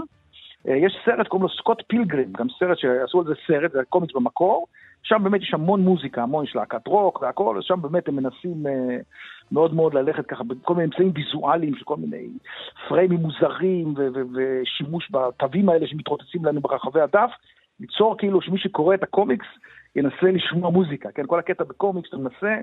אה, 0.67 0.75
יש 0.75 0.97
סרט, 1.05 1.27
קוראים 1.27 1.43
לו 1.43 1.49
סקוט 1.49 1.83
פילגרים, 1.87 2.33
גם 2.37 2.47
סרט 2.59 2.77
שעשו 2.77 3.19
על 3.19 3.25
זה 3.25 3.33
סרט, 3.47 3.71
זה 3.71 3.79
קומיקס 3.89 4.13
במקור. 4.13 4.67
שם 5.03 5.23
באמת 5.23 5.41
יש 5.41 5.53
המון 5.53 5.81
מוזיקה, 5.81 6.23
המון, 6.23 6.45
יש 6.45 6.55
להקת 6.55 6.87
רוק 6.87 7.21
והכל, 7.21 7.61
שם 7.61 7.81
באמת 7.81 8.07
הם 8.07 8.15
מנסים 8.15 8.67
אה, 8.67 8.97
מאוד 9.51 9.73
מאוד 9.73 9.93
ללכת 9.93 10.25
ככה 10.25 10.43
בכל 10.43 10.73
מיני 10.73 10.85
אמצעים 10.85 11.11
ויזואליים 11.15 11.75
של 11.75 11.83
כל 11.83 11.95
מיני 11.97 12.27
פריימים 12.87 13.19
מוזרים 13.19 13.93
ושימוש 14.33 15.11
בתווים 15.11 15.69
האלה 15.69 15.87
שמתרוצצים 15.87 16.45
לנו 16.45 16.61
ברחבי 16.61 17.01
הדף, 17.01 17.31
ליצור 17.79 18.17
כאילו 18.17 18.41
שמי 18.41 18.57
שקורא 18.57 18.95
את 18.95 19.03
הקומיקס 19.03 19.47
ינסה 19.95 20.31
לשמוע 20.31 20.69
מוזיקה, 20.69 21.11
כן? 21.11 21.23
כל 21.27 21.39
הקטע 21.39 21.63
בקומיקס, 21.63 22.09
אתה 22.09 22.17
מנסה 22.17 22.55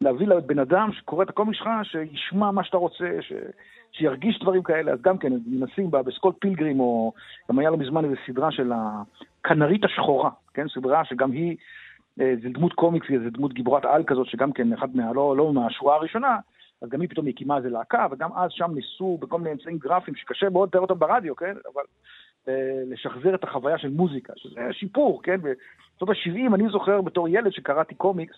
להביא 0.00 0.26
לבן 0.26 0.58
אדם 0.58 0.92
שקורא 0.92 1.24
את 1.24 1.28
הקומיקס 1.28 1.58
שלך, 1.58 1.68
שישמע 1.82 2.50
מה 2.50 2.64
שאתה 2.64 2.76
רוצה, 2.76 3.08
ש... 3.20 3.32
שירגיש 3.92 4.38
דברים 4.38 4.62
כאלה, 4.62 4.92
אז 4.92 5.02
גם 5.02 5.18
כן, 5.18 5.32
מנסים 5.46 5.90
בה, 5.90 6.00
פילגרים, 6.38 6.80
או 6.80 7.12
גם 7.50 7.58
היה 7.58 7.70
לא 7.70 7.76
מזמן 7.76 8.04
איזו 8.04 8.16
סדרה 8.26 8.50
של 8.52 8.72
הכנרית 8.72 9.84
השחורה, 9.84 10.30
כן? 10.54 10.68
סדרה 10.68 11.04
שגם 11.04 11.32
היא, 11.32 11.56
אה, 12.20 12.34
זה 12.42 12.48
דמות 12.48 12.72
קומיקס, 12.72 13.06
זה 13.24 13.30
דמות 13.30 13.52
גיבורת 13.52 13.84
על 13.84 14.04
כזאת, 14.04 14.26
שגם 14.26 14.52
כן, 14.52 14.72
אחד 14.72 14.96
מה... 14.96 15.12
לא, 15.12 15.36
לא 15.36 15.52
מהשורה 15.52 15.94
הראשונה, 15.94 16.36
אז 16.82 16.88
גם 16.88 17.00
היא 17.00 17.08
פתאום 17.08 17.26
הקימה 17.26 17.56
איזה 17.56 17.70
להקה, 17.70 18.06
וגם 18.10 18.30
אז 18.36 18.50
שם 18.52 18.70
ניסו 18.74 19.18
בכל 19.20 19.38
מיני 19.38 19.52
אמצעים 19.52 19.78
גרפיים, 19.78 20.16
שקשה 20.16 20.50
מאוד 20.50 20.68
לתאר 20.68 20.80
אותם 20.80 20.98
ברדיו, 20.98 21.36
כן? 21.36 21.54
אבל 21.74 21.82
אה, 22.48 22.82
לשחזר 22.86 23.34
את 23.34 23.44
החוויה 23.44 23.78
של 23.78 23.88
מוזיקה, 23.88 24.32
שזה 24.36 24.60
שיפור, 24.72 25.22
כן? 25.22 25.40
בשנות 25.40 26.08
ה-70 26.08 26.54
אני 26.54 26.68
זוכר 26.68 27.00
בתור 27.00 27.28
ילד 27.28 27.52
שקראתי 27.52 27.94
קומיקס, 27.94 28.36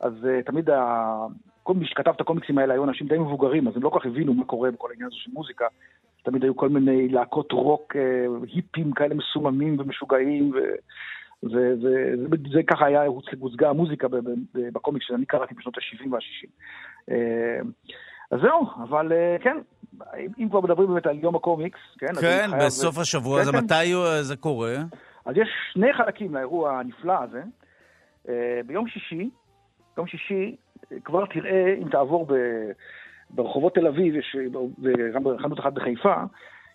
אז 0.00 0.12
uh, 0.22 0.46
תמיד 0.46 0.70
ה... 0.70 1.06
כל 1.62 1.74
מי 1.74 1.86
שכתב 1.86 2.10
את 2.10 2.20
הקומיקסים 2.20 2.58
האלה 2.58 2.74
היו 2.74 2.84
אנשים 2.84 3.06
די 3.08 3.18
מבוגרים, 3.18 3.68
אז 3.68 3.76
הם 3.76 3.82
לא 3.82 3.88
כל 3.88 3.98
כך 4.00 4.06
הבינו 4.06 4.34
מה 4.34 4.44
קורה 4.44 4.70
בכל 4.70 4.88
העניין 4.90 5.06
הזה 5.06 5.16
של 5.16 5.30
מוזיקה. 5.34 5.66
תמיד 6.22 6.42
היו 6.42 6.56
כל 6.56 6.68
מיני 6.68 7.08
להקות 7.08 7.52
רוק 7.52 7.96
אה, 7.96 8.26
היפים 8.54 8.92
כאלה 8.92 9.14
מסוממים 9.14 9.76
ומשוגעים, 9.80 10.50
ו... 10.54 10.58
זה, 11.42 11.76
זה, 11.82 12.12
זה, 12.16 12.36
זה 12.52 12.60
ככה 12.66 12.86
היה, 12.86 13.02
הוצגה 13.38 13.70
המוזיקה 13.70 14.08
בקומיקס 14.54 15.06
שאני 15.06 15.26
קראתי 15.26 15.54
בשנות 15.54 15.78
ה-70 15.78 16.08
וה-60. 16.10 16.48
אה, 17.10 17.60
אז 18.30 18.40
זהו, 18.42 18.66
אבל 18.88 19.12
כן, 19.40 19.56
אם, 20.38 20.48
כבר 20.48 20.60
מדברים 20.60 20.88
באמת 20.88 21.06
על 21.06 21.18
יום 21.18 21.36
הקומיקס, 21.36 21.78
כן? 21.98 22.06
כן, 22.06 22.46
חייב- 22.50 22.64
בסוף 22.66 22.98
השבוע, 22.98 23.36
כן, 23.36 23.48
אז 23.48 23.50
כן. 23.50 23.64
מתי 23.64 23.92
זה 24.20 24.36
קורה? 24.36 24.74
אז 25.26 25.36
יש 25.36 25.48
שני 25.72 25.92
חלקים 25.92 26.34
לאירוע 26.34 26.78
הנפלא 26.78 27.14
הזה. 27.22 27.42
ביום 28.66 28.88
שישי, 28.88 29.30
יום 29.98 30.06
שישי, 30.06 30.56
כבר 31.04 31.26
תראה, 31.26 31.74
אם 31.82 31.88
תעבור 31.88 32.26
ב, 32.26 32.34
ברחובות 33.30 33.74
תל 33.74 33.86
אביב, 33.86 34.14
יש, 34.14 34.36
וגם 34.82 35.24
בחנות 35.24 35.60
אחת 35.60 35.72
בחיפה, 35.72 36.14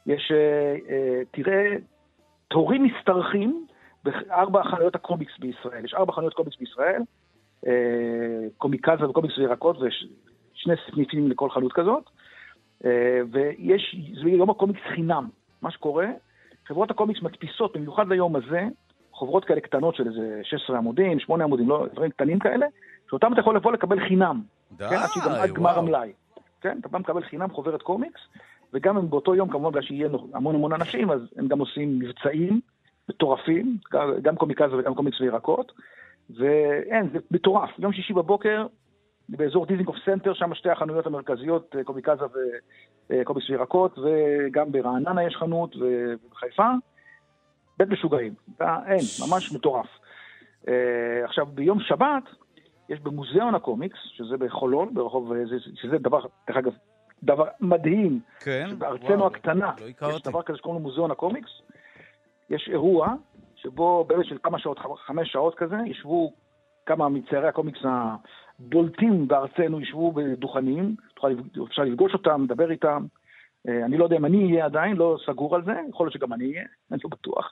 יש, 0.06 0.32
אה, 0.32 0.76
אה, 0.90 1.22
תראה 1.32 1.76
תורים 2.48 2.84
משתרכים 2.84 3.66
בארבע 4.04 4.64
חנויות 4.64 4.96
הקומיקס 4.96 5.34
בישראל. 5.40 5.86
יש 5.86 5.94
ארבע 5.94 6.14
חנויות 6.14 6.34
קומיקס 6.34 6.58
בישראל, 6.60 7.02
אה, 7.68 8.48
קומיקזה 8.58 9.10
וקומיקס 9.10 9.38
וירקות, 9.38 9.82
ויש 9.82 10.08
שני 10.54 10.74
סניפים 10.92 11.32
לכל 11.32 11.50
חנות 11.50 11.74
כזאת. 11.74 12.10
ויש, 13.32 13.96
זה 14.24 14.30
יום 14.30 14.50
הקומיקס 14.50 14.80
חינם. 14.96 15.30
מה 15.62 15.72
שקורה, 15.72 16.08
חברות 16.68 16.92
הקומיקס 16.92 17.22
מדפיסות, 17.22 17.78
במיוחד 17.78 18.08
ליום 18.08 18.36
הזה, 18.36 18.62
חוברות 19.12 19.46
כאלה 19.46 19.62
קטנות 19.62 19.96
של 19.96 20.08
איזה 20.08 20.40
16 20.44 20.78
עמודים, 20.78 21.20
8 21.20 21.44
עמודים, 21.44 21.70
לא, 21.70 21.86
דברים 21.94 22.12
קטנים 22.12 22.40
כאלה, 22.40 22.66
שאותם 23.10 23.34
אתה 23.34 23.42
יכול 23.42 23.56
לבוא 23.56 23.72
לקבל 23.72 24.00
חינם. 24.08 24.42
די, 24.72 24.86
כן, 24.90 24.96
עד 24.96 25.32
עד 25.32 25.52
גמר. 25.54 25.80
המלאי. 25.80 26.12
כן, 26.62 26.78
אתה 26.82 26.88
בא 26.90 27.00
מקבל 27.00 27.24
חינם 27.24 27.50
חוברת 27.50 27.82
קומיקס, 27.82 28.22
וגם 28.74 28.98
הם 28.98 29.10
באותו 29.10 29.36
יום, 29.36 29.50
כמובן, 29.50 29.70
בגלל 29.70 29.82
שיהיה 29.82 30.10
המון 30.34 30.56
המון 30.56 30.74
אנשים, 30.74 31.12
אז 31.12 31.20
הם 31.38 31.48
גם 31.48 31.60
עושים 31.60 32.00
מבצעים 32.00 32.62
מטורפים, 33.10 33.78
גם- 34.22 34.36
קומיקזה 34.36 34.78
וגם 34.78 34.96
קומיקס 34.96 35.22
וירקות, 35.22 35.72
ואין, 36.38 37.10
זה 37.14 37.20
מטורף. 37.32 37.70
יום 37.80 37.94
שישי 37.94 38.14
בבוקר, 38.14 38.68
באזור 39.30 39.66
דיזינגוף 39.66 39.96
סנטר, 40.06 40.34
שם 40.34 40.54
שתי 40.54 40.70
החנויות 40.70 41.06
המרכזיות, 41.06 41.76
אה, 41.78 41.84
קומיקזה 41.84 42.24
וקומיקס 43.10 43.50
וירקות, 43.50 44.00
וגם 44.00 44.72
ברעננה 44.72 45.24
יש 45.24 45.36
חנות, 45.36 45.76
ובחיפה. 45.76 46.70
בית 47.80 47.90
משוגעים. 47.90 48.34
אתה- 48.56 48.78
אין, 48.88 49.00
ממש 49.30 49.54
מטורף. 49.54 49.88
אה, 50.68 50.74
עכשיו, 51.26 51.46
ביום 51.46 51.80
שבת, 51.80 52.24
יש 52.90 53.00
במוזיאון 53.00 53.56
הקומיקס, 53.56 53.98
שזה 54.04 54.38
בחולון, 54.38 54.94
ברחוב, 54.94 55.34
אה, 55.34 55.46
זה- 55.46 55.56
שזה 55.76 55.98
דבר, 55.98 56.20
דרך 56.48 56.58
אגב, 56.58 56.72
דבר 57.24 57.46
מדהים, 57.60 58.20
כן, 58.40 58.68
בארצנו 58.78 59.08
וואו, 59.18 59.28
הקטנה, 59.28 59.72
לא 59.82 59.86
יש. 60.18 60.22
דבר 60.22 60.42
כזה 60.42 60.58
שקוראים 60.58 60.82
לו 60.84 60.90
מוזיאון 60.90 61.12
הקומיקס, 61.12 61.50
יש 62.50 62.70
אירוע 62.72 63.14
שבו 63.56 64.06
באמת 64.08 64.26
של 64.26 64.38
כמה 64.44 64.60
שעות, 64.60 64.80
חמש 65.06 65.32
שעות 65.32 65.56
כזה, 65.56 65.76
ישבו 65.86 66.34
כמה 66.86 67.10
מציירי 67.10 67.48
הקומיקס 67.48 67.80
הבולטים 67.84 69.28
בארצנו, 69.28 69.82
ישבו 69.82 70.12
בדוכנים, 70.12 70.96
אפשר 71.68 71.82
לפגוש 71.84 72.14
אותם, 72.14 72.44
לדבר 72.44 72.72
איתם, 72.72 73.06
אה, 73.68 73.86
אני 73.86 73.98
לא 73.98 74.04
יודע 74.04 74.16
אם 74.18 74.26
אני 74.26 74.52
אהיה 74.52 74.66
עדיין, 74.66 74.96
לא 74.98 75.18
סגור 75.26 75.56
על 75.56 75.64
זה, 75.66 75.74
יכול 75.90 76.06
להיות 76.06 76.14
שגם 76.14 76.34
אני 76.34 76.46
אהיה, 76.52 76.64
אני 76.92 77.00
לא 77.04 77.10
בטוח. 77.10 77.52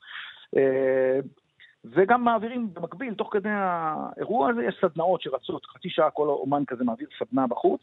אה, 1.85 1.89
וגם 1.93 2.23
מעבירים 2.23 2.73
במקביל, 2.73 3.13
תוך 3.13 3.29
כדי 3.31 3.49
האירוע 3.51 4.49
הזה, 4.49 4.63
יש 4.63 4.75
סדנאות 4.81 5.21
שרצות, 5.21 5.65
חצי 5.65 5.89
שעה 5.89 6.09
כל 6.09 6.27
אומן 6.27 6.65
כזה 6.67 6.83
מעביר 6.83 7.07
סדנה 7.19 7.47
בחוץ, 7.47 7.81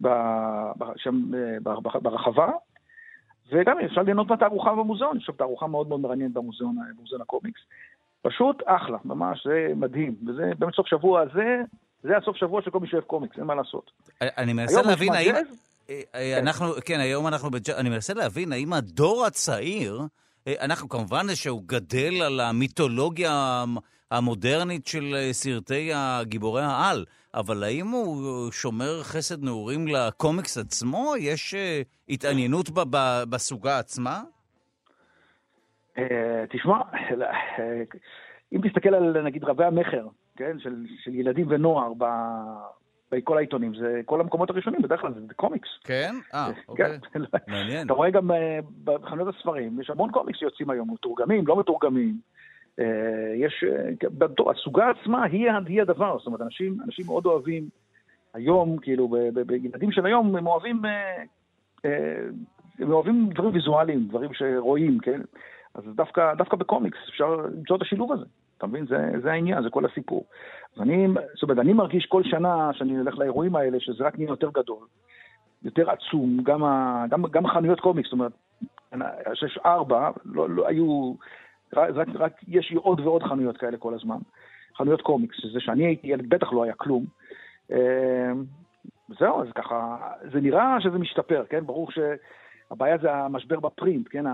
ב, 0.00 0.08
ב, 0.78 0.84
שם, 0.96 1.34
אה, 1.34 1.56
ב, 1.62 1.68
ב, 1.68 1.98
ברחבה, 2.02 2.50
וגם 3.52 3.80
אפשר 3.80 4.02
ליהנות 4.02 4.30
מהתערוכה 4.30 4.74
במוזיאון, 4.74 5.16
יש 5.16 5.24
שם 5.24 5.32
תערוכה 5.32 5.66
מאוד 5.66 5.88
מאוד 5.88 6.00
מעניינת 6.00 6.32
במוזיאון, 6.32 6.76
במוזיאון 6.96 7.22
הקומיקס. 7.22 7.60
פשוט 8.22 8.62
אחלה, 8.66 8.98
ממש, 9.04 9.46
זה 9.46 9.68
מדהים. 9.76 10.14
וזה 10.26 10.52
באמת 10.58 10.74
סוף 10.74 10.86
שבוע 10.86 11.20
הזה, 11.20 11.62
זה 12.02 12.16
הסוף 12.16 12.36
שבוע 12.36 12.62
של 12.62 12.70
כל 12.70 12.80
מי 12.80 12.88
שאוהב 12.88 13.04
קומיקס, 13.04 13.38
אין 13.38 13.44
מה 13.44 13.54
לעשות. 13.54 13.90
אני 14.20 14.52
מנסה 14.52 14.82
להבין 14.82 15.12
האם... 15.12 15.34
אה, 15.90 16.00
אה, 16.14 16.38
אנחנו, 16.38 16.66
כן, 16.84 17.00
היום 17.00 17.26
אנחנו 17.26 17.48
אני 17.78 17.88
מנסה 17.88 18.14
להבין 18.14 18.52
האם 18.52 18.72
הדור 18.72 19.26
הצעיר, 19.26 20.00
אה, 20.00 20.06
אנחנו 20.60 20.88
כמובן 20.88 21.26
שהוא 21.34 21.62
גדל 21.66 22.22
על 22.26 22.40
המיתולוגיה 22.40 23.30
המ- 23.32 23.76
המודרנית 24.10 24.86
של 24.86 25.14
אה, 25.16 25.32
סרטי 25.32 25.90
הגיבורי 25.94 26.62
העל, 26.62 27.04
אבל 27.34 27.62
האם 27.64 27.86
הוא 27.86 28.16
שומר 28.52 29.02
חסד 29.02 29.44
נעורים 29.44 29.88
לקומיקס 29.88 30.58
עצמו? 30.58 31.14
יש 31.18 31.54
אה, 31.54 31.82
התעניינות 32.08 32.66
בסוגה 33.30 33.78
עצמה? 33.78 34.22
אה, 35.98 36.04
תשמע, 36.50 36.78
אה, 36.92 37.82
אם 38.52 38.60
תסתכל 38.68 38.94
על 38.94 39.22
נגיד 39.22 39.44
רבי 39.44 39.64
המכר, 39.64 40.06
כן, 40.36 40.56
של, 40.58 40.74
של 41.04 41.14
ילדים 41.14 41.46
ונוער 41.50 41.92
ב, 41.98 42.04
בכל 43.12 43.36
העיתונים, 43.36 43.74
זה 43.74 44.00
כל 44.04 44.20
המקומות 44.20 44.50
הראשונים, 44.50 44.82
בדרך 44.82 45.00
כלל 45.00 45.14
זה, 45.14 45.34
קומיקס. 45.36 45.68
כן? 45.84 46.14
אה, 46.34 46.50
אוקיי. 46.68 46.98
כן. 47.12 47.20
מעניין. 47.52 47.86
אתה 47.86 47.94
רואה 47.94 48.10
גם 48.10 48.30
אה, 48.30 48.58
בחנויות 48.84 49.34
הספרים, 49.34 49.80
יש 49.80 49.90
המון 49.90 50.10
קומיקס 50.10 50.38
שיוצאים 50.38 50.70
היום, 50.70 50.90
מתורגמים, 50.92 51.46
לא 51.46 51.58
מתורגמים. 51.60 52.18
אה, 52.80 53.34
יש, 53.36 53.64
אה, 53.68 54.50
הסוגה 54.50 54.90
עצמה 54.90 55.24
היא, 55.24 55.50
הדבר, 55.82 56.18
זאת 56.18 56.26
אומרת, 56.26 56.40
אנשים, 56.40 56.76
אנשים 56.84 57.06
מאוד 57.06 57.26
אוהבים 57.26 57.68
היום, 58.34 58.78
כאילו, 58.78 59.08
בילדים 59.46 59.92
של 59.92 60.06
היום, 60.06 60.36
הם 60.36 60.46
אוהבים, 60.46 60.82
הם 62.78 62.92
אוהבים 62.92 63.28
דברים 63.34 63.54
ויזואליים, 63.54 64.06
דברים 64.08 64.30
שרואים, 64.34 64.98
כן? 64.98 65.20
אז 65.74 65.84
דווקא, 65.94 66.34
דווקא 66.34 66.56
בקומיקס 66.56 66.98
אפשר 67.08 67.36
למצוא 67.36 67.76
את 67.76 67.82
השילוב 67.82 68.12
הזה. 68.12 68.24
אתה 68.58 68.66
מבין? 68.66 68.86
זה, 68.86 69.10
זה 69.22 69.32
העניין, 69.32 69.62
זה 69.62 69.70
כל 69.70 69.84
הסיפור. 69.84 70.24
אז 70.76 70.82
אני, 70.82 71.06
זאת 71.34 71.42
אומרת, 71.42 71.58
אני 71.58 71.72
מרגיש 71.72 72.06
כל 72.06 72.22
שנה 72.24 72.70
שאני 72.72 72.96
הולך 72.96 73.18
לאירועים 73.18 73.56
האלה, 73.56 73.80
שזה 73.80 74.04
רק 74.04 74.18
נהיה 74.18 74.28
יותר 74.28 74.50
גדול, 74.50 74.86
יותר 75.62 75.90
עצום, 75.90 76.38
גם, 76.42 76.64
ה, 76.64 77.04
גם, 77.10 77.22
גם 77.30 77.46
החנויות 77.46 77.80
קומיקס, 77.80 78.08
זאת 78.08 78.12
אומרת, 78.12 78.32
יש 79.44 79.58
ארבע, 79.66 80.10
לא, 80.24 80.50
לא 80.50 80.68
היו, 80.68 81.14
רק, 81.74 82.08
רק, 82.14 82.32
יש 82.48 82.72
עוד 82.76 83.00
ועוד 83.00 83.22
חנויות 83.22 83.56
כאלה 83.56 83.76
כל 83.76 83.94
הזמן. 83.94 84.18
חנויות 84.78 85.02
קומיקס, 85.02 85.36
שזה 85.38 85.60
שאני 85.60 85.86
הייתי 85.86 86.06
ילד, 86.06 86.28
בטח 86.28 86.52
לא 86.52 86.64
היה 86.64 86.74
כלום. 86.74 87.04
אה, 87.72 88.32
זהו, 89.18 89.42
אז 89.42 89.48
ככה, 89.54 89.96
זה 90.32 90.40
נראה 90.40 90.76
שזה 90.80 90.98
משתפר, 90.98 91.44
כן? 91.48 91.66
ברור 91.66 91.90
שהבעיה 92.68 92.98
זה 92.98 93.12
המשבר 93.12 93.60
בפרינט, 93.60 94.06
כן? 94.10 94.24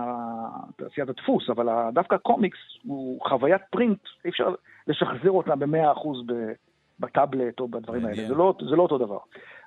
תעשיית 0.75 1.09
הדפוס, 1.09 1.49
אבל 1.49 1.67
דווקא 1.93 2.15
הקומיקס 2.15 2.57
הוא 2.83 3.19
חוויית 3.29 3.61
print, 3.69 3.99
אי 4.25 4.29
אפשר 4.29 4.53
לשחזר 4.87 5.31
אותה 5.31 5.55
במאה 5.55 5.91
אחוז 5.91 6.17
בטאבלט 6.99 7.59
או 7.59 7.67
בדברים 7.67 8.05
האלה, 8.05 8.27
זה 8.27 8.33
לא, 8.33 8.53
זה 8.69 8.75
לא 8.75 8.83
אותו 8.83 8.97
דבר. 8.97 9.19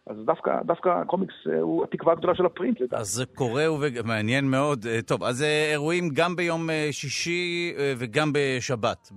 אז 0.06 0.16
דווקא, 0.24 0.62
דווקא 0.62 0.88
הקומיקס 0.88 1.34
אה, 1.52 1.60
הוא 1.60 1.84
התקווה 1.84 2.12
הגדולה 2.12 2.34
של 2.34 2.46
ה 2.46 2.51
print, 2.51 2.80
לדעתי. 2.80 3.00
אז 3.02 3.08
זה 3.08 3.26
קורה 3.26 3.64
ומעניין 3.72 4.50
מאוד. 4.50 4.86
אה, 4.86 5.02
טוב, 5.02 5.22
אז 5.22 5.42
אה, 5.42 5.70
אירועים 5.72 6.08
גם 6.14 6.36
ביום 6.36 6.68
שישי 6.90 7.74
וגם 7.98 8.32
בשבת, 8.32 9.12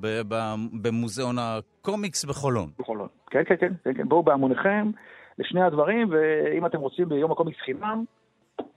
במוזיאון 0.81 1.35
הקומיקס 1.39 2.25
בחולון. 2.25 2.69
בחולון. 2.79 3.07
כן, 3.29 3.43
כן, 3.45 3.55
כן, 3.59 3.73
כן, 3.83 3.93
כן, 3.93 4.09
בואו 4.09 4.23
בהמוניכם 4.23 4.91
לשני 5.39 5.61
הדברים, 5.61 6.07
ואם 6.11 6.65
אתם 6.65 6.79
רוצים 6.79 7.09
ביום 7.09 7.31
הקומיקס 7.31 7.59
חינם, 7.59 8.03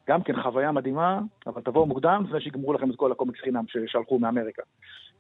גם 0.09 0.23
כן 0.23 0.43
חוויה 0.43 0.73
מדהימה, 0.73 1.21
אבל 1.47 1.63
תבואו 1.63 1.87
מוקדם 1.87 2.25
לפני 2.27 2.41
שיגמרו 2.41 2.73
לכם 2.73 2.91
את 2.91 2.97
כל 2.97 3.13
הקומיקס 3.13 3.41
חינם 3.41 3.65
ששלחו 3.69 4.19
מאמריקה. 4.19 4.63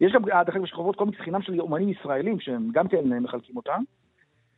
יש 0.00 0.12
גם, 0.12 0.28
אה, 0.28 0.44
דרך 0.44 0.54
אגב, 0.54 0.64
יש 0.64 0.72
חברות 0.72 0.96
קומיקס 0.96 1.18
חינם 1.18 1.42
של 1.42 1.60
אומנים 1.60 1.88
ישראלים 1.88 2.40
שהם 2.40 2.68
גם 2.72 2.88
כן 2.88 3.12
אה, 3.12 3.20
מחלקים 3.20 3.56
אותם. 3.56 3.82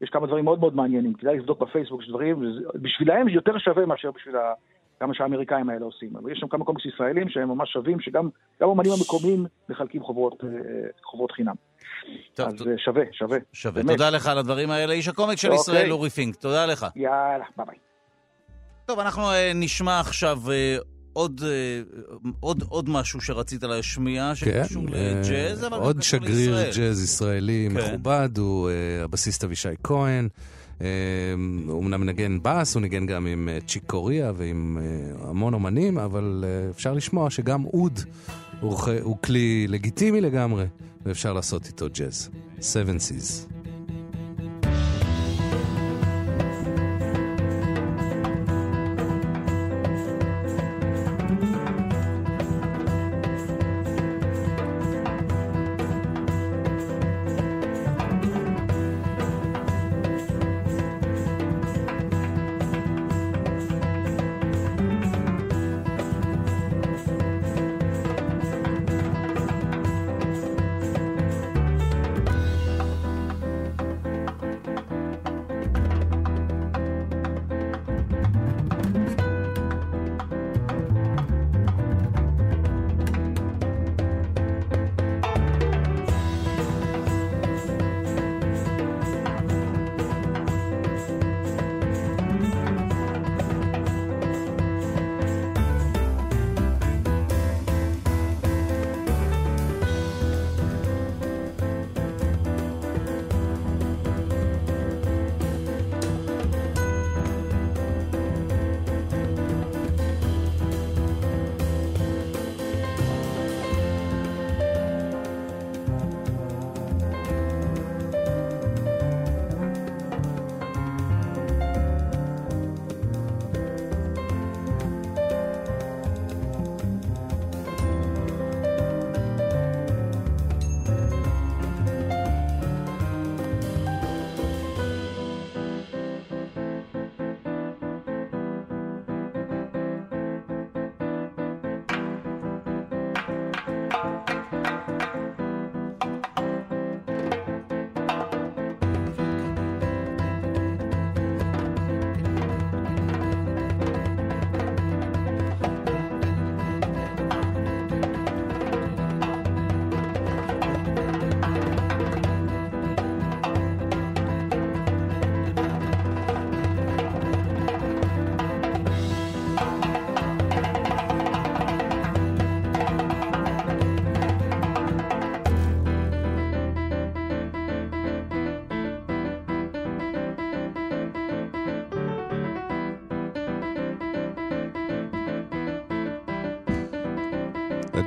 יש 0.01 0.10
כמה 0.10 0.26
דברים 0.26 0.44
מאוד 0.44 0.60
מאוד 0.60 0.76
מעניינים, 0.76 1.14
כדאי 1.14 1.36
לבדוק 1.38 1.60
בפייסבוק 1.60 2.02
יש 2.02 2.09
דברים, 2.09 2.42
בשבילם 2.74 3.24
זה 3.24 3.30
יותר 3.30 3.59
שווה 3.59 3.86
מאשר 3.86 4.10
בשביל 4.10 4.36
ה... 4.36 4.52
כמה 5.01 5.14
שהאמריקאים 5.14 5.70
האלה 5.70 5.84
עושים. 5.84 6.16
אבל 6.16 6.32
יש 6.32 6.38
שם 6.38 6.48
כמה 6.48 6.64
קומיקס 6.64 6.86
ישראלים 6.86 7.28
שהם 7.28 7.48
ממש 7.48 7.72
שווים, 7.72 8.01
שגם 8.01 8.28
גם 8.60 8.68
אומנים 8.68 8.92
המקומיים 8.98 9.46
מחלקים 9.68 10.02
חוברות, 10.02 10.44
אה, 10.44 10.48
חוברות 11.05 11.32
חינם. 11.32 11.55
טוב, 12.34 12.46
אז 12.46 12.68
אה, 12.68 12.78
שווה, 12.78 13.02
שווה. 13.12 13.38
שווה. 13.52 13.82
באמת. 13.82 13.96
תודה 13.96 14.10
לך 14.10 14.26
על 14.26 14.38
הדברים 14.38 14.70
האלה. 14.70 14.92
איש 14.92 15.09
הקומיקס 15.09 15.42
של 15.42 15.48
אוקיי. 15.48 15.60
ישראל, 15.60 15.92
אורי 15.92 16.10
פינק. 16.10 16.36
תודה 16.36 16.66
לך. 16.66 16.86
יאללה, 16.96 17.44
ביי 17.56 17.66
ביי. 17.66 17.84
טוב, 18.86 18.98
אנחנו 18.98 19.31
אה, 19.31 19.52
נשמע 19.55 20.01
עכשיו 20.01 20.51
אה, 20.51 20.77
עוד, 21.12 21.43
אה, 21.44 21.82
עוד, 22.40 22.65
עוד 22.69 22.89
משהו 22.89 23.20
שרצית 23.20 23.62
להשמיע, 23.62 24.32
כן, 24.40 24.65
שקשור 24.65 24.85
אה, 24.94 25.20
לג'אז, 25.20 25.66
אבל 25.66 25.78
עוד 25.78 26.02
שגריר 26.02 26.56
לישראל. 26.56 26.86
ג'אז 26.89 27.02
ישראלי 27.02 27.69
כן. 27.70 27.77
מכובד, 27.77 28.28
הוא 28.39 28.70
הבסיסט 29.05 29.44
אבישי 29.44 29.69
כהן. 29.85 30.28
הוא 31.66 31.82
אמנם 31.82 32.01
מנגן 32.01 32.39
בס, 32.43 32.74
הוא 32.74 32.82
ניגן 32.82 33.06
גם 33.06 33.27
עם 33.27 33.48
צ'יק 33.66 33.82
קוריאה 33.86 34.32
ועם 34.36 34.78
המון 35.20 35.55
אומנים, 35.55 35.98
אבל 35.98 36.44
אפשר 36.70 36.93
לשמוע 36.93 37.31
שגם 37.31 37.65
אוד 37.65 38.01
הוא 38.61 39.16
כלי 39.23 39.66
לגיטימי 39.69 40.20
לגמרי, 40.20 40.65
ואפשר 41.06 41.32
לעשות 41.32 41.66
איתו 41.66 41.86
ג'אז. 41.94 42.31
Seven 42.61 42.98
Seas. 42.98 43.63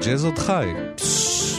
הג'אז 0.02 0.26
עוד 0.26 0.40
חי. 0.40 0.68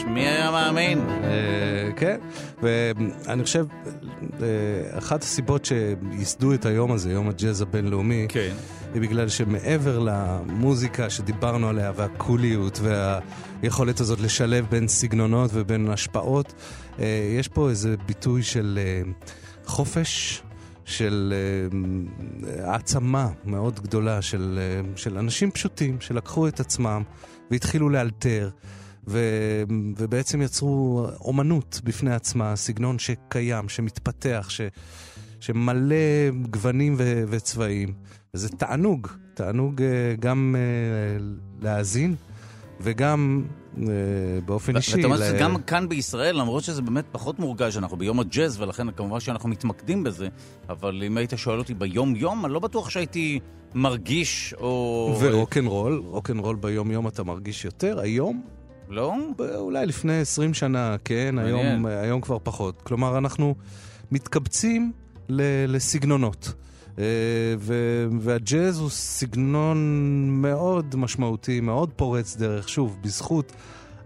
מי 0.07 0.27
היה 0.27 0.51
מאמין? 0.51 0.99
אה, 1.09 1.89
כן, 1.95 2.19
ואני 2.61 3.43
חושב, 3.43 3.65
אה, 4.41 4.97
אחת 4.97 5.23
הסיבות 5.23 5.65
שייסדו 5.65 6.53
את 6.53 6.65
היום 6.65 6.91
הזה, 6.91 7.11
יום 7.11 7.29
הג'אז 7.29 7.61
הבינלאומי, 7.61 8.25
כן. 8.29 8.53
היא 8.93 9.01
בגלל 9.01 9.29
שמעבר 9.29 9.99
למוזיקה 9.99 11.09
שדיברנו 11.09 11.69
עליה, 11.69 11.91
והקוליות, 11.95 12.79
והיכולת 12.81 13.99
הזאת 13.99 14.19
לשלב 14.19 14.65
בין 14.69 14.87
סגנונות 14.87 15.51
ובין 15.53 15.89
השפעות, 15.89 16.53
אה, 16.99 17.05
יש 17.39 17.47
פה 17.47 17.69
איזה 17.69 17.95
ביטוי 18.05 18.43
של 18.43 18.79
חופש. 19.65 20.43
של 20.89 21.33
אה, 22.47 22.71
העצמה 22.71 23.27
מאוד 23.45 23.79
גדולה 23.79 24.21
של, 24.21 24.59
אה, 24.61 24.81
של 24.95 25.17
אנשים 25.17 25.51
פשוטים 25.51 26.01
שלקחו 26.01 26.47
את 26.47 26.59
עצמם 26.59 27.03
והתחילו 27.51 27.89
לאלתר 27.89 28.49
ו, 29.07 29.19
ובעצם 29.97 30.41
יצרו 30.41 31.05
אומנות 31.21 31.81
בפני 31.83 32.13
עצמה, 32.13 32.55
סגנון 32.55 32.99
שקיים, 32.99 33.69
שמתפתח, 33.69 34.47
ש, 34.49 34.61
שמלא 35.39 35.95
גוונים 36.49 36.95
ו, 36.97 37.23
וצבעים. 37.27 37.93
וזה 38.33 38.49
תענוג, 38.49 39.07
תענוג 39.33 39.81
אה, 39.81 39.87
גם 40.19 40.55
אה, 40.57 41.25
להאזין 41.61 42.15
וגם 42.81 43.45
אה, 43.77 43.83
באופן 44.45 44.75
אישי. 44.75 44.95
ואתה 44.95 45.07
אומר 45.07 45.17
ל- 45.17 45.37
שגם 45.37 45.61
כאן 45.61 45.89
בישראל, 45.89 46.35
למרות 46.39 46.63
שזה 46.63 46.81
באמת 46.81 47.05
פחות 47.11 47.39
מורגש, 47.39 47.77
אנחנו 47.77 47.97
ביום 47.97 48.19
הג'אז, 48.19 48.61
ולכן 48.61 48.91
כמובן 48.91 49.19
שאנחנו 49.19 49.49
מתמקדים 49.49 50.03
בזה, 50.03 50.27
אבל 50.69 51.03
אם 51.05 51.17
היית 51.17 51.33
שואל 51.35 51.59
אותי 51.59 51.73
ביום-יום, 51.73 52.45
אני 52.45 52.53
לא 52.53 52.59
בטוח 52.59 52.89
שהייתי 52.89 53.39
מרגיש 53.75 54.53
או... 54.59 55.15
ורוקנרול, 55.19 56.01
רוקנרול 56.05 56.55
ביום 56.55 56.91
יום 56.91 57.07
אתה 57.07 57.23
מרגיש 57.23 57.65
יותר, 57.65 57.99
היום? 57.99 58.43
לא? 58.89 59.15
אולי 59.55 59.85
לפני 59.85 60.19
20 60.21 60.53
שנה, 60.53 60.95
כן. 61.05 61.35
היום, 61.39 61.85
היום 61.85 62.21
כבר 62.21 62.37
פחות. 62.43 62.81
כלומר, 62.81 63.17
אנחנו 63.17 63.55
מתקבצים 64.11 64.91
ל- 65.29 65.75
לסגנונות. 65.75 66.53
אה, 66.99 67.03
ו- 67.59 68.07
והג'אז 68.19 68.79
הוא 68.79 68.89
סגנון 68.89 69.77
מאוד 70.41 70.95
משמעותי, 70.95 71.59
מאוד 71.59 71.89
פורץ 71.95 72.35
דרך, 72.37 72.69
שוב, 72.69 72.97
בזכות 73.01 73.51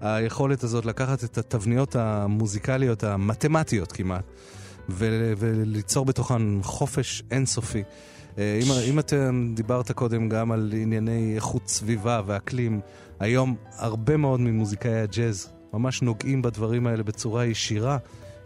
היכולת 0.01 0.63
הזאת 0.63 0.85
לקחת 0.85 1.23
את 1.23 1.37
התבניות 1.37 1.95
המוזיקליות, 1.95 3.03
המתמטיות 3.03 3.91
כמעט, 3.91 4.23
ו- 4.89 5.33
וליצור 5.37 6.05
בתוכן 6.05 6.41
חופש 6.63 7.23
אינסופי. 7.31 7.83
אה, 8.37 8.59
אם, 8.63 8.71
אם 8.89 8.99
אתם 8.99 9.51
דיברת 9.55 9.91
קודם 9.91 10.29
גם 10.29 10.51
על 10.51 10.73
ענייני 10.75 11.35
איכות 11.35 11.67
סביבה 11.67 12.21
ואקלים, 12.25 12.79
היום 13.19 13.55
הרבה 13.77 14.17
מאוד 14.17 14.39
ממוזיקאי 14.39 14.99
הג'אז 14.99 15.49
ממש 15.73 16.01
נוגעים 16.01 16.41
בדברים 16.41 16.87
האלה 16.87 17.03
בצורה 17.03 17.45
ישירה, 17.45 17.97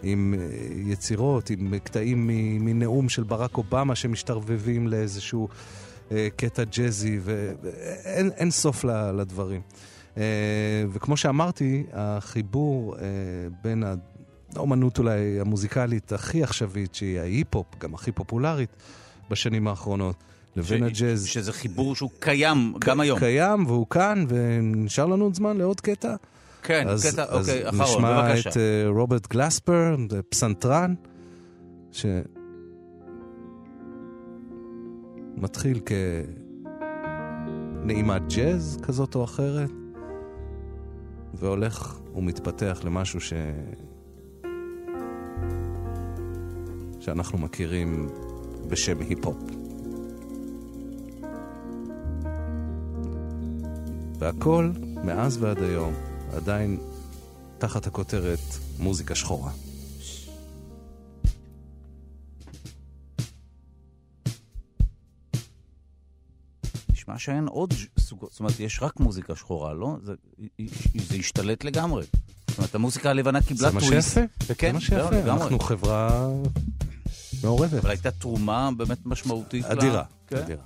עם 0.04 0.36
אה, 0.38 0.46
יצירות, 0.92 1.50
עם 1.50 1.74
קטעים 1.84 2.28
מנאום 2.66 3.10
של 3.10 3.24
ברק 3.24 3.58
אובמה 3.58 3.96
שמשתרבבים 3.96 4.88
לאיזשהו 4.88 5.48
אה, 6.12 6.28
קטע 6.36 6.64
ג'אזי, 6.64 7.20
ואין 7.24 8.32
אין 8.38 8.52
סוף 8.52 8.86
לדברים. 9.18 9.62
וכמו 10.92 11.18
שאמרתי, 11.18 11.84
החיבור 11.94 12.96
בין 13.64 13.84
האומנות 14.56 15.00
אולי 15.00 15.40
המוזיקלית 15.40 16.12
הכי 16.12 16.44
עכשווית, 16.44 16.96
שהיא 16.96 17.20
ההיפ-הופ, 17.20 17.66
גם 17.80 17.94
הכי 17.94 18.12
פופולרית 18.12 18.70
בשנים 19.30 19.68
האחרונות, 19.68 20.16
לבין 20.56 20.94
ש- 20.94 21.02
הג'אז. 21.02 21.26
שזה 21.26 21.54
חיבור 21.54 21.96
שהוא 21.96 22.10
קיים 22.20 22.74
גם 22.80 23.00
היום. 23.00 23.20
קיים 23.20 23.66
והוא 23.66 23.88
כאן, 23.90 24.26
ונשאר 24.30 25.06
לנו 25.06 25.24
עוד 25.24 25.36
זמן 25.36 25.58
לעוד 25.58 25.82
קטע. 25.82 26.16
כן, 26.64 26.88
אז, 26.88 27.06
קטע, 27.06 27.26
אז 27.30 27.50
אוקיי, 27.50 27.70
אחרון, 27.70 27.82
נשמע 27.98 28.32
בבקשה. 28.32 28.50
את 28.50 28.58
אה, 28.58 28.84
רוברט 28.88 29.28
גלספר, 29.28 29.96
פסנתרן, 30.30 30.94
שמתחיל 35.36 35.80
כנעימת 37.84 38.34
ג'אז 38.34 38.80
כזאת 38.84 39.16
או 39.16 39.24
אחרת, 39.24 39.72
והולך 41.34 41.98
ומתפתח 42.16 42.82
למשהו 42.84 43.22
ש... 43.22 43.34
שאנחנו 47.00 47.38
מכירים 47.38 48.08
בשם 48.68 49.00
היפ-הופ. 49.02 49.38
והכל, 54.20 54.72
מאז 55.04 55.38
ועד 55.42 55.64
היום, 55.64 55.94
עדיין 56.34 56.80
תחת 57.58 57.88
הכותרת 57.88 58.40
מוזיקה 58.80 59.16
שחורה. 59.16 59.52
נשמע 66.92 67.18
שאין 67.18 67.48
עוד 67.48 67.74
סוגות, 68.00 68.32
זאת 68.32 68.40
אומרת, 68.40 68.60
יש 68.60 68.80
רק 68.82 69.00
מוזיקה 69.00 69.36
שחורה, 69.36 69.74
לא? 69.74 69.96
זה, 70.04 70.14
זה 70.96 71.16
השתלט 71.16 71.64
לגמרי. 71.64 72.06
זאת 72.48 72.58
אומרת, 72.58 72.76
המוזיקה 72.76 73.10
הלבנה 73.10 73.42
קיבלה 73.42 73.70
זה 73.70 73.76
מה 73.76 73.82
טוויסט. 73.82 74.14
שיפה, 74.14 74.54
זה 74.64 74.74
מה 74.74 74.82
שיפה. 74.82 75.20
אנחנו 75.20 75.60
חברה 75.60 76.30
מעורבת. 77.48 77.74
אבל 77.74 77.90
הייתה 77.90 78.12
תרומה 78.12 78.70
באמת 78.78 78.98
משמעותית. 79.06 79.66
אדירה, 79.66 80.04
כן. 80.28 80.38
אדירה. 80.38 80.64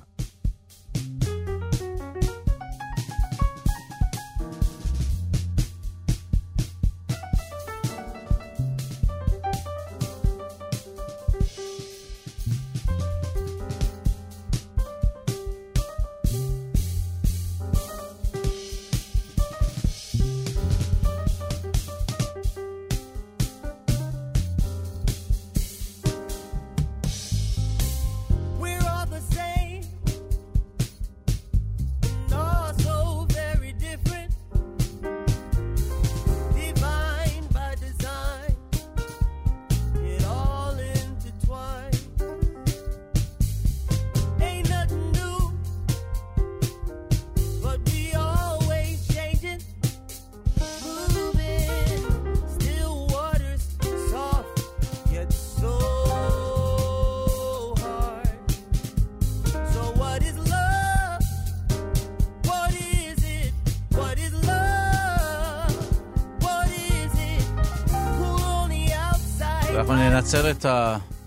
ננצל 70.36 70.52
את 70.52 70.66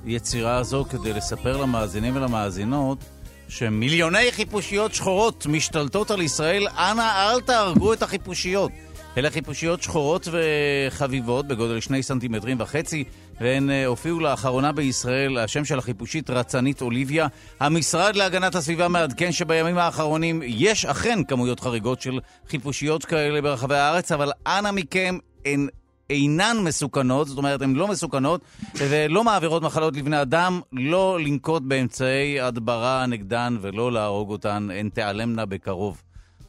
היצירה 0.05 0.57
הזו 0.57 0.85
כדי 0.91 1.13
לספר 1.13 1.57
למאזינים 1.57 2.17
ולמאזינות 2.17 2.99
שמיליוני 3.49 4.33
חיפושיות 4.33 4.95
שחורות 4.95 5.47
משתלטות 5.47 6.11
על 6.11 6.23
ישראל, 6.23 6.69
אנא 6.69 7.03
אל 7.03 7.41
תהרגו 7.41 7.93
את 7.93 8.03
החיפושיות. 8.03 8.71
אלה 9.17 9.31
חיפושיות 9.31 9.83
שחורות 9.83 10.29
וחביבות 10.33 11.47
בגודל 11.47 11.81
שני 11.81 12.03
סנטימטרים 12.03 12.57
וחצי, 12.61 13.05
והן 13.41 13.71
אה, 13.71 13.87
הופיעו 13.87 14.21
לאחרונה 14.21 14.73
בישראל. 14.73 15.39
השם 15.39 15.65
של 15.65 15.79
החיפושית 15.79 16.31
רצנית 16.31 16.83
אוליביה. 16.83 17.27
המשרד 17.61 18.17
להגנת 18.17 18.55
הסביבה 18.55 18.89
מעדכן 18.89 19.33
שבימים 19.33 19.79
האחרונים 19.79 20.43
יש 20.45 20.85
אכן 20.85 21.25
כמויות 21.25 21.61
חריגות 21.61 22.01
של 22.01 22.19
חיפושיות 22.49 23.05
כאלה 23.05 23.43
ברחבי 23.43 23.77
הארץ, 23.77 24.13
אבל 24.13 24.31
אנא 24.47 24.71
מכם, 24.71 25.19
הן 25.45 25.69
אינן 26.11 26.57
מסוכנות, 26.65 27.29
זאת 27.29 27.39
אומרת, 27.39 27.63
הן 27.63 27.75
לא 27.75 27.89
מסוכנות 27.89 28.41
ולא 28.79 29.25
מעבירות 29.25 29.63
מחלות 29.63 29.97
לבני 29.97 30.23
אדם, 30.23 30.61
לא 30.73 31.19
לנקוט 31.21 31.63
באמצעי 31.63 32.41
הדברה 32.41 33.07
נגדן 33.07 33.57
ולא 33.61 33.93
להרוג 33.93 34.31
אותן, 34.31 34.69
הן 34.73 34.89
תיעלמנה 34.89 35.47
בקרוב. 35.47 36.03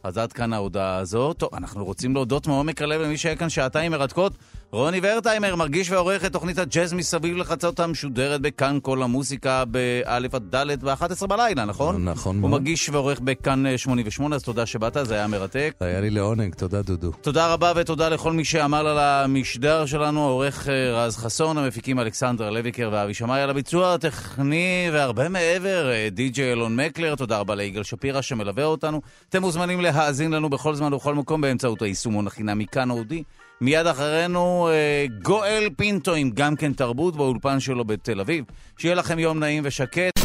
אז 0.03 0.17
עד 0.17 0.33
כאן 0.33 0.53
ההודעה 0.53 0.97
הזאת. 0.97 1.37
טוב, 1.37 1.49
אנחנו 1.53 1.85
רוצים 1.85 2.13
להודות 2.13 2.47
מעומק 2.47 2.81
הלב 2.81 3.01
למי 3.01 3.17
שהיה 3.17 3.35
כאן 3.35 3.49
שעתיים 3.49 3.91
מרתקות. 3.91 4.33
רוני 4.75 4.99
ורטהיימר 5.03 5.55
מרגיש 5.55 5.91
ועורך 5.91 6.25
את 6.25 6.33
תוכנית 6.33 6.57
הג'אז 6.57 6.93
מסביב 6.93 7.37
לחצות 7.37 7.79
המשודרת 7.79 8.41
בכאן 8.41 8.79
כל 8.81 9.03
המוסיקה 9.03 9.65
באלף 9.65 10.35
עד 10.35 10.55
ד' 10.55 10.85
ב-11 10.85 11.27
בלילה, 11.27 11.65
נכון? 11.65 12.09
נכון 12.09 12.35
הוא 12.35 12.41
מאוד. 12.41 12.51
מרגיש 12.51 12.89
ועורך 12.89 13.19
בכאן 13.19 13.65
אה, 13.65 13.77
88, 13.77 14.35
אז 14.35 14.43
תודה 14.43 14.65
שבאת, 14.65 14.97
זה 15.03 15.15
היה 15.15 15.27
מרתק. 15.27 15.75
היה 15.79 16.01
לי 16.01 16.09
לעונג, 16.09 16.55
תודה 16.55 16.81
דודו. 16.81 17.11
תודה 17.11 17.53
רבה 17.53 17.71
ותודה 17.75 18.09
לכל 18.09 18.33
מי 18.33 18.45
שעמל 18.45 18.87
על 18.87 18.97
המשדר 18.99 19.85
שלנו, 19.85 20.27
העורך 20.27 20.69
אה, 20.69 21.05
רז 21.05 21.17
חסון, 21.17 21.57
המפיקים 21.57 21.99
אלכסנדר 21.99 22.49
לויקר 22.49 22.89
ואבי 22.93 23.13
שמאי 23.13 23.41
על 23.41 23.49
הביצוע 23.49 23.93
הטכני 23.93 24.89
והרבה 24.93 25.29
מעבר, 25.29 25.91
אה, 25.91 26.07
די.ג'יי 26.11 26.51
אלון 26.51 26.75
מקלר, 26.75 27.15
תודה 27.15 27.37
רבה 27.37 27.55
ליגאל 27.55 27.83
שפירא 27.83 28.21
שמלווה 28.21 28.65
אותנו. 28.65 29.01
אתם 29.29 29.41
מוזמנים 29.41 29.81
להאזין 29.81 30.33
לנו 30.33 30.49
בכל 30.49 30.75
זמן 30.75 30.93
ובכל 30.93 31.15
מקום 31.15 31.41
באמצעות 31.41 31.81
היישומון 31.81 32.27
החינמי 32.27 32.65
כאן 32.71 32.91
אודי. 32.91 33.23
מיד 33.61 33.87
אחרינו 33.87 34.69
אה, 34.71 35.05
גואל 35.21 35.69
פינטו 35.77 36.13
עם 36.13 36.29
גם 36.33 36.55
כן 36.55 36.73
תרבות 36.73 37.15
באולפן 37.15 37.59
שלו 37.59 37.85
בתל 37.85 38.19
אביב. 38.19 38.45
שיהיה 38.77 38.95
לכם 38.95 39.19
יום 39.19 39.39
נעים 39.39 39.63
ושקט. 39.65 40.19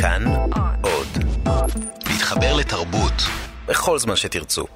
כאן 0.00 0.24
עוד. 0.82 1.06
להתחבר 2.10 2.56
לתרבות 2.56 3.22
בכל 3.68 3.98
זמן 3.98 4.16
שתרצו. 4.16 4.66